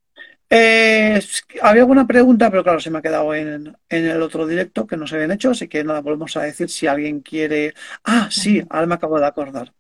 Eh, 0.50 1.22
había 1.62 1.82
alguna 1.82 2.06
pregunta, 2.06 2.50
pero 2.50 2.64
claro, 2.64 2.80
se 2.80 2.92
me 2.92 3.00
ha 3.00 3.02
quedado 3.02 3.34
en, 3.34 3.76
el 3.90 4.22
otro 4.22 4.46
directo 4.46 4.86
que 4.86 4.96
no 4.96 5.08
se 5.08 5.16
habían 5.16 5.32
hecho, 5.32 5.52
así 5.52 5.68
que 5.68 5.84
nada, 5.84 6.02
volvemos 6.02 6.38
a 6.38 6.44
decir 6.44 6.70
si 6.70 6.88
alguien 6.88 7.22
quiere. 7.22 7.74
Ah, 8.04 8.30
sí, 8.32 8.64
ahora 8.70 8.86
me 8.88 8.96
acabo 8.96 9.20
de 9.20 9.26
acordar. 9.26 9.74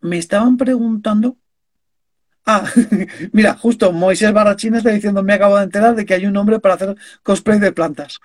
Me 0.00 0.18
estaban 0.18 0.56
preguntando. 0.56 1.36
Ah, 2.44 2.64
mira, 3.32 3.54
justo 3.54 3.92
Moisés 3.92 4.32
Barrachín 4.32 4.74
está 4.74 4.90
diciendo, 4.90 5.22
me 5.22 5.34
acabo 5.34 5.56
de 5.56 5.64
enterar 5.64 5.94
de 5.94 6.04
que 6.04 6.14
hay 6.14 6.26
un 6.26 6.32
nombre 6.32 6.60
para 6.60 6.74
hacer 6.74 6.96
cosplay 7.22 7.58
de 7.58 7.72
plantas. 7.72 8.20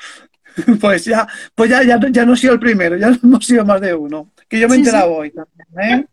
Pues 0.79 1.05
ya, 1.05 1.27
pues 1.55 1.71
ya, 1.71 1.81
ya, 1.81 1.99
ya 2.11 2.25
no 2.27 2.33
he 2.35 2.37
sido 2.37 2.53
el 2.53 2.59
primero, 2.59 2.95
ya 2.95 3.07
hemos 3.23 3.43
sido 3.43 3.65
más 3.65 3.81
de 3.81 3.95
uno. 3.95 4.31
Que 4.47 4.59
yo 4.59 4.67
me 4.67 4.75
he 4.75 4.77
enterado 4.77 5.11
hoy 5.11 5.31
también, 5.31 6.01
¿eh? 6.01 6.05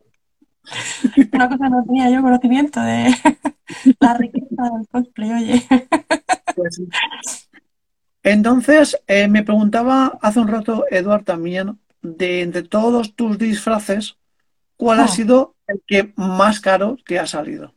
Una 1.32 1.48
cosa 1.48 1.68
no 1.68 1.84
tenía 1.84 2.10
yo 2.10 2.22
conocimiento 2.22 2.80
de 2.80 3.14
la 4.00 4.14
riqueza 4.14 4.62
del 4.62 4.88
cosplay, 4.90 5.32
oye. 5.32 5.66
Pues 6.54 6.82
Entonces, 8.22 9.00
eh, 9.06 9.28
me 9.28 9.42
preguntaba 9.42 10.18
hace 10.20 10.40
un 10.40 10.48
rato, 10.48 10.84
Eduard, 10.90 11.24
también, 11.24 11.78
de 12.02 12.42
entre 12.42 12.62
todos 12.62 13.14
tus 13.14 13.38
disfraces, 13.38 14.16
¿cuál 14.76 15.00
ha 15.00 15.04
ah. 15.04 15.08
sido 15.08 15.54
el 15.66 15.82
que 15.86 16.12
más 16.16 16.60
caro 16.60 16.96
te 17.06 17.18
ha 17.18 17.26
salido? 17.26 17.74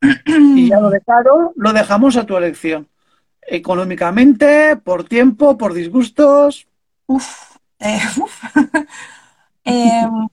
y 0.26 0.68
ya 0.68 0.80
lo 0.80 0.90
de 0.90 1.00
caro 1.00 1.52
lo 1.56 1.72
dejamos 1.72 2.16
a 2.16 2.24
tu 2.24 2.36
elección. 2.36 2.88
Económicamente, 3.42 4.76
por 4.76 5.04
tiempo, 5.04 5.58
por 5.58 5.74
disgustos. 5.74 6.68
Uf, 7.06 7.56
eh, 7.80 8.00
uf. 8.16 8.29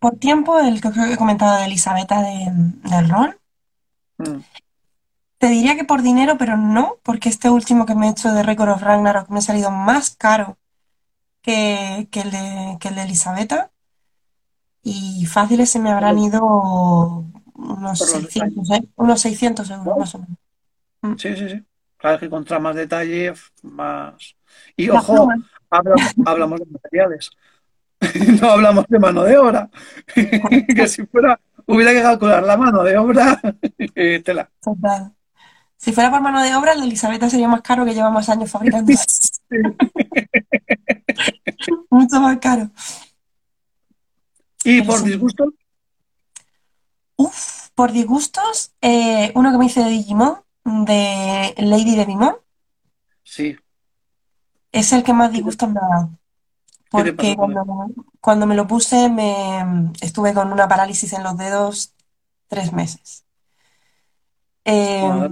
Por 0.07 0.19
tiempo, 0.19 0.57
el 0.57 0.79
que 0.79 0.87
he 0.87 1.17
comentado 1.17 1.57
de 1.57 1.65
Elisabetta 1.65 2.21
del 2.21 3.09
rol. 3.09 3.37
Mm. 4.17 4.39
Te 5.37 5.47
diría 5.47 5.75
que 5.75 5.83
por 5.83 6.01
dinero, 6.01 6.37
pero 6.37 6.55
no, 6.55 6.95
porque 7.03 7.27
este 7.27 7.49
último 7.49 7.85
que 7.85 7.93
me 7.93 8.07
he 8.07 8.11
hecho 8.11 8.31
de 8.31 8.41
Record 8.41 8.69
of 8.69 8.81
Ragnarok 8.81 9.27
me 9.27 9.39
ha 9.39 9.41
salido 9.41 9.69
más 9.69 10.15
caro 10.15 10.57
que, 11.41 12.07
el, 12.09 12.31
de, 12.31 12.77
que 12.79 12.87
Elisabetta. 12.87 13.69
Y 14.81 15.25
fáciles 15.25 15.69
se 15.69 15.79
me 15.79 15.91
habrán 15.91 16.19
ido 16.19 17.25
unos 17.55 17.99
600, 17.99 18.71
¿eh? 18.71 18.87
unos 18.95 19.19
600 19.19 19.69
euros 19.71 19.97
más 19.97 20.15
o 20.15 20.19
menos. 20.19 20.37
Mm. 21.01 21.15
Sí, 21.17 21.35
sí, 21.35 21.49
sí. 21.49 21.63
Claro 21.97 22.17
que 22.17 22.29
contra 22.29 22.59
más 22.59 22.77
detalle, 22.77 23.33
más. 23.61 24.37
Y 24.77 24.89
ojo, 24.89 25.27
hablamos 25.69 26.61
de 26.61 26.65
materiales. 26.67 27.29
no 28.41 28.49
hablamos 28.49 28.85
de 28.87 28.99
mano 28.99 29.23
de 29.23 29.37
obra. 29.37 29.69
que 30.13 30.87
si 30.87 31.05
fuera, 31.05 31.39
hubiera 31.65 31.93
que 31.93 32.01
calcular 32.01 32.43
la 32.43 32.57
mano 32.57 32.83
de 32.83 32.97
obra, 32.97 33.39
tela. 34.23 34.49
Si 35.77 35.93
fuera 35.93 36.09
por 36.09 36.21
mano 36.21 36.41
de 36.41 36.55
obra, 36.55 36.75
de 36.75 36.83
Elisabetta 36.83 37.29
sería 37.29 37.47
más 37.47 37.61
caro 37.61 37.85
que 37.85 37.93
lleva 37.93 38.09
más 38.09 38.29
años 38.29 38.49
fabricando. 38.49 38.91
Mucho 41.89 42.19
más 42.19 42.37
caro. 42.39 42.69
¿Y 44.63 44.81
por 44.81 45.03
disgustos? 45.03 45.53
Uf, 47.15 47.69
por 47.73 47.91
disgustos, 47.91 48.73
eh, 48.81 49.31
uno 49.33 49.51
que 49.51 49.57
me 49.57 49.65
hice 49.65 49.83
de 49.83 49.89
Digimon, 49.89 50.37
de 50.63 51.53
Lady 51.57 51.95
de 51.95 52.05
Digimon. 52.05 52.35
Sí. 53.23 53.55
Es 54.71 54.93
el 54.93 55.03
que 55.03 55.13
más 55.13 55.31
disgustos 55.31 55.69
me 55.69 55.79
ha 55.79 55.87
dado. 55.87 56.09
Porque 56.89 57.35
cuando, 58.21 58.45
me 58.45 58.55
lo 58.55 58.67
puse 58.67 59.09
me 59.09 59.91
estuve 60.01 60.33
con 60.33 60.51
una 60.51 60.67
parálisis 60.67 61.13
en 61.13 61.23
los 61.23 61.37
dedos 61.37 61.93
tres 62.47 62.71
meses. 62.71 63.25
Em, 64.63 65.31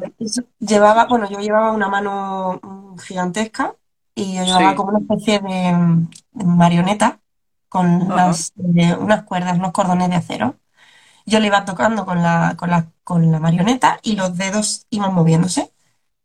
llevaba, 0.59 1.05
bueno, 1.07 1.29
yo 1.29 1.39
llevaba 1.39 1.71
una 1.71 1.89
mano 1.89 2.59
gigantesca 3.03 3.75
y 4.13 4.35
yo 4.35 4.43
llevaba 4.43 4.75
como 4.75 4.89
una 4.89 4.99
especie 4.99 5.39
de, 5.39 6.07
marioneta 6.45 7.19
con 7.67 8.03
unas 8.03 9.23
cuerdas, 9.25 9.57
unos 9.57 9.71
cordones 9.71 10.09
de 10.09 10.15
acero. 10.15 10.55
Yo 11.25 11.39
le 11.39 11.47
iba 11.47 11.65
tocando 11.65 12.05
con 12.05 12.21
la, 12.21 12.55
con 12.57 12.69
la, 12.69 12.87
con 13.03 13.31
la 13.31 13.39
marioneta 13.39 13.99
y 14.03 14.15
los 14.15 14.37
dedos 14.37 14.85
iban 14.89 15.13
moviéndose. 15.13 15.71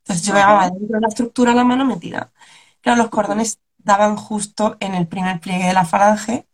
Entonces 0.04 0.26
yo 0.26 0.34
llevaba 0.34 0.70
dentro 0.70 0.96
de 0.96 1.00
la 1.00 1.08
estructura 1.08 1.54
la 1.54 1.64
mano 1.64 1.84
metida. 1.84 2.30
Claro, 2.80 2.98
los 2.98 3.10
cordones 3.10 3.58
daban 3.84 4.16
justo 4.16 4.76
en 4.80 4.94
el 4.94 5.06
primer 5.06 5.40
pliegue 5.40 5.66
de 5.66 5.72
la 5.72 5.84
falange, 5.84 6.46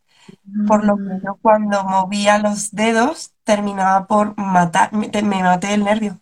por 0.66 0.84
lo 0.84 0.96
que 0.96 1.24
yo 1.24 1.38
cuando 1.40 1.84
movía 1.84 2.38
los 2.38 2.72
dedos 2.72 3.32
terminaba 3.44 4.06
por 4.06 4.36
matar, 4.36 4.92
me, 4.92 5.08
maté 5.22 5.74
el 5.74 5.84
nervio. 5.84 6.18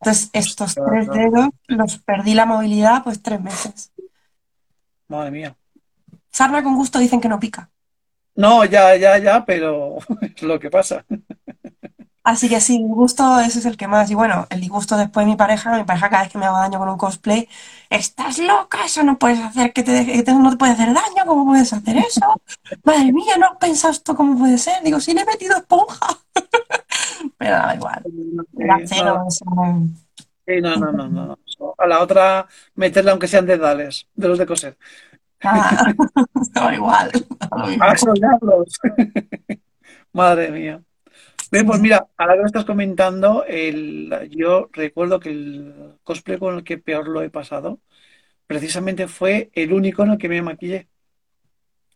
Entonces, 0.00 0.30
estos 0.32 0.74
tres 0.74 1.08
dedos 1.08 1.48
los 1.68 1.98
perdí 1.98 2.34
la 2.34 2.46
movilidad 2.46 3.04
pues 3.04 3.22
tres 3.22 3.40
meses. 3.40 3.92
Madre 5.08 5.30
mía. 5.30 5.56
Sarna 6.30 6.62
con 6.62 6.74
gusto 6.74 6.98
dicen 6.98 7.20
que 7.20 7.28
no 7.28 7.38
pica. 7.38 7.70
No, 8.34 8.64
ya, 8.64 8.96
ya, 8.96 9.18
ya, 9.18 9.44
pero 9.44 9.98
es 10.20 10.42
lo 10.42 10.58
que 10.58 10.70
pasa. 10.70 11.04
Así 12.24 12.48
que 12.48 12.60
sí, 12.60 12.80
gusto 12.80 13.40
ese 13.40 13.58
es 13.58 13.66
el 13.66 13.76
que 13.76 13.88
más. 13.88 14.08
Y 14.10 14.14
bueno, 14.14 14.46
el 14.50 14.60
disgusto 14.60 14.96
después 14.96 15.26
de 15.26 15.32
mi 15.32 15.36
pareja, 15.36 15.76
mi 15.76 15.82
pareja 15.84 16.08
cada 16.08 16.22
vez 16.22 16.32
que 16.32 16.38
me 16.38 16.46
hago 16.46 16.58
daño 16.58 16.78
con 16.78 16.88
un 16.88 16.96
cosplay, 16.96 17.48
estás 17.90 18.38
loca, 18.38 18.84
eso 18.84 19.02
no 19.02 19.18
puedes 19.18 19.40
hacer, 19.40 19.72
que, 19.72 19.82
te, 19.82 20.22
no 20.32 20.50
te 20.50 20.56
puede 20.56 20.72
hacer 20.72 20.94
daño, 20.94 21.24
¿cómo 21.26 21.46
puedes 21.46 21.72
hacer 21.72 21.96
eso? 21.96 22.40
Madre 22.84 23.12
mía, 23.12 23.36
no 23.38 23.46
has 23.46 23.56
pensado 23.56 23.92
esto 23.92 24.14
cómo 24.14 24.38
puede 24.38 24.56
ser. 24.58 24.82
Digo, 24.84 25.00
sí 25.00 25.14
le 25.14 25.22
he 25.22 25.24
metido 25.24 25.56
esponja. 25.56 26.18
Pero 27.38 27.56
da 27.56 27.74
igual. 27.74 28.02
no, 30.46 30.76
no, 30.76 30.92
no, 30.92 31.08
no, 31.08 31.38
A 31.76 31.86
la 31.86 32.02
otra 32.02 32.46
meterla 32.76 33.10
aunque 33.10 33.26
sean 33.26 33.46
dedales, 33.46 34.06
de 34.14 34.28
los 34.28 34.38
de 34.38 34.46
coser. 34.46 34.78
Ah, 35.42 35.92
igual. 36.72 37.10
A 37.50 37.66
Madre 40.12 40.50
mía 40.52 40.80
pues 41.66 41.80
mira, 41.80 42.08
ahora 42.16 42.34
que 42.34 42.40
lo 42.40 42.46
estás 42.46 42.64
comentando, 42.64 43.44
yo 44.30 44.70
recuerdo 44.72 45.20
que 45.20 45.28
el 45.28 45.94
cosplay 46.02 46.38
con 46.38 46.56
el 46.56 46.64
que 46.64 46.78
peor 46.78 47.08
lo 47.08 47.22
he 47.22 47.28
pasado, 47.28 47.80
precisamente 48.46 49.06
fue 49.06 49.50
el 49.54 49.72
único 49.72 50.02
en 50.02 50.12
el 50.12 50.18
que 50.18 50.28
me 50.30 50.40
maquillé. 50.40 50.88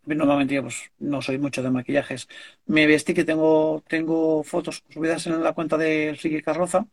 Normalmente 0.04 0.60
pues, 0.62 0.92
no 0.98 1.22
soy 1.22 1.38
mucho 1.38 1.62
de 1.62 1.70
maquillajes. 1.70 2.28
Me 2.66 2.86
vestí 2.86 3.14
que 3.14 3.24
tengo, 3.24 3.82
tengo 3.88 4.44
fotos 4.44 4.84
subidas 4.90 5.26
en 5.26 5.42
la 5.42 5.52
cuenta 5.52 5.76
de 5.76 6.16
Ricky 6.22 6.42
Carroza. 6.42 6.86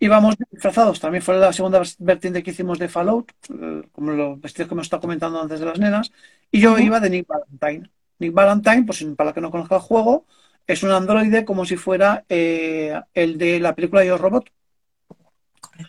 Íbamos 0.00 0.36
disfrazados, 0.50 1.00
también 1.00 1.22
fue 1.22 1.36
la 1.36 1.52
segunda 1.52 1.82
vertiente 1.98 2.42
que 2.42 2.50
hicimos 2.50 2.78
de 2.78 2.88
Fallout, 2.88 3.32
eh, 3.48 3.82
como 3.92 4.12
los 4.12 4.40
vestidos 4.40 4.68
que 4.68 4.74
me 4.74 4.82
estaba 4.82 5.00
comentando 5.00 5.40
antes 5.40 5.58
de 5.60 5.66
las 5.66 5.78
nenas, 5.80 6.12
y 6.50 6.60
yo 6.60 6.78
iba 6.78 7.00
de 7.00 7.10
Nick 7.10 7.26
Valentine. 7.26 7.90
Nick 8.18 8.32
Valentine, 8.32 8.84
pues 8.84 9.04
para 9.16 9.30
la 9.30 9.34
que 9.34 9.40
no 9.40 9.50
conozca 9.50 9.76
el 9.76 9.80
juego, 9.80 10.26
es 10.66 10.82
un 10.82 10.90
androide 10.90 11.44
como 11.44 11.64
si 11.64 11.76
fuera 11.76 12.24
eh, 12.28 12.98
el 13.12 13.38
de 13.38 13.60
la 13.60 13.74
película 13.74 14.04
Yo 14.04 14.18
Robot. 14.18 14.50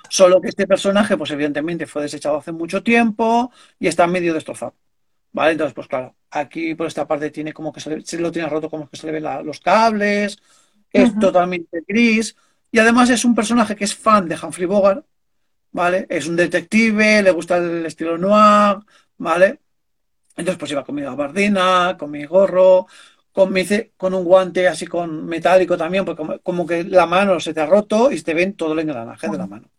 Solo 0.10 0.42
que 0.42 0.50
este 0.50 0.68
personaje, 0.68 1.18
pues 1.18 1.32
evidentemente 1.32 1.86
fue 1.86 2.02
desechado 2.02 2.38
hace 2.38 2.52
mucho 2.52 2.82
tiempo 2.84 3.52
y 3.80 3.88
está 3.88 4.08
medio 4.08 4.34
destrozado. 4.34 4.76
¿vale? 5.36 5.52
Entonces, 5.52 5.74
pues 5.74 5.88
claro, 5.88 6.16
aquí 6.32 6.76
por 6.76 6.88
esta 6.88 7.06
parte 7.06 7.30
tiene 7.30 7.52
como 7.52 7.74
que 7.74 7.82
se, 7.82 7.90
le, 7.90 8.06
se 8.06 8.18
lo 8.20 8.32
tiene 8.32 8.48
roto, 8.48 8.70
como 8.70 8.90
que 8.90 8.96
se 8.96 9.06
le 9.06 9.12
ven 9.12 9.24
la, 9.24 9.42
los 9.44 9.60
cables, 9.60 10.40
es 10.92 11.20
totalmente 11.20 11.84
gris, 11.86 12.38
y 12.72 12.80
además 12.80 13.10
es 13.10 13.26
un 13.26 13.36
personaje 13.36 13.76
que 13.76 13.84
es 13.84 13.94
fan 13.94 14.30
de 14.30 14.38
Humphrey 14.42 14.66
Bogart, 14.66 15.06
¿vale? 15.74 16.08
Es 16.10 16.28
un 16.28 16.38
detective, 16.38 17.22
le 17.22 17.32
gusta 17.32 17.58
el 17.58 17.86
estilo 17.86 18.18
noir, 18.18 18.78
¿vale? 19.18 19.60
Entonces, 20.38 20.58
pues 20.58 20.72
iba 20.72 20.86
con 20.86 20.96
mi 20.96 21.02
gabardina, 21.02 21.98
con 22.00 22.12
mi 22.12 22.26
gorro, 22.26 22.88
con, 23.36 24.14
un 24.14 24.24
guante 24.24 24.68
así 24.68 24.88
con 24.88 25.26
metálico 25.26 25.78
también, 25.78 26.06
porque 26.06 26.18
como, 26.18 26.40
como, 26.40 26.66
que 26.66 26.86
la 26.86 27.06
mano 27.06 27.40
se 27.42 27.54
te 27.54 27.60
ha 27.60 27.66
roto 27.66 28.10
y 28.10 28.22
te 28.22 28.34
ven 28.34 28.54
todo 28.54 28.72
el 28.74 28.80
engranaje 28.80 29.28
de 29.28 29.38
la 29.38 29.46
mano. 29.46 29.70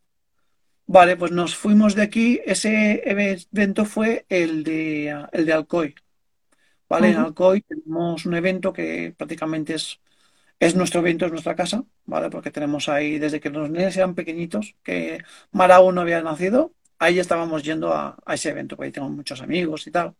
Vale, 0.86 1.16
pues 1.16 1.32
nos 1.32 1.56
fuimos 1.56 1.94
de 1.94 2.02
aquí. 2.02 2.38
Ese 2.44 3.02
evento 3.06 3.86
fue 3.86 4.26
el 4.28 4.62
de, 4.62 5.26
el 5.32 5.46
de 5.46 5.52
Alcoy. 5.54 5.94
¿Vale? 6.88 7.10
En. 7.10 7.16
Alcoy 7.16 7.62
tenemos 7.62 8.26
un 8.26 8.34
evento 8.34 8.74
que 8.74 9.14
prácticamente 9.16 9.74
es, 9.74 10.00
es 10.60 10.76
nuestro 10.76 11.00
evento, 11.00 11.24
es 11.24 11.32
nuestra 11.32 11.56
casa, 11.56 11.82
¿vale? 12.04 12.28
Porque 12.28 12.50
tenemos 12.50 12.90
ahí, 12.90 13.18
desde 13.18 13.40
que 13.40 13.48
los 13.50 13.70
niños 13.70 13.96
eran 13.96 14.14
pequeñitos, 14.14 14.76
que 14.82 15.24
Mara 15.50 15.76
aún 15.76 15.94
no 15.94 16.02
había 16.02 16.20
nacido, 16.22 16.74
ahí 16.98 17.18
estábamos 17.18 17.62
yendo 17.62 17.92
a, 17.94 18.16
a 18.24 18.34
ese 18.34 18.50
evento, 18.50 18.76
porque 18.76 18.86
ahí 18.88 18.92
tengo 18.92 19.08
muchos 19.08 19.40
amigos 19.40 19.86
y 19.86 19.90
tal. 19.90 20.14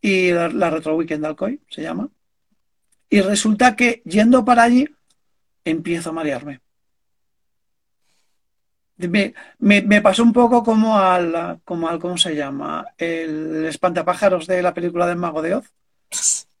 Y 0.00 0.32
la, 0.32 0.48
la 0.48 0.70
Retro 0.70 0.96
Weekend 0.96 1.22
de 1.22 1.28
Alcoy 1.28 1.60
se 1.68 1.82
llama. 1.82 2.10
Y 3.10 3.20
resulta 3.20 3.74
que 3.74 4.02
yendo 4.04 4.44
para 4.44 4.64
allí, 4.64 4.88
empiezo 5.64 6.10
a 6.10 6.12
marearme. 6.12 6.60
Me, 8.96 9.32
me, 9.60 9.82
me, 9.82 10.02
pasó 10.02 10.24
un 10.24 10.32
poco 10.32 10.64
como 10.64 10.98
al, 10.98 11.60
como 11.64 11.88
al, 11.88 12.00
¿cómo 12.00 12.18
se 12.18 12.34
llama? 12.34 12.84
El 12.98 13.64
espantapájaros 13.66 14.46
de 14.48 14.60
la 14.60 14.74
película 14.74 15.06
del 15.06 15.16
Mago 15.16 15.40
de 15.40 15.54
Oz. 15.54 15.72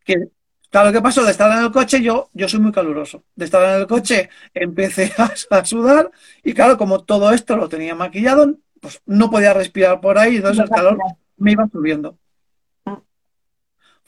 Que, 0.04 0.28
claro, 0.70 0.92
¿qué 0.92 1.02
pasó? 1.02 1.24
De 1.24 1.32
estar 1.32 1.50
en 1.58 1.64
el 1.64 1.72
coche, 1.72 2.00
yo, 2.00 2.30
yo 2.32 2.48
soy 2.48 2.60
muy 2.60 2.70
caluroso. 2.70 3.24
De 3.34 3.44
estar 3.44 3.62
en 3.74 3.80
el 3.80 3.86
coche, 3.88 4.30
empecé 4.54 5.12
a, 5.18 5.32
a, 5.50 5.64
sudar 5.64 6.12
y 6.44 6.54
claro, 6.54 6.78
como 6.78 7.02
todo 7.02 7.32
esto 7.32 7.56
lo 7.56 7.68
tenía 7.68 7.96
maquillado, 7.96 8.54
pues 8.80 9.02
no 9.04 9.30
podía 9.30 9.52
respirar 9.52 10.00
por 10.00 10.16
ahí, 10.16 10.36
entonces 10.36 10.62
el 10.62 10.70
calor 10.70 10.96
me 11.36 11.52
iba 11.52 11.66
subiendo. 11.68 12.16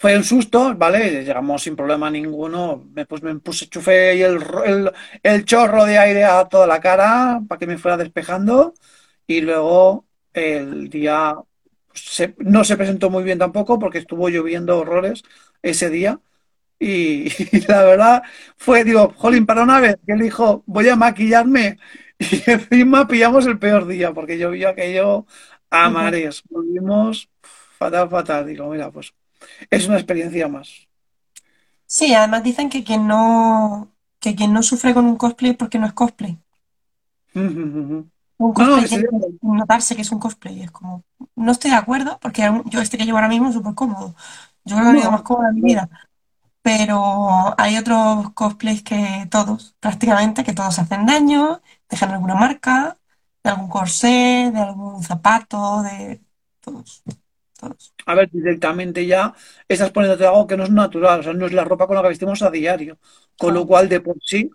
Fue 0.01 0.17
un 0.17 0.25
susto, 0.25 0.75
¿vale? 0.77 1.23
Llegamos 1.25 1.63
sin 1.63 1.77
problema 1.77 2.11
ninguno. 2.11 2.89
Me, 2.95 3.05
pues 3.05 3.23
me 3.23 3.39
puse, 3.39 3.67
chufé 3.69 4.13
el, 4.25 4.39
el, 4.65 4.93
el, 5.23 5.45
chorro 5.45 5.85
de 5.85 5.99
aire 5.99 6.25
a 6.25 6.49
toda 6.49 6.67
la 6.67 6.81
cara 6.81 7.43
para 7.47 7.59
que 7.59 7.67
me 7.67 7.77
fuera 7.77 7.99
despejando. 7.99 8.73
Y 9.27 9.43
luego 9.43 10.07
el 10.33 10.89
día 10.89 11.37
se, 11.93 12.35
no 12.39 12.65
se 12.65 12.77
presentó 12.79 13.11
muy 13.11 13.25
bien 13.25 13.39
tampoco 13.39 13.79
porque 13.79 13.99
estuvo 13.99 14.29
lloviendo 14.31 14.79
horrores 14.79 15.23
ese 15.63 15.91
día. 15.91 16.19
Y, 16.79 17.29
y, 17.57 17.61
la 17.69 17.85
verdad 17.85 18.23
fue, 18.57 18.85
digo, 18.85 19.15
jolín, 19.17 19.47
para 19.47 19.63
una 19.65 19.81
vez 19.81 19.97
que 20.07 20.13
él 20.15 20.21
dijo, 20.21 20.63
voy 20.67 20.89
a 20.89 20.97
maquillarme. 20.97 21.79
Y 22.21 22.51
encima 22.51 23.09
pillamos 23.09 23.47
el 23.47 23.59
peor 23.59 23.87
día 23.87 24.13
porque 24.15 24.39
llovió 24.39 24.69
aquello 24.71 25.27
a 25.71 25.91
mares. 25.91 26.43
Volvimos 26.51 27.31
fatal, 27.79 28.11
fatal. 28.11 28.47
Digo, 28.47 28.69
mira, 28.71 28.91
pues 28.91 29.15
es 29.71 29.89
una 29.89 29.97
experiencia 29.99 30.49
más. 30.49 30.89
Sí, 31.87 32.15
además 32.15 32.43
dicen 32.43 32.71
que 32.71 32.85
quien 32.85 33.07
no, 33.07 33.93
que 34.21 34.35
quien 34.35 34.53
no 34.55 34.63
sufre 34.63 34.95
con 34.95 35.05
un 35.07 35.17
cosplay 35.17 35.51
es 35.53 35.57
porque 35.59 35.79
no 35.79 35.87
es 35.87 35.93
cosplay. 35.93 36.39
Un 38.39 38.55
No, 38.57 38.67
no, 38.67 38.77
cosplay 38.79 38.89
que 38.89 38.99
notarse 39.43 39.95
que 39.97 40.03
es 40.03 40.13
un 40.13 40.19
cosplay. 40.19 40.63
Es 40.63 40.71
como, 40.71 41.05
no 41.37 41.53
estoy 41.53 41.71
de 41.71 41.77
acuerdo, 41.77 42.19
porque 42.21 42.43
yo 42.67 42.81
este 42.81 42.97
que 42.99 43.05
llevo 43.05 43.19
ahora 43.19 43.29
mismo 43.29 43.49
es 43.49 43.55
súper 43.55 43.75
cómodo. 43.75 44.15
Yo 44.65 44.77
creo 44.77 44.85
que 44.87 44.91
he 44.91 44.93
vivido 44.95 45.11
más 45.11 45.23
No, 45.23 45.23
cómoda 45.23 45.51
en 45.51 45.57
mi 45.57 45.61
vida. 45.63 45.89
Pero 46.63 47.55
hay 47.61 47.79
otros 47.79 48.33
cosplays 48.35 48.83
que 48.85 49.29
todos, 49.31 49.77
prácticamente, 49.81 50.45
que 50.45 50.55
todos 50.55 50.79
hacen 50.79 51.07
daño, 51.07 51.63
dejan 51.91 52.11
alguna 52.13 52.35
marca, 52.37 52.99
de 53.45 53.51
algún 53.51 53.69
corsé, 53.71 54.51
de 54.55 54.61
algún 54.61 55.03
zapato, 55.05 55.83
de 55.85 56.23
todos. 56.61 57.03
A 58.07 58.15
ver, 58.15 58.31
directamente 58.31 59.07
ya 59.07 59.35
estás 59.69 59.91
poniéndote 59.91 60.27
algo 60.27 60.47
que 60.47 60.57
no 60.57 60.65
es 60.65 60.71
natural, 60.71 61.21
o 61.21 61.23
sea, 61.23 61.33
no 61.33 61.47
es 61.47 61.53
la 61.53 61.65
ropa 61.65 61.87
con 61.87 61.97
la 61.97 62.03
que 62.03 62.09
vestimos 62.09 62.43
a 62.43 62.51
diario, 62.51 62.99
con 63.39 63.55
lo 63.55 63.67
cual 63.67 63.89
de 63.89 64.01
por 64.01 64.17
sí, 64.25 64.51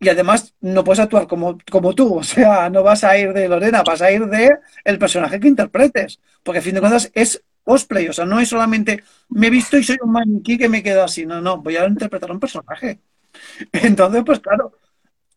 y 0.00 0.08
además 0.08 0.54
no 0.60 0.84
puedes 0.84 1.00
actuar 1.00 1.26
como, 1.26 1.58
como 1.70 1.94
tú, 1.94 2.14
o 2.18 2.22
sea, 2.22 2.70
no 2.70 2.82
vas 2.82 3.04
a 3.04 3.16
ir 3.18 3.32
de 3.32 3.48
Lorena, 3.48 3.82
vas 3.82 4.02
a 4.02 4.10
ir 4.12 4.26
de 4.26 4.50
el 4.84 4.98
personaje 4.98 5.40
que 5.40 5.48
interpretes, 5.48 6.20
porque 6.42 6.58
a 6.60 6.62
fin 6.62 6.74
de 6.74 6.80
cuentas 6.80 7.10
es 7.14 7.42
cosplay, 7.64 8.08
o 8.08 8.12
sea, 8.12 8.24
no 8.24 8.40
es 8.40 8.48
solamente 8.48 9.02
me 9.30 9.48
he 9.48 9.50
visto 9.50 9.76
y 9.76 9.84
soy 9.84 9.98
un 10.02 10.12
maniquí 10.12 10.56
que 10.58 10.68
me 10.68 10.82
quedo 10.82 11.04
así, 11.04 11.26
no, 11.26 11.40
no, 11.40 11.58
voy 11.62 11.76
a 11.76 11.86
interpretar 11.86 12.30
un 12.30 12.40
personaje. 12.40 13.00
Entonces, 13.72 14.22
pues 14.24 14.40
claro, 14.40 14.72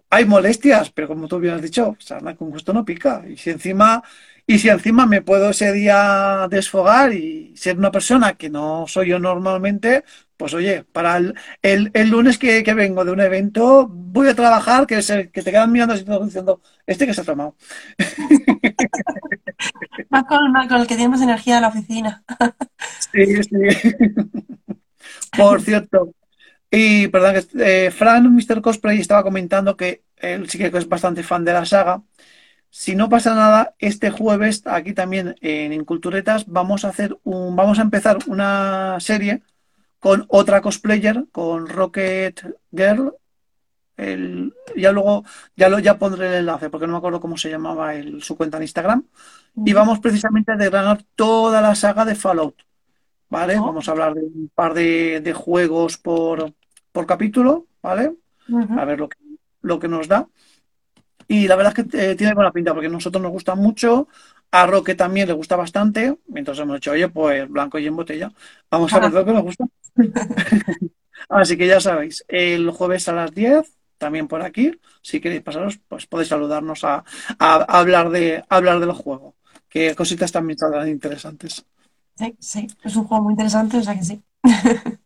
hay 0.09 0.25
molestias, 0.25 0.91
pero 0.91 1.07
como 1.07 1.27
tú 1.27 1.39
bien 1.39 1.53
has 1.55 1.61
dicho, 1.61 1.89
o 1.89 1.97
sea, 2.01 2.19
con 2.35 2.49
gusto 2.49 2.73
no 2.73 2.83
pica. 2.85 3.23
Y 3.27 3.37
si 3.37 3.49
encima, 3.51 4.03
y 4.47 4.59
si 4.59 4.69
encima 4.69 5.05
me 5.05 5.21
puedo 5.21 5.51
ese 5.51 5.71
día 5.73 6.47
desfogar 6.49 7.13
y 7.13 7.55
ser 7.55 7.77
una 7.77 7.91
persona 7.91 8.33
que 8.33 8.49
no 8.49 8.85
soy 8.87 9.09
yo 9.09 9.19
normalmente, 9.19 10.03
pues 10.37 10.53
oye, 10.53 10.83
para 10.83 11.17
el, 11.17 11.35
el, 11.61 11.91
el 11.93 12.09
lunes 12.09 12.37
que, 12.37 12.63
que, 12.63 12.73
vengo 12.73 13.05
de 13.05 13.11
un 13.11 13.21
evento, 13.21 13.87
voy 13.87 14.27
a 14.27 14.35
trabajar, 14.35 14.87
que, 14.87 15.01
se, 15.01 15.29
que 15.29 15.41
te 15.41 15.51
quedan 15.51 15.71
mirando 15.71 15.93
así 15.93 16.05
diciendo, 16.23 16.61
este 16.85 17.05
que 17.05 17.13
se 17.13 17.21
ha 17.21 17.25
tomado. 17.25 17.55
Más 20.09 20.23
con, 20.25 20.51
más 20.51 20.67
con 20.67 20.81
el 20.81 20.87
que 20.87 20.95
tiene 20.95 21.09
más 21.09 21.21
energía 21.21 21.55
de 21.55 21.61
la 21.61 21.67
oficina. 21.67 22.23
Sí, 23.13 23.43
sí. 23.43 23.91
Por 25.37 25.61
cierto, 25.61 26.13
y 26.73 27.09
perdón, 27.09 27.35
eh, 27.59 27.91
Fran, 27.91 28.33
Mr. 28.33 28.61
Cosplay, 28.61 29.01
estaba 29.01 29.23
comentando 29.23 29.75
que 29.75 30.05
él 30.15 30.49
sí 30.49 30.57
que 30.57 30.67
es 30.67 30.87
bastante 30.87 31.21
fan 31.21 31.43
de 31.43 31.51
la 31.51 31.65
saga. 31.65 32.01
Si 32.73 32.95
no 32.95 33.09
pasa 33.09 33.35
nada, 33.35 33.75
este 33.79 34.11
jueves, 34.11 34.63
aquí 34.65 34.93
también 34.93 35.35
en 35.41 35.73
Inculturetas, 35.73 36.47
vamos 36.47 36.85
a 36.85 36.87
hacer 36.87 37.17
un, 37.25 37.53
vamos 37.53 37.79
a 37.79 37.81
empezar 37.81 38.17
una 38.27 38.97
serie 39.01 39.43
con 39.99 40.25
otra 40.29 40.61
cosplayer, 40.61 41.25
con 41.33 41.67
Rocket 41.67 42.41
Girl. 42.71 43.13
El, 43.97 44.53
ya 44.75 44.93
luego, 44.93 45.25
ya 45.57 45.67
lo 45.67 45.79
ya 45.79 45.99
pondré 45.99 46.27
el 46.29 46.33
enlace, 46.35 46.69
porque 46.69 46.87
no 46.87 46.93
me 46.93 46.99
acuerdo 46.99 47.19
cómo 47.19 47.35
se 47.37 47.49
llamaba 47.49 47.93
el, 47.93 48.23
su 48.23 48.37
cuenta 48.37 48.55
en 48.55 48.63
Instagram. 48.63 49.03
Y 49.65 49.73
vamos 49.73 49.99
precisamente 49.99 50.53
a 50.53 50.55
desgranar 50.55 51.03
toda 51.15 51.59
la 51.59 51.75
saga 51.75 52.05
de 52.05 52.15
Fallout. 52.15 52.55
¿Vale? 53.29 53.57
Oh. 53.59 53.65
Vamos 53.65 53.87
a 53.87 53.91
hablar 53.91 54.13
de 54.13 54.21
un 54.21 54.49
par 54.55 54.73
de, 54.73 55.19
de 55.19 55.33
juegos 55.33 55.97
por, 55.97 56.53
por 56.93 57.05
capítulo, 57.05 57.67
¿vale? 57.81 58.13
Uh 58.47 58.59
-huh. 58.59 58.79
A 58.79 58.85
ver 58.85 58.99
lo 58.99 59.09
que, 59.09 59.17
lo 59.61 59.77
que 59.77 59.89
nos 59.89 60.07
da. 60.07 60.25
Y 61.33 61.47
la 61.47 61.55
verdad 61.55 61.73
es 61.77 61.85
que 61.85 62.11
eh, 62.11 62.15
tiene 62.15 62.33
buena 62.33 62.51
pinta 62.51 62.73
porque 62.73 62.87
a 62.87 62.89
nosotros 62.89 63.21
nos 63.21 63.31
gusta 63.31 63.55
mucho, 63.55 64.07
a 64.51 64.65
Roque 64.67 64.95
también 64.95 65.27
le 65.27 65.33
gusta 65.33 65.55
bastante. 65.55 66.17
Entonces 66.35 66.61
hemos 66.63 66.75
dicho, 66.77 66.91
oye, 66.91 67.07
pues 67.09 67.49
blanco 67.49 67.79
y 67.79 67.87
en 67.87 67.95
botella. 67.95 68.31
Vamos 68.69 68.93
a 68.93 68.99
ver 68.99 69.11
lo 69.13 69.23
que 69.25 69.33
nos 69.33 69.43
gusta. 69.43 69.65
Así 71.29 71.57
que 71.57 71.67
ya 71.67 71.79
sabéis, 71.79 72.25
el 72.27 72.69
jueves 72.71 73.07
a 73.07 73.13
las 73.13 73.33
10, 73.33 73.77
también 73.97 74.27
por 74.27 74.41
aquí. 74.41 74.71
Si 75.01 75.21
queréis 75.21 75.41
pasaros, 75.43 75.79
pues 75.87 76.07
podéis 76.07 76.29
saludarnos 76.29 76.83
a, 76.83 77.03
a, 77.39 77.55
a 77.55 77.79
hablar, 77.79 78.09
de, 78.09 78.43
a 78.49 78.55
hablar 78.57 78.79
del 78.79 78.91
juego. 78.93 79.35
Que 79.69 79.95
cositas 79.95 80.31
también 80.31 80.57
saldrán 80.59 80.89
interesantes. 80.89 81.65
Sí, 82.15 82.35
sí, 82.39 82.67
es 82.83 82.95
un 82.95 83.05
juego 83.05 83.23
muy 83.23 83.33
interesante, 83.33 83.77
o 83.77 83.83
sea 83.83 83.95
que 83.97 84.03
sí. 84.05 84.23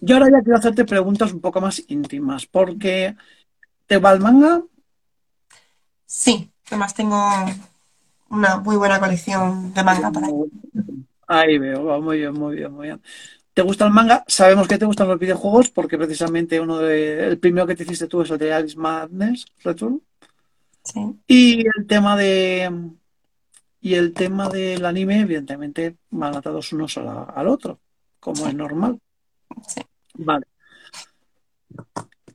Yo 0.00 0.16
ahora 0.16 0.30
ya 0.30 0.42
quiero 0.42 0.58
hacerte 0.58 0.84
preguntas 0.84 1.32
un 1.32 1.40
poco 1.40 1.60
más 1.60 1.82
íntimas, 1.88 2.46
porque 2.46 3.16
¿te 3.86 3.98
va 3.98 4.12
el 4.12 4.20
manga? 4.20 4.62
Sí, 6.14 6.50
además 6.66 6.94
tengo 6.94 7.18
una 8.28 8.58
muy 8.58 8.76
buena 8.76 9.00
colección 9.00 9.72
de 9.72 9.82
manga 9.82 10.12
para 10.12 10.26
ahí. 10.26 10.34
Ahí 11.26 11.56
veo, 11.56 11.84
va, 11.86 12.00
muy 12.00 12.18
bien, 12.18 12.34
muy 12.34 12.56
bien, 12.56 12.70
muy 12.70 12.88
bien. 12.88 13.02
¿Te 13.54 13.62
gusta 13.62 13.86
el 13.86 13.92
manga? 13.92 14.22
Sabemos 14.28 14.68
que 14.68 14.76
te 14.76 14.84
gustan 14.84 15.08
los 15.08 15.18
videojuegos, 15.18 15.70
porque 15.70 15.96
precisamente 15.96 16.60
uno 16.60 16.76
de, 16.76 17.28
el 17.28 17.38
primero 17.38 17.66
que 17.66 17.74
te 17.74 17.84
hiciste 17.84 18.08
tú 18.08 18.20
es 18.20 18.30
el 18.30 18.36
de 18.36 18.52
Alice 18.52 18.76
Madness 18.76 19.46
Return. 19.64 20.02
Sí. 20.84 21.00
Y 21.26 21.66
el 21.66 21.86
tema 21.86 22.14
de 22.14 22.70
y 23.80 23.94
el 23.94 24.12
tema 24.12 24.50
del 24.50 24.84
anime, 24.84 25.20
evidentemente, 25.20 25.96
van 26.10 26.36
atados 26.36 26.74
unos 26.74 26.98
al, 26.98 27.08
al 27.34 27.48
otro, 27.48 27.80
como 28.20 28.46
es 28.46 28.54
normal. 28.54 29.00
Sí. 29.66 29.80
Vale. 30.18 30.44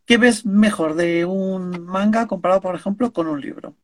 ¿Qué 0.08 0.18
ves 0.18 0.46
mejor 0.46 0.96
de 0.96 1.26
un 1.26 1.86
manga 1.86 2.28
comparado, 2.28 2.62
por 2.62 2.76
ejemplo, 2.76 3.12
con 3.14 3.28
un 3.28 3.42
libro? 3.42 3.76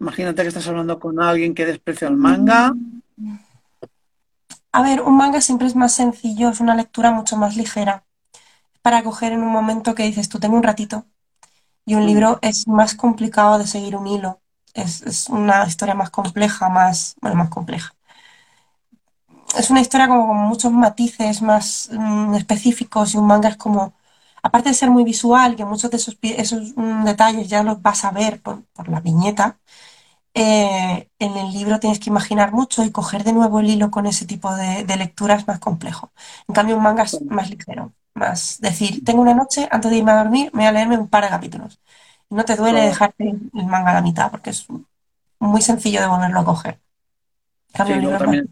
Imagínate 0.00 0.42
que 0.42 0.48
estás 0.48 0.68
hablando 0.68 0.98
con 1.00 1.20
alguien 1.20 1.54
que 1.54 1.66
desprecia 1.66 2.08
el 2.08 2.16
manga. 2.16 2.74
A 4.72 4.82
ver, 4.82 5.00
un 5.02 5.16
manga 5.16 5.40
siempre 5.40 5.66
es 5.66 5.76
más 5.76 5.92
sencillo, 5.94 6.50
es 6.50 6.60
una 6.60 6.74
lectura 6.74 7.10
mucho 7.12 7.36
más 7.36 7.56
ligera. 7.56 8.04
Para 8.82 9.02
coger 9.04 9.32
en 9.32 9.42
un 9.42 9.52
momento 9.52 9.94
que 9.94 10.04
dices, 10.04 10.28
tú 10.30 10.38
tengo 10.40 10.56
un 10.56 10.62
ratito. 10.64 11.06
Y 11.86 11.94
un 11.96 12.04
Mm. 12.04 12.06
libro 12.06 12.38
es 12.42 12.68
más 12.68 12.94
complicado 12.94 13.58
de 13.58 13.66
seguir 13.66 13.96
un 13.96 14.06
hilo. 14.08 14.40
Es, 14.74 15.02
es 15.02 15.28
una 15.30 15.66
historia 15.66 15.94
más 15.94 16.10
compleja, 16.10 16.68
más, 16.70 17.16
bueno, 17.22 17.36
más 17.36 17.50
compleja. 17.50 17.94
es 19.56 19.70
una 19.70 19.80
historia 19.80 20.08
como 20.08 20.26
con 20.26 20.36
muchos 20.36 20.72
matices 20.72 21.40
más 21.42 21.88
mm, 21.92 22.34
específicos 22.34 23.14
y 23.14 23.18
un 23.18 23.26
manga 23.26 23.48
es 23.48 23.56
como, 23.56 23.94
aparte 24.44 24.70
de 24.70 24.74
ser 24.76 24.90
muy 24.90 25.04
visual, 25.04 25.56
que 25.56 25.64
muchos 25.66 25.90
de 25.90 25.98
esos, 25.98 26.18
esos 26.22 26.74
mm, 26.76 27.04
detalles 27.04 27.48
ya 27.48 27.62
los 27.64 27.82
vas 27.82 28.04
a 28.04 28.12
ver 28.12 28.42
por, 28.42 28.64
por 28.74 28.88
la 28.88 29.00
viñeta, 29.00 29.58
eh, 30.34 31.08
en 31.18 31.36
el 31.36 31.52
libro 31.52 31.78
tienes 31.80 32.00
que 32.00 32.10
imaginar 32.10 32.52
mucho 32.52 32.84
y 32.84 32.90
coger 32.92 33.24
de 33.24 33.32
nuevo 33.32 33.60
el 33.60 33.70
hilo 33.70 33.90
con 33.90 34.06
ese 34.06 34.26
tipo 34.26 34.54
de, 34.56 34.84
de 34.84 34.96
lectura 34.96 35.34
es 35.36 35.46
más 35.46 35.60
complejo. 35.60 36.12
En 36.48 36.54
cambio, 36.54 36.76
un 36.76 36.82
manga 36.82 37.04
es 37.04 37.20
más 37.22 37.50
ligero, 37.50 37.92
más 38.14 38.58
decir, 38.60 39.04
tengo 39.04 39.22
una 39.22 39.34
noche, 39.34 39.68
antes 39.70 39.90
de 39.90 39.98
irme 39.98 40.12
a 40.12 40.18
dormir, 40.24 40.50
me 40.52 40.60
voy 40.62 40.66
a 40.68 40.72
leerme 40.72 40.98
un 40.98 41.08
par 41.08 41.24
de 41.24 41.30
capítulos. 41.30 41.80
Y 42.30 42.34
no 42.36 42.44
te 42.44 42.56
duele 42.56 42.80
dejarte 42.82 43.28
el 43.30 43.66
manga 43.66 43.90
a 43.92 43.94
la 43.94 44.02
mitad 44.02 44.30
porque 44.30 44.50
es 44.50 44.66
muy 45.38 45.62
sencillo 45.62 46.00
de 46.00 46.08
volverlo 46.08 46.40
a 46.40 46.44
coger. 46.44 46.80
En 47.68 47.74
cambio, 47.78 47.94
Sí, 47.94 47.98
el 47.98 48.02
libro 48.02 48.16
es 48.16 48.22
más... 48.24 48.36
también 48.36 48.50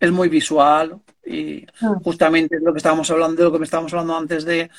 es 0.00 0.12
muy 0.12 0.28
visual 0.28 1.00
y 1.24 1.66
Mm, 1.98 2.02
justamente 2.04 2.56
es 2.56 2.62
lo 2.62 2.72
que 2.72 2.78
estábamos 2.78 3.10
hablando, 3.10 3.36
de 3.36 3.44
lo 3.44 3.52
que 3.52 3.58
me 3.58 3.64
estábamos 3.64 3.92
hablando 3.92 4.16
antes 4.16 4.44
de, 4.44 4.70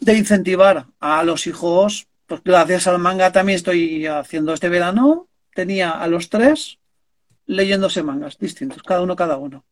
de 0.00 0.14
incentivar 0.18 0.86
a 1.00 1.24
los 1.24 1.46
hijos, 1.46 2.08
pues 2.26 2.42
gracias 2.44 2.86
al 2.86 2.98
manga 2.98 3.32
también 3.32 3.56
estoy 3.56 4.06
haciendo 4.06 4.52
este 4.54 4.68
verano, 4.68 5.28
tenía 5.54 5.92
a 5.92 6.06
los 6.08 6.28
tres 6.30 6.78
leyéndose 7.46 8.02
mangas 8.02 8.38
distintos, 8.38 8.82
cada 8.82 9.02
uno, 9.02 9.16
cada 9.16 9.36
uno. 9.38 9.64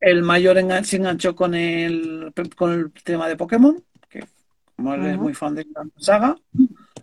El 0.00 0.22
mayor 0.22 0.56
engan- 0.58 0.84
se 0.84 0.96
enganchó 0.96 1.34
con 1.36 1.54
el, 1.54 2.32
con 2.56 2.72
el 2.72 2.92
tema 3.04 3.28
de 3.28 3.36
Pokémon, 3.36 3.84
que 4.08 4.24
como 4.76 4.94
él 4.94 5.06
es 5.06 5.18
muy 5.18 5.34
fan 5.34 5.54
de 5.54 5.66
la 5.74 5.84
saga. 5.98 6.36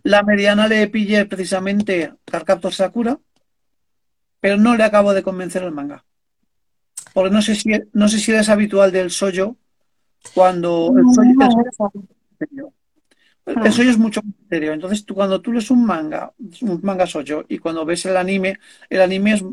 La 0.03 0.23
mediana 0.23 0.67
le 0.67 0.87
pillé 0.89 1.25
precisamente 1.25 2.13
Cardcaptor 2.25 2.73
Sakura, 2.73 3.19
pero 4.39 4.57
no 4.57 4.75
le 4.75 4.83
acabo 4.83 5.13
de 5.13 5.23
convencer 5.23 5.63
el 5.63 5.71
manga. 5.71 6.05
Porque 7.17 7.33
no 7.33 7.41
sé 7.41 7.55
si, 7.55 7.71
no 7.93 8.07
sé 8.09 8.19
si 8.19 8.31
eres 8.31 8.47
habitual 8.47 8.91
del 8.91 9.07
shoyo, 9.09 9.55
cuando 10.35 10.93
el 10.95 11.03
No 11.03 11.11
el 11.11 11.15
shoyo 11.15 11.33
mucho. 11.33 11.57
es 11.67 11.77
serio. 12.37 12.73
El 13.47 13.89
es 13.89 13.97
mucho 13.97 14.21
más 14.21 14.35
serio. 14.51 14.73
Entonces, 14.73 15.03
tú, 15.03 15.15
cuando 15.15 15.41
tú 15.41 15.51
lees 15.51 15.71
un 15.71 15.83
manga, 15.83 16.31
un 16.61 16.79
manga 16.83 17.05
shoyo, 17.05 17.43
y 17.49 17.57
cuando 17.57 17.85
ves 17.85 18.05
el 18.05 18.17
anime, 18.17 18.59
el 18.87 19.01
anime 19.01 19.33
es, 19.33 19.43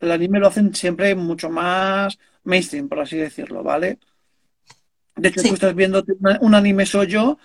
el 0.00 0.10
anime 0.12 0.38
lo 0.38 0.48
hacen 0.48 0.74
siempre 0.74 1.14
mucho 1.14 1.48
más 1.48 2.18
mainstream, 2.44 2.90
por 2.90 3.00
así 3.00 3.16
decirlo, 3.16 3.62
¿vale? 3.62 3.98
De 5.16 5.28
hecho, 5.28 5.44
tú 5.46 5.54
estás 5.54 5.74
viendo 5.74 6.04
un 6.40 6.54
anime 6.54 6.84
shoyo 6.84 7.38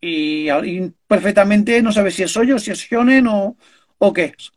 y, 0.00 0.50
y 0.50 0.94
perfectamente 1.06 1.82
no 1.82 1.92
sabes 1.92 2.14
si 2.14 2.24
es 2.24 2.30
shoyo, 2.30 2.58
si 2.58 2.72
es 2.72 2.78
shonen 2.80 3.26
o, 3.28 3.56
o 3.98 4.12
qué 4.12 4.34
es, 4.36 4.52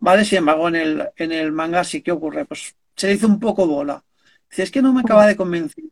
¿vale? 0.00 0.24
Sin 0.24 0.38
embargo, 0.38 0.68
en 0.68 0.76
el, 0.76 1.08
en 1.16 1.32
el 1.32 1.52
manga 1.52 1.84
sí 1.84 2.02
que 2.02 2.12
ocurre, 2.12 2.46
pues 2.46 2.74
se 2.96 3.08
le 3.08 3.14
hizo 3.14 3.26
un 3.26 3.40
poco 3.40 3.66
bola. 3.66 4.04
Dice, 4.50 4.62
es 4.64 4.70
que 4.70 4.82
no 4.82 4.92
me 4.92 5.00
acaba 5.00 5.26
de 5.26 5.36
convencer. 5.36 5.84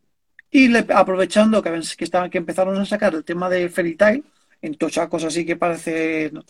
Y 0.50 0.68
le- 0.68 0.86
aprovechando 0.94 1.62
que, 1.62 1.70
que, 1.96 2.04
estaban, 2.04 2.30
que 2.30 2.38
empezaron 2.38 2.76
a 2.78 2.84
sacar 2.84 3.14
el 3.14 3.24
tema 3.24 3.48
de 3.48 3.68
Fairy 3.68 3.96
Tail, 3.96 4.24
en 4.60 4.74
tochacos 4.76 5.24
así 5.24 5.44
que 5.44 5.56
parecen 5.56 6.42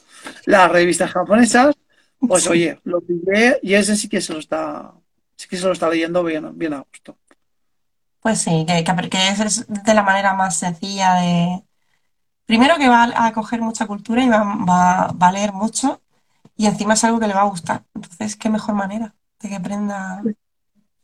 las 0.46 0.70
revistas 0.70 1.10
japonesas, 1.10 1.74
pues 2.18 2.46
oye, 2.46 2.78
lo 2.84 3.00
pillé 3.00 3.58
y 3.62 3.74
ese 3.74 3.96
sí 3.96 4.08
que 4.08 4.20
se 4.20 4.32
lo 4.32 4.38
está, 4.38 4.92
sí 5.36 5.48
que 5.48 5.56
se 5.56 5.66
lo 5.66 5.72
está 5.72 5.88
leyendo 5.88 6.22
bien, 6.22 6.56
bien 6.56 6.74
a 6.74 6.80
gusto. 6.80 7.16
Pues 8.20 8.40
sí, 8.40 8.64
que, 8.66 8.78
es 9.28 9.40
es 9.40 9.66
de 9.68 9.94
la 9.94 10.02
manera 10.02 10.34
más 10.34 10.56
sencilla 10.56 11.14
de... 11.14 11.64
Primero 12.46 12.76
que 12.76 12.88
va 12.88 13.10
a 13.14 13.32
coger 13.32 13.60
mucha 13.60 13.86
cultura 13.86 14.22
y 14.24 14.28
va, 14.28 14.44
va, 14.68 15.08
va 15.12 15.28
a 15.28 15.32
leer 15.32 15.52
mucho 15.52 16.02
y 16.56 16.66
encima 16.66 16.94
es 16.94 17.04
algo 17.04 17.20
que 17.20 17.28
le 17.28 17.34
va 17.34 17.42
a 17.42 17.50
gustar. 17.50 17.84
Entonces, 17.94 18.36
qué 18.36 18.50
mejor 18.50 18.74
manera 18.74 19.14
de 19.40 19.48
que 19.48 19.56
aprenda 19.56 20.22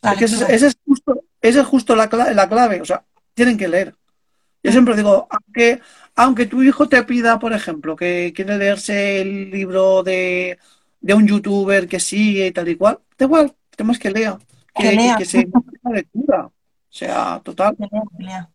la 0.02 0.10
Es 0.10 0.18
que 0.18 0.24
ese, 0.24 0.54
ese 0.54 0.66
es 0.68 0.78
justo, 0.86 1.24
esa 1.40 1.60
es 1.60 1.66
justo 1.66 1.96
la, 1.96 2.08
cla- 2.10 2.32
la 2.34 2.48
clave, 2.48 2.80
o 2.80 2.84
sea, 2.84 3.04
tienen 3.34 3.58
que 3.58 3.68
leer. 3.68 3.94
Yo 4.62 4.70
Mm, 4.70 4.72
siempre 4.72 4.96
digo, 4.96 5.28
aunque, 5.30 5.80
aunque 6.16 6.46
tu 6.46 6.62
hijo 6.62 6.88
te 6.88 7.02
pida, 7.04 7.38
por 7.38 7.52
ejemplo, 7.54 7.96
que 7.96 8.32
quiere 8.34 8.58
leerse 8.58 9.20
el 9.22 9.50
libro 9.50 10.02
de, 10.04 10.58
de 11.00 11.14
un 11.14 11.26
youtuber 11.28 11.88
que 11.88 12.00
sigue 12.00 12.48
y 12.48 12.52
tal 12.52 12.68
y 12.68 12.76
cual, 12.76 13.00
da 13.18 13.26
igual, 13.26 13.56
tenemos 13.76 13.98
que 13.98 14.10
leer, 14.10 14.34
Que 14.74 14.82
que, 14.82 14.98
que, 15.00 15.14
lea, 15.14 15.16
que 15.16 15.24
se 15.26 15.48
la 15.84 15.90
lectura. 15.92 16.46
O 16.46 16.52
sea, 16.90 17.40
total. 17.44 17.78
que 17.78 17.84
lea, 17.90 18.02
que 18.16 18.24
lea. 18.24 18.50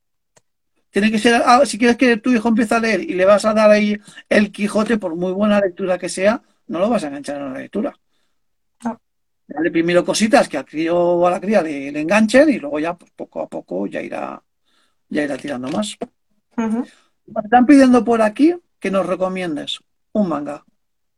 Tiene 0.91 1.11
que 1.11 1.19
ser, 1.19 1.41
ah, 1.45 1.65
si 1.65 1.77
quieres 1.79 1.97
que 1.97 2.17
tu 2.17 2.31
hijo 2.31 2.47
empiece 2.49 2.75
a 2.75 2.79
leer 2.79 3.01
y 3.01 3.13
le 3.15 3.25
vas 3.25 3.45
a 3.45 3.53
dar 3.53 3.71
ahí 3.71 3.97
el 4.29 4.51
Quijote, 4.51 4.97
por 4.97 5.15
muy 5.15 5.31
buena 5.33 5.59
lectura 5.59 5.97
que 5.97 6.09
sea, 6.09 6.43
no 6.67 6.79
lo 6.79 6.89
vas 6.89 7.03
a 7.03 7.07
enganchar 7.07 7.37
en 7.41 7.53
la 7.53 7.59
lectura. 7.59 7.99
Dale 9.47 9.71
primero 9.71 10.05
cositas 10.05 10.47
que 10.47 10.57
al 10.57 10.65
crío 10.65 10.97
o 10.97 11.27
a 11.27 11.31
la 11.31 11.39
cría 11.39 11.61
le, 11.61 11.91
le 11.91 12.01
enganchen 12.01 12.49
y 12.49 12.59
luego 12.59 12.79
ya, 12.79 12.93
pues 12.95 13.11
poco 13.11 13.41
a 13.41 13.47
poco, 13.47 13.87
ya 13.87 14.01
irá, 14.01 14.41
ya 15.09 15.23
irá 15.23 15.37
tirando 15.37 15.69
más. 15.69 15.97
Me 16.55 17.41
están 17.43 17.65
pidiendo 17.65 18.03
por 18.03 18.21
aquí 18.21 18.55
que 18.79 18.91
nos 18.91 19.05
recomiendes 19.05 19.79
un 20.13 20.29
manga, 20.29 20.63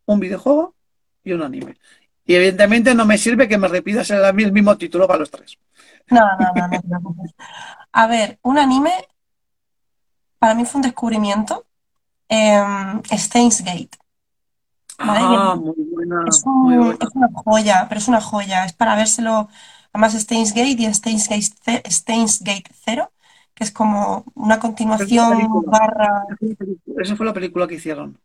un 0.06 0.19
videojuego 0.19 0.76
y 1.23 1.34
un 1.34 1.43
anime. 1.43 1.77
Y 2.26 2.35
evidentemente 2.35 2.95
no 2.95 3.06
me 3.06 3.18
sirve 3.18 3.47
que 3.47 3.57
me 3.57 3.68
repitas 3.68 4.10
el, 4.10 4.34
mismo 4.34 4.77
título 4.77 5.07
para 5.07 5.19
los 5.19 5.31
tres. 5.31 5.57
No, 6.10 6.22
no, 6.39 6.52
no, 6.56 6.99
no. 6.99 7.15
A 7.91 8.07
ver, 8.07 8.39
un 8.41 8.57
anime 8.57 8.91
para 10.39 10.53
mí 10.53 10.65
fue 10.65 10.80
un 10.80 10.84
descubrimiento. 10.84 11.65
Steins 13.11 13.64
Gate, 13.64 13.97
¿vale? 14.99 15.19
Ah, 15.22 15.55
muy 15.55 15.76
buena, 15.91 16.23
Es 16.27 16.45
muy 16.45 16.77
un- 16.77 16.84
buena. 16.85 16.97
es 17.01 17.15
una 17.15 17.30
joya, 17.34 17.85
pero 17.89 17.99
es 17.99 18.07
una 18.07 18.22
joya. 18.22 18.65
Es 18.65 18.73
para 18.73 18.95
vérselo. 18.95 19.49
Además, 19.93 20.13
Steins 20.13 20.53
Gate 20.53 20.76
y 20.80 20.93
Steins 20.93 21.30
Gate, 21.30 21.89
Steins 21.89 22.41
Gate 22.43 22.69
0, 22.85 23.11
que 23.53 23.63
es 23.63 23.72
como 23.72 24.26
una 24.35 24.59
continuación 24.59 25.47
barra. 25.65 26.26
Esa 26.97 27.15
fue 27.15 27.26
la 27.26 27.34
película- 27.34 27.67
que 27.67 27.76
hicieron, 27.76 28.17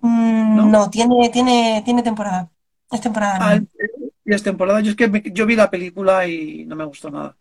Mm, 0.00 0.56
¿no? 0.56 0.64
no, 0.66 0.90
tiene, 0.90 1.28
tiene, 1.30 1.82
tiene 1.84 2.02
temporada. 2.02 2.50
Es 2.90 3.00
temporada 3.00 3.38
Ah, 3.40 3.56
y 4.26 4.34
es 4.34 4.42
temporada. 4.42 4.80
Yo 4.80 4.90
es 4.90 4.96
que 4.96 5.08
me- 5.08 5.22
yo 5.32 5.46
vi 5.46 5.56
la 5.56 5.70
película 5.70 6.26
y 6.26 6.64
no 6.66 6.76
me 6.76 6.84
gustó 6.84 7.10
nada. 7.10 7.36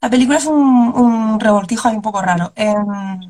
La 0.00 0.08
película 0.08 0.38
es 0.38 0.46
un, 0.46 0.56
un 0.56 1.40
revoltijo 1.40 1.88
ahí 1.88 1.96
un 1.96 2.02
poco 2.02 2.22
raro. 2.22 2.52
Em, 2.56 3.20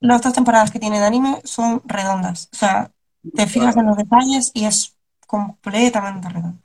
las 0.00 0.22
dos 0.22 0.32
temporadas 0.32 0.70
que 0.70 0.78
tiene 0.80 0.98
de 1.00 1.06
anime 1.06 1.40
son 1.44 1.82
redondas. 1.84 2.48
O 2.52 2.56
sea, 2.56 2.90
te 3.34 3.46
fijas 3.46 3.76
en 3.76 3.86
los 3.86 3.96
detalles 3.96 4.50
y 4.54 4.64
es 4.64 4.96
completamente 5.26 6.28
redondo. 6.28 6.58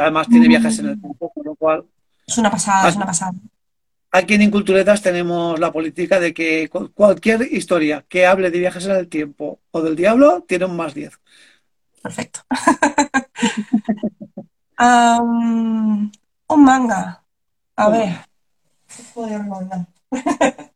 Además 0.00 0.28
tiene 0.28 0.48
viajes 0.48 0.78
en 0.78 0.86
el 0.86 0.96
Mm, 0.96 1.00
tiempo, 1.00 1.32
con 1.32 1.44
lo 1.44 1.54
cual 1.54 1.84
Es 2.26 2.38
una 2.38 2.50
pasada, 2.50 2.88
es 2.88 2.96
una 2.96 3.06
pasada. 3.06 3.32
aquí 4.10 4.34
en 4.34 4.42
Inculturetas 4.42 5.02
tenemos 5.02 5.58
la 5.60 5.70
política 5.70 6.18
de 6.18 6.32
que 6.32 6.68
cu- 6.70 6.90
cualquier 6.92 7.42
historia 7.52 8.04
que 8.08 8.26
hable 8.26 8.50
de 8.50 8.58
viajes 8.58 8.86
en 8.86 8.92
el 8.96 9.08
tiempo 9.08 9.60
o 9.70 9.82
del 9.82 9.94
diablo 9.96 10.44
tiene 10.48 10.64
un 10.64 10.76
más 10.76 10.94
10. 10.94 11.18
Perfecto. 12.02 12.40
Un 16.48 16.64
manga. 16.64 17.22
A 17.76 17.88
ver. 17.90 18.14
Joder, 19.14 19.42
manga. 19.42 19.86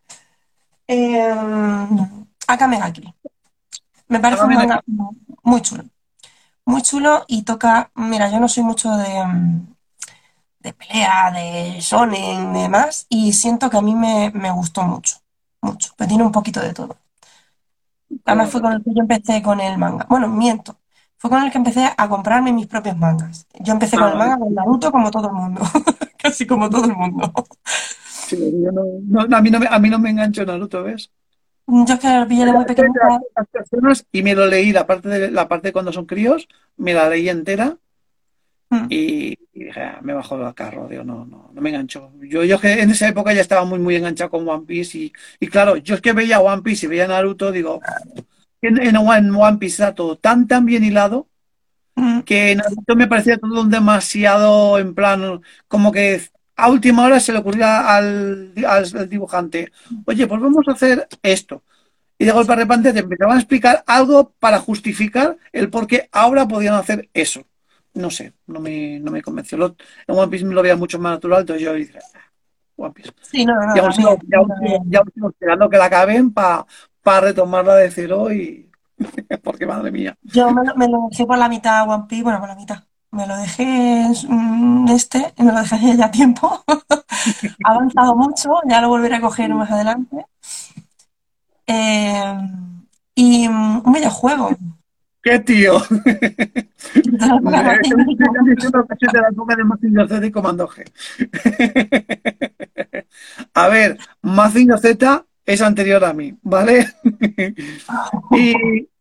Em, 0.88 2.26
Akame 2.48 2.78
ga 2.78 2.92
Kill. 2.92 3.14
Me 4.10 4.20
parece 4.20 4.46
manga 4.46 4.80
muy 5.44 5.62
chulo. 5.62 5.84
Muy 6.66 6.82
chulo 6.82 7.24
y 7.28 7.44
toca. 7.44 7.90
Mira, 7.96 8.30
yo 8.30 8.40
no 8.40 8.48
soy 8.48 8.64
mucho 8.64 8.90
de, 8.96 9.24
mm, 9.26 9.74
de 10.60 10.72
pelea, 10.74 11.30
de 11.32 11.80
shonen 11.80 12.56
y 12.56 12.62
demás, 12.62 13.06
y 13.10 13.32
siento 13.32 13.70
que 13.70 13.78
a 13.78 13.82
mí 13.82 13.94
me, 13.94 14.30
me 14.34 14.50
gustó 14.52 14.82
mucho. 14.84 15.18
Mucho. 15.62 15.92
Pero 15.96 16.08
tiene 16.08 16.24
un 16.24 16.32
poquito 16.32 16.60
de 16.60 16.74
todo. 16.74 16.98
Además 18.24 18.50
fue 18.50 18.60
con 18.62 18.72
el 18.72 18.82
que 18.84 18.90
yo 18.94 19.00
empecé 19.02 19.42
con 19.42 19.60
el 19.60 19.78
manga. 19.78 20.06
Bueno, 20.08 20.28
miento. 20.28 20.78
Fue 21.18 21.30
con 21.30 21.42
el 21.42 21.50
que 21.52 21.58
empecé 21.58 21.90
a 21.96 22.08
comprarme 22.08 22.52
mis 22.52 22.66
propios 22.66 22.96
mangas. 22.96 23.46
Yo 23.60 23.72
empecé 23.72 23.98
con 23.98 24.06
Ah, 24.06 24.10
el 24.10 24.16
vale. 24.16 24.30
manga 24.30 24.38
con 24.38 24.54
Naruto 24.54 24.90
como 24.90 25.10
todo 25.10 25.28
el 25.28 25.34
mundo. 25.34 25.62
Casi 26.18 26.46
como 26.46 26.68
todo 26.70 26.84
el 26.84 26.94
mundo. 26.96 27.32
Sí, 28.28 28.36
yo 28.62 28.70
no- 28.72 29.26
no, 29.26 29.36
a 29.36 29.40
mí 29.42 29.50
no 29.50 29.58
me, 29.60 29.66
a 29.68 29.78
mí 29.78 29.88
no 29.90 29.98
me 29.98 30.10
enganchó 30.10 30.44
Naruto, 30.44 30.82
¿ves? 30.84 31.10
Yo 31.66 31.94
es 31.94 32.00
que 32.00 32.08
lo 32.08 32.26
pillé 32.26 32.46
de 32.46 32.52
muy 32.52 32.64
personas 33.52 34.06
y 34.12 34.22
me 34.22 34.34
lo 34.34 34.46
leí, 34.46 34.72
la 34.72 34.86
parte 34.86 35.08
de 35.08 35.30
la 35.30 35.48
parte 35.48 35.68
de 35.68 35.72
cuando 35.72 35.92
son 35.92 36.06
críos, 36.06 36.48
me 36.76 36.94
la 36.94 37.08
leí 37.08 37.28
entera 37.28 37.76
Mm, 38.72 38.86
y, 38.88 39.32
y 39.52 39.64
dije, 39.64 39.80
"Ah, 39.80 39.98
me 40.00 40.12
bajó 40.12 40.38
del 40.38 40.54
carro, 40.54 40.86
digo, 40.88 41.02
no, 41.02 41.24
no, 41.24 41.50
no 41.52 41.60
me 41.60 41.70
enganchó. 41.70 42.12
Yo, 42.22 42.44
yo 42.44 42.60
que 42.60 42.80
en 42.80 42.90
esa 42.90 43.08
época 43.08 43.32
ya 43.32 43.40
estaba 43.40 43.64
muy, 43.64 43.80
muy 43.80 43.96
enganchado 43.96 44.30
con 44.30 44.48
One 44.48 44.64
Piece 44.64 44.96
y, 44.98 45.12
y 45.40 45.48
claro, 45.48 45.76
yo 45.76 45.96
es 45.96 46.00
que 46.00 46.12
veía 46.12 46.40
One 46.40 46.62
Piece 46.62 46.86
y 46.86 46.88
veía 46.88 47.08
Naruto, 47.08 47.50
digo, 47.50 47.80
en, 48.62 48.78
en 48.80 48.96
One 48.96 49.30
One 49.36 49.58
Piece 49.58 49.74
está 49.82 49.94
todo 49.94 50.16
tan, 50.18 50.46
tan 50.46 50.66
bien 50.66 50.84
hilado 50.84 51.28
mm, 51.96 52.20
que 52.22 52.56
Naruto 52.56 52.96
me 52.96 53.08
parecía 53.08 53.38
todo 53.38 53.64
demasiado 53.64 54.78
en 54.78 54.94
plan, 54.94 55.42
como 55.68 55.92
que 55.92 56.22
a 56.64 56.68
última 56.70 57.04
hora 57.04 57.20
se 57.20 57.32
le 57.32 57.38
ocurría 57.40 57.96
al, 57.96 58.52
al- 58.66 58.96
al 58.98 59.08
dibujante, 59.08 59.72
oye, 60.04 60.26
pues 60.26 60.40
vamos 60.40 60.66
a 60.68 60.72
hacer 60.72 61.08
esto. 61.22 61.62
Y 62.18 62.26
de 62.26 62.32
golpe 62.32 62.52
de 62.52 62.56
repente 62.62 62.92
te 62.92 63.00
empezaban 63.00 63.36
a 63.36 63.40
explicar 63.40 63.82
algo 63.86 64.32
para 64.38 64.58
justificar 64.60 65.38
el 65.52 65.70
por 65.70 65.86
qué 65.86 66.08
ahora 66.12 66.46
podían 66.48 66.74
hacer 66.74 67.08
eso. 67.14 67.44
no 67.94 68.10
sé, 68.10 68.34
no 68.46 68.60
me, 68.60 69.00
no 69.00 69.10
me 69.10 69.22
convenció. 69.22 69.58
Lo, 69.58 69.76
en 70.06 70.16
One 70.18 70.28
Piece 70.30 70.44
me 70.44 70.54
lo 70.54 70.62
veía 70.62 70.76
mucho 70.76 70.98
más 70.98 71.12
natural, 71.14 71.40
entonces 71.40 71.64
yo 71.64 71.74
dije, 71.74 71.98
ah, 72.14 72.20
One 72.76 72.92
Piece. 72.94 73.10
Sí, 73.22 73.44
no, 73.46 73.54
no, 73.54 73.66
Y 73.74 73.78
aún 73.80 73.92
sigo, 73.92 74.18
esperando 75.30 75.70
que 75.70 75.78
la 75.78 75.86
acaben 75.86 76.32
para 76.32 76.66
retomarla 77.20 77.76
de 77.76 77.90
cero 77.90 78.32
y... 78.32 78.70
Porque 79.42 79.66
madre 79.66 79.90
mía. 79.90 80.16
Yo 80.22 80.50
me 80.50 80.64
lo, 80.64 80.74
me 80.76 80.88
lo 80.88 81.08
dejé 81.10 81.26
por 81.26 81.36
la 81.38 81.48
mitad 81.48 81.88
One 81.88 82.04
Piece, 82.08 82.22
bueno, 82.24 82.40
por 82.40 82.48
la 82.48 82.54
mitad. 82.56 82.84
Me 83.12 83.26
lo 83.26 83.36
dejé 83.36 83.64
en 83.64 84.86
este, 84.88 85.34
me 85.38 85.52
lo 85.52 85.60
dejé 85.60 85.74
hace 85.76 85.96
ya 85.96 86.10
tiempo. 86.10 86.64
Ha 87.64 87.72
avanzado 87.72 88.16
mucho, 88.16 88.48
ya 88.66 88.80
lo 88.80 88.88
volveré 88.88 89.16
a 89.16 89.20
coger 89.20 89.52
más 89.52 89.70
adelante. 89.70 90.24
Eh, 91.66 92.34
y 93.14 93.46
mm, 93.46 93.82
un 93.84 93.92
videojuego. 93.92 94.56
¡Qué 95.22 95.38
tío! 95.40 95.78
De 100.20 100.32
Comando 100.32 100.66
G. 100.66 100.90
A 103.54 103.68
ver, 103.68 103.98
Mazinger 104.22 104.78
Z 104.78 105.26
es 105.44 105.60
anterior 105.60 106.04
a 106.04 106.12
mí, 106.14 106.34
¿vale? 106.42 106.86
Y 108.30 108.54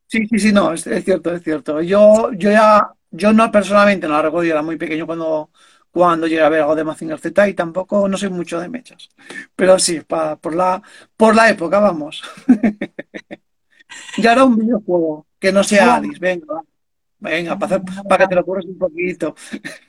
sí, 0.07 0.27
sí, 0.27 0.39
sí, 0.39 0.51
no, 0.51 0.73
es, 0.73 0.85
es 0.87 1.05
cierto, 1.05 1.33
es 1.33 1.43
cierto. 1.43 1.81
Yo, 1.81 2.33
yo 2.33 2.51
ya, 2.51 2.91
yo 3.11 3.33
no 3.33 3.51
personalmente 3.51 4.07
no 4.07 4.13
la 4.15 4.21
recuerdo, 4.23 4.45
yo 4.45 4.51
era 4.53 4.61
muy 4.61 4.77
pequeño 4.77 5.05
cuando, 5.05 5.51
cuando 5.91 6.27
llegué 6.27 6.41
a 6.41 6.49
ver 6.49 6.61
algo 6.61 6.75
de 6.75 6.83
Mazinger 6.83 7.19
Z 7.19 7.47
y 7.49 7.53
tampoco 7.53 8.07
no 8.07 8.17
soy 8.17 8.29
mucho 8.29 8.59
de 8.59 8.69
mechas. 8.69 9.09
Pero 9.55 9.79
sí, 9.79 10.01
pa- 10.01 10.35
por 10.37 10.55
la, 10.55 10.81
por 11.17 11.35
la 11.35 11.49
época, 11.49 11.79
vamos. 11.79 12.21
Ya 14.15 14.33
era 14.33 14.43
un 14.45 14.57
videojuego, 14.57 15.27
que 15.39 15.51
no 15.51 15.63
sea 15.63 15.95
Alice, 15.95 16.19
venga, 16.19 16.61
venga, 17.19 17.57
para 17.59 17.77
hacer, 17.77 18.05
para 18.07 18.25
que 18.25 18.29
te 18.29 18.35
lo 18.35 18.41
ocurras 18.41 18.65
un 18.65 18.77
poquito. 18.79 19.35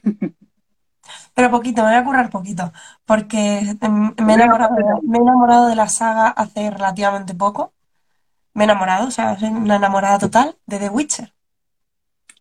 pero 1.35 1.51
poquito, 1.51 1.83
me 1.83 1.89
voy 1.91 1.97
a 1.99 2.05
currar 2.05 2.31
poquito, 2.31 2.73
porque 3.05 3.77
me 4.19 4.33
he 4.33 4.37
enamorado, 4.37 4.75
de- 4.77 4.85
me 5.09 5.19
he 5.19 5.21
enamorado 5.23 5.67
de 5.69 5.77
la 5.77 5.89
saga 5.89 6.29
hace 6.29 6.71
relativamente 6.71 7.35
poco. 7.35 7.75
Me 8.55 8.65
he 8.65 8.67
enamorado, 8.67 9.09
o 9.09 9.11
sea, 9.13 9.39
soy 9.39 9.51
una 9.51 9.77
enamorada 9.77 10.19
total 10.21 10.59
de 10.67 10.79
The 10.79 10.91
Witcher. 10.91 11.35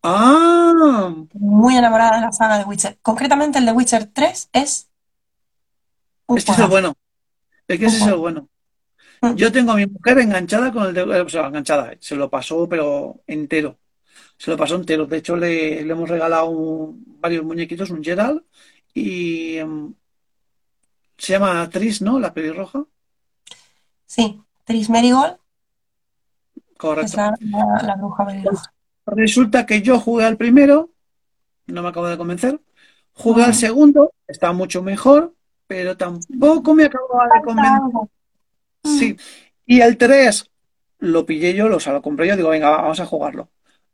Ah, 0.01 1.13
Muy 1.33 1.75
enamorada 1.75 2.15
de 2.15 2.21
la 2.21 2.31
saga 2.31 2.57
de 2.57 2.63
Witcher. 2.65 2.97
Concretamente, 3.01 3.59
el 3.59 3.65
de 3.65 3.71
Witcher 3.73 4.05
3 4.13 4.49
es 4.53 4.89
un 6.27 6.37
este 6.37 6.51
es 6.51 6.59
el 6.59 6.67
bueno, 6.67 6.93
es 7.67 7.79
que 7.79 7.85
ese 7.85 7.97
es 7.97 8.07
el 8.07 8.15
bueno. 8.15 8.47
Mm. 9.21 9.33
Yo 9.35 9.51
tengo 9.51 9.73
a 9.73 9.75
mi 9.75 9.85
mujer 9.85 10.19
enganchada 10.19 10.71
con 10.71 10.87
el 10.87 10.93
de, 10.93 11.01
o 11.03 11.27
sea, 11.29 11.47
enganchada, 11.47 11.93
se 11.99 12.15
lo 12.15 12.29
pasó, 12.29 12.67
pero 12.69 13.21
entero. 13.27 13.77
Se 14.37 14.49
lo 14.51 14.57
pasó 14.57 14.75
entero. 14.75 15.05
De 15.05 15.17
hecho, 15.17 15.35
le, 15.35 15.83
le 15.83 15.91
hemos 15.91 16.07
regalado 16.09 16.49
un- 16.49 17.03
varios 17.19 17.43
muñequitos, 17.43 17.89
un 17.89 18.01
Gerald, 18.03 18.41
y 18.93 19.57
em, 19.57 19.93
se 21.17 21.33
llama 21.33 21.69
Tris, 21.69 22.01
¿no? 22.01 22.17
La 22.19 22.33
pelirroja. 22.33 22.85
Sí, 24.05 24.41
Tris 24.63 24.89
Merigold 24.89 25.33
es 25.35 26.77
Correcto. 26.77 27.17
la, 27.17 27.35
la, 27.41 27.81
la 27.83 27.95
bruja 27.95 28.25
pelirroja. 28.25 28.73
Resulta 29.09 29.65
que 29.65 29.81
yo 29.81 29.99
jugué 29.99 30.25
al 30.25 30.37
primero, 30.37 30.89
no 31.67 31.81
me 31.83 31.89
acabo 31.89 32.07
de 32.07 32.17
convencer. 32.17 32.59
Jugué 33.13 33.43
al 33.43 33.51
Ujú. 33.51 33.59
segundo, 33.59 34.13
está 34.27 34.51
mucho 34.53 34.81
mejor, 34.81 35.33
pero 35.67 35.97
tampoco 35.97 36.73
me 36.73 36.85
acababa 36.85 37.27
de 37.33 37.41
convencer. 37.41 38.09
Mm. 38.83 38.97
Sí. 38.97 39.17
Y 39.65 39.81
el 39.81 39.97
3 39.97 40.49
lo 40.99 41.25
pillé 41.25 41.53
yo, 41.53 41.69
lo, 41.69 41.77
o 41.77 41.79
sea, 41.79 41.93
lo 41.93 42.01
compré 42.01 42.27
yo, 42.27 42.35
digo, 42.35 42.49
venga, 42.49 42.69
va, 42.69 42.81
vamos 42.81 42.99
a 42.99 43.05
jugarlo. 43.05 43.49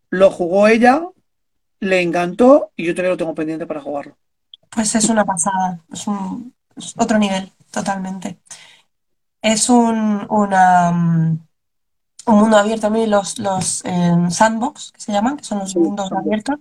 Lo 0.09 0.31
jugó 0.31 0.67
ella, 0.67 1.03
le 1.79 2.01
encantó 2.01 2.71
y 2.75 2.85
yo 2.85 2.93
todavía 2.93 3.11
lo 3.11 3.17
tengo 3.17 3.35
pendiente 3.35 3.65
para 3.65 3.81
jugarlo. 3.81 4.17
Pues 4.69 4.95
es 4.95 5.09
una 5.09 5.25
pasada, 5.25 5.79
es 5.91 6.07
un, 6.07 6.53
es 6.75 6.93
otro 6.97 7.17
nivel, 7.17 7.51
totalmente. 7.71 8.39
Es 9.41 9.69
un, 9.69 10.25
una, 10.29 10.91
mm, 10.91 11.39
un 12.27 12.39
mundo 12.39 12.57
abierto. 12.57 12.87
A 12.87 12.89
mí 12.89 13.05
los, 13.07 13.39
los 13.39 13.83
eh, 13.85 14.15
sandbox, 14.29 14.91
que 14.91 15.01
se 15.01 15.11
llaman, 15.13 15.37
que 15.37 15.43
son 15.43 15.59
los 15.59 15.75
Sí, 15.75 15.79
mundos 15.79 16.11
abiertos, 16.11 16.57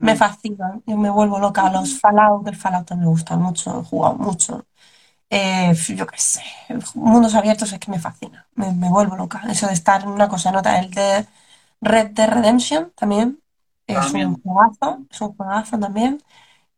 me 0.00 0.16
Mm. 0.16 0.16
fascinan. 0.16 0.82
Yo 0.86 0.96
me 0.98 1.10
vuelvo 1.10 1.38
loca. 1.40 1.70
Los 1.70 1.98
Fallout, 2.00 2.46
el 2.48 2.56
Fallout 2.56 2.90
me 2.92 3.06
gusta 3.06 3.36
mucho, 3.36 3.80
he 3.82 3.84
jugado 3.84 4.16
mucho. 4.16 4.66
Eh, 5.30 5.74
yo 5.96 6.06
qué 6.06 6.18
sé, 6.18 6.42
mundos 6.94 7.34
abiertos 7.34 7.72
es 7.72 7.78
que 7.80 7.90
me 7.90 7.98
fascina, 7.98 8.48
me, 8.54 8.72
me 8.72 8.88
vuelvo 8.90 9.16
loca. 9.16 9.42
Eso 9.50 9.66
de 9.66 9.72
estar 9.74 10.02
en 10.02 10.08
una 10.10 10.28
cosa 10.28 10.50
en 10.50 10.56
otra. 10.56 10.78
El 10.78 10.90
de 10.90 11.26
Red 11.80 12.10
Dead 12.12 12.28
Redemption 12.30 12.92
también 12.96 13.40
es 13.86 14.14
un 14.14 14.40
juegazo, 14.42 15.04
es 15.10 15.20
un 15.20 15.36
juegazo 15.36 15.78
también. 15.78 16.22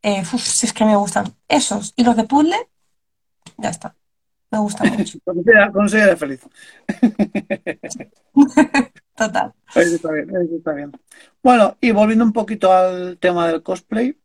Eh, 0.03 0.21
uf, 0.33 0.41
si 0.43 0.65
es 0.67 0.73
que 0.73 0.85
me 0.85 0.95
gustan 0.97 1.35
esos. 1.49 1.93
Y 1.97 2.03
los 2.05 2.15
de 2.17 2.25
puzzle, 2.25 2.57
ya 3.57 3.69
está, 3.69 3.95
me 4.51 4.59
gustan 4.59 4.97
mucho. 4.97 5.19
Con 5.23 5.85
eso 5.85 5.97
ya 5.97 6.05
eres 6.05 6.19
feliz. 6.19 6.41
Total. 9.15 9.53
Eso 9.75 9.95
está 9.95 10.11
bien, 10.11 10.29
eso 10.29 10.55
está 10.55 10.73
bien. 10.73 10.91
Bueno, 11.41 11.77
y 11.81 11.91
volviendo 11.91 12.23
un 12.23 12.33
poquito 12.33 12.71
al 12.71 13.17
tema 13.17 13.47
del 13.47 13.63
cosplay, 13.63 14.17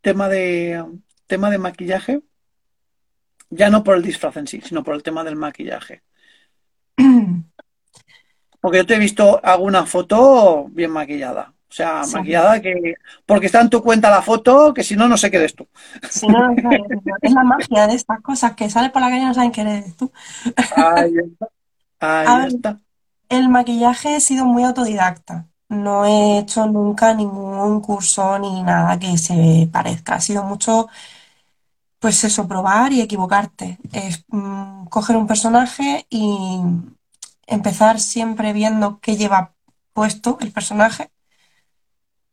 tema 0.00 0.28
de, 0.28 0.84
tema 1.26 1.50
de 1.50 1.58
maquillaje, 1.58 2.22
ya 3.50 3.70
no 3.70 3.84
por 3.84 3.96
el 3.96 4.02
disfraz 4.02 4.36
en 4.36 4.46
sí, 4.46 4.60
sino 4.62 4.82
por 4.82 4.94
el 4.94 5.02
tema 5.02 5.24
del 5.24 5.36
maquillaje. 5.36 6.02
Porque 8.60 8.78
yo 8.78 8.86
te 8.86 8.96
he 8.96 8.98
visto 8.98 9.40
alguna 9.44 9.86
foto 9.86 10.66
bien 10.70 10.90
maquillada. 10.90 11.55
O 11.76 11.78
sea, 11.78 12.06
maquillada 12.06 12.60
que... 12.62 12.94
Porque 13.26 13.46
está 13.46 13.60
en 13.60 13.70
tu 13.70 13.82
cuenta 13.82 14.10
la 14.10 14.22
foto, 14.22 14.72
que 14.74 14.82
si 14.84 14.96
no, 14.96 15.08
no 15.08 15.16
sé 15.18 15.30
qué 15.30 15.36
eres 15.38 15.54
tú. 15.54 15.68
Si 16.08 16.26
no, 16.28 16.48
no 16.62 16.70
es 17.22 17.32
la 17.32 17.42
magia 17.44 17.86
de 17.86 17.94
estas 17.94 18.20
cosas 18.20 18.54
que 18.54 18.70
sales 18.70 18.90
por 18.92 19.02
la 19.02 19.08
calle 19.10 19.22
y 19.22 19.26
no 19.26 19.34
saben 19.34 19.50
quién 19.50 19.68
eres 19.68 19.96
tú. 19.96 20.12
Ahí 20.70 21.16
está. 21.18 21.48
A 22.24 22.38
Ahí 22.38 22.44
ver, 22.44 22.54
está. 22.54 22.80
el 23.28 23.48
maquillaje 23.50 24.16
he 24.16 24.20
sido 24.20 24.46
muy 24.46 24.64
autodidacta. 24.64 25.48
No 25.70 26.06
he 26.06 26.38
hecho 26.40 26.66
nunca 26.66 27.14
ningún 27.14 27.80
curso 27.82 28.38
ni 28.38 28.62
nada 28.62 28.98
que 28.98 29.18
se 29.18 29.68
parezca. 29.72 30.16
Ha 30.16 30.20
sido 30.22 30.44
mucho, 30.44 30.88
pues 31.98 32.22
eso, 32.24 32.46
probar 32.48 32.92
y 32.92 33.00
equivocarte. 33.00 33.78
Es 33.92 34.24
mm, 34.28 34.86
coger 34.86 35.16
un 35.16 35.26
personaje 35.26 36.06
y 36.10 36.60
empezar 37.46 38.00
siempre 38.00 38.52
viendo 38.52 39.00
qué 39.00 39.16
lleva 39.16 39.54
puesto 39.92 40.38
el 40.40 40.52
personaje. 40.52 41.10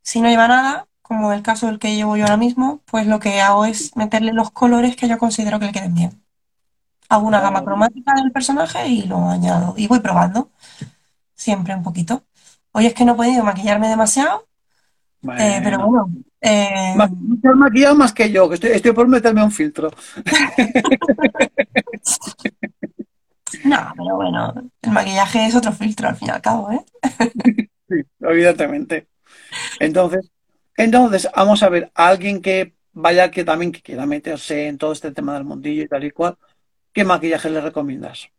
Si 0.04 0.22
no 0.22 0.30
lleva 0.30 0.48
nada, 0.48 0.88
como 1.02 1.34
el 1.34 1.42
caso 1.42 1.68
del 1.68 1.80
que 1.80 1.96
llevo 1.96 2.18
yo 2.18 2.24
ahora 2.24 2.38
mismo, 2.38 2.82
pues 2.86 3.08
lo 3.08 3.20
que 3.20 3.42
hago 3.42 3.66
es 3.66 3.96
meterle 3.96 4.34
los 4.34 4.52
colores 4.52 4.96
que 4.96 5.08
yo 5.08 5.18
considero 5.18 5.60
que 5.60 5.68
le 5.68 5.72
queden 5.72 5.96
bien. 5.96 6.24
Hago 7.10 7.28
una 7.28 7.42
gama 7.42 7.64
cromática 7.64 8.14
del 8.16 8.32
personaje 8.32 8.88
y 8.88 9.04
lo 9.04 9.30
añado. 9.30 9.76
Y 9.78 9.88
voy 9.88 10.00
probando, 10.00 10.50
siempre 11.36 11.76
un 11.76 11.84
poquito. 11.84 12.24
Hoy 12.72 12.88
es 12.88 12.94
que 12.94 13.06
no 13.06 13.14
he 13.14 13.16
podido 13.16 13.44
maquillarme 13.44 13.88
demasiado, 13.88 14.48
eh, 15.38 15.62
pero 15.64 15.86
bueno. 15.88 16.10
eh, 16.42 16.96
has 16.98 17.56
maquillado 17.56 17.96
más 17.96 18.14
que 18.14 18.32
yo, 18.32 18.50
que 18.50 18.56
estoy, 18.56 18.72
estoy 18.72 18.92
por 18.92 19.08
meterme 19.08 19.44
un 19.44 19.52
filtro. 19.52 19.92
no, 23.64 23.78
pero 23.96 24.16
bueno, 24.16 24.54
el 24.82 24.92
maquillaje 24.92 25.46
es 25.46 25.56
otro 25.56 25.72
filtro 25.72 26.08
al 26.10 26.16
fin 26.16 26.30
y 26.30 26.32
al 26.32 26.42
cabo, 26.42 26.72
¿eh? 26.72 26.84
Sí, 27.90 27.96
evidentemente. 28.22 29.08
Entonces, 29.80 30.32
entonces, 30.78 31.30
vamos 31.36 31.62
a 31.64 31.70
ver, 31.70 31.92
a 31.96 32.08
alguien 32.08 32.42
que 32.42 32.74
vaya 32.94 33.32
que 33.32 33.44
también 33.44 33.72
que 33.72 33.82
quiera 33.82 34.06
meterse 34.06 34.68
en 34.68 34.78
todo 34.78 34.92
este 34.92 35.12
tema 35.12 35.34
del 35.34 35.44
mundillo 35.44 35.84
y 35.84 35.88
tal 35.88 36.04
y 36.04 36.12
cual, 36.12 36.38
¿qué 36.94 37.04
maquillaje 37.04 37.50
le 37.50 37.62
recomiendas? 37.62 38.30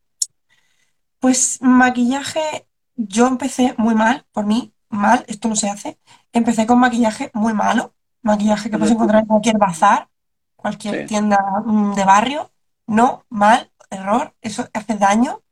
Pues 1.19 1.59
maquillaje, 1.61 2.67
yo 2.97 3.27
empecé 3.27 3.75
muy 3.79 3.95
mal, 3.95 4.27
por 4.33 4.47
mí, 4.47 4.73
mal, 4.89 5.25
esto 5.27 5.49
no 5.49 5.57
se 5.57 5.71
hace. 5.71 5.99
Empecé 6.33 6.67
con 6.67 6.79
maquillaje 6.79 7.31
muy 7.35 7.55
malo, 7.55 7.95
maquillaje 8.23 8.71
que 8.71 8.79
puedes 8.79 8.95
encontrar 8.95 9.23
en 9.23 9.27
cualquier 9.27 9.59
bazar, 9.59 10.09
cualquier 10.57 11.01
Sí. 11.01 11.07
tienda 11.07 11.39
mm, 11.65 11.95
de 11.95 12.05
barrio. 12.05 12.51
No, 12.87 13.25
mal, 13.31 13.71
error, 13.91 14.35
eso 14.43 14.69
hace 14.73 14.97
daño, 14.97 15.43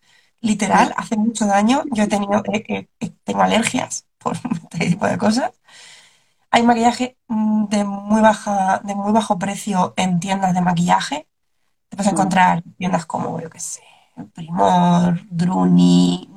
literal, 0.41 0.93
hace 0.97 1.17
mucho 1.17 1.47
daño. 1.47 1.85
Yo 1.93 2.05
he 2.05 2.09
tenido, 2.09 2.43
eh, 2.53 2.65
eh, 2.69 2.89
eh, 3.01 3.11
tengo 3.25 3.43
alergias 3.43 4.05
por 4.23 4.37
este 4.73 4.89
tipo 4.91 5.07
de 5.07 5.19
cosas. 5.19 5.53
Hay 6.51 6.63
maquillaje 6.63 7.17
mm, 7.29 7.67
de 7.69 7.85
muy 7.85 8.21
baja, 8.21 8.81
de 8.85 8.95
muy 8.95 9.13
bajo 9.13 9.39
precio 9.39 9.95
en 9.97 10.21
tiendas 10.21 10.55
de 10.55 10.61
maquillaje. 10.61 11.29
Te 11.89 11.97
puedes 11.97 12.13
Mm. 12.13 12.17
encontrar 12.17 12.63
tiendas 12.79 13.07
como, 13.07 13.41
yo 13.41 13.51
qué 13.51 13.61
sé, 13.61 13.83
Primor, 14.35 15.21
Druni, 15.31 16.31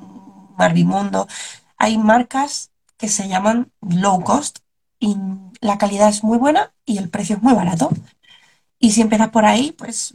Marvimundo. 0.58 1.28
Hay 1.78 1.98
marcas 1.98 2.72
que 2.98 3.08
se 3.08 3.28
llaman 3.28 3.72
low 3.82 4.22
cost 4.24 4.60
y 5.00 5.16
la 5.60 5.78
calidad 5.78 6.08
es 6.10 6.24
muy 6.24 6.38
buena 6.38 6.74
y 6.86 6.98
el 6.98 7.10
precio 7.10 7.36
es 7.36 7.42
muy 7.42 7.54
barato. 7.54 7.90
Y 8.78 8.92
si 8.92 9.00
empiezas 9.02 9.30
por 9.30 9.44
ahí, 9.44 9.72
pues 9.72 10.14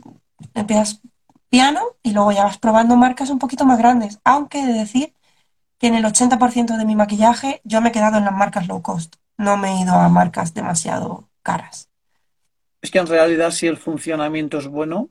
empiezas 0.53 1.01
piano 1.49 1.81
y 2.03 2.11
luego 2.13 2.31
ya 2.31 2.45
vas 2.45 2.57
probando 2.57 2.95
marcas 2.95 3.29
un 3.29 3.39
poquito 3.39 3.65
más 3.65 3.77
grandes. 3.79 4.19
Aunque 4.23 4.61
he 4.61 4.65
de 4.67 4.73
decir 4.73 5.13
que 5.81 5.87
en 5.87 5.95
el 5.95 6.05
80% 6.05 6.77
de 6.77 6.85
mi 6.85 6.95
maquillaje 6.95 7.59
yo 7.63 7.81
me 7.81 7.89
he 7.89 7.91
quedado 7.91 8.19
en 8.19 8.25
las 8.25 8.35
marcas 8.35 8.67
low 8.67 8.83
cost. 8.83 9.15
no 9.37 9.57
me 9.57 9.71
he 9.71 9.81
ido 9.81 9.95
a 9.95 10.09
marcas 10.09 10.53
demasiado 10.53 11.27
caras. 11.41 11.89
Es 12.83 12.91
que 12.91 12.99
en 12.99 13.07
realidad 13.07 13.49
si 13.49 13.65
el 13.65 13.77
funcionamiento 13.77 14.59
es 14.59 14.67
bueno, 14.67 15.09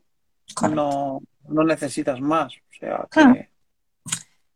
no, 0.73 1.21
no 1.49 1.65
necesitas 1.65 2.21
más. 2.21 2.55
O 2.55 2.73
sea 2.79 3.09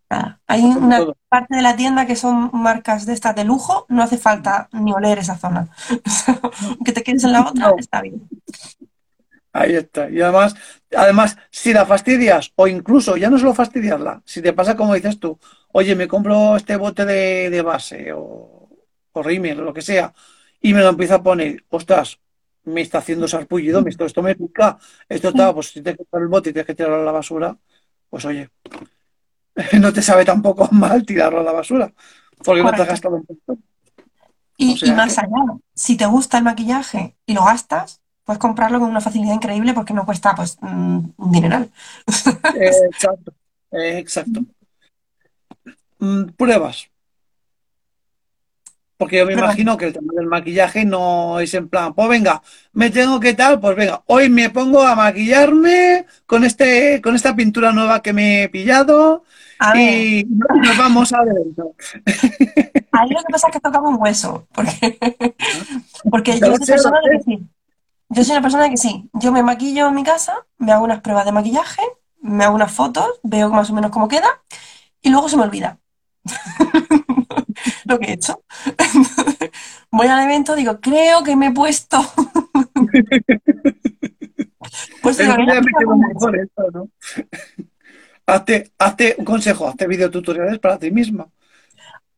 Nada. 0.09 0.41
Hay 0.47 0.63
una 0.63 0.99
todo. 0.99 1.17
parte 1.29 1.57
de 1.57 1.63
la 1.63 1.75
tienda 1.75 2.07
que 2.07 2.15
son 2.15 2.51
marcas 2.53 3.07
de 3.07 3.13
estas 3.13 3.35
de 3.35 3.43
lujo, 3.43 3.85
no 3.89 4.01
hace 4.05 4.17
falta 4.17 4.69
ni 4.73 4.93
oler 4.93 5.19
esa 5.19 5.37
zona. 5.37 5.69
Que 6.85 6.93
te 6.93 7.03
quedes 7.03 7.25
en 7.25 7.33
la 7.33 7.41
otra, 7.49 7.71
No, 7.71 7.77
está 7.77 8.03
bien. 8.03 8.29
Ahí 9.55 9.77
está. 9.77 10.11
Y 10.11 10.23
además, 10.23 10.57
además, 10.97 11.39
si 11.51 11.75
la 11.75 11.87
fastidias, 11.87 12.53
o 12.57 12.69
incluso 12.69 13.17
ya 13.19 13.31
no 13.31 13.39
solo 13.39 13.55
fastidiarla, 13.55 14.23
si 14.27 14.43
te 14.43 14.55
pasa 14.55 14.77
como 14.77 14.95
dices 14.95 15.21
tú, 15.21 15.39
oye, 15.73 15.97
me 15.97 16.09
compro 16.09 16.57
este 16.57 16.77
bote 16.77 17.07
de, 17.07 17.51
de 17.51 17.63
base 17.63 18.13
o, 18.15 18.71
o 19.13 19.25
rímel 19.25 19.61
o 19.61 19.65
lo 19.65 19.75
que 19.75 19.83
sea, 19.83 20.15
y 20.63 20.75
me 20.75 20.83
lo 20.83 20.91
empiezo 20.91 21.17
a 21.17 21.25
poner, 21.25 21.65
ostras, 21.71 22.21
me 22.65 22.83
está 22.83 22.99
haciendo 22.99 23.29
sarpullido, 23.29 23.83
me- 23.83 23.91
esto, 23.91 24.07
esto 24.07 24.23
me 24.23 24.37
pica, 24.37 24.79
esto 25.09 25.31
está, 25.31 25.55
pues 25.55 25.69
si 25.69 25.75
tienes 25.83 25.95
que 25.99 26.05
comprar 26.05 26.23
el 26.25 26.29
bote 26.31 26.51
y 26.51 26.55
tienes 26.55 26.67
que 26.69 26.75
tirarlo 26.77 27.03
a 27.03 27.05
la 27.07 27.13
basura, 27.13 27.59
pues 28.11 28.25
oye, 28.27 28.51
no 29.81 29.93
te 29.93 30.03
sabe 30.03 30.25
tampoco 30.25 30.69
mal 30.73 31.05
tirarlo 31.05 31.41
a 31.41 31.43
la 31.43 31.53
basura, 31.53 31.93
porque 32.43 32.65
no 32.65 32.75
te 32.75 32.83
has 32.83 32.89
gastado 32.89 33.17
un 33.17 33.27
montón. 33.29 33.65
O 34.67 34.75
Y, 34.75 34.81
y 34.83 34.93
más 34.93 35.19
allá, 35.19 35.59
si 35.75 35.97
te 35.97 36.07
gusta 36.07 36.39
el 36.39 36.45
maquillaje 36.45 37.17
y 37.27 37.35
lo 37.35 37.45
gastas, 37.45 38.01
puedes 38.25 38.39
comprarlo 38.41 38.81
con 38.81 38.91
una 38.91 39.01
facilidad 39.01 39.35
increíble 39.35 39.75
porque 39.75 39.95
no 39.95 40.05
cuesta 40.07 40.35
pues 40.35 40.59
mm, 40.61 40.99
un 41.17 41.33
dineral. 41.33 41.71
eh, 42.53 42.71
exacto, 42.91 43.33
exacto. 43.73 44.45
Mm, 46.01 46.31
pruebas. 46.37 46.89
Porque 48.97 49.19
yo 49.19 49.27
me 49.27 49.33
Pruebas. 49.33 49.57
imagino 49.57 49.77
que 49.77 49.87
el 49.87 49.93
tema 49.93 50.13
del 50.17 50.27
maquillaje 50.27 50.85
no 50.85 51.41
es 51.41 51.53
en 51.55 51.69
plan, 51.69 51.95
pues 51.95 52.09
venga, 52.09 52.43
me 52.73 52.91
tengo 52.91 53.19
que 53.19 53.35
tal, 53.35 53.59
pues 53.61 53.77
venga, 53.77 54.03
hoy 54.07 54.31
me 54.31 54.51
pongo 54.51 54.83
a 54.87 54.95
maquillarme 54.95 56.07
con 56.27 56.45
este, 56.45 57.01
con 57.03 57.17
esta 57.17 57.35
pintura 57.35 57.73
nueva 57.73 58.01
que 58.03 58.13
me 58.13 58.45
he 58.45 58.49
pillado 58.49 59.25
A 59.59 59.73
ver, 59.75 59.83
y 59.97 60.25
nos 60.29 60.79
vamos 60.79 61.13
a 61.13 61.25
ver 61.25 61.35
ahí 62.93 63.11
lo 63.11 63.19
que 63.23 63.33
pasa 63.33 63.49
es 63.49 63.53
que 63.53 63.61
toca 63.61 63.81
un 63.81 63.97
hueso, 64.01 64.47
porque, 64.53 64.99
porque 66.11 66.39
Ya 66.39 66.47
yo 66.47 66.55
soy 66.57 66.67
persona 66.67 66.99
de 67.11 67.23
sí. 67.23 67.49
Yo 68.09 68.23
soy 68.25 68.33
una 68.33 68.43
persona 68.43 68.69
que 68.69 68.77
sí. 68.77 69.09
Yo 69.13 69.33
me 69.33 69.43
maquillo 69.43 69.89
en 69.89 69.95
mi 69.95 70.05
casa, 70.05 70.47
me 70.59 70.73
hago 70.73 70.85
unas 70.85 71.01
pruebas 71.01 71.25
de 71.25 71.33
maquillaje, 71.33 71.83
me 72.21 72.45
hago 72.45 72.55
unas 72.55 72.73
fotos, 72.73 73.21
veo 73.23 73.51
más 73.51 73.71
o 73.71 73.75
menos 73.75 73.91
cómo 73.91 74.09
queda 74.09 74.43
y 75.03 75.11
luego 75.11 75.29
se 75.29 75.37
me 75.37 75.43
olvida 75.43 75.79
lo 77.85 77.99
que 77.99 78.07
he 78.07 78.13
hecho. 78.15 78.43
Voy 79.91 80.07
al 80.07 80.25
evento, 80.25 80.55
digo, 80.55 80.81
creo 80.81 81.23
que 81.23 81.37
me 81.37 81.47
he 81.49 81.53
puesto. 81.53 82.01
Pues 85.03 85.19
digo, 85.19 85.35
mejor 85.37 86.39
esto, 86.39 86.63
¿no? 86.73 86.89
Hazte, 88.27 88.73
hazte 88.79 89.15
un 89.19 89.25
consejo, 89.25 89.69
hazte 89.69 89.87
videotutoriales 89.87 90.59
para 90.59 90.79
ti 90.79 90.91
misma. 90.91 91.29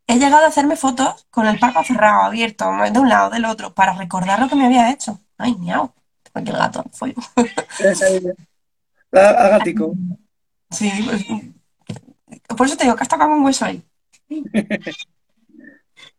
He 0.06 0.18
llegado 0.18 0.44
a 0.44 0.48
hacerme 0.48 0.76
fotos 0.76 1.26
con 1.30 1.46
el 1.46 1.58
párpado 1.58 1.84
cerrado, 1.84 2.22
abierto, 2.22 2.70
de 2.92 2.98
un 3.00 3.08
lado, 3.08 3.30
del 3.30 3.44
otro, 3.44 3.74
para 3.74 3.92
recordar 3.94 4.38
lo 4.38 4.48
que 4.48 4.54
me 4.54 4.66
había 4.66 4.92
hecho. 4.92 5.20
Ay, 5.38 5.54
miau. 5.56 5.92
Aquí 6.34 6.50
el 6.50 6.56
gato, 6.56 6.84
fue. 6.92 7.14
A, 9.12 9.18
a 9.18 9.48
gatico. 9.48 9.94
Sí, 10.70 10.90
pues, 11.04 11.24
por 12.56 12.66
eso 12.66 12.76
te 12.76 12.84
digo 12.84 12.96
que 12.96 13.02
has 13.02 13.08
tocado 13.08 13.32
un 13.32 13.44
hueso 13.44 13.64
ahí. 13.64 13.82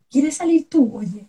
¿Quieres 0.10 0.38
salir 0.38 0.68
tú, 0.69 0.98
oye? 0.98 1.27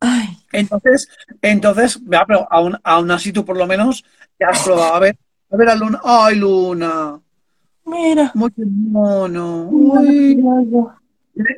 Ay, 0.00 0.38
Entonces, 0.52 1.08
entonces, 1.42 1.98
vea, 2.02 2.24
pero 2.26 2.46
aún, 2.50 2.78
aún 2.82 3.10
así 3.10 3.32
tú 3.32 3.44
por 3.44 3.56
lo 3.58 3.66
menos 3.66 4.04
ya 4.38 4.48
has 4.48 4.62
probado. 4.62 4.94
A 4.94 4.98
ver, 5.00 5.18
a 5.50 5.56
ver 5.56 5.68
a 5.68 5.74
Luna. 5.74 6.00
¡Ay, 6.02 6.36
Luna! 6.36 7.20
mira, 7.84 8.30
Muy 8.34 8.50
mono. 8.56 9.68
Uy. 9.70 10.42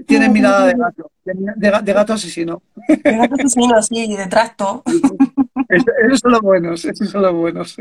Tiene, 0.06 0.28
mirada 0.28 0.66
de 0.66 0.74
gato. 0.74 1.10
De, 1.24 1.34
de 1.34 1.70
ga- 1.72 1.82
de 1.82 1.92
gato 1.92 2.12
asesino. 2.14 2.62
El 3.04 3.18
gato 3.18 3.34
asesino, 3.34 3.76
así, 3.76 4.16
de 4.16 4.26
tracto. 4.26 4.82
Eso- 5.72 5.92
Esos 6.06 6.20
son 6.20 6.32
los 6.32 6.40
buenos. 6.40 6.84
Esos 6.84 7.08
son 7.10 7.22
los 7.22 7.32
buenos. 7.32 7.76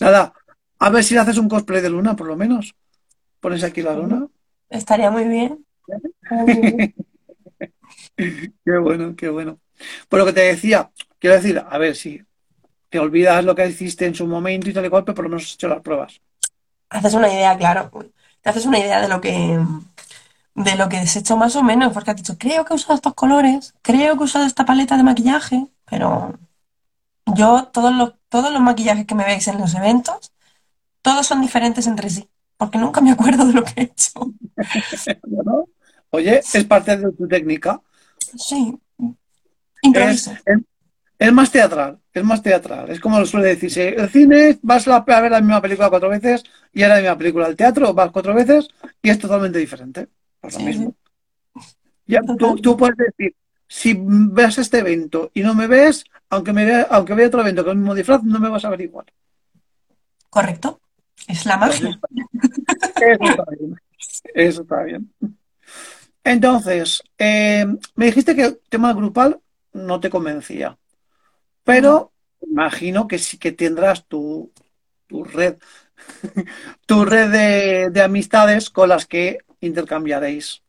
Nada. 0.00 0.32
A 0.80 0.90
ver 0.90 1.02
si 1.04 1.14
le 1.14 1.20
haces 1.20 1.38
un 1.38 1.48
cosplay 1.48 1.80
de 1.80 1.90
Luna, 1.90 2.14
por 2.14 2.26
lo 2.26 2.36
menos. 2.36 2.74
Pones 3.40 3.62
aquí 3.64 3.82
la 3.82 3.94
Luna. 3.94 4.26
Estaría 4.68 5.10
muy 5.10 5.24
bien. 5.24 5.64
Qué 8.16 8.78
bueno, 8.80 9.14
qué 9.16 9.28
bueno. 9.28 9.58
Por 10.08 10.18
lo 10.18 10.26
que 10.26 10.32
te 10.32 10.40
decía, 10.40 10.90
quiero 11.18 11.36
decir, 11.36 11.62
a 11.66 11.78
ver 11.78 11.94
si 11.96 12.22
te 12.88 12.98
olvidas 12.98 13.44
lo 13.44 13.54
que 13.54 13.66
hiciste 13.66 14.06
en 14.06 14.14
su 14.14 14.26
momento 14.26 14.68
y 14.68 14.72
tal 14.72 14.84
y 14.86 14.90
cual, 14.90 15.04
pero 15.04 15.14
por 15.14 15.24
lo 15.24 15.30
menos 15.30 15.44
has 15.44 15.54
hecho 15.54 15.68
las 15.68 15.80
pruebas. 15.80 16.20
Haces 16.90 17.14
una 17.14 17.32
idea, 17.32 17.56
claro. 17.56 17.90
Te 18.42 18.50
haces 18.50 18.66
una 18.66 18.78
idea 18.78 19.00
de 19.00 19.08
lo 19.08 19.20
que, 19.20 19.58
de 20.54 20.76
lo 20.76 20.88
que 20.88 20.96
has 20.98 21.16
hecho 21.16 21.36
más 21.36 21.54
o 21.56 21.62
menos, 21.62 21.92
porque 21.92 22.10
has 22.10 22.16
dicho, 22.16 22.36
creo 22.38 22.64
que 22.64 22.72
he 22.72 22.76
usado 22.76 22.94
estos 22.94 23.14
colores, 23.14 23.74
creo 23.82 24.14
que 24.16 24.20
he 24.22 24.24
usado 24.24 24.46
esta 24.46 24.64
paleta 24.64 24.96
de 24.96 25.04
maquillaje, 25.04 25.66
pero 25.90 26.38
yo, 27.26 27.68
todos 27.72 27.94
los, 27.94 28.14
todos 28.28 28.52
los 28.52 28.62
maquillajes 28.62 29.06
que 29.06 29.14
me 29.14 29.24
veis 29.24 29.48
en 29.48 29.58
los 29.60 29.74
eventos, 29.74 30.32
todos 31.02 31.26
son 31.26 31.42
diferentes 31.42 31.86
entre 31.88 32.10
sí, 32.10 32.30
porque 32.58 32.78
nunca 32.78 33.00
me 33.02 33.12
acuerdo 33.12 33.46
de 33.46 33.54
lo 33.54 33.64
que 33.64 33.74
he 33.78 33.84
hecho. 33.84 34.34
Oye, 36.10 36.46
es 36.52 36.64
parte 36.64 36.96
de 36.96 37.12
tu 37.12 37.28
técnica. 37.28 37.80
Sí, 38.46 38.78
Es, 39.92 40.08
improviso. 40.08 40.32
es, 40.44 40.58
es 41.18 41.32
más 41.32 41.50
teatral, 41.52 42.00
es 42.12 42.24
más 42.24 42.42
teatral. 42.42 42.90
Es 42.90 43.00
como 43.00 43.18
lo 43.20 43.26
suele 43.26 43.48
decirse. 43.48 43.90
El 43.90 44.08
cine 44.10 44.58
vas 44.62 44.86
la- 44.86 44.98
a 45.06 45.20
ver 45.22 45.32
la 45.32 45.40
misma 45.40 45.62
película 45.62 45.90
cuatro 45.90 46.08
veces 46.10 46.44
y 46.72 46.82
ahora 46.82 46.96
la 46.96 47.02
misma 47.02 47.18
película. 47.18 47.48
El 47.48 47.56
teatro 47.56 47.94
vas 47.94 48.10
cuatro 48.12 48.34
veces 48.34 48.68
y 49.02 49.10
es 49.10 49.18
totalmente 49.18 49.58
diferente. 49.58 50.08
Pues 50.40 50.54
lo 50.54 50.60
Sí, 50.60 50.62
mismo. 50.62 50.94
Ya, 52.06 52.20
tú, 52.36 52.58
tú 52.60 52.76
puedes 52.76 52.96
decir, 52.96 53.34
si 53.68 53.94
ves 53.98 54.58
este 54.58 54.78
evento 54.78 55.30
y 55.34 55.42
no 55.42 55.54
me 55.54 55.66
ves, 55.66 56.04
aunque 56.30 56.52
me 56.52 56.64
vea, 56.64 56.88
aunque 56.90 57.14
vea 57.14 57.28
otro 57.28 57.42
evento 57.42 57.62
con 57.62 57.72
el 57.72 57.78
mismo 57.78 57.94
disfraz, 57.94 58.22
no 58.24 58.40
me 58.40 58.48
vas 58.48 58.64
a 58.64 58.70
ver 58.70 58.80
igual. 58.80 59.06
Correcto. 60.30 60.80
Es 61.26 61.44
la 61.44 61.58
magia. 61.58 62.00
eso 62.96 63.24
está 63.24 63.44
bien. 63.58 63.76
Eso 64.34 64.62
está 64.62 64.82
bien. 64.82 65.12
Entonces, 66.24 67.02
eh, 67.18 67.66
me 67.94 68.06
dijiste 68.06 68.34
que 68.34 68.44
el 68.44 68.60
tema 68.68 68.92
grupal 68.94 69.40
no 69.72 70.00
te 70.00 70.10
convencía, 70.10 70.70
No, 70.70 70.78
pero 71.64 72.12
imagino 72.40 73.06
que 73.06 73.18
sí 73.18 73.38
que 73.38 73.52
tendrás 73.52 74.06
tu, 74.06 74.50
tu 75.06 75.24
red, 75.24 75.56
tu 76.86 77.04
red 77.04 77.30
de, 77.30 77.90
de 77.90 78.02
amistades 78.02 78.70
con 78.70 78.88
las 78.88 79.06
que 79.06 79.38
intercambiaréis 79.60 80.62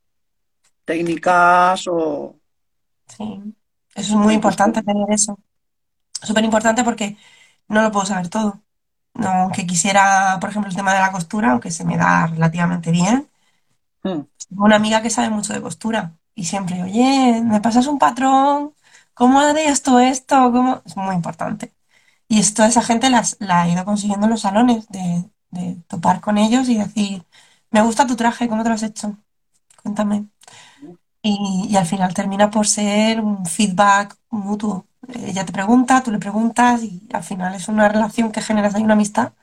técnicas 0.85 1.87
o 1.87 2.38
sí. 3.17 3.55
Eso 3.95 4.13
es 4.13 4.15
muy 4.19 4.33
importante 4.35 4.83
tener 4.83 5.05
eso. 5.11 5.39
Súper 6.21 6.45
importante 6.45 6.83
porque 6.85 7.17
no 7.69 7.81
lo 7.83 7.91
puedo 7.91 8.05
saber 8.05 8.29
todo. 8.29 8.61
No, 9.15 9.29
aunque 9.29 9.67
quisiera, 9.67 10.37
por 10.41 10.49
ejemplo, 10.51 10.69
el 10.71 10.77
tema 10.77 10.93
de 10.93 11.01
la 11.01 11.11
costura, 11.13 11.51
aunque 11.51 11.71
se 11.71 11.85
me 11.85 11.97
da 11.97 12.27
relativamente 12.27 12.91
bien, 12.91 13.29
Hmm, 14.03 14.21
tengo 14.49 14.65
una 14.65 14.77
amiga 14.77 15.01
que 15.01 15.09
sabe 15.11 15.29
mucho 15.31 15.53
de 15.53 15.61
costura 15.61 16.15
y 16.35 16.45
siempre, 16.45 16.83
oye, 16.83 17.41
¿me 17.43 17.61
pasas 17.61 17.87
un 17.87 17.99
patrón? 17.99 18.73
¿Cómo 19.15 19.39
harías 19.41 19.83
tú 19.83 19.99
esto? 19.99 20.35
¿Cómo? 20.53 20.81
Es 20.85 20.97
muy 20.97 21.15
importante. 21.15 21.73
Y 22.29 22.39
esto 22.39 22.63
esa 22.65 22.83
gente 22.83 23.09
las, 23.11 23.37
la 23.41 23.67
he 23.67 23.73
ido 23.73 23.85
consiguiendo 23.85 24.25
en 24.27 24.31
los 24.31 24.41
salones, 24.41 24.87
de, 24.89 25.29
de 25.51 25.77
topar 25.87 26.21
con 26.21 26.37
ellos 26.39 26.69
y 26.69 26.77
decir, 26.79 27.25
me 27.71 27.81
gusta 27.83 28.07
tu 28.07 28.15
traje, 28.17 28.49
¿cómo 28.49 28.63
te 28.63 28.69
lo 28.69 28.75
has 28.75 28.83
hecho? 28.83 29.17
Cuéntame. 29.83 30.27
Y, 31.21 31.67
y 31.69 31.75
al 31.77 31.85
final 31.85 32.13
termina 32.13 32.49
por 32.49 32.67
ser 32.67 33.19
un 33.21 33.45
feedback 33.45 34.15
mutuo. 34.29 34.87
Ella 35.13 35.45
te 35.45 35.51
pregunta, 35.53 36.01
tú 36.03 36.11
le 36.11 36.19
preguntas 36.19 36.83
y 36.83 37.01
al 37.13 37.23
final 37.23 37.55
es 37.55 37.67
una 37.67 37.89
relación 37.89 38.31
que 38.31 38.41
generas 38.41 38.75
ahí 38.75 38.83
una 38.83 38.93
amistad. 38.93 39.33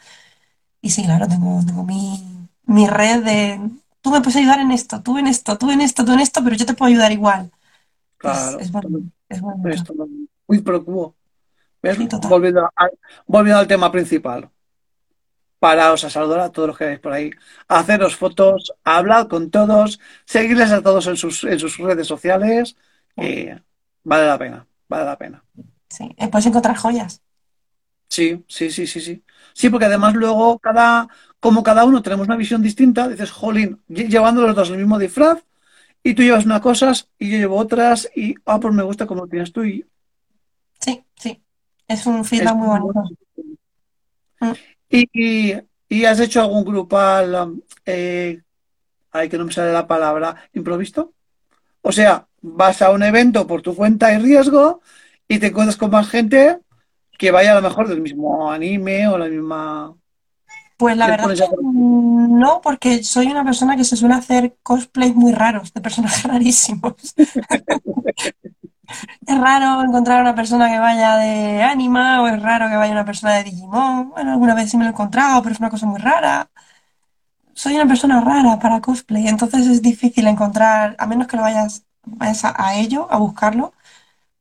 Y 0.83 0.91
sí, 0.91 1.05
claro, 1.05 1.29
tengo, 1.29 1.61
tengo 1.67 1.85
mi, 1.85 2.49
mi 2.67 2.87
red 2.89 3.25
de, 3.25 3.61
tú 4.03 4.11
me 4.11 4.21
puedes 4.21 4.37
ayudar 4.37 4.61
en 4.61 4.73
esto, 4.73 5.03
tú 5.03 5.19
en 5.19 5.27
esto, 5.29 5.59
tú 5.59 5.71
en 5.71 5.81
esto, 5.83 6.05
tú 6.05 6.13
en 6.13 6.21
esto, 6.21 6.43
pero 6.45 6.57
yo 6.57 6.67
te 6.67 6.75
puedo 6.75 6.91
ayudar 6.91 7.13
igual. 7.13 7.51
Claro, 8.19 8.59
es 8.59 8.73
bonito, 8.73 9.03
es 9.29 9.41
bonito. 9.43 9.71
esto 9.73 9.95
no- 9.95 10.09
muy 10.49 10.63
pro 10.63 10.85
quo. 10.85 11.17
¿Ves? 11.83 11.99
Sí, 11.99 12.07
total. 12.09 12.31
Volviendo, 12.31 12.67
a- 12.67 12.91
volviendo 13.27 13.61
al 13.61 13.69
tema 13.69 13.93
principal. 13.93 14.51
Paraos 15.59 16.05
a 16.05 16.11
saludar 16.11 16.41
a 16.41 16.53
todos 16.53 16.69
los 16.69 16.79
que 16.79 16.85
veis 16.87 17.01
por 17.01 17.13
ahí, 17.13 17.31
haceros 17.69 18.17
fotos, 18.17 18.73
a 18.85 18.99
hablar 18.99 19.29
con 19.29 19.51
todos, 19.51 20.01
seguirles 20.27 20.71
a 20.73 20.83
todos 20.83 21.07
en 21.07 21.17
sus, 21.17 21.45
en 21.45 21.59
sus 21.59 21.79
redes 21.79 22.07
sociales, 22.07 22.77
vale 24.05 24.27
la 24.27 24.39
pena, 24.39 24.67
vale 24.89 25.05
la 25.05 25.19
pena. 25.19 25.45
Sí, 25.89 26.15
eh, 26.19 26.29
puedes 26.29 26.47
encontrar 26.47 26.77
joyas. 26.77 27.23
Sí, 28.09 28.45
sí, 28.49 28.71
sí, 28.71 28.87
sí, 28.87 29.01
sí. 29.01 29.25
Sí, 29.55 29.69
porque 29.69 29.87
además 29.87 30.15
luego 30.15 30.59
cada, 30.59 31.09
como 31.41 31.63
cada 31.63 31.85
uno 31.85 32.03
tenemos 32.03 32.27
una 32.27 32.37
visión 32.37 32.63
distinta, 32.63 33.09
dices, 33.09 33.31
jolín, 33.31 33.83
lle- 33.89 34.09
llevando 34.09 34.43
los 34.47 34.55
dos 34.55 34.71
el 34.71 34.79
mismo 34.79 34.99
disfraz 34.99 35.45
y 36.03 36.15
tú 36.15 36.23
llevas 36.23 36.47
unas 36.47 36.63
cosas 36.63 37.11
y 37.19 37.31
yo 37.33 37.39
llevo 37.39 37.57
otras 37.59 38.11
y, 38.17 38.35
ah, 38.47 38.61
pues 38.61 38.75
me 38.75 38.83
gusta 38.85 39.07
como 39.07 39.23
lo 39.25 39.29
tienes 39.29 39.53
tú 39.53 39.65
y 39.65 39.87
Sí, 40.81 41.05
sí. 41.17 41.43
Es 41.89 42.07
un 42.07 42.25
feedback 42.25 42.55
muy 42.57 42.69
muy 42.69 42.69
bueno. 42.69 42.93
bonito. 42.93 43.17
¿Y, 44.89 45.55
y, 45.89 46.05
has 46.05 46.21
hecho 46.21 46.41
algún 46.41 46.65
grupal, 46.65 47.35
um, 47.35 47.61
eh, 47.85 48.41
ay, 49.13 49.29
que 49.29 49.39
no 49.39 49.45
me 49.45 49.53
sale 49.53 49.73
la 49.73 49.87
palabra, 49.87 50.37
improvisto? 50.53 51.13
O 51.83 51.93
sea, 51.93 52.27
vas 52.41 52.83
a 52.83 52.91
un 52.91 53.03
evento 53.03 53.47
por 53.47 53.63
tu 53.63 53.75
cuenta 53.75 54.13
y 54.13 54.19
riesgo 54.19 54.81
y 55.29 55.39
te 55.39 55.49
encuentras 55.49 55.77
con 55.77 55.91
más 55.91 56.09
gente 56.09 56.59
que 57.19 57.31
vaya 57.31 57.53
a 57.53 57.61
lo 57.61 57.63
mejor 57.63 57.89
del 57.89 58.01
mismo 58.01 58.51
anime 58.51 59.09
o 59.09 59.19
la 59.19 59.27
misma... 59.27 59.95
Pues 60.77 60.97
la 60.97 61.07
verdad 61.07 61.35
que 61.35 61.57
no, 61.63 62.61
porque 62.63 63.03
soy 63.03 63.29
una 63.29 63.43
persona 63.43 63.77
que 63.77 63.85
se 63.85 63.97
suele 63.97 64.15
hacer 64.15 64.57
cosplays 64.63 65.15
muy 65.15 65.33
raros, 65.33 65.73
de 65.73 65.81
personajes 65.81 66.23
rarísimos. 66.25 67.15
Es 69.27 69.39
raro 69.39 69.83
encontrar 69.83 70.21
una 70.23 70.35
persona 70.35 70.69
que 70.71 70.79
vaya 70.79 71.17
de 71.17 71.63
Anima 71.63 72.23
o 72.23 72.29
es 72.29 72.41
raro 72.43 72.69
que 72.69 72.77
vaya 72.77 72.93
una 72.93 73.05
persona 73.05 73.35
de 73.35 73.45
Digimon. 73.45 74.11
Bueno, 74.11 74.33
alguna 74.33 74.55
vez 74.55 74.71
sí 74.71 74.77
me 74.77 74.85
lo 74.85 74.91
he 74.91 74.93
encontrado, 74.93 75.43
pero 75.43 75.53
es 75.55 75.61
una 75.61 75.71
cosa 75.71 75.87
muy 75.87 75.99
rara. 76.01 76.49
Soy 77.55 77.75
una 77.75 77.87
persona 77.87 78.21
rara 78.21 78.59
para 78.59 78.81
cosplay, 78.81 79.29
entonces 79.29 79.67
es 79.67 79.81
difícil 79.83 80.27
encontrar, 80.27 80.95
a 80.99 81.07
menos 81.07 81.27
que 81.27 81.37
lo 81.37 81.43
vayas, 81.43 81.85
vayas 82.05 82.45
a, 82.45 82.55
a 82.57 82.77
ello, 82.77 83.07
a 83.11 83.17
buscarlo, 83.19 83.73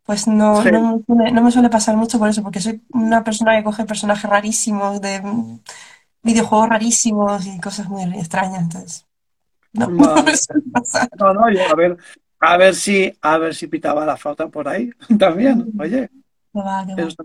pues 0.06 0.28
no, 0.28 0.64
no, 0.64 0.64
Sí, 0.64 0.72
me 0.72 1.04
suele, 1.06 1.32
no 1.32 1.42
me 1.44 1.52
suele 1.52 1.70
pasar 1.70 1.98
mucho 1.98 2.20
por 2.20 2.30
eso, 2.30 2.44
porque 2.44 2.62
soy 2.62 2.84
una 2.92 3.24
persona 3.24 3.58
que 3.58 3.64
coge 3.64 3.86
personajes 3.86 4.30
rarísimos, 4.30 5.02
de 5.02 5.22
mm, 5.22 5.60
videojuegos 6.24 6.70
rarísimos 6.70 7.46
y 7.48 7.60
cosas 7.62 7.90
muy 7.90 8.04
extrañas, 8.20 8.64
entonces 8.64 9.08
no, 9.74 9.88
no. 9.92 10.16
No, 11.20 11.34
no, 11.34 11.52
yo, 11.52 11.62
a 11.70 11.76
ver, 11.76 11.98
a 12.54 12.58
ver 12.58 12.76
si, 12.76 13.12
a 13.22 13.38
ver 13.38 13.56
si 13.56 13.68
pitaba 13.68 14.06
la 14.06 14.18
flauta 14.18 14.48
por 14.50 14.68
ahí 14.68 14.92
también. 15.20 15.72
Oye, 15.80 16.10
Que 16.96 17.04
va, 17.14 17.16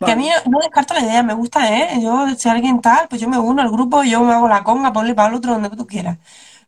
va. 0.00 0.12
a 0.12 0.16
mí 0.16 0.28
no 0.46 0.58
descarto 0.60 0.94
la 0.94 1.00
idea, 1.00 1.22
me 1.22 1.34
gusta, 1.34 1.60
¿eh? 1.76 2.00
Yo, 2.02 2.26
si 2.36 2.48
alguien 2.48 2.80
tal, 2.80 3.08
pues 3.08 3.20
yo 3.20 3.28
me 3.28 3.38
uno 3.38 3.62
al 3.62 3.70
grupo, 3.70 4.02
yo 4.04 4.22
me 4.24 4.32
hago 4.32 4.48
la 4.48 4.64
conga, 4.64 4.92
ponle 4.92 5.14
para 5.14 5.28
el 5.28 5.34
otro 5.36 5.52
donde 5.52 5.70
tú 5.70 5.86
quieras. 5.86 6.18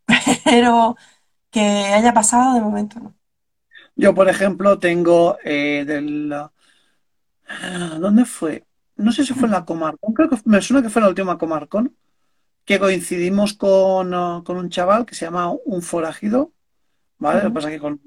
Pero 0.45 0.97
que 1.51 1.61
haya 1.63 2.15
pasado 2.15 2.55
de 2.55 2.61
momento, 2.63 3.01
no. 3.01 3.15
Yo, 3.97 4.15
por 4.15 4.29
ejemplo, 4.29 4.79
tengo 4.79 5.39
eh, 5.45 5.85
del... 5.87 6.33
ah, 7.49 7.99
¿Dónde 8.01 8.25
fue? 8.25 8.67
No 8.97 9.13
sé 9.13 9.25
si 9.25 9.35
fue 9.35 9.47
en 9.49 9.53
la 9.53 9.65
Comarcón, 9.65 10.15
creo 10.15 10.29
que 10.31 10.37
me 10.45 10.61
suena 10.63 10.83
que 10.83 10.91
fue 10.91 11.03
la 11.03 11.09
última 11.09 11.39
Comarcón, 11.39 11.97
que 12.67 12.79
coincidimos 12.81 13.55
con, 13.55 14.13
con 14.45 14.57
un 14.59 14.71
chaval 14.71 15.07
que 15.07 15.15
se 15.17 15.27
llama 15.27 15.53
Un 15.67 15.83
Forajido, 15.83 16.53
¿vale? 17.23 17.43
Lo 17.43 17.49
que 17.51 17.55
pasa 17.55 17.69
es 17.69 17.75
que 17.75 17.81
con, 17.81 18.01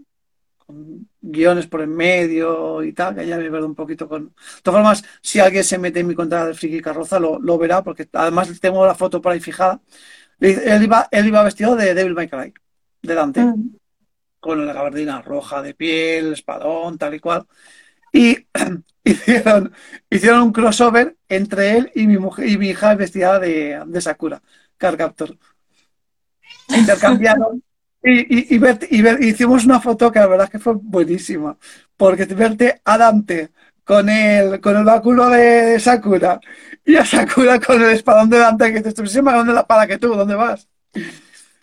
con 0.58 1.10
guiones 1.22 1.68
por 1.68 1.82
en 1.82 1.96
medio 1.96 2.84
y 2.84 2.94
tal, 2.94 3.16
que 3.16 3.28
ya 3.28 3.38
me 3.38 3.50
veo 3.50 3.66
un 3.66 3.76
poquito 3.76 4.08
con... 4.10 4.26
De 4.28 4.62
todas 4.64 4.80
formas, 4.80 5.04
si 5.22 5.40
alguien 5.40 5.64
se 5.64 5.78
mete 5.78 6.00
en 6.02 6.08
mi 6.08 6.16
cuenta 6.16 6.46
del 6.46 6.56
Friki 6.56 6.82
Carroza, 6.82 7.20
lo, 7.20 7.40
lo 7.40 7.58
verá, 7.58 7.84
porque 7.84 8.08
además 8.14 8.60
tengo 8.60 8.86
la 8.86 8.96
foto 8.96 9.22
por 9.22 9.32
ahí 9.32 9.40
fijada. 9.40 9.82
Él 10.40 10.84
iba, 10.84 11.08
él 11.12 11.28
iba 11.28 11.44
vestido 11.44 11.76
de 11.76 11.94
Devil 11.94 12.14
May 12.14 12.28
Cry, 12.30 12.54
de 13.02 13.16
Dante, 13.16 13.42
Mm. 13.42 13.78
con 14.40 14.66
la 14.68 14.74
gabardina 14.74 15.22
roja 15.22 15.62
de 15.62 15.74
piel, 15.74 16.34
espadón, 16.34 16.98
tal 16.98 17.14
y 17.16 17.20
cual. 17.20 17.48
Y 18.14 18.48
hicieron, 19.04 19.74
hicieron 20.10 20.42
un 20.44 20.52
crossover 20.54 21.18
entre 21.30 21.78
él 21.78 21.92
y 21.96 22.08
mi 22.08 22.18
mujer 22.18 22.48
y 22.50 22.58
mi 22.58 22.70
hija 22.70 22.96
vestida 22.96 23.40
de, 23.40 23.82
de 23.88 24.02
Sakura, 24.02 24.42
Card 24.78 24.98
Captor. 24.98 25.38
Intercambiaron 26.70 27.64
y, 28.06 28.54
y, 28.54 28.56
y, 28.56 28.58
ver- 28.60 28.80
y 28.90 29.02
ver- 29.02 29.24
hicimos 29.24 29.66
una 29.66 29.80
foto 29.82 30.12
que 30.12 30.20
la 30.20 30.28
verdad 30.28 30.46
es 30.46 30.52
que 30.52 30.60
fue 30.60 30.74
buenísima. 30.76 31.58
Porque 31.98 32.26
verte 32.26 32.82
a 32.86 32.98
Dante 32.98 33.52
con 33.84 34.10
el, 34.10 34.62
con 34.62 34.78
el 34.78 34.84
báculo 34.84 35.30
de, 35.30 35.80
Sakura 35.80 36.40
y 36.86 36.96
a 36.98 37.06
Sakura 37.06 37.60
con 37.60 37.82
el 37.82 37.92
espadón 37.92 38.30
de 38.30 38.40
Dante, 38.40 38.74
que 38.74 38.82
te 38.82 38.90
estuviese 38.90 39.22
más 39.22 39.36
grande 39.36 39.54
la 39.54 39.62
espada 39.62 39.88
que 39.88 39.98
tú, 39.98 40.10
¿dónde 40.16 40.36
vas? 40.36 40.68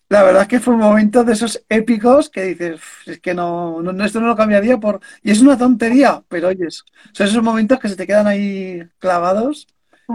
La 0.09 0.23
verdad 0.23 0.43
es 0.43 0.49
que 0.49 0.61
fue 0.61 0.75
un 0.75 0.81
momento 0.81 1.25
de 1.25 1.33
esos 1.33 1.65
épicos 1.71 2.29
que 2.29 2.43
dices, 2.45 2.77
"Uf, 2.77 3.09
es 3.09 3.21
que 3.21 3.33
no, 3.35 3.81
no, 3.83 4.05
esto 4.05 4.21
no 4.21 4.27
lo 4.29 4.37
cambiaría 4.37 4.79
por... 4.79 5.01
Y 5.23 5.31
es 5.31 5.41
una 5.41 5.57
tontería, 5.57 6.23
pero 6.29 6.49
oyes, 6.49 6.85
son 7.13 7.27
esos 7.27 7.43
momentos 7.43 7.79
que 7.81 7.89
se 7.89 7.97
te 7.97 8.07
quedan 8.07 8.27
ahí 8.27 8.83
clavados 8.99 9.67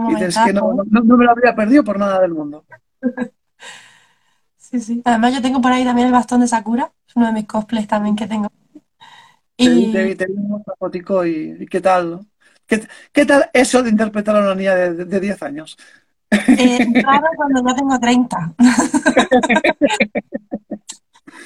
y 0.06 0.12
dices 0.14 0.38
que 0.40 0.52
no, 0.52 0.72
no 0.90 1.16
me 1.16 1.24
lo 1.24 1.30
habría 1.32 1.54
perdido 1.56 1.82
por 1.84 1.98
nada 1.98 2.20
del 2.20 2.32
mundo. 2.32 2.64
Sí, 4.70 4.80
sí. 4.80 5.02
Además, 5.04 5.34
yo 5.34 5.42
tengo 5.42 5.60
por 5.60 5.72
ahí 5.72 5.84
también 5.84 6.06
el 6.08 6.12
bastón 6.12 6.40
de 6.40 6.46
Sakura, 6.48 6.92
es 7.08 7.16
uno 7.16 7.26
de 7.26 7.32
mis 7.32 7.46
cosplays 7.46 7.86
también 7.88 8.16
que 8.16 8.26
tengo. 8.28 8.48
Te 9.62 9.82
te 9.88 10.04
Y 10.08 10.16
te 10.16 10.26
vi 10.26 10.34
en 10.34 10.52
otra 10.52 10.74
fotico 10.78 11.26
y, 11.26 11.56
y 11.60 11.66
¿qué 11.66 11.80
tal? 11.80 12.26
¿Qué, 12.66 12.86
qué 13.12 13.26
tal 13.26 13.50
eso 13.52 13.82
de 13.82 13.90
interpretar 13.90 14.36
a 14.36 14.40
una 14.40 14.54
niña 14.54 14.74
de, 14.74 14.94
de, 14.94 15.04
de 15.04 15.20
10 15.20 15.42
años? 15.42 15.76
eh, 16.56 16.80
raro 17.02 17.28
cuando 17.36 17.62
ya 17.66 17.74
tengo 17.76 17.98
30. 18.00 18.54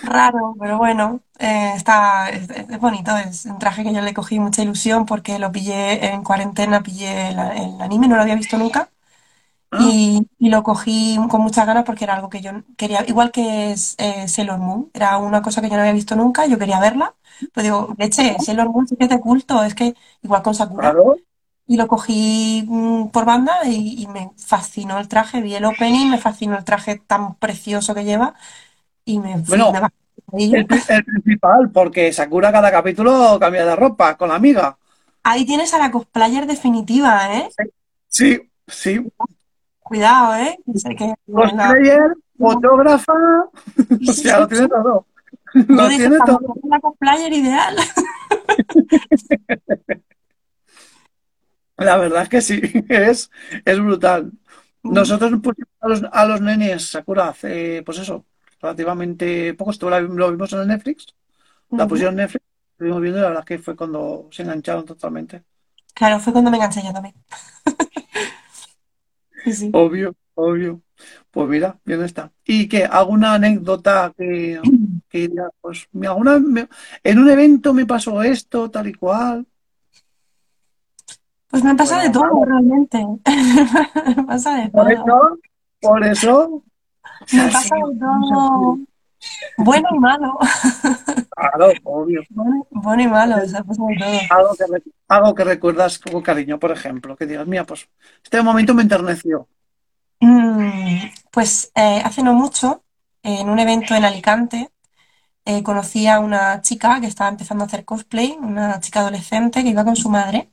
Raro, 0.05 0.57
pero 0.61 0.78
bueno, 0.78 1.23
eh, 1.39 1.73
está, 1.77 2.28
es, 2.31 2.51
es 2.51 2.78
bonito, 2.81 3.16
es 3.19 3.47
un 3.47 3.59
traje 3.61 3.85
que 3.85 3.94
yo 3.94 4.01
le 4.01 4.12
cogí 4.15 4.40
mucha 4.40 4.62
ilusión 4.62 5.07
porque 5.07 5.39
lo 5.39 5.53
pillé 5.53 6.07
en 6.12 6.24
cuarentena, 6.24 6.82
pillé 6.82 7.28
el, 7.31 7.39
el 7.39 7.81
anime, 7.81 8.09
no 8.09 8.16
lo 8.16 8.23
había 8.23 8.35
visto 8.35 8.59
nunca 8.59 8.90
y, 9.77 10.27
y 10.39 10.51
lo 10.51 10.62
cogí 10.62 11.19
con 11.31 11.40
muchas 11.43 11.66
ganas 11.66 11.85
porque 11.85 12.05
era 12.05 12.15
algo 12.15 12.28
que 12.31 12.40
yo 12.43 12.53
quería, 12.77 13.05
igual 13.09 13.32
que 13.32 13.73
es, 13.73 13.94
eh, 13.99 14.28
Sailor 14.28 14.59
Moon, 14.59 14.90
era 14.94 15.19
una 15.19 15.43
cosa 15.43 15.61
que 15.62 15.69
yo 15.69 15.74
no 15.77 15.81
había 15.82 15.93
visto 15.94 16.16
nunca, 16.16 16.47
yo 16.47 16.59
quería 16.59 16.81
verla, 16.81 17.15
pues 17.53 17.65
digo, 17.65 17.94
leche, 17.99 18.39
Sailor 18.40 18.70
Moon 18.70 18.86
sí 18.89 18.97
que 18.97 19.05
es 19.05 19.11
de 19.11 19.20
culto, 19.20 19.62
es 19.65 19.74
que 19.74 19.94
igual 20.23 20.43
con 20.43 20.55
Sakura, 20.55 20.94
claro. 20.94 21.16
y 21.66 21.77
lo 21.77 21.89
cogí 21.89 22.65
mm, 22.69 23.09
por 23.11 23.24
banda 23.27 23.61
y, 23.66 24.03
y 24.03 24.07
me 24.09 24.32
fascinó 24.39 24.99
el 24.99 25.09
traje, 25.09 25.40
vi 25.43 25.55
el 25.55 25.65
opening, 25.65 26.11
me 26.11 26.19
fascinó 26.19 26.59
el 26.59 26.65
traje 26.65 26.97
tan 26.99 27.36
precioso 27.36 27.94
que 27.94 28.05
lleva 28.05 28.35
y 29.05 29.19
me 29.20 29.36
Bueno, 29.47 29.73
me 29.73 29.81
el 30.89 31.05
principal, 31.05 31.70
porque 31.73 32.12
Sakura 32.12 32.53
cada 32.53 32.70
capítulo 32.70 33.39
cambia 33.40 33.65
de 33.65 33.77
ropa 33.77 34.16
con 34.16 34.28
la 34.28 34.36
amiga. 34.36 34.78
Ahí 35.24 35.44
tienes 35.44 35.74
a 35.74 35.78
la 35.78 35.90
cosplayer 35.90 36.47
definitiva, 36.47 37.36
¿eh? 37.36 37.51
Sí, 38.09 38.51
sí. 38.69 39.01
Cuidado, 39.93 40.35
¿eh? 40.36 40.59
Sé 40.74 40.97
que 40.97 41.06
la- 41.06 41.16
Cosplayer, 41.35 42.14
fotógrafa, 42.39 43.12
o 44.09 44.12
sea, 44.12 44.39
lo 44.40 44.48
sí. 44.48 44.55
tiene 44.55 44.69
todo. 44.69 45.06
Lo 45.69 45.89
dije, 45.89 45.98
tiene 45.98 46.16
estamos 46.16 46.43
todo. 46.43 46.55
la 46.64 46.81
cosplayer 46.81 47.32
ideal. 47.32 47.77
La 51.77 51.97
verdad 51.97 52.23
es 52.24 52.28
que 52.28 52.40
sí, 52.40 52.60
es, 52.89 53.31
es 53.64 53.81
brutal. 53.81 54.32
Mm, 54.82 54.94
Nosotros 54.94 55.31
pusimos 55.43 55.69
a 55.81 55.89
los, 55.89 56.02
a 56.10 56.24
los 56.27 56.40
nenes 56.40 56.86
Sakura 56.90 57.28
hace, 57.28 57.82
pues 57.85 57.98
eso, 57.98 58.27
relativamente 58.60 59.55
poco. 59.55 59.70
Esto 59.73 59.90
lo 59.90 60.31
vimos 60.31 60.52
en 60.52 60.60
el 60.60 60.69
Netflix, 60.69 61.06
la 61.70 61.89
pusieron 61.89 62.14
en 62.14 62.19
Netflix, 62.27 62.44
estuvimos 62.73 63.01
viendo 63.02 63.19
y 63.20 63.23
la 63.23 63.28
verdad 63.28 63.44
es 63.44 63.47
que 63.48 63.59
fue 63.59 63.77
cuando 63.77 64.28
se 64.32 64.43
engancharon 64.43 64.85
totalmente. 64.86 65.44
Claro, 65.94 66.20
fue 66.20 66.32
cuando 66.32 66.51
me 66.51 66.56
enganché 66.59 66.82
yo 66.82 66.93
también. 66.93 67.14
Sí, 69.44 69.52
sí. 69.52 69.70
Obvio, 69.73 70.14
obvio. 70.35 70.82
Pues 71.31 71.48
mira, 71.48 71.78
bien 71.85 72.02
está. 72.02 72.32
¿Y 72.44 72.69
qué? 72.69 72.85
¿Alguna 72.85 73.35
anécdota 73.35 74.12
que, 74.16 74.60
que 75.09 75.31
pues 75.60 75.89
alguna, 76.02 76.39
me- 76.39 76.69
en 77.02 77.19
un 77.19 77.28
evento 77.31 77.73
me 77.74 77.86
pasó 77.86 78.23
esto, 78.23 78.70
tal 78.70 78.89
y 78.89 78.94
cual? 78.94 79.47
Pues 81.48 81.62
me 81.62 81.70
han 81.70 81.77
pasado 81.77 82.01
de 82.02 82.09
Bueno, 82.09 82.28
todo, 82.31 82.44
realmente. 82.47 83.06
Me 84.16 84.24
pasa 84.24 84.56
de 84.56 84.70
por 84.70 84.90
todo. 84.90 84.93
eso, 84.94 85.39
por 85.81 86.05
eso, 86.05 86.64
Me 87.32 87.43
pasa 87.52 87.74
de 87.77 87.98
todo. 87.98 88.78
Bueno 89.59 89.89
y 89.94 89.99
malo. 89.99 90.39
Claro, 91.35 91.73
obvio. 91.85 92.23
Bueno, 92.31 92.66
bueno 92.70 93.03
y 93.03 93.09
malo, 93.09 93.36
o 93.43 93.47
sea, 93.49 93.62
de 93.62 93.74
todo. 93.74 94.20
Algo 94.28 94.55
que, 94.57 94.65
re- 94.66 94.82
algo 95.09 95.35
que 95.35 95.44
recuerdas 95.44 95.99
con 95.99 96.20
cariño, 96.23 96.59
por 96.59 96.73
ejemplo, 96.73 97.16
que 97.16 97.27
digas, 97.27 97.47
mira, 97.47 97.65
pues 97.65 97.89
este 98.23 98.43
momento 98.43 98.74
me 98.74 98.82
enterneció. 98.82 99.49
Mm, 100.20 101.11
pues 101.32 101.73
eh, 101.74 102.01
hace 102.05 102.23
no 102.23 102.35
mucho, 102.35 102.85
en 103.23 103.49
un 103.49 103.59
evento 103.59 103.94
en 103.94 104.05
Alicante, 104.05 104.70
eh, 105.47 105.62
conocí 105.62 106.07
a 106.09 106.20
una 106.20 106.62
chica 106.62 107.01
que 107.01 107.09
estaba 107.09 107.31
empezando 107.31 107.65
a 107.65 107.69
hacer 107.69 107.85
cosplay, 107.85 108.36
una 108.40 108.81
chica 108.81 109.01
adolescente 109.01 109.62
que 109.65 109.70
iba 109.70 109.85
con 109.85 109.97
su 109.97 110.11
madre, 110.11 110.53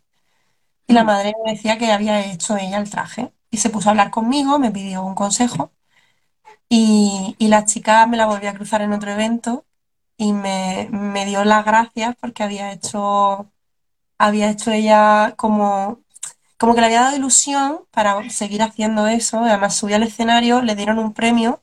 y 0.88 0.94
la 0.94 1.04
Mm. 1.04 1.08
madre 1.08 1.34
me 1.46 1.54
decía 1.54 1.78
que 1.78 1.92
había 1.92 2.26
hecho 2.32 2.58
ella 2.58 2.80
el 2.80 2.90
traje. 2.90 3.34
Y 3.52 3.58
se 3.58 3.70
puso 3.72 3.90
a 3.90 3.92
hablar 3.92 4.12
conmigo, 4.12 4.60
me 4.60 4.72
pidió 4.72 5.04
un 5.04 5.16
consejo, 5.16 5.72
y, 6.70 7.36
y 7.40 7.48
la 7.50 7.66
chica 7.66 8.06
me 8.08 8.18
la 8.18 8.28
volví 8.28 8.48
a 8.48 8.54
cruzar 8.56 8.82
en 8.82 8.94
otro 8.94 9.12
evento 9.12 9.66
y 10.18 10.34
me, 10.34 10.90
me 10.92 11.26
dio 11.26 11.44
las 11.46 11.66
gracias 11.66 12.16
porque 12.22 12.44
había 12.44 12.72
hecho, 12.74 13.52
había 14.18 14.52
hecho 14.52 14.72
ella 14.72 15.36
como 15.38 16.02
como 16.58 16.76
que 16.76 16.82
le 16.82 16.88
había 16.88 17.02
dado 17.04 17.18
ilusión 17.18 17.82
para 17.92 18.30
seguir 18.32 18.62
haciendo 18.64 19.08
eso. 19.08 19.40
Además, 19.42 19.76
subí 19.78 19.94
al 19.94 20.04
escenario, 20.04 20.62
le 20.62 20.76
dieron 20.76 21.00
un 21.00 21.14
premio, 21.14 21.62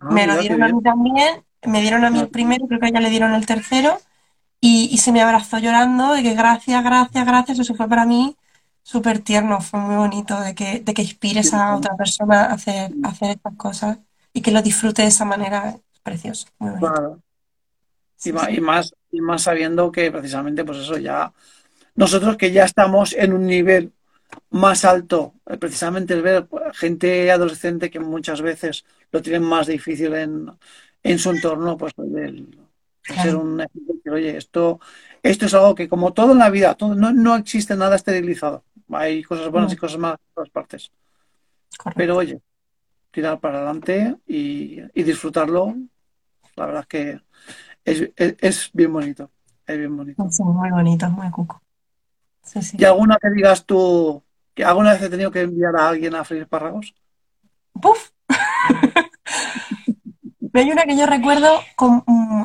Ah, 0.00 0.06
me 0.08 0.26
lo 0.26 0.36
dieron 0.38 0.62
a 0.62 0.68
mí 0.68 0.82
también, 0.82 1.44
Me 1.66 1.80
dieron 1.82 2.04
a 2.04 2.10
mí 2.10 2.20
el 2.20 2.28
primero, 2.30 2.66
creo 2.68 2.80
que 2.80 2.86
a 2.86 2.88
ella 2.90 3.00
le 3.00 3.10
dieron 3.10 3.34
el 3.34 3.46
tercero, 3.46 3.98
y, 4.60 4.88
y 4.92 4.98
se 4.98 5.12
me 5.12 5.22
abrazó 5.22 5.58
llorando 5.58 6.12
de 6.14 6.22
que 6.22 6.34
gracias, 6.34 6.84
gracias, 6.84 7.26
gracias. 7.26 7.58
Eso 7.60 7.74
fue 7.76 7.88
para 7.88 8.06
mí 8.06 8.36
súper 8.82 9.20
tierno, 9.20 9.60
fue 9.62 9.80
muy 9.80 9.96
bonito 9.96 10.40
de 10.40 10.54
que, 10.54 10.80
de 10.80 10.94
que 10.94 11.02
inspires 11.02 11.54
a 11.54 11.76
otra 11.76 11.96
persona 11.96 12.44
a 12.46 12.54
hacer, 12.54 12.96
a 13.02 13.08
hacer 13.10 13.30
estas 13.32 13.56
cosas 13.56 13.98
y 14.36 14.42
que 14.42 14.52
lo 14.52 14.62
disfrute 14.62 15.02
de 15.02 15.08
esa 15.08 15.24
manera. 15.24 15.70
Es 15.94 16.00
precioso, 16.02 16.46
muy 16.58 16.70
bonito. 16.72 17.02
Claro. 17.02 17.22
Y 18.24 18.30
y 18.56 18.60
más, 18.60 18.94
y 19.10 19.20
más 19.20 19.42
sabiendo 19.42 19.92
que 19.92 20.10
precisamente, 20.10 20.64
pues 20.64 20.78
eso 20.78 20.98
ya, 20.98 21.32
nosotros 21.96 22.36
que 22.36 22.52
ya 22.52 22.64
estamos 22.64 23.12
en 23.14 23.32
un 23.34 23.46
nivel 23.46 23.92
más 24.50 24.84
alto, 24.84 25.34
eh, 25.46 25.58
precisamente 25.58 26.14
el 26.14 26.22
ver 26.22 26.46
pues, 26.46 26.76
gente 26.78 27.30
adolescente 27.32 27.90
que 27.90 28.00
muchas 28.00 28.42
veces 28.42 28.84
lo 29.12 29.22
tienen 29.22 29.44
más 29.44 29.66
difícil 29.68 30.14
en, 30.14 30.50
en 31.02 31.18
su 31.18 31.30
entorno, 31.30 31.76
pues 31.78 31.94
el, 31.98 32.68
el 33.08 33.18
ser 33.20 33.36
Claro. 33.36 33.42
un 33.42 33.64
oye, 34.10 34.36
esto, 34.38 34.80
esto 35.22 35.46
es 35.46 35.54
algo 35.54 35.74
que 35.74 35.88
como 35.88 36.12
todo 36.14 36.32
en 36.32 36.38
la 36.40 36.50
vida, 36.50 36.74
todo, 36.76 36.94
no, 36.96 37.12
no 37.12 37.36
existe 37.36 37.76
nada 37.76 37.96
esterilizado. 37.96 38.64
Hay 38.92 39.22
cosas 39.24 39.50
buenas 39.50 39.72
y 39.72 39.76
cosas 39.76 39.98
malas 39.98 40.20
en 40.20 40.34
todas 40.34 40.50
partes. 40.50 40.92
correcto. 41.78 41.96
Pero 41.96 42.16
oye, 42.16 42.40
tirar 43.16 43.40
para 43.40 43.56
adelante 43.56 44.14
y, 44.26 44.78
y 44.92 45.02
disfrutarlo, 45.02 45.74
la 46.54 46.66
verdad 46.66 46.82
es 46.82 46.86
que 46.86 47.20
es, 47.82 48.10
es, 48.14 48.36
es 48.40 48.70
bien 48.74 48.92
bonito, 48.92 49.30
es 49.66 49.78
bien 49.78 49.96
bonito. 49.96 50.30
Sí, 50.30 50.42
muy 50.42 50.70
bonito, 50.70 51.08
muy 51.08 51.30
cuco. 51.30 51.62
Sí, 52.42 52.60
sí. 52.60 52.76
¿Y 52.78 52.84
alguna 52.84 53.16
que 53.16 53.30
digas 53.30 53.64
tú, 53.64 54.22
que 54.54 54.66
alguna 54.66 54.92
vez 54.92 55.00
he 55.00 55.08
tenido 55.08 55.30
que 55.30 55.40
enviar 55.40 55.74
a 55.78 55.88
alguien 55.88 56.14
a 56.14 56.24
freír 56.24 56.42
espárragos? 56.42 56.94
¡Puf! 57.72 58.10
Hay 60.52 60.70
una 60.70 60.84
que 60.84 60.98
yo 60.98 61.06
recuerdo 61.06 61.58
con, 61.74 62.02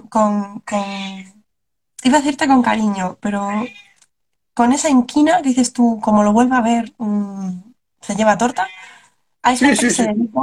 con, 0.08 0.62
con, 0.62 0.84
iba 2.04 2.18
a 2.18 2.22
decirte 2.22 2.48
con 2.48 2.62
cariño, 2.62 3.18
pero 3.20 3.46
con 4.54 4.72
esa 4.72 4.90
inquina 4.90 5.42
que 5.42 5.50
dices 5.50 5.74
tú, 5.74 6.00
como 6.02 6.24
lo 6.24 6.32
vuelva 6.32 6.60
a 6.60 6.62
ver, 6.62 6.94
mm, 6.98 7.74
se 8.00 8.16
lleva 8.16 8.38
torta. 8.38 8.70
Hay 9.44 9.58
Sí, 9.58 9.66
gente 9.66 9.76
sí, 9.76 9.88
que 9.88 9.92
se 9.92 10.04
dedica, 10.04 10.40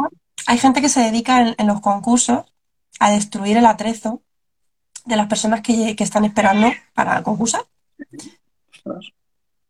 hay 0.46 0.58
gente 0.58 0.80
que 0.80 0.88
se 0.88 1.00
dedica 1.00 1.40
en, 1.42 1.54
en 1.58 1.66
los 1.66 1.80
concursos 1.80 2.44
a 3.00 3.10
destruir 3.10 3.56
el 3.56 3.66
atrezo 3.66 4.22
de 5.06 5.16
las 5.16 5.28
personas 5.28 5.62
que, 5.62 5.96
que 5.96 6.04
están 6.04 6.24
esperando 6.26 6.72
para 6.94 7.22
concursar. 7.24 7.62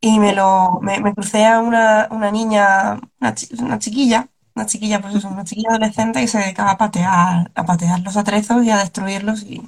Y 0.01 0.19
me 0.21 0.33
lo 0.35 0.79
me, 0.81 1.01
me 1.01 1.13
crucé 1.15 1.45
a 1.47 1.59
una, 1.61 2.09
una 2.13 2.31
niña, 2.31 3.01
una, 3.21 3.35
chi- 3.35 3.49
una 3.59 3.79
chiquilla, 3.81 4.29
una 4.55 4.65
chiquilla, 4.67 5.01
pues 5.01 5.17
eso, 5.17 5.29
una 5.29 5.45
chiquilla 5.45 5.71
adolescente 5.71 6.21
que 6.21 6.29
se 6.29 6.39
dedicaba 6.39 6.73
a 6.73 6.79
patear, 6.79 7.51
a 7.55 7.65
patear 7.67 8.01
los 8.01 8.17
atrezos 8.17 8.65
y 8.65 8.71
a 8.71 8.79
destruirlos. 8.79 9.43
Y, 9.43 9.61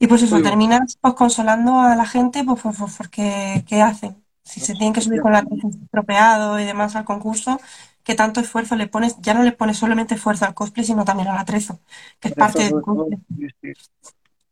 y 0.00 0.06
pues 0.08 0.22
eso, 0.22 0.42
terminas 0.42 0.98
pues 1.00 1.14
consolando 1.14 1.80
a 1.80 1.96
la 1.96 2.06
gente, 2.06 2.44
pues, 2.44 2.62
pues, 2.62 2.76
pues, 2.78 2.96
porque 2.98 3.64
¿qué 3.68 3.82
hacen? 3.82 4.24
Si 4.44 4.60
se 4.60 4.74
tienen 4.74 4.92
que 4.94 5.02
subir 5.02 5.20
con 5.22 5.32
el 5.34 5.38
atrezo 5.40 5.68
estropeado 5.84 6.60
y 6.60 6.64
demás 6.64 6.96
al 6.96 7.04
concurso, 7.04 7.60
¿qué 8.08 8.14
tanto 8.14 8.40
esfuerzo 8.40 8.74
le 8.74 8.86
pones? 8.88 9.16
Ya 9.20 9.34
no 9.34 9.42
le 9.42 9.52
pones 9.52 9.76
solamente 9.76 10.14
esfuerzo 10.14 10.46
al 10.46 10.54
cosplay, 10.54 10.86
sino 10.86 11.04
también 11.04 11.28
al 11.28 11.36
atrezo, 11.36 11.78
que 12.20 12.28
es 12.28 12.34
parte 12.34 12.64
del 12.64 12.80
cosplay. 12.80 13.18
sí, 13.36 13.48
sí. 13.60 13.72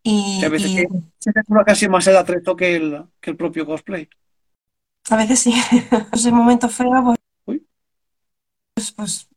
Y, 0.03 0.41
Que 0.41 0.47
a 0.47 0.49
veces 0.51 0.71
y 0.73 0.77
que 0.77 0.89
se 1.19 1.33
casi 1.65 1.89
más 1.89 2.07
el 2.07 2.17
atrezo 2.19 2.55
que 2.55 2.77
el, 2.77 3.05
que 3.21 3.31
el 3.31 3.37
propio 3.39 3.65
cosplay. 3.65 4.09
a 5.11 5.17
veces 5.17 5.41
sí, 5.41 5.55
ese 6.13 6.31
momento 6.33 6.69
feo, 6.69 6.91
pues, 7.05 7.19
Uy, 7.47 7.67
pues, 8.75 8.93
pues 8.93 9.29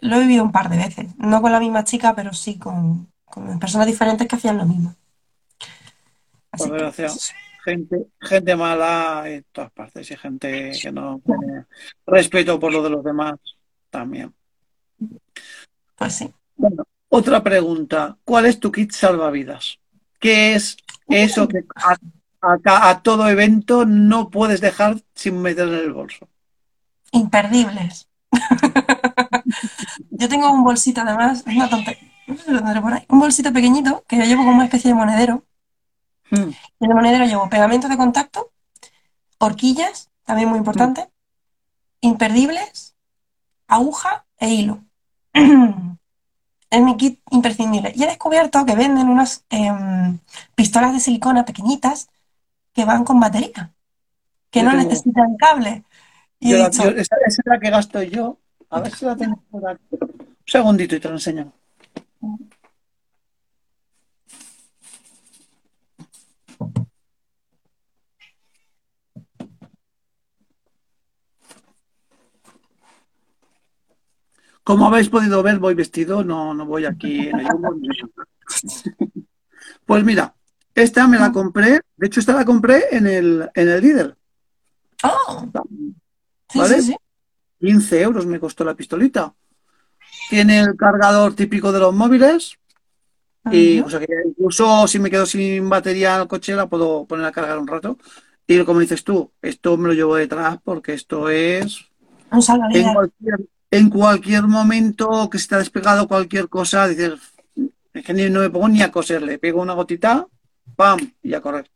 Lo 0.00 0.16
he 0.16 0.20
vivido 0.20 0.44
un 0.44 0.52
par 0.52 0.70
de 0.70 0.78
veces, 0.78 1.16
no 1.18 1.42
con 1.42 1.52
la 1.52 1.60
misma 1.60 1.84
chica, 1.84 2.14
pero 2.16 2.32
sí 2.34 2.58
con, 2.58 3.12
con 3.26 3.58
personas 3.60 3.86
diferentes 3.88 4.28
que 4.28 4.36
hacían 4.36 4.58
lo 4.58 4.66
mismo. 4.66 4.94
Así 6.52 6.70
por 6.70 6.76
que, 6.76 6.84
desgracia, 6.84 7.08
pues, 7.12 7.34
gente, 7.68 8.06
gente 8.20 8.56
mala 8.56 9.24
en 9.26 9.44
todas 9.52 9.70
partes 9.72 10.10
y 10.10 10.16
gente 10.16 10.72
que 10.80 10.92
no 10.92 11.20
tiene 11.24 11.64
respeto 12.06 12.58
por 12.58 12.72
lo 12.72 12.82
de 12.82 12.90
los 12.90 13.04
demás 13.04 13.34
también. 13.90 14.32
pues 15.96 16.14
sí. 16.14 16.32
Bueno, 16.56 16.84
otra 17.08 17.42
pregunta. 17.42 18.16
¿Cuál 18.24 18.46
es 18.46 18.58
tu 18.58 18.70
kit 18.72 18.92
salvavidas? 18.92 19.78
¿Qué 20.18 20.54
es 20.54 20.76
eso 21.08 21.46
que 21.48 21.64
a, 21.76 21.96
a- 22.42 22.88
a 22.90 23.02
todo 23.02 23.28
evento 23.28 23.84
no 23.86 24.30
puedes 24.30 24.60
dejar 24.60 24.96
sin 25.14 25.40
meter 25.42 25.68
en 25.68 25.74
el 25.74 25.92
bolso? 25.92 26.28
Imperdibles. 27.12 28.08
Yo 30.10 30.28
tengo 30.28 30.50
un 30.52 30.64
bolsito 30.64 31.00
además, 31.02 31.44
una 31.46 31.68
tontería, 31.68 32.08
no 32.26 32.36
sé 32.36 32.42
si 32.44 32.50
lo 32.50 32.58
tendré 32.58 32.80
por 32.80 32.92
ahí, 32.92 33.04
un 33.08 33.18
bolsito 33.20 33.52
pequeñito 33.52 34.04
que 34.08 34.16
yo 34.18 34.24
llevo 34.24 34.42
como 34.44 34.56
una 34.56 34.64
especie 34.64 34.90
de 34.90 34.94
monedero. 34.94 35.44
Y 36.30 36.84
en 36.84 36.90
el 36.90 36.94
monedero 36.94 37.24
llevo 37.24 37.48
pegamento 37.48 37.88
de 37.88 37.96
contacto, 37.96 38.50
horquillas, 39.38 40.10
también 40.24 40.48
muy 40.48 40.58
importante, 40.58 41.08
imperdibles, 42.00 42.94
aguja 43.66 44.24
e 44.38 44.48
hilo. 44.50 44.84
Es 46.70 46.82
mi 46.82 46.98
kit 46.98 47.22
imprescindible. 47.30 47.92
Y 47.96 48.02
he 48.02 48.06
descubierto 48.06 48.66
que 48.66 48.74
venden 48.74 49.08
unas 49.08 49.42
em, 49.48 50.18
pistolas 50.54 50.92
de 50.92 51.00
silicona 51.00 51.46
pequeñitas 51.46 52.10
que 52.74 52.84
van 52.84 53.04
con 53.04 53.18
batería, 53.18 53.72
que 54.50 54.60
Yo 54.60 54.66
no 54.66 54.72
tengo, 54.72 54.84
necesitan 54.84 55.34
cable. 55.38 55.84
Y 56.38 56.50
yo 56.50 56.56
he 56.56 56.58
la- 56.58 56.64
yo- 56.66 56.70
dicho, 56.70 56.88
esa, 56.90 57.16
esa 57.26 57.40
es 57.40 57.46
la 57.46 57.58
que 57.58 57.70
gasto 57.70 58.02
yo. 58.02 58.36
A 58.68 58.80
ver 58.80 58.94
si 58.94 59.06
la 59.06 59.16
tengo 59.16 59.42
por 59.50 59.66
aquí. 59.66 59.82
Un 59.98 60.26
segundito 60.44 60.94
y 60.94 61.00
te 61.00 61.08
lo 61.08 61.14
enseño. 61.14 61.50
Como 74.68 74.86
habéis 74.86 75.08
podido 75.08 75.42
ver, 75.42 75.58
voy 75.58 75.74
vestido, 75.74 76.22
no, 76.22 76.52
no 76.52 76.66
voy 76.66 76.84
aquí 76.84 77.28
en 77.28 77.40
el. 77.40 77.46
Pues 79.86 80.04
mira, 80.04 80.34
esta 80.74 81.08
me 81.08 81.18
la 81.18 81.32
compré, 81.32 81.80
de 81.96 82.06
hecho 82.06 82.20
esta 82.20 82.34
la 82.34 82.44
compré 82.44 82.84
en 82.90 83.06
el, 83.06 83.50
en 83.54 83.68
el 83.68 83.80
Lidl, 83.80 84.16
oh, 85.04 85.50
sí, 85.54 85.94
sí, 86.50 86.58
¿vale? 86.58 86.82
sí. 86.82 86.96
15 87.60 88.02
euros 88.02 88.26
me 88.26 88.38
costó 88.38 88.62
la 88.62 88.74
pistolita. 88.74 89.34
Tiene 90.28 90.60
el 90.60 90.76
cargador 90.76 91.34
típico 91.34 91.72
de 91.72 91.80
los 91.80 91.94
móviles 91.94 92.57
y 93.52 93.80
o 93.80 93.88
sea 93.88 94.00
que 94.00 94.06
incluso 94.26 94.86
si 94.86 94.98
me 94.98 95.10
quedo 95.10 95.26
sin 95.26 95.68
batería 95.68 96.16
el 96.20 96.28
coche 96.28 96.54
la 96.54 96.68
puedo 96.68 97.04
poner 97.06 97.26
a 97.26 97.32
cargar 97.32 97.58
un 97.58 97.66
rato. 97.66 97.98
Y 98.46 98.64
como 98.64 98.80
dices 98.80 99.04
tú, 99.04 99.30
esto 99.42 99.76
me 99.76 99.88
lo 99.88 99.94
llevo 99.94 100.16
detrás 100.16 100.58
porque 100.64 100.94
esto 100.94 101.28
es 101.28 101.84
Un 102.30 102.42
en 102.72 102.94
cualquier, 102.94 103.40
en 103.70 103.90
cualquier 103.90 104.42
momento 104.44 105.28
que 105.30 105.38
se 105.38 105.48
te 105.48 105.54
ha 105.56 105.58
despegado 105.58 106.08
cualquier 106.08 106.48
cosa, 106.48 106.88
dices, 106.88 107.14
es 107.92 108.04
que 108.04 108.14
ni, 108.14 108.30
no 108.30 108.40
me 108.40 108.50
pongo 108.50 108.68
ni 108.68 108.82
a 108.82 108.90
coser, 108.90 109.22
le 109.22 109.38
pego 109.38 109.60
una 109.60 109.74
gotita, 109.74 110.26
¡pam! 110.76 110.98
y 111.22 111.34
a 111.34 111.40
correr. 111.40 111.70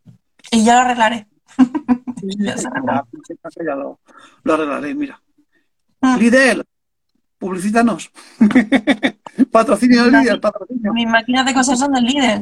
Y 0.51 0.65
ya 0.65 0.77
lo 0.77 0.81
arreglaré. 0.81 1.27
Ya 2.39 2.55
ya, 2.55 3.75
lo, 3.75 3.99
lo 4.45 4.55
arreglaré, 4.55 4.95
mira. 4.95 5.21
Lidl, 6.21 6.63
publicítanos. 7.43 8.11
Patrocinio 9.51 10.05
de 10.05 10.11
Las, 10.13 10.25
Lidl, 10.25 10.41
patrocinio. 10.41 10.93
mis 10.93 11.07
máquinas 11.09 11.45
de 11.45 11.53
coser 11.55 11.77
son 11.77 11.93
del 11.93 12.05
líder. 12.05 12.41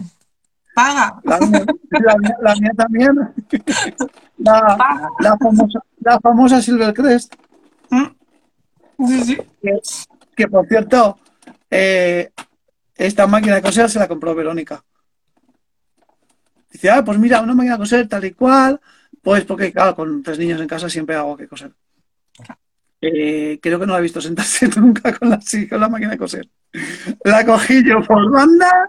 Paga, 0.75 1.21
La 1.25 1.39
mía, 1.41 1.65
la 1.91 2.17
mía- 2.19 2.37
la 2.43 2.55
mía 2.57 2.71
también. 2.77 3.13
La, 4.39 4.77
paga. 4.77 5.09
la 5.21 5.37
famosa, 5.39 5.81
la 6.01 6.21
famosa 6.21 6.63
Silvercrest, 6.63 7.35
Mm. 7.91 8.07
Sí, 9.09 9.25
sí. 9.25 9.37
que, 9.63 9.79
que 10.37 10.47
por 10.47 10.67
cierto, 10.69 11.19
eh, 11.71 12.31
esta 12.95 13.27
máquina 13.27 13.57
de 13.57 13.63
coser 13.63 13.89
se 13.91 13.99
la 13.99 14.07
compró 14.07 14.35
Verónica. 14.35 14.85
Dice, 16.71 16.89
ah, 16.91 17.03
pues 17.05 17.19
mira, 17.19 17.41
una 17.41 17.55
máquina 17.55 17.75
de 17.75 17.81
coser 17.81 18.07
tal 18.09 18.25
y 18.27 18.33
cual. 18.33 18.81
Pues 19.23 19.45
porque, 19.45 19.73
claro, 19.73 19.95
con 19.97 20.23
tres 20.23 20.39
niños 20.39 20.61
en 20.61 20.69
casa 20.69 20.89
siempre 20.89 21.17
hago 21.17 21.37
que 21.37 21.49
coser. 21.49 21.73
Eh, 23.03 23.59
creo 23.63 23.81
que 23.81 23.87
no 23.87 23.95
la 23.95 23.99
he 23.99 24.03
visto 24.03 24.21
sentarse 24.21 24.69
nunca 24.77 25.17
con 25.17 25.31
la, 25.31 25.41
con 25.71 25.81
la 25.81 25.89
máquina 25.89 26.11
de 26.11 26.19
coser. 26.19 26.49
La 27.25 27.45
cogí 27.47 27.83
yo 27.85 28.03
por 28.03 28.31
banda, 28.31 28.89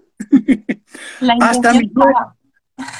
La 1.21 1.35
hasta 1.41 1.73
mi, 1.73 1.89
sue- 1.89 1.93
paga. 1.93 2.35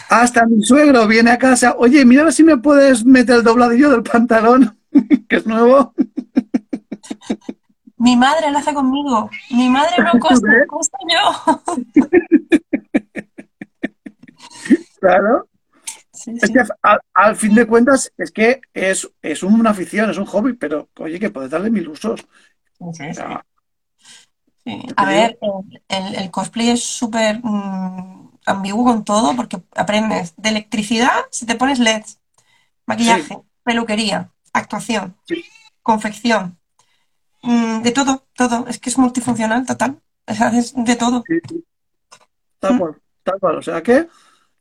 hasta 0.10 0.46
mi 0.46 0.64
suegro 0.64 1.08
viene 1.08 1.32
a 1.32 1.38
casa. 1.38 1.76
Oye, 1.78 2.06
mira 2.06 2.22
a 2.22 2.26
ver 2.26 2.34
si 2.34 2.44
me 2.44 2.58
puedes 2.58 3.04
meter 3.06 3.38
el 3.38 3.44
dobladillo 3.44 3.90
del 3.92 4.04
pantalón, 4.04 4.78
que 5.28 5.36
es 5.38 5.46
nuevo. 5.46 5.94
Mi 7.98 8.16
madre 8.16 8.50
lo 8.50 8.58
hace 8.58 8.74
conmigo. 8.74 9.30
Mi 9.52 9.70
madre 9.70 9.98
no 10.04 10.14
¿Tú 10.14 10.20
costa, 10.20 10.48
ves? 10.50 10.68
costa 10.68 10.98
yo. 11.14 11.62
Claro. 15.00 15.48
Sí, 16.24 16.32
Es 16.42 16.48
sí. 16.48 16.54
que 16.54 16.60
al, 16.82 17.00
al 17.14 17.36
fin 17.36 17.56
de 17.56 17.66
cuentas 17.68 18.12
es 18.18 18.32
que 18.32 18.62
es, 18.74 19.10
es 19.22 19.44
una 19.44 19.72
afición, 19.72 20.10
es 20.10 20.18
un 20.18 20.26
hobby, 20.26 20.54
pero 20.54 20.90
oye, 21.00 21.20
que 21.20 21.30
puedes 21.30 21.52
darle 21.52 21.70
mil 21.72 21.88
usos. 21.90 22.28
Sí, 22.80 23.04
O 23.10 23.14
sea, 23.14 23.46
A 24.96 25.06
ver, 25.06 25.40
el, 25.90 26.32
cosplay 26.32 26.70
es 26.70 26.84
súper 26.84 27.40
mm, 27.44 28.32
ambiguo 28.46 28.86
con 28.86 29.04
todo 29.04 29.36
porque 29.36 29.62
aprendes 29.76 30.34
de 30.38 30.50
electricidad 30.50 31.26
si 31.32 31.46
te 31.46 31.56
pones 31.56 31.80
LEDs, 31.80 32.20
sí, 32.98 33.06
maquillaje, 33.06 33.40
peluquería, 33.64 34.32
actuación, 34.54 35.16
confección, 35.84 36.60
mm, 37.44 37.82
de 37.84 37.92
todo, 37.92 38.26
todo. 38.36 38.68
Es 38.68 38.80
que 38.80 38.90
es 38.92 38.98
multifuncional 38.98 39.66
total. 39.66 40.02
O 40.28 40.34
sea, 40.36 40.48
haces 40.50 40.74
de 40.76 40.96
todo. 40.98 41.24
tal 42.60 42.76
Mm. 42.76 42.80
cual, 42.80 43.02
tal 43.24 43.40
cual. 43.40 43.58
O 43.58 43.62
sea 43.62 43.82
que, 43.84 44.08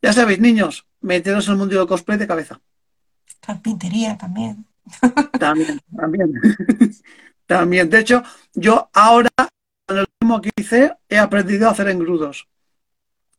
ya 0.02 0.12
sabéis, 0.12 0.40
niños, 0.40 0.86
meteros 1.00 1.46
en 1.46 1.52
el 1.52 1.58
mundo 1.58 1.78
del 1.78 1.86
cosplay 1.86 2.18
de 2.18 2.26
cabeza. 2.26 2.60
Carpintería 3.40 4.16
también. 4.18 4.66
También, 5.38 5.80
también. 5.96 6.32
También. 7.46 7.90
De 7.90 7.98
hecho, 7.98 8.22
yo 8.54 8.90
ahora, 8.92 9.28
en 9.88 9.96
el 9.96 10.06
último 10.20 10.40
que 10.40 10.50
hice, 10.56 10.94
he 11.08 11.18
aprendido 11.18 11.66
a 11.66 11.72
hacer 11.72 11.88
engrudos. 11.88 12.46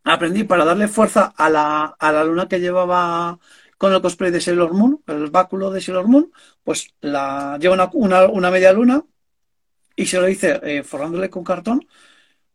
Aprendí 0.03 0.43
para 0.43 0.65
darle 0.65 0.89
fuerza 0.89 1.33
a 1.37 1.49
la, 1.49 1.95
a 1.97 2.11
la 2.11 2.25
luna 2.25 2.47
que 2.49 2.59
llevaba 2.59 3.39
con 3.77 3.93
el 3.93 4.01
cosplay 4.01 4.29
de 4.29 4.41
Sailor 4.41 4.73
Moon, 4.73 5.01
el 5.07 5.29
báculo 5.31 5.71
de 5.71 5.79
Sailor 5.79 6.09
Moon, 6.09 6.29
pues 6.63 6.93
la 6.99 7.57
lleva 7.57 7.73
una, 7.73 7.89
una, 7.93 8.25
una 8.27 8.51
media 8.51 8.73
luna 8.73 9.01
y 9.95 10.05
se 10.05 10.19
lo 10.19 10.27
hice 10.27 10.59
eh, 10.63 10.83
forrándole 10.83 11.29
con 11.29 11.43
cartón. 11.45 11.87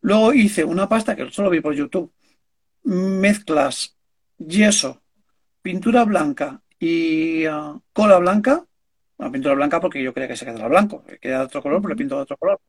Luego 0.01 0.33
hice 0.33 0.63
una 0.63 0.87
pasta 0.87 1.15
que 1.15 1.31
solo 1.31 1.49
vi 1.49 1.61
por 1.61 1.73
YouTube. 1.73 2.13
Mezclas 2.83 3.96
yeso, 4.37 5.01
pintura 5.61 6.03
blanca 6.05 6.61
y 6.79 7.45
ah, 7.45 7.79
cola 7.93 8.17
blanca. 8.17 8.65
Bueno, 9.17 9.31
pintura 9.31 9.55
blanca 9.55 9.81
porque 9.81 10.01
yo 10.01 10.13
creía 10.13 10.27
que 10.27 10.37
se 10.37 10.45
quedara 10.45 10.67
blanco, 10.67 11.03
que 11.03 11.17
queda 11.17 11.39
de 11.39 11.45
otro 11.45 11.61
color, 11.61 11.81
pero 11.81 11.89
le 11.89 11.97
pinto 11.97 12.15
de 12.15 12.21
otro 12.21 12.37
color. 12.37 12.59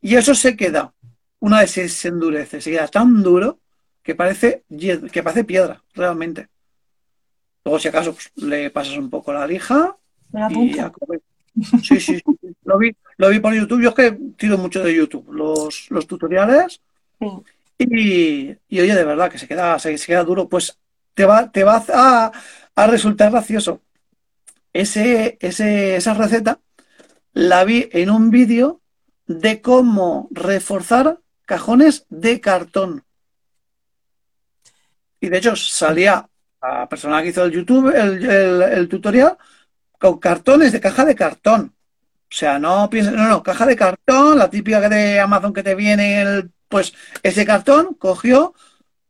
Y 0.00 0.14
eso 0.14 0.34
se 0.34 0.56
queda, 0.56 0.92
una 1.40 1.60
vez 1.60 1.72
se, 1.72 2.08
endurece, 2.08 2.60
se 2.60 2.70
queda 2.70 2.88
tan 2.88 3.22
duro 3.22 3.58
que 4.02 4.14
parece, 4.14 4.64
que 5.12 5.22
parece 5.22 5.44
piedra, 5.44 5.82
realmente. 5.94 6.48
Luego, 7.64 7.78
si 7.78 7.88
acaso, 7.88 8.14
pues, 8.14 8.30
le 8.36 8.70
pasas 8.70 8.96
un 8.96 9.10
poco 9.10 9.32
la 9.32 9.46
lija 9.46 9.96
Me 10.32 10.40
la 10.40 10.52
y 10.52 10.78
a. 10.78 10.92
Sí, 11.82 11.82
sí, 11.82 12.00
sí. 12.00 12.22
sí. 12.24 12.54
Lo 12.64 12.78
vi, 12.78 12.94
lo 13.16 13.28
vi 13.28 13.40
por 13.40 13.52
YouTube. 13.52 13.82
Yo 13.82 13.90
es 13.90 13.94
que 13.94 14.12
tiro 14.36 14.56
mucho 14.56 14.82
de 14.82 14.94
YouTube, 14.94 15.30
los, 15.32 15.90
los 15.90 16.06
tutoriales. 16.06 16.80
Sí. 17.18 17.26
Y, 17.78 18.56
y 18.68 18.80
oye, 18.80 18.94
de 18.94 19.04
verdad, 19.04 19.30
que 19.30 19.38
se 19.38 19.48
queda, 19.48 19.78
se, 19.78 19.96
se 19.98 20.06
queda 20.06 20.24
duro, 20.24 20.48
pues 20.48 20.78
te 21.14 21.24
va, 21.24 21.50
te 21.52 21.64
va 21.64 21.82
a, 21.94 22.32
a 22.76 22.86
resultar 22.86 23.30
gracioso. 23.30 23.82
Ese, 24.72 25.38
ese, 25.40 25.96
esa 25.96 26.14
receta 26.14 26.60
la 27.34 27.64
vi 27.64 27.88
en 27.92 28.10
un 28.10 28.30
vídeo 28.30 28.82
de 29.26 29.62
cómo 29.62 30.28
reforzar 30.32 31.20
cajones 31.46 32.06
de 32.10 32.40
cartón. 32.40 33.04
Y 35.20 35.28
de 35.28 35.38
hecho 35.38 35.56
salía 35.56 36.28
la 36.62 36.88
persona 36.88 37.22
que 37.22 37.28
hizo 37.28 37.44
el 37.44 37.52
YouTube, 37.52 37.94
el, 37.94 38.24
el- 38.30 38.88
tutorial, 38.88 39.36
con 39.98 40.18
cartones 40.18 40.72
de 40.72 40.80
caja 40.80 41.04
de 41.04 41.14
cartón. 41.14 41.74
O 42.30 42.34
sea, 42.36 42.58
no 42.58 42.90
pienses, 42.90 43.14
no, 43.14 43.28
no, 43.28 43.42
caja 43.42 43.66
de 43.66 43.76
cartón, 43.76 44.38
la 44.38 44.50
típica 44.50 44.88
de 44.88 45.20
Amazon 45.20 45.52
que 45.52 45.62
te 45.62 45.74
viene 45.74 46.22
el, 46.22 46.50
pues 46.68 46.94
ese 47.22 47.46
cartón, 47.46 47.94
cogió 47.94 48.54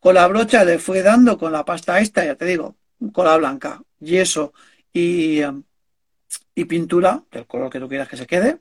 con 0.00 0.14
la 0.14 0.26
brocha, 0.26 0.64
le 0.64 0.78
fue 0.78 1.02
dando 1.02 1.38
con 1.38 1.52
la 1.52 1.64
pasta 1.64 2.00
esta, 2.00 2.24
ya 2.24 2.34
te 2.34 2.46
digo, 2.46 2.76
cola 3.12 3.36
blanca, 3.36 3.82
yeso 4.00 4.52
y, 4.92 5.40
eh, 5.40 5.52
y 6.54 6.64
pintura, 6.64 7.22
del 7.30 7.46
color 7.46 7.70
que 7.70 7.78
tú 7.78 7.88
quieras 7.88 8.08
que 8.08 8.16
se 8.16 8.26
quede, 8.26 8.58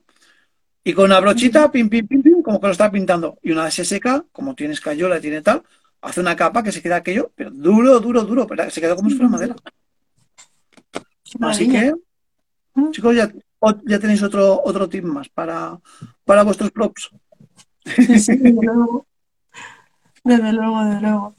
y 0.84 0.92
con 0.92 1.06
una 1.06 1.20
brochita, 1.20 1.70
pim, 1.70 1.88
pim, 1.88 2.06
pim, 2.06 2.22
pim, 2.22 2.42
como 2.42 2.60
que 2.60 2.66
lo 2.66 2.72
está 2.72 2.90
pintando. 2.90 3.38
Y 3.42 3.52
una 3.52 3.64
vez 3.64 3.74
se 3.74 3.84
seca, 3.84 4.24
como 4.32 4.54
tiene 4.54 4.74
escayola 4.74 5.18
y 5.18 5.20
tiene 5.20 5.42
tal, 5.42 5.62
hace 6.00 6.20
una 6.20 6.36
capa 6.36 6.62
que 6.62 6.72
se 6.72 6.80
queda 6.80 6.96
aquello, 6.96 7.32
pero 7.34 7.50
duro, 7.50 8.00
duro, 8.00 8.22
duro, 8.24 8.46
pero 8.46 8.70
se 8.70 8.80
quedó 8.80 8.96
como 8.96 9.10
si 9.10 9.16
fuera 9.16 9.28
madera. 9.30 9.56
Así 11.40 11.68
que, 11.68 11.94
Mm. 12.74 12.90
chicos, 12.90 13.16
ya, 13.16 13.30
ya 13.84 13.98
tenéis 13.98 14.22
otro, 14.22 14.60
otro 14.62 14.88
tip 14.88 15.04
más 15.04 15.28
para, 15.28 15.78
para 16.24 16.44
vuestros 16.44 16.70
props. 16.70 17.10
Sí, 17.84 18.18
sí. 18.20 18.40
Desde 20.24 20.52
luego, 20.54 20.82
desde 20.84 21.00
luego. 21.02 21.34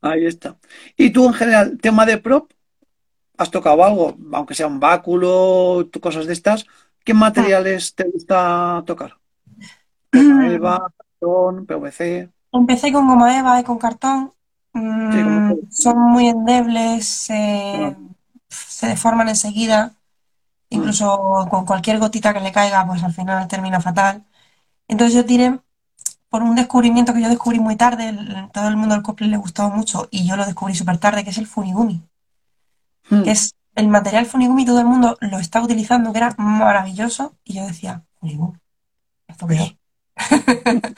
Ahí 0.00 0.26
está. 0.26 0.58
Y 0.96 1.10
tú, 1.10 1.26
en 1.26 1.32
general, 1.34 1.78
tema 1.80 2.04
de 2.06 2.18
prop, 2.18 2.52
has 3.38 3.50
tocado 3.50 3.84
algo, 3.84 4.16
aunque 4.34 4.54
sea 4.56 4.66
un 4.68 4.80
báculo, 4.80 5.88
cosas 6.02 6.26
de 6.26 6.34
estas. 6.34 6.66
¿Qué 7.04 7.14
materiales 7.14 7.94
te 7.94 8.04
gusta 8.10 8.84
tocar? 8.86 9.18
Goma 10.12 10.46
Mm. 10.46 10.54
eva, 10.54 10.92
cartón, 10.96 11.66
PVC. 11.66 12.30
Empecé 12.52 12.92
con 12.92 13.08
goma 13.08 13.36
eva 13.38 13.60
y 13.60 13.64
con 13.64 13.78
cartón. 13.78 14.32
Sí, 15.10 15.22
como 15.24 15.42
Mm, 15.44 15.68
son 15.70 15.98
muy 16.00 16.28
endebles, 16.28 17.06
Ah, 17.72 17.90
se, 17.90 17.98
se 18.48 18.86
deforman 18.88 19.28
enseguida. 19.28 19.94
mm, 20.72 20.80
Incluso 20.80 21.48
con 21.50 21.66
cualquier 21.66 21.98
gotita 22.00 22.34
que 22.34 22.40
le 22.40 22.52
caiga, 22.52 22.86
pues 22.86 23.02
al 23.04 23.12
final 23.14 23.48
termina 23.48 23.80
fatal. 23.80 24.24
Entonces 24.88 25.16
yo 25.16 25.26
tiré 25.26 25.60
por 26.34 26.42
un 26.42 26.56
descubrimiento 26.56 27.14
que 27.14 27.22
yo 27.22 27.28
descubrí 27.28 27.60
muy 27.60 27.76
tarde. 27.76 28.08
el- 28.08 28.50
todo 28.52 28.68
el 28.68 28.76
mundo 28.76 28.94
del 28.96 29.04
cosplay 29.04 29.30
le 29.30 29.36
gustó 29.44 29.70
mucho 29.70 30.08
y 30.10 30.26
yo 30.28 30.36
lo 30.36 30.44
descubrí 30.46 30.74
súper 30.74 30.98
tarde, 30.98 31.22
que 31.24 31.30
es 31.30 31.38
el 31.38 31.46
funigumi. 31.46 32.02
Que 33.08 33.16
mm. 33.16 33.28
es 33.30 33.54
el 33.74 33.88
material 33.88 34.26
funigumi, 34.26 34.64
todo 34.64 34.80
el 34.80 34.86
mundo 34.86 35.16
lo 35.20 35.38
está 35.38 35.62
utilizando, 35.62 36.12
que 36.12 36.18
era 36.18 36.34
maravilloso. 36.38 37.36
Y 37.44 37.54
yo 37.54 37.66
decía, 37.66 38.04
funigumi, 38.20 38.58
¿esto 39.28 39.46
qué 39.48 39.56
es? 39.56 39.76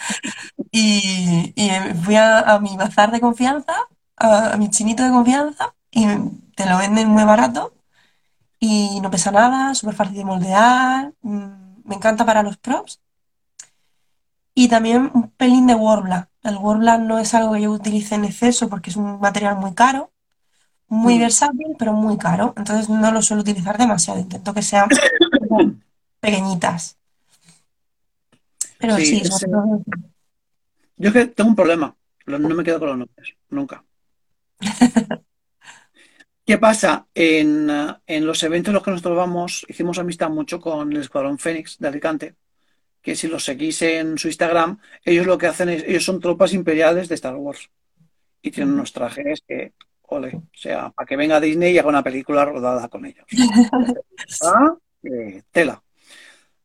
Y, 0.73 1.53
y 1.57 1.71
fui 2.05 2.17
a, 2.17 2.41
a 2.41 2.61
mi 2.61 2.77
bazar 2.77 3.11
de 3.13 3.21
confianza, 3.21 3.75
a, 4.17 4.53
a 4.55 4.57
mi 4.59 4.71
chinito 4.71 5.05
de 5.05 5.11
confianza, 5.11 5.75
y 5.91 6.07
te 6.57 6.67
lo 6.67 6.79
venden 6.79 7.09
muy 7.09 7.25
barato 7.25 7.75
y 8.61 9.01
no 9.03 9.11
pesa 9.11 9.31
nada, 9.33 9.75
súper 9.75 9.95
fácil 9.97 10.17
de 10.17 10.25
moldear. 10.25 11.15
mm, 11.23 11.83
Me 11.85 11.97
encanta 11.97 12.27
para 12.27 12.43
los 12.43 12.59
props. 12.59 13.01
Y 14.59 14.69
también 14.69 15.11
un 15.13 15.31
pelín 15.33 15.67
de 15.67 15.75
Worbla. 15.75 16.31
El 16.43 16.57
Worbla 16.57 16.97
no 16.97 17.19
es 17.19 17.35
algo 17.35 17.53
que 17.53 17.61
yo 17.61 17.71
utilice 17.73 18.15
en 18.15 18.25
exceso 18.25 18.71
porque 18.71 18.89
es 18.89 18.97
un 18.97 19.21
material 19.21 19.57
muy 19.57 19.75
caro, 19.75 20.13
muy 20.89 21.17
Mm. 21.17 21.21
versátil, 21.21 21.67
pero 21.79 21.93
muy 21.93 22.17
caro. 22.17 22.55
Entonces 22.57 22.89
no 22.89 23.13
lo 23.13 23.21
suelo 23.21 23.43
utilizar 23.43 23.77
demasiado. 23.77 24.19
Intento 24.19 24.55
que 24.55 24.63
sean 24.63 24.89
pequeñitas. 26.21 26.97
Pero 28.79 28.97
Sí, 28.97 29.05
sí, 29.07 29.17
sobre 29.25 29.29
ese- 29.37 29.47
todo. 29.49 29.83
yo 30.97 31.09
es 31.09 31.13
que 31.13 31.27
tengo 31.27 31.51
un 31.51 31.57
problema. 31.57 31.95
No 32.27 32.39
me 32.39 32.65
quedo 32.65 32.79
con 32.79 32.89
los 32.89 32.99
nombres, 32.99 33.35
nunca. 33.51 33.85
¿Qué 36.47 36.59
pasa? 36.59 37.07
En, 37.15 37.69
eh, 37.69 37.95
en 38.07 38.27
los 38.27 38.43
eventos 38.43 38.71
en 38.71 38.75
los 38.75 38.83
que 38.83 38.91
nosotros 38.93 39.17
vamos, 39.17 39.67
hicimos 39.69 39.99
amistad 39.99 40.31
mucho 40.31 40.61
con 40.61 40.93
el 40.93 41.01
Escuadrón 41.01 41.39
Fénix 41.39 41.77
de 41.79 41.89
Alicante, 41.89 42.37
que 43.07 43.15
si 43.15 43.29
los 43.29 43.45
seguís 43.45 43.81
en 43.83 44.19
su 44.19 44.27
Instagram, 44.27 44.81
ellos 45.05 45.27
lo 45.27 45.39
que 45.39 45.47
hacen 45.47 45.69
es, 45.69 45.85
ellos 45.85 46.05
son 46.05 46.19
tropas 46.19 46.53
imperiales 46.53 47.09
de 47.09 47.15
Star 47.15 47.37
Wars 47.37 47.71
y 48.43 48.51
tienen 48.51 48.75
unos 48.75 48.93
trajes 48.93 49.45
que, 49.47 49.75
ole, 50.03 50.35
o 50.35 50.43
sea, 50.53 50.91
para 50.91 51.07
que 51.07 51.15
venga 51.15 51.41
Disney 51.41 51.73
y 51.73 51.79
haga 51.79 51.89
una 51.89 52.03
película 52.03 52.45
rodada 52.45 52.89
con 52.89 53.07
ellos. 53.07 53.25
Ah, 54.43 54.75
eh, 55.05 55.41
tela. 55.53 55.81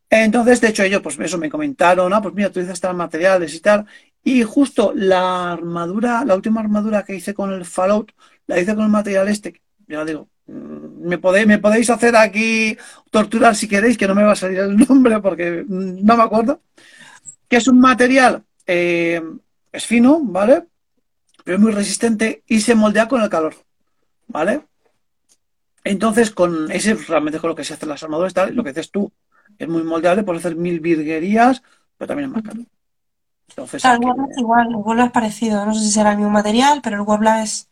Entonces, 0.10 0.60
de 0.62 0.70
hecho, 0.70 0.82
ellos, 0.82 1.04
pues 1.04 1.20
eso 1.20 1.38
me 1.38 1.48
comentaron, 1.48 2.12
ah, 2.12 2.24
pues 2.24 2.34
mira, 2.34 2.50
tú 2.50 2.60
dices 2.60 2.74
estos 2.74 2.96
materiales 2.96 3.54
y 3.54 3.60
tal. 3.60 3.86
Y 4.24 4.42
justo 4.42 4.94
la 4.96 5.52
armadura, 5.52 6.26
la 6.26 6.34
última 6.34 6.60
armadura 6.60 7.04
que 7.04 7.16
hice 7.16 7.36
con 7.36 7.54
el 7.54 7.66
Fallout, 7.66 8.14
la 8.48 8.60
hice 8.60 8.74
con 8.74 8.86
el 8.86 8.90
material 8.90 9.28
este. 9.28 9.62
Ya 9.88 10.04
digo, 10.06 10.28
me 10.48 11.18
podéis, 11.18 11.48
me 11.48 11.60
podéis 11.60 11.90
hacer 11.90 12.16
aquí 12.16 12.78
torturar 13.10 13.56
si 13.56 13.68
queréis, 13.68 13.98
que 13.98 14.08
no 14.08 14.16
me 14.16 14.24
va 14.24 14.34
a 14.34 14.36
salir 14.36 14.60
el 14.60 14.78
nombre 14.90 15.20
porque 15.20 15.64
no 15.68 16.18
me 16.18 16.24
acuerdo. 16.24 16.62
Que 17.48 17.58
es 17.58 17.68
un 17.68 17.80
material, 17.80 18.44
eh, 18.66 19.22
es 19.72 19.86
fino, 19.86 20.20
¿vale? 20.22 20.64
Pero 21.44 21.58
es 21.58 21.62
muy 21.62 21.72
resistente 21.72 22.44
y 22.48 22.62
se 22.62 22.76
moldea 22.76 23.08
con 23.08 23.22
el 23.22 23.30
calor, 23.30 23.56
¿vale? 24.28 24.62
Entonces, 25.84 26.32
con 26.32 26.72
ese 26.72 26.94
realmente 26.94 27.38
es 27.38 27.42
con 27.42 27.50
lo 27.50 27.56
que 27.56 27.64
se 27.64 27.74
hacen 27.74 27.90
las 27.90 28.04
armaduras, 28.04 28.34
tal, 28.34 28.56
lo 28.56 28.64
que 28.64 28.70
dices 28.70 28.92
tú, 28.92 29.12
es 29.58 29.68
muy 29.68 29.84
moldeable, 29.84 30.24
puedes 30.24 30.46
hacer 30.46 30.56
mil 30.56 30.80
virguerías, 30.80 31.64
pero 31.98 32.08
también 32.08 32.30
es 32.30 32.36
más 32.36 32.44
caro. 32.44 32.62
Entonces 33.50 33.82
Claro, 33.82 34.00
el 34.02 34.40
igual, 34.40 34.70
el 34.70 35.06
es 35.06 35.12
parecido, 35.12 35.66
no 35.66 35.74
sé 35.74 35.82
si 35.82 35.92
será 35.92 36.12
el 36.12 36.18
mismo 36.18 36.32
material, 36.32 36.80
pero 36.82 36.98
el 36.98 37.02
Worbla 37.02 37.44
es 37.44 37.71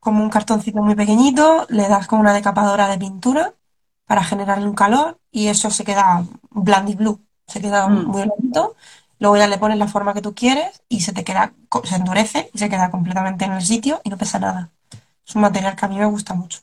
como 0.00 0.22
un 0.22 0.30
cartoncito 0.30 0.82
muy 0.82 0.94
pequeñito, 0.94 1.66
le 1.70 1.88
das 1.88 2.06
con 2.06 2.20
una 2.20 2.32
decapadora 2.34 2.88
de 2.88 2.98
pintura 2.98 3.54
para 4.06 4.24
generarle 4.24 4.66
un 4.66 4.74
calor 4.74 5.20
y 5.30 5.48
eso 5.48 5.70
se 5.70 5.84
queda 5.84 6.24
blandy 6.50 6.94
blue, 6.94 7.20
se 7.46 7.60
queda 7.60 7.88
Mm, 7.88 8.04
muy 8.04 8.22
blandito, 8.24 8.76
luego 9.18 9.36
ya 9.36 9.46
le 9.48 9.58
pones 9.58 9.78
la 9.78 9.88
forma 9.88 10.14
que 10.14 10.22
tú 10.22 10.34
quieres 10.34 10.82
y 10.88 11.00
se 11.00 11.12
te 11.12 11.24
queda, 11.24 11.54
se 11.84 11.96
endurece 11.96 12.50
y 12.54 12.58
se 12.58 12.68
queda 12.68 12.90
completamente 12.90 13.44
en 13.44 13.52
el 13.52 13.62
sitio 13.62 14.00
y 14.04 14.10
no 14.10 14.18
pesa 14.18 14.38
nada. 14.38 14.70
Es 15.26 15.34
un 15.36 15.42
material 15.42 15.76
que 15.76 15.86
a 15.86 15.88
mí 15.88 15.98
me 15.98 16.06
gusta 16.06 16.34
mucho. 16.34 16.60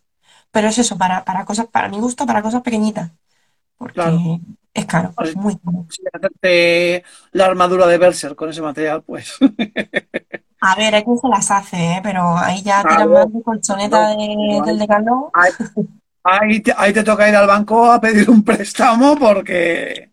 Pero 0.52 0.68
es 0.70 0.78
eso, 0.80 0.98
para, 0.98 1.26
para 1.26 1.46
cosas, 1.46 1.68
para 1.68 1.90
mi 1.90 2.00
gusto, 2.00 2.26
para 2.26 2.42
cosas 2.44 2.62
pequeñitas. 2.64 3.12
porque 3.78 4.12
Claro. 4.12 4.42
es 4.74 4.86
caro, 4.86 5.14
Así, 5.16 5.36
muy 5.36 5.58
caro. 5.60 5.88
si 5.90 6.04
hacerte 6.14 7.04
la 7.32 7.46
armadura 7.46 7.88
de 7.88 7.98
Berserk 7.98 8.36
con 8.36 8.50
ese 8.50 8.62
material, 8.62 9.04
pues. 9.04 9.38
A 10.62 10.76
ver, 10.76 10.96
hay 10.96 11.04
quien 11.04 11.18
se 11.18 11.28
las 11.28 11.52
hace, 11.52 11.78
¿eh? 11.78 12.00
Pero 12.02 12.38
ahí 12.38 12.62
ya 12.64 12.82
tiran 12.82 13.12
más 13.12 13.32
de 13.32 13.42
colchoneta 13.44 14.16
claro. 14.16 14.18
de- 14.20 14.62
del 14.66 14.76
Ahí, 14.76 14.80
Decathlon. 14.80 15.24
ahí- 15.34 15.52
ahí 16.24 16.60
te, 16.62 16.74
ahí 16.78 16.94
te 16.94 17.04
toca 17.04 17.30
ir 17.30 17.36
al 17.36 17.48
banco 17.48 17.92
a 17.92 18.00
pedir 18.02 18.30
un 18.30 18.44
préstamo 18.44 19.16
porque, 19.18 20.12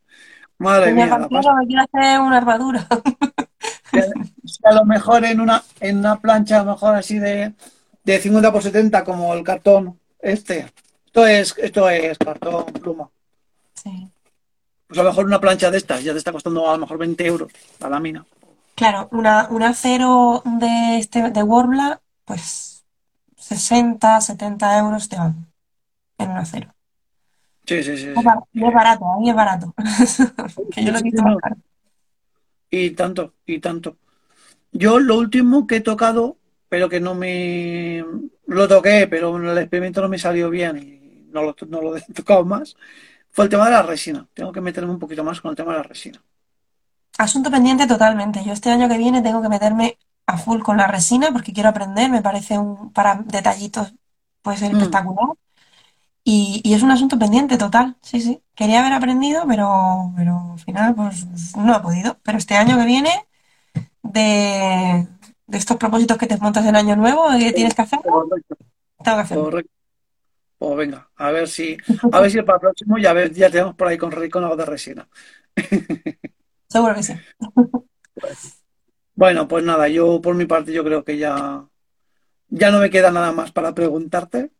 madre 0.58 0.92
mía, 0.92 1.08
parece 1.08 1.28
me 1.54 1.66
quiero 1.66 1.82
hacer 1.82 2.20
una 2.20 2.36
armadura. 2.38 2.86
Si 3.90 3.98
a 3.98 4.02
si 4.44 4.58
a 4.64 4.72
lo 4.72 4.84
mejor 4.84 5.24
en 5.24 5.40
una, 5.40 5.62
en 5.80 5.98
una 5.98 6.18
plancha, 6.18 6.60
a 6.60 6.64
lo 6.64 6.72
mejor 6.72 6.96
así 6.96 7.18
de, 7.18 7.52
de 8.04 8.18
50 8.18 8.52
por 8.52 8.62
70, 8.62 9.04
como 9.04 9.32
el 9.34 9.44
cartón 9.44 9.98
este. 10.18 10.72
Esto 11.06 11.26
es, 11.26 11.54
esto 11.58 11.88
es 11.90 12.16
cartón 12.18 12.64
pluma. 12.64 13.08
Sí. 13.74 14.08
Pues 14.86 14.98
a 14.98 15.02
lo 15.02 15.10
mejor 15.10 15.26
una 15.26 15.40
plancha 15.40 15.70
de 15.70 15.76
estas 15.78 16.02
ya 16.02 16.12
te 16.12 16.18
está 16.18 16.32
costando 16.32 16.68
a 16.68 16.72
lo 16.72 16.78
mejor 16.78 16.96
20 16.98 17.26
euros 17.26 17.52
la 17.80 17.88
lámina. 17.90 18.24
Claro, 18.74 19.08
una, 19.12 19.48
un 19.50 19.62
acero 19.62 20.42
de 20.44 20.98
este 20.98 21.30
de 21.30 21.42
Worbla, 21.42 22.02
pues 22.24 22.84
60, 23.36 24.20
70 24.20 24.78
euros 24.78 25.08
te 25.08 25.16
van 25.16 25.52
en 26.18 26.30
un 26.32 26.38
acero. 26.38 26.74
Sí, 27.66 27.82
sí, 27.82 27.96
sí, 27.96 28.16
Es 28.16 28.24
sí. 28.24 28.36
y 28.52 28.64
es 28.66 28.72
barato, 28.74 29.04
ahí 29.18 29.28
es 29.30 29.34
barato. 29.36 29.74
Que 30.70 30.84
yo 30.84 30.92
lo 30.92 31.00
visto 31.02 31.22
más 31.22 31.36
caro. 31.36 31.56
Y 32.70 32.90
tanto, 32.92 33.34
y 33.46 33.60
tanto. 33.60 33.98
Yo 34.72 35.00
lo 35.00 35.18
último 35.18 35.66
que 35.66 35.76
he 35.76 35.80
tocado, 35.82 36.38
pero 36.68 36.88
que 36.88 37.00
no 37.00 37.14
me... 37.14 38.04
Lo 38.46 38.68
toqué, 38.68 39.08
pero 39.10 39.36
el 39.38 39.58
experimento 39.58 40.02
no 40.02 40.08
me 40.08 40.18
salió 40.18 40.50
bien 40.50 40.78
y 40.78 41.32
no 41.32 41.42
lo, 41.44 41.56
no 41.68 41.82
lo 41.82 41.96
he 41.96 42.02
tocado 42.14 42.44
más, 42.44 42.76
fue 43.30 43.46
el 43.46 43.50
tema 43.50 43.66
de 43.66 43.72
la 43.72 43.82
resina. 43.82 44.28
Tengo 44.34 44.52
que 44.52 44.60
meterme 44.62 44.92
un 44.92 44.98
poquito 45.00 45.24
más 45.24 45.40
con 45.40 45.50
el 45.50 45.56
tema 45.56 45.72
de 45.72 45.78
la 45.78 45.84
resina. 45.84 46.22
Asunto 47.18 47.50
pendiente 47.50 47.86
totalmente. 47.86 48.42
Yo 48.44 48.52
este 48.52 48.70
año 48.70 48.88
que 48.88 48.98
viene 48.98 49.22
tengo 49.22 49.42
que 49.42 49.48
meterme 49.48 49.98
a 50.26 50.38
full 50.38 50.62
con 50.62 50.76
la 50.76 50.86
resina 50.86 51.30
porque 51.32 51.52
quiero 51.52 51.68
aprender, 51.70 52.10
me 52.10 52.22
parece 52.22 52.58
un 52.58 52.92
para 52.92 53.16
detallitos 53.16 53.94
puede 54.42 54.56
ser 54.58 54.72
Mm, 54.72 54.72
espectacular. 54.72 55.28
Y, 56.24 56.60
y 56.64 56.74
es 56.74 56.82
un 56.82 56.90
asunto 56.92 57.18
pendiente 57.18 57.58
total, 57.58 57.96
sí, 58.02 58.20
sí. 58.20 58.42
Quería 58.54 58.80
haber 58.80 58.92
aprendido, 58.92 59.44
pero, 59.48 60.12
pero 60.16 60.52
al 60.52 60.60
final 60.60 60.94
pues 60.94 61.26
no 61.56 61.76
he 61.76 61.80
podido. 61.80 62.18
Pero 62.22 62.38
este 62.38 62.56
año 62.56 62.78
que 62.78 62.86
viene, 62.86 63.10
de, 64.02 65.08
de 65.46 65.58
estos 65.58 65.78
propósitos 65.78 66.18
que 66.18 66.26
te 66.28 66.38
montas 66.38 66.66
en 66.66 66.76
año 66.76 66.96
nuevo, 66.96 67.28
que 67.38 67.52
tienes 67.52 67.74
que 67.74 67.82
hacerlo, 67.82 68.04
correcto, 68.12 68.56
tengo 69.02 69.18
que 69.18 69.22
hacerlo. 69.24 69.44
correcto. 69.44 69.72
Pues 70.58 70.76
venga, 70.76 71.10
a 71.16 71.30
ver 71.32 71.48
si, 71.48 71.76
a 72.10 72.20
ver 72.20 72.30
si 72.30 72.42
para 72.42 72.56
el 72.56 72.60
próximo 72.60 72.98
ya, 72.98 73.12
ver, 73.12 73.32
ya 73.32 73.50
tenemos 73.50 73.74
por 73.76 73.88
ahí 73.88 73.98
con, 73.98 74.12
con 74.30 74.44
algo 74.44 74.56
de 74.56 74.66
resina. 74.66 75.08
Seguro 76.72 76.94
que 76.94 77.02
sí. 77.02 77.14
Bueno, 79.14 79.46
pues 79.48 79.64
nada, 79.64 79.88
yo 79.88 80.20
por 80.20 80.34
mi 80.34 80.46
parte 80.46 80.72
yo 80.72 80.84
creo 80.84 81.04
que 81.04 81.18
ya, 81.18 81.68
ya 82.48 82.70
no 82.72 82.80
me 82.80 82.90
queda 82.90 83.10
nada 83.12 83.32
más 83.32 83.52
para 83.52 83.74
preguntarte. 83.74 84.52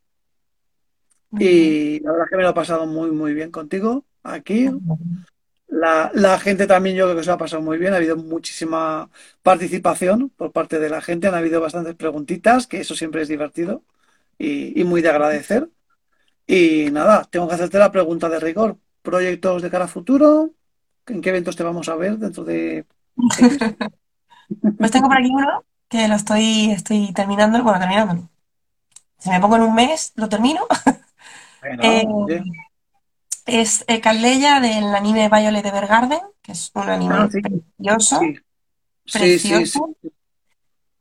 Y 1.39 2.01
la 2.01 2.13
verdad 2.13 2.27
es 2.27 2.31
que 2.31 2.37
me 2.37 2.43
lo 2.43 2.51
he 2.51 2.55
pasado 2.55 2.87
muy, 2.87 3.11
muy 3.11 3.35
bien 3.35 3.51
contigo 3.51 4.05
aquí. 4.23 4.71
La, 5.69 6.11
la 6.15 6.39
gente 6.39 6.67
también 6.67 6.97
yo 6.97 7.07
creo 7.07 7.17
que 7.17 7.23
se 7.25 7.29
lo 7.31 7.35
ha 7.35 7.39
pasado 7.39 7.63
muy 7.63 7.79
bien. 7.79 7.95
Ha 7.95 7.97
habido 7.97 8.17
muchísima 8.17 9.11
participación 9.43 10.31
por 10.31 10.53
parte 10.53 10.79
de 10.79 10.91
la 10.91 11.01
gente. 11.01 11.29
Han 11.29 11.35
habido 11.35 11.61
bastantes 11.61 11.95
preguntitas, 11.97 12.67
que 12.67 12.81
eso 12.81 12.95
siempre 12.95 13.23
es 13.23 13.29
divertido 13.29 13.85
y, 14.39 14.81
y 14.81 14.85
muy 14.85 15.03
de 15.03 15.11
agradecer. 15.11 15.71
Y 16.47 16.91
nada, 16.93 17.25
tengo 17.31 17.49
que 17.49 17.55
hacerte 17.55 17.79
la 17.79 17.93
pregunta 17.93 18.29
de 18.29 18.41
rigor. 18.41 18.79
¿Proyectos 19.03 19.63
de 19.63 19.71
cara 19.71 19.87
a 19.87 19.89
futuro? 19.89 20.55
¿En 21.07 21.21
qué 21.21 21.31
eventos 21.31 21.57
te 21.57 21.63
vamos 21.65 21.89
a 21.89 21.97
ver 21.97 22.19
dentro 22.19 22.45
de? 22.45 22.87
Pues 24.79 24.91
tengo 24.91 25.09
por 25.09 25.19
aquí 25.19 25.31
uno 25.31 25.65
que 25.89 26.09
lo 26.09 26.15
estoy, 26.17 26.71
estoy 26.71 27.13
terminando, 27.13 27.63
bueno, 27.63 27.79
terminándolo. 27.79 28.31
Si 29.19 29.31
me 29.31 29.41
pongo 29.41 29.57
en 29.57 29.63
un 29.65 29.75
mes, 29.77 30.13
lo 30.17 30.29
termino. 30.29 30.63
Eh, 31.83 32.03
Bueno, 32.03 32.25
oye. 32.25 32.43
es 33.47 33.85
eh, 33.89 34.01
Calella 34.01 34.61
del 34.61 34.95
anime 34.95 35.29
Violet 35.29 35.65
Evergarden, 35.67 36.21
que 36.43 36.53
es 36.53 36.71
un 36.75 36.89
Ah, 36.89 36.91
anime 36.91 37.29
sí, 37.31 37.41
precioso, 37.41 38.21
sí, 39.07 39.39
sí, 39.39 39.39
sí, 39.39 39.73
precioso. 39.73 39.97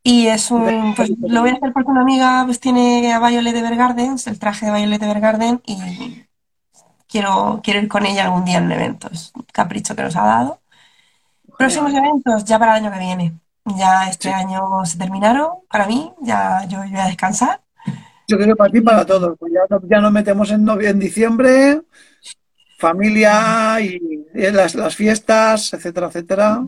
Y 0.03 0.28
es 0.28 0.49
un, 0.52 0.95
pues 0.95 1.11
lo 1.19 1.41
voy 1.41 1.52
a 1.52 1.53
hacer 1.53 1.73
porque 1.73 1.91
una 1.91 2.02
amiga 2.02 2.44
pues 2.45 2.60
tiene 2.60 3.14
a 3.14 3.19
Violet 3.19 3.56
Evergarden, 3.56 4.15
el 4.26 4.40
traje 4.40 4.65
de 4.65 4.72
Violet 4.73 5.02
Evergarden, 5.03 5.61
y 5.65 5.78
quiero, 7.11 7.61
quiero 7.63 7.81
ir 7.81 7.89
con 7.89 8.05
ella 8.07 8.25
algún 8.25 8.45
día 8.45 8.59
en 8.59 8.65
un 8.65 8.73
evento. 8.73 9.09
Es 9.11 9.31
un 9.35 9.45
capricho 9.53 9.95
que 9.95 10.03
nos 10.03 10.15
ha 10.17 10.23
dado. 10.25 10.61
Próximos 11.57 11.93
eventos, 11.93 12.45
ya 12.45 12.59
para 12.59 12.77
el 12.77 12.83
año 12.85 12.93
que 12.93 12.99
viene. 12.99 13.33
Ya 13.65 14.09
este 14.09 14.29
Sí. 14.29 14.29
año 14.31 14.85
se 14.85 14.97
terminaron 14.97 15.49
para 15.69 15.88
mí, 15.88 16.11
ya 16.21 16.65
yo 16.67 16.79
voy 16.79 16.95
a 16.97 17.05
descansar. 17.07 17.61
Yo 18.27 18.38
creo 18.38 18.49
que 18.49 18.55
para 18.55 18.71
ti 18.71 18.81
para 18.81 19.05
todos. 19.05 19.38
Pues 19.38 19.51
ya, 19.53 19.61
ya 19.89 19.99
nos 20.01 20.11
metemos 20.11 20.51
en, 20.51 20.67
en 20.69 20.99
diciembre, 20.99 21.81
familia 22.77 23.81
y, 23.81 23.97
y 24.35 24.51
las, 24.51 24.75
las 24.75 24.95
fiestas, 24.95 25.73
etcétera, 25.73 26.07
etcétera. 26.07 26.67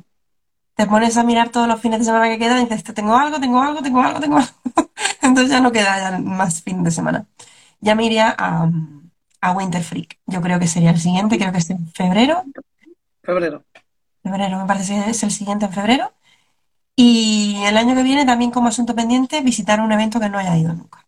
Te 0.75 0.87
pones 0.87 1.17
a 1.17 1.23
mirar 1.23 1.49
todos 1.49 1.67
los 1.67 1.79
fines 1.81 1.99
de 1.99 2.05
semana 2.05 2.29
que 2.29 2.39
quedan 2.39 2.59
y 2.61 2.65
dices, 2.65 2.83
tengo 2.95 3.15
algo, 3.15 3.39
tengo 3.39 3.61
algo, 3.61 3.81
tengo 3.81 4.01
algo, 4.01 4.19
tengo 4.19 4.37
algo. 4.37 4.49
Entonces 5.21 5.51
ya 5.51 5.59
no 5.61 5.71
queda 5.71 5.99
ya 6.11 6.17
más 6.19 6.61
fin 6.63 6.83
de 6.83 6.89
semana. 6.91 7.27
Ya 7.81 7.95
me 7.95 8.05
iría 8.05 8.35
a, 8.37 8.69
a 9.47 9.51
Winter 9.51 9.83
Freak. 9.83 10.19
Yo 10.25 10.41
creo 10.41 10.57
que 10.59 10.67
sería 10.67 10.91
el 10.91 10.99
siguiente, 10.99 11.37
creo 11.37 11.51
que 11.51 11.57
es 11.59 11.69
en 11.69 11.85
febrero. 11.99 12.43
Febrero. 13.23 13.63
Febrero, 14.23 14.57
me 14.59 14.65
parece 14.65 14.93
que 15.03 15.09
es 15.11 15.23
el 15.23 15.31
siguiente 15.31 15.65
en 15.65 15.73
febrero. 15.73 16.13
Y 16.95 17.57
el 17.65 17.77
año 17.77 17.95
que 17.95 18.03
viene 18.03 18.25
también 18.25 18.51
como 18.51 18.67
asunto 18.69 18.95
pendiente 18.95 19.41
visitar 19.41 19.81
un 19.81 19.91
evento 19.91 20.19
que 20.19 20.29
no 20.29 20.37
haya 20.37 20.57
ido 20.57 20.73
nunca. 20.73 21.05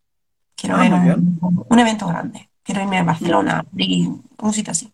Quiero 0.56 0.76
Ah, 0.78 0.82
ver 0.82 0.94
un, 1.18 1.40
un 1.70 1.80
evento 1.80 2.08
grande. 2.08 2.50
Quiero 2.64 2.82
irme 2.82 2.98
a 2.98 3.04
Barcelona, 3.04 3.64
Madrid, 3.72 4.10
un 4.42 4.54
sitio 4.54 4.72
así. 4.72 4.92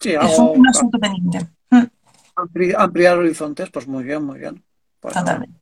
Sí, 0.00 0.10
Es 0.14 0.38
un, 0.38 0.66
asunto 0.68 0.98
pendiente. 0.98 1.46
Ampli- 2.36 2.74
ampliar 2.76 3.18
horizontes, 3.18 3.70
pues 3.70 3.86
muy 3.86 4.04
bien, 4.04 4.22
muy 4.24 4.38
bien. 4.38 4.62
Pues 5.00 5.14
totalmente. 5.14 5.58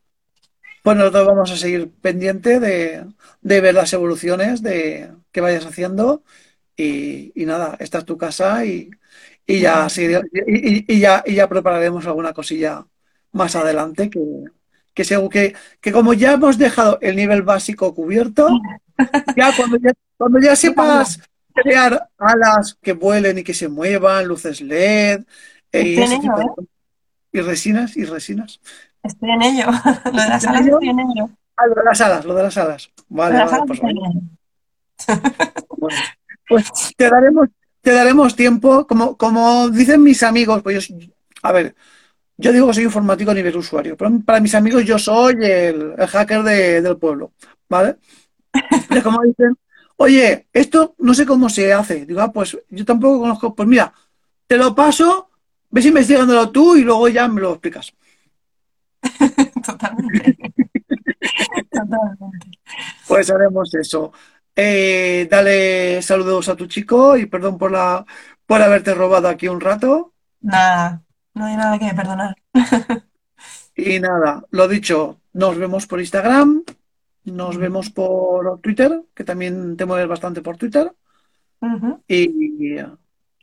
Pues 0.83 0.97
nosotros 0.97 1.27
vamos 1.27 1.51
a 1.51 1.57
seguir 1.57 1.91
pendiente 2.01 2.59
de, 2.59 3.05
de 3.41 3.61
ver 3.61 3.73
las 3.73 3.93
evoluciones 3.93 4.61
de 4.61 5.11
que 5.31 5.41
vayas 5.41 5.65
haciendo 5.65 6.23
y, 6.75 7.31
y 7.41 7.45
nada, 7.45 7.75
esta 7.79 7.99
es 7.99 8.05
tu 8.05 8.17
casa 8.17 8.65
y, 8.65 8.89
y 9.45 9.59
ya 9.61 9.87
seguiré- 9.89 10.23
y, 10.47 10.99
ya 10.99 11.23
y 11.25 11.35
ya 11.35 11.47
prepararemos 11.49 12.05
alguna 12.07 12.33
cosilla 12.33 12.85
más 13.31 13.55
adelante 13.55 14.09
que, 14.09 14.19
que, 14.93 15.03
seguro 15.03 15.29
que, 15.29 15.55
que 15.81 15.91
como 15.91 16.13
ya 16.13 16.33
hemos 16.33 16.57
dejado 16.57 16.99
el 17.01 17.15
nivel 17.15 17.41
básico 17.43 17.93
cubierto, 17.95 18.63
ya 19.35 19.53
cuando 19.53 19.77
ya, 19.77 19.91
cuando 20.17 20.39
ya 20.39 20.55
sepas 20.55 21.19
crear 21.53 22.09
alas 22.17 22.77
que 22.81 22.93
vuelen 22.93 23.37
y 23.39 23.43
que 23.43 23.53
se 23.53 23.69
muevan, 23.69 24.27
luces 24.27 24.61
LED 24.61 25.25
eh, 25.71 26.05
en 26.05 26.11
ello, 26.13 26.31
de 26.35 26.43
¿eh? 26.43 26.63
Y 27.31 27.41
resinas 27.41 27.97
y 27.97 28.05
resinas. 28.05 28.61
Estoy 29.03 29.31
en 29.31 29.41
ello. 29.43 29.67
Lo 30.11 30.21
de 30.23 30.29
las 30.29 30.47
¿En 30.47 30.49
alas 30.49 30.67
ello? 30.67 30.79
estoy 30.79 30.89
en 30.89 30.99
ello. 30.99 31.29
Ah, 31.57 31.67
lo 31.67 31.75
de 31.75 31.83
las 31.85 32.01
alas, 32.01 32.25
lo 32.25 32.35
de 32.35 32.43
las 32.43 32.57
alas. 32.57 32.91
Lo 33.27 33.33
Vale, 33.33 33.35
de 33.35 33.41
las 33.41 33.51
vale, 33.51 33.53
alas 33.53 33.65
pues 33.67 33.79
bueno. 33.81 34.01
Pues 36.47 36.65
te 36.97 37.09
daremos, 37.09 37.49
te 37.81 37.91
daremos 37.91 38.35
tiempo, 38.35 38.85
como, 38.87 39.17
como 39.17 39.69
dicen 39.69 40.03
mis 40.03 40.23
amigos, 40.23 40.61
pues 40.63 40.87
yo, 40.89 40.95
a 41.43 41.51
ver, 41.51 41.75
yo 42.37 42.51
digo 42.53 42.67
que 42.67 42.75
soy 42.75 42.83
informático 42.85 43.31
a 43.31 43.35
nivel 43.35 43.57
usuario, 43.57 43.97
pero 43.97 44.11
para 44.25 44.39
mis 44.41 44.55
amigos 44.55 44.85
yo 44.85 44.99
soy 44.99 45.35
el, 45.41 45.93
el 45.97 46.07
hacker 46.07 46.43
de- 46.43 46.81
del 46.81 46.97
pueblo, 46.97 47.33
¿vale? 47.69 47.97
Como 49.03 49.21
dicen, 49.23 49.57
oye, 49.97 50.47
esto 50.53 50.95
no 50.99 51.13
sé 51.13 51.25
cómo 51.25 51.49
se 51.49 51.73
hace. 51.73 52.05
Digo, 52.05 52.21
ah, 52.21 52.31
pues 52.31 52.57
yo 52.69 52.85
tampoco 52.85 53.19
conozco, 53.19 53.55
pues 53.55 53.67
mira, 53.67 53.93
te 54.47 54.57
lo 54.57 54.73
paso, 54.75 55.29
ves 55.69 55.85
investigándolo 55.85 56.49
tú 56.51 56.75
y 56.75 56.83
luego 56.83 57.07
ya 57.09 57.27
me 57.27 57.41
lo 57.41 57.51
explicas. 57.51 57.93
Totalmente. 59.65 60.37
Totalmente. 61.71 62.47
Pues 63.07 63.29
haremos 63.29 63.73
eso. 63.75 64.11
Eh, 64.55 65.27
dale 65.29 66.01
saludos 66.01 66.49
a 66.49 66.55
tu 66.55 66.67
chico 66.67 67.17
y 67.17 67.25
perdón 67.25 67.57
por 67.57 67.71
la, 67.71 68.05
por 68.45 68.61
haberte 68.61 68.93
robado 68.93 69.27
aquí 69.27 69.47
un 69.47 69.61
rato. 69.61 70.13
Nada, 70.41 71.01
no 71.33 71.45
hay 71.45 71.55
nada 71.55 71.79
que 71.79 71.93
perdonar. 71.93 72.35
Y 73.75 73.99
nada, 73.99 74.43
lo 74.51 74.67
dicho, 74.67 75.19
nos 75.33 75.57
vemos 75.57 75.87
por 75.87 75.99
Instagram, 75.99 76.63
nos 77.25 77.57
vemos 77.57 77.89
por 77.89 78.59
Twitter, 78.61 79.01
que 79.15 79.23
también 79.23 79.75
te 79.75 79.85
mueves 79.85 80.07
bastante 80.07 80.43
por 80.43 80.57
Twitter. 80.57 80.93
Y, 82.07 82.77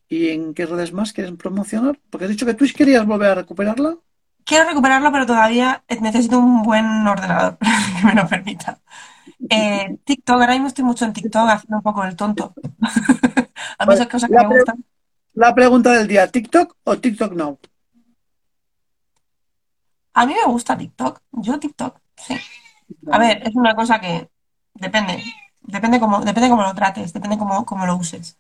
¿y 0.09 0.29
en 0.29 0.55
qué 0.55 0.67
redes 0.67 0.93
más 0.93 1.13
quieres 1.13 1.33
promocionar? 1.33 1.99
Porque 2.11 2.27
has 2.27 2.31
dicho 2.31 2.47
que 2.47 2.55
Twitch 2.55 2.77
querías 2.77 3.05
volver 3.05 3.31
a 3.31 3.35
recuperarla. 3.37 3.97
Quiero 4.45 4.69
recuperarlo, 4.69 5.11
pero 5.11 5.27
todavía 5.27 5.83
necesito 6.01 6.39
un 6.39 6.63
buen 6.63 7.07
ordenador 7.07 7.59
que 8.01 8.07
me 8.07 8.15
lo 8.15 8.29
permita. 8.29 8.79
Eh, 9.51 9.99
TikTok, 10.05 10.41
ahora 10.41 10.53
mismo 10.53 10.69
estoy 10.69 10.85
mucho 10.85 11.05
en 11.05 11.13
TikTok 11.13 11.49
haciendo 11.49 11.77
un 11.79 11.83
poco 11.83 12.05
el 12.05 12.17
tonto. 12.17 12.55
A 13.79 13.87
mí 13.87 13.95
esas 13.95 14.07
cosas 14.09 14.31
que 14.31 14.37
me 14.37 14.47
pre- 14.49 14.57
gustan. 14.59 14.85
La 15.35 15.55
pregunta 15.55 15.93
del 15.93 16.07
día, 16.07 16.27
¿TikTok 16.29 16.77
o 16.85 16.99
TikTok 16.99 17.33
Now? 17.35 17.59
A 20.15 20.27
mí 20.27 20.35
me 20.35 20.53
gusta 20.53 20.77
TikTok. 20.77 21.21
Yo 21.33 21.59
TikTok, 21.59 21.99
sí. 22.17 22.37
A 23.11 23.19
ver, 23.19 23.43
es 23.47 23.55
una 23.55 23.75
cosa 23.75 24.01
que 24.01 24.29
depende. 24.75 25.23
Depende 25.63 26.01
cómo, 26.01 26.21
depende 26.25 26.49
cómo 26.49 26.63
lo 26.63 26.75
trates, 26.75 27.13
depende 27.13 27.39
cómo, 27.39 27.65
cómo 27.65 27.87
lo 27.87 27.97
uses. 27.97 28.39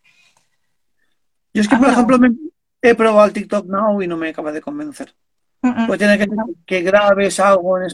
Yo 1.55 1.62
es 1.62 1.69
que, 1.69 1.74
A 1.77 1.78
por 1.78 1.89
ejemplo, 1.89 2.19
me- 2.19 2.35
he 2.82 2.95
probado 2.95 3.27
el 3.27 3.32
TikTok 3.32 3.66
Now 3.66 4.01
y 4.03 4.07
no 4.07 4.16
me 4.16 4.31
acaba 4.31 4.53
de 4.53 4.61
convencer. 4.61 5.15
Mm. 5.62 5.87
Pues 5.87 5.99
tiene 5.99 6.16
que 6.19 6.24
ser 6.24 6.37
que 6.66 6.82
grabes 6.82 7.39
algo 7.41 7.78
en 7.78 7.91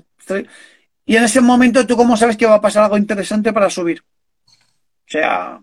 y 1.07 1.17
en 1.17 1.25
ese 1.25 1.41
momento 1.41 1.87
tú 1.87 1.97
cómo 1.97 2.17
sabes 2.17 2.37
que 2.37 2.47
va 2.47 2.57
a 2.57 2.61
pasar 2.61 2.85
algo 2.85 2.99
interesante 2.99 3.53
para 3.53 3.71
subir. 3.71 4.03
O 4.03 4.05
sea, 5.09 5.61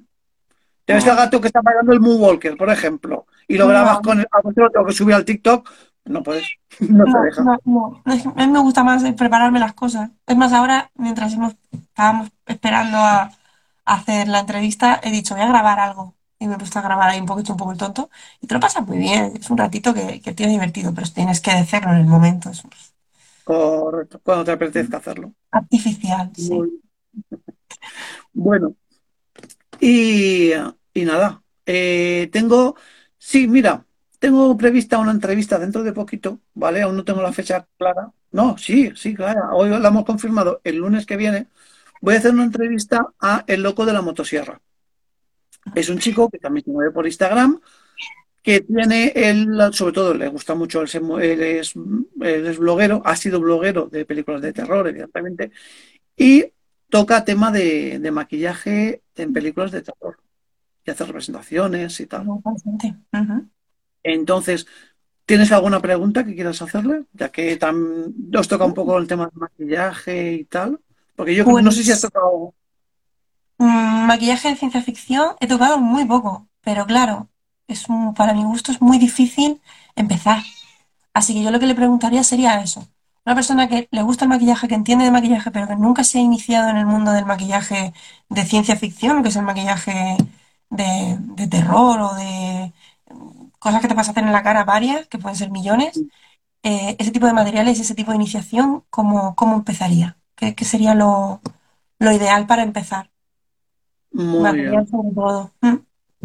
te 0.85 0.93
ves 0.95 1.07
al 1.07 1.17
gato 1.17 1.41
que 1.41 1.47
está 1.47 1.61
bailando 1.63 1.93
el 1.93 2.01
Moonwalker, 2.01 2.57
por 2.57 2.69
ejemplo, 2.71 3.27
y 3.47 3.57
lo 3.57 3.67
grabas 3.67 3.99
No, 3.99 4.01
con 4.01 4.19
el 4.21 4.27
tengo 4.73 4.85
que 4.87 4.93
subir 4.93 5.15
al 5.15 5.25
TikTok, 5.25 5.69
no 6.05 6.23
puedes, 6.23 6.47
no 6.87 7.07
te 7.07 7.19
deja. 7.19 7.51
no, 7.65 8.01
A 8.05 8.45
mí 8.45 8.47
me 8.51 8.59
gusta 8.59 8.83
más 8.83 9.03
prepararme 9.15 9.59
las 9.59 9.73
cosas. 9.73 10.11
Es 10.27 10.35
más, 10.37 10.53
ahora, 10.53 10.91
mientras 10.95 11.33
hemos, 11.33 11.55
estábamos 11.71 12.29
esperando 12.45 12.97
a, 12.97 13.23
a 13.23 13.31
hacer 13.95 14.27
la 14.27 14.39
entrevista, 14.39 14.99
he 15.03 15.11
dicho, 15.11 15.35
voy 15.35 15.43
a 15.43 15.47
grabar 15.47 15.79
algo. 15.79 16.15
Y 16.39 16.47
me 16.47 16.55
he 16.55 16.57
puesto 16.57 16.79
a 16.79 16.81
grabar 16.81 17.09
ahí 17.09 17.19
un 17.21 17.25
poquito, 17.25 17.53
un 17.53 17.57
poco 17.57 17.71
el 17.71 17.77
tonto. 17.77 18.09
Y 18.41 18.47
te 18.47 18.53
lo 18.55 18.59
pasas 18.59 18.85
muy 18.85 18.97
bien. 18.97 19.33
Es 19.39 19.49
un 19.49 19.57
ratito 19.57 19.93
que, 19.93 20.19
que 20.21 20.33
tiene 20.33 20.51
divertido, 20.53 20.93
pero 20.93 21.07
tienes 21.09 21.39
que 21.41 21.51
hacerlo 21.51 21.91
en 21.93 21.99
el 21.99 22.05
momento. 22.07 22.49
Es 22.49 22.63
Correcto, 23.43 24.19
cuando 24.23 24.45
te 24.45 24.51
apetezca 24.51 24.97
hacerlo. 24.97 25.33
artificial, 25.51 26.31
sí. 26.35 26.49
Bueno. 28.31 28.75
Y, 29.79 30.51
y 30.93 31.05
nada, 31.05 31.43
eh, 31.65 32.29
tengo, 32.31 32.75
sí, 33.17 33.47
mira, 33.47 33.85
tengo 34.19 34.55
prevista 34.55 34.97
una 34.99 35.11
entrevista 35.11 35.59
dentro 35.59 35.83
de 35.83 35.91
poquito, 35.91 36.39
¿vale? 36.53 36.81
Aún 36.81 36.95
no 36.95 37.03
tengo 37.03 37.21
la 37.21 37.33
fecha 37.33 37.67
clara. 37.77 38.11
No, 38.31 38.57
sí, 38.57 38.91
sí, 38.95 39.13
clara. 39.13 39.49
Hoy 39.53 39.69
la 39.69 39.89
hemos 39.89 40.05
confirmado. 40.05 40.61
El 40.63 40.77
lunes 40.77 41.05
que 41.05 41.17
viene 41.17 41.47
voy 42.01 42.15
a 42.15 42.17
hacer 42.19 42.31
una 42.31 42.45
entrevista 42.45 43.13
a 43.19 43.43
El 43.47 43.61
Loco 43.63 43.85
de 43.85 43.93
la 43.93 44.01
Motosierra. 44.01 44.61
Es 45.75 45.89
un 45.89 45.99
chico 45.99 46.29
que 46.29 46.39
también 46.39 46.65
se 46.65 46.71
mueve 46.71 46.91
por 46.91 47.05
Instagram, 47.05 47.59
que 48.43 48.61
tiene 48.61 49.13
él, 49.15 49.47
sobre 49.73 49.93
todo 49.93 50.13
le 50.13 50.27
gusta 50.29 50.55
mucho, 50.55 50.83
él, 50.83 51.41
es, 51.43 51.75
él 51.75 52.47
es 52.47 52.57
bloguero, 52.59 53.01
ha 53.05 53.15
sido 53.15 53.39
bloguero 53.39 53.87
de 53.87 54.05
películas 54.05 54.41
de 54.41 54.53
terror, 54.53 54.87
evidentemente, 54.87 55.51
y 56.17 56.45
toca 56.89 57.25
tema 57.25 57.51
de, 57.51 57.99
de 57.99 58.11
maquillaje 58.11 59.03
en 59.15 59.33
películas 59.33 59.71
de 59.71 59.83
terror, 59.83 60.17
y 60.85 60.91
hace 60.91 61.05
representaciones 61.05 61.99
y 61.99 62.07
tal. 62.07 62.27
Entonces, 64.03 64.67
¿tienes 65.25 65.51
alguna 65.51 65.81
pregunta 65.81 66.25
que 66.25 66.35
quieras 66.35 66.61
hacerle? 66.61 67.05
Ya 67.13 67.29
que 67.31 67.57
os 68.37 68.47
toca 68.47 68.65
un 68.65 68.73
poco 68.73 68.97
el 68.97 69.07
tema 69.07 69.25
de 69.27 69.31
maquillaje 69.39 70.33
y 70.33 70.45
tal. 70.45 70.79
Porque 71.15 71.35
yo 71.35 71.45
no 71.45 71.71
sé 71.71 71.83
si 71.83 71.91
has 71.91 72.01
Pues 72.01 72.01
tocado. 72.01 72.53
mm, 73.57 74.07
maquillaje 74.07 74.49
de 74.49 74.55
ciencia 74.55 74.81
ficción 74.81 75.35
he 75.39 75.47
tocado 75.47 75.79
muy 75.79 76.05
poco, 76.05 76.49
pero 76.61 76.85
claro, 76.85 77.29
es 77.67 77.89
un- 77.89 78.13
para 78.13 78.33
mi 78.33 78.43
gusto 78.43 78.71
es 78.71 78.81
muy 78.81 78.97
difícil 78.99 79.61
empezar. 79.95 80.43
Así 81.13 81.33
que 81.33 81.43
yo 81.43 81.51
lo 81.51 81.59
que 81.59 81.67
le 81.67 81.75
preguntaría 81.75 82.23
sería 82.23 82.61
eso. 82.61 82.87
Una 83.25 83.35
persona 83.35 83.67
que 83.69 83.87
le 83.91 84.01
gusta 84.03 84.25
el 84.25 84.29
maquillaje, 84.29 84.67
que 84.67 84.75
entiende 84.75 85.05
de 85.05 85.11
maquillaje, 85.11 85.51
pero 85.51 85.67
que 85.67 85.75
nunca 85.75 86.03
se 86.03 86.19
ha 86.19 86.21
iniciado 86.21 86.69
en 86.69 86.77
el 86.77 86.85
mundo 86.85 87.11
del 87.11 87.25
maquillaje 87.25 87.93
de 88.29 88.45
ciencia 88.45 88.75
ficción, 88.75 89.23
que 89.23 89.29
es 89.29 89.35
el 89.37 89.43
maquillaje 89.43 90.17
de, 90.69 91.17
de 91.19 91.47
terror 91.47 91.99
o 92.01 92.15
de 92.15 92.73
cosas 93.59 93.81
que 93.81 93.87
te 93.87 93.93
vas 93.93 94.07
a 94.07 94.11
hacer 94.11 94.23
en 94.23 94.31
la 94.33 94.43
cara 94.43 94.65
varias, 94.65 95.07
que 95.07 95.17
pueden 95.19 95.37
ser 95.37 95.51
millones. 95.51 96.03
Eh, 96.63 96.95
ese 96.99 97.11
tipo 97.11 97.27
de 97.27 97.33
materiales, 97.33 97.79
ese 97.79 97.95
tipo 97.95 98.11
de 98.11 98.17
iniciación, 98.17 98.83
¿cómo, 98.89 99.35
cómo 99.35 99.55
empezaría? 99.55 100.17
¿Qué, 100.35 100.55
qué 100.55 100.65
sería 100.65 100.95
lo, 100.95 101.41
lo 101.99 102.11
ideal 102.13 102.47
para 102.47 102.63
empezar? 102.63 103.11
Muy 104.13 104.51
Material 104.51 104.63
bien. 104.63 104.87
sobre 104.87 105.11
todo. 105.15 105.51
Mm, 105.61 105.77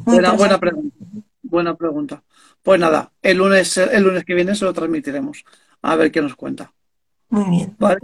Muy 0.05 0.21
Buena, 0.37 0.59
pregunta. 0.59 0.59
Buena 1.49 1.75
pregunta. 1.77 2.23
Pues 2.63 2.79
nada, 2.79 3.11
el 3.23 3.39
lunes, 3.39 3.77
el 3.79 4.03
lunes 4.03 4.25
que 4.25 4.35
viene 4.35 4.55
se 4.55 4.65
lo 4.65 4.73
transmitiremos. 4.75 5.45
A 5.83 5.97
ver 5.97 6.13
qué 6.13 6.21
nos 6.21 6.35
cuenta. 6.35 6.73
Muy 7.31 7.49
bien. 7.49 7.77
¿Vale? 7.79 8.01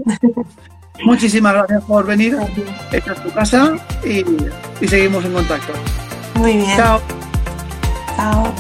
Muchísimas 1.05 1.53
gracias 1.55 1.85
por 1.85 2.07
venir. 2.07 2.37
Gracias. 2.37 2.93
Esta 2.93 3.13
es 3.13 3.23
tu 3.23 3.31
casa 3.33 3.77
y, 4.05 4.25
y 4.81 4.89
seguimos 4.89 5.25
en 5.25 5.33
contacto. 5.35 5.73
Muy 6.37 6.57
bien. 6.57 6.77
Chao. 6.77 7.01
Chao. 8.17 8.55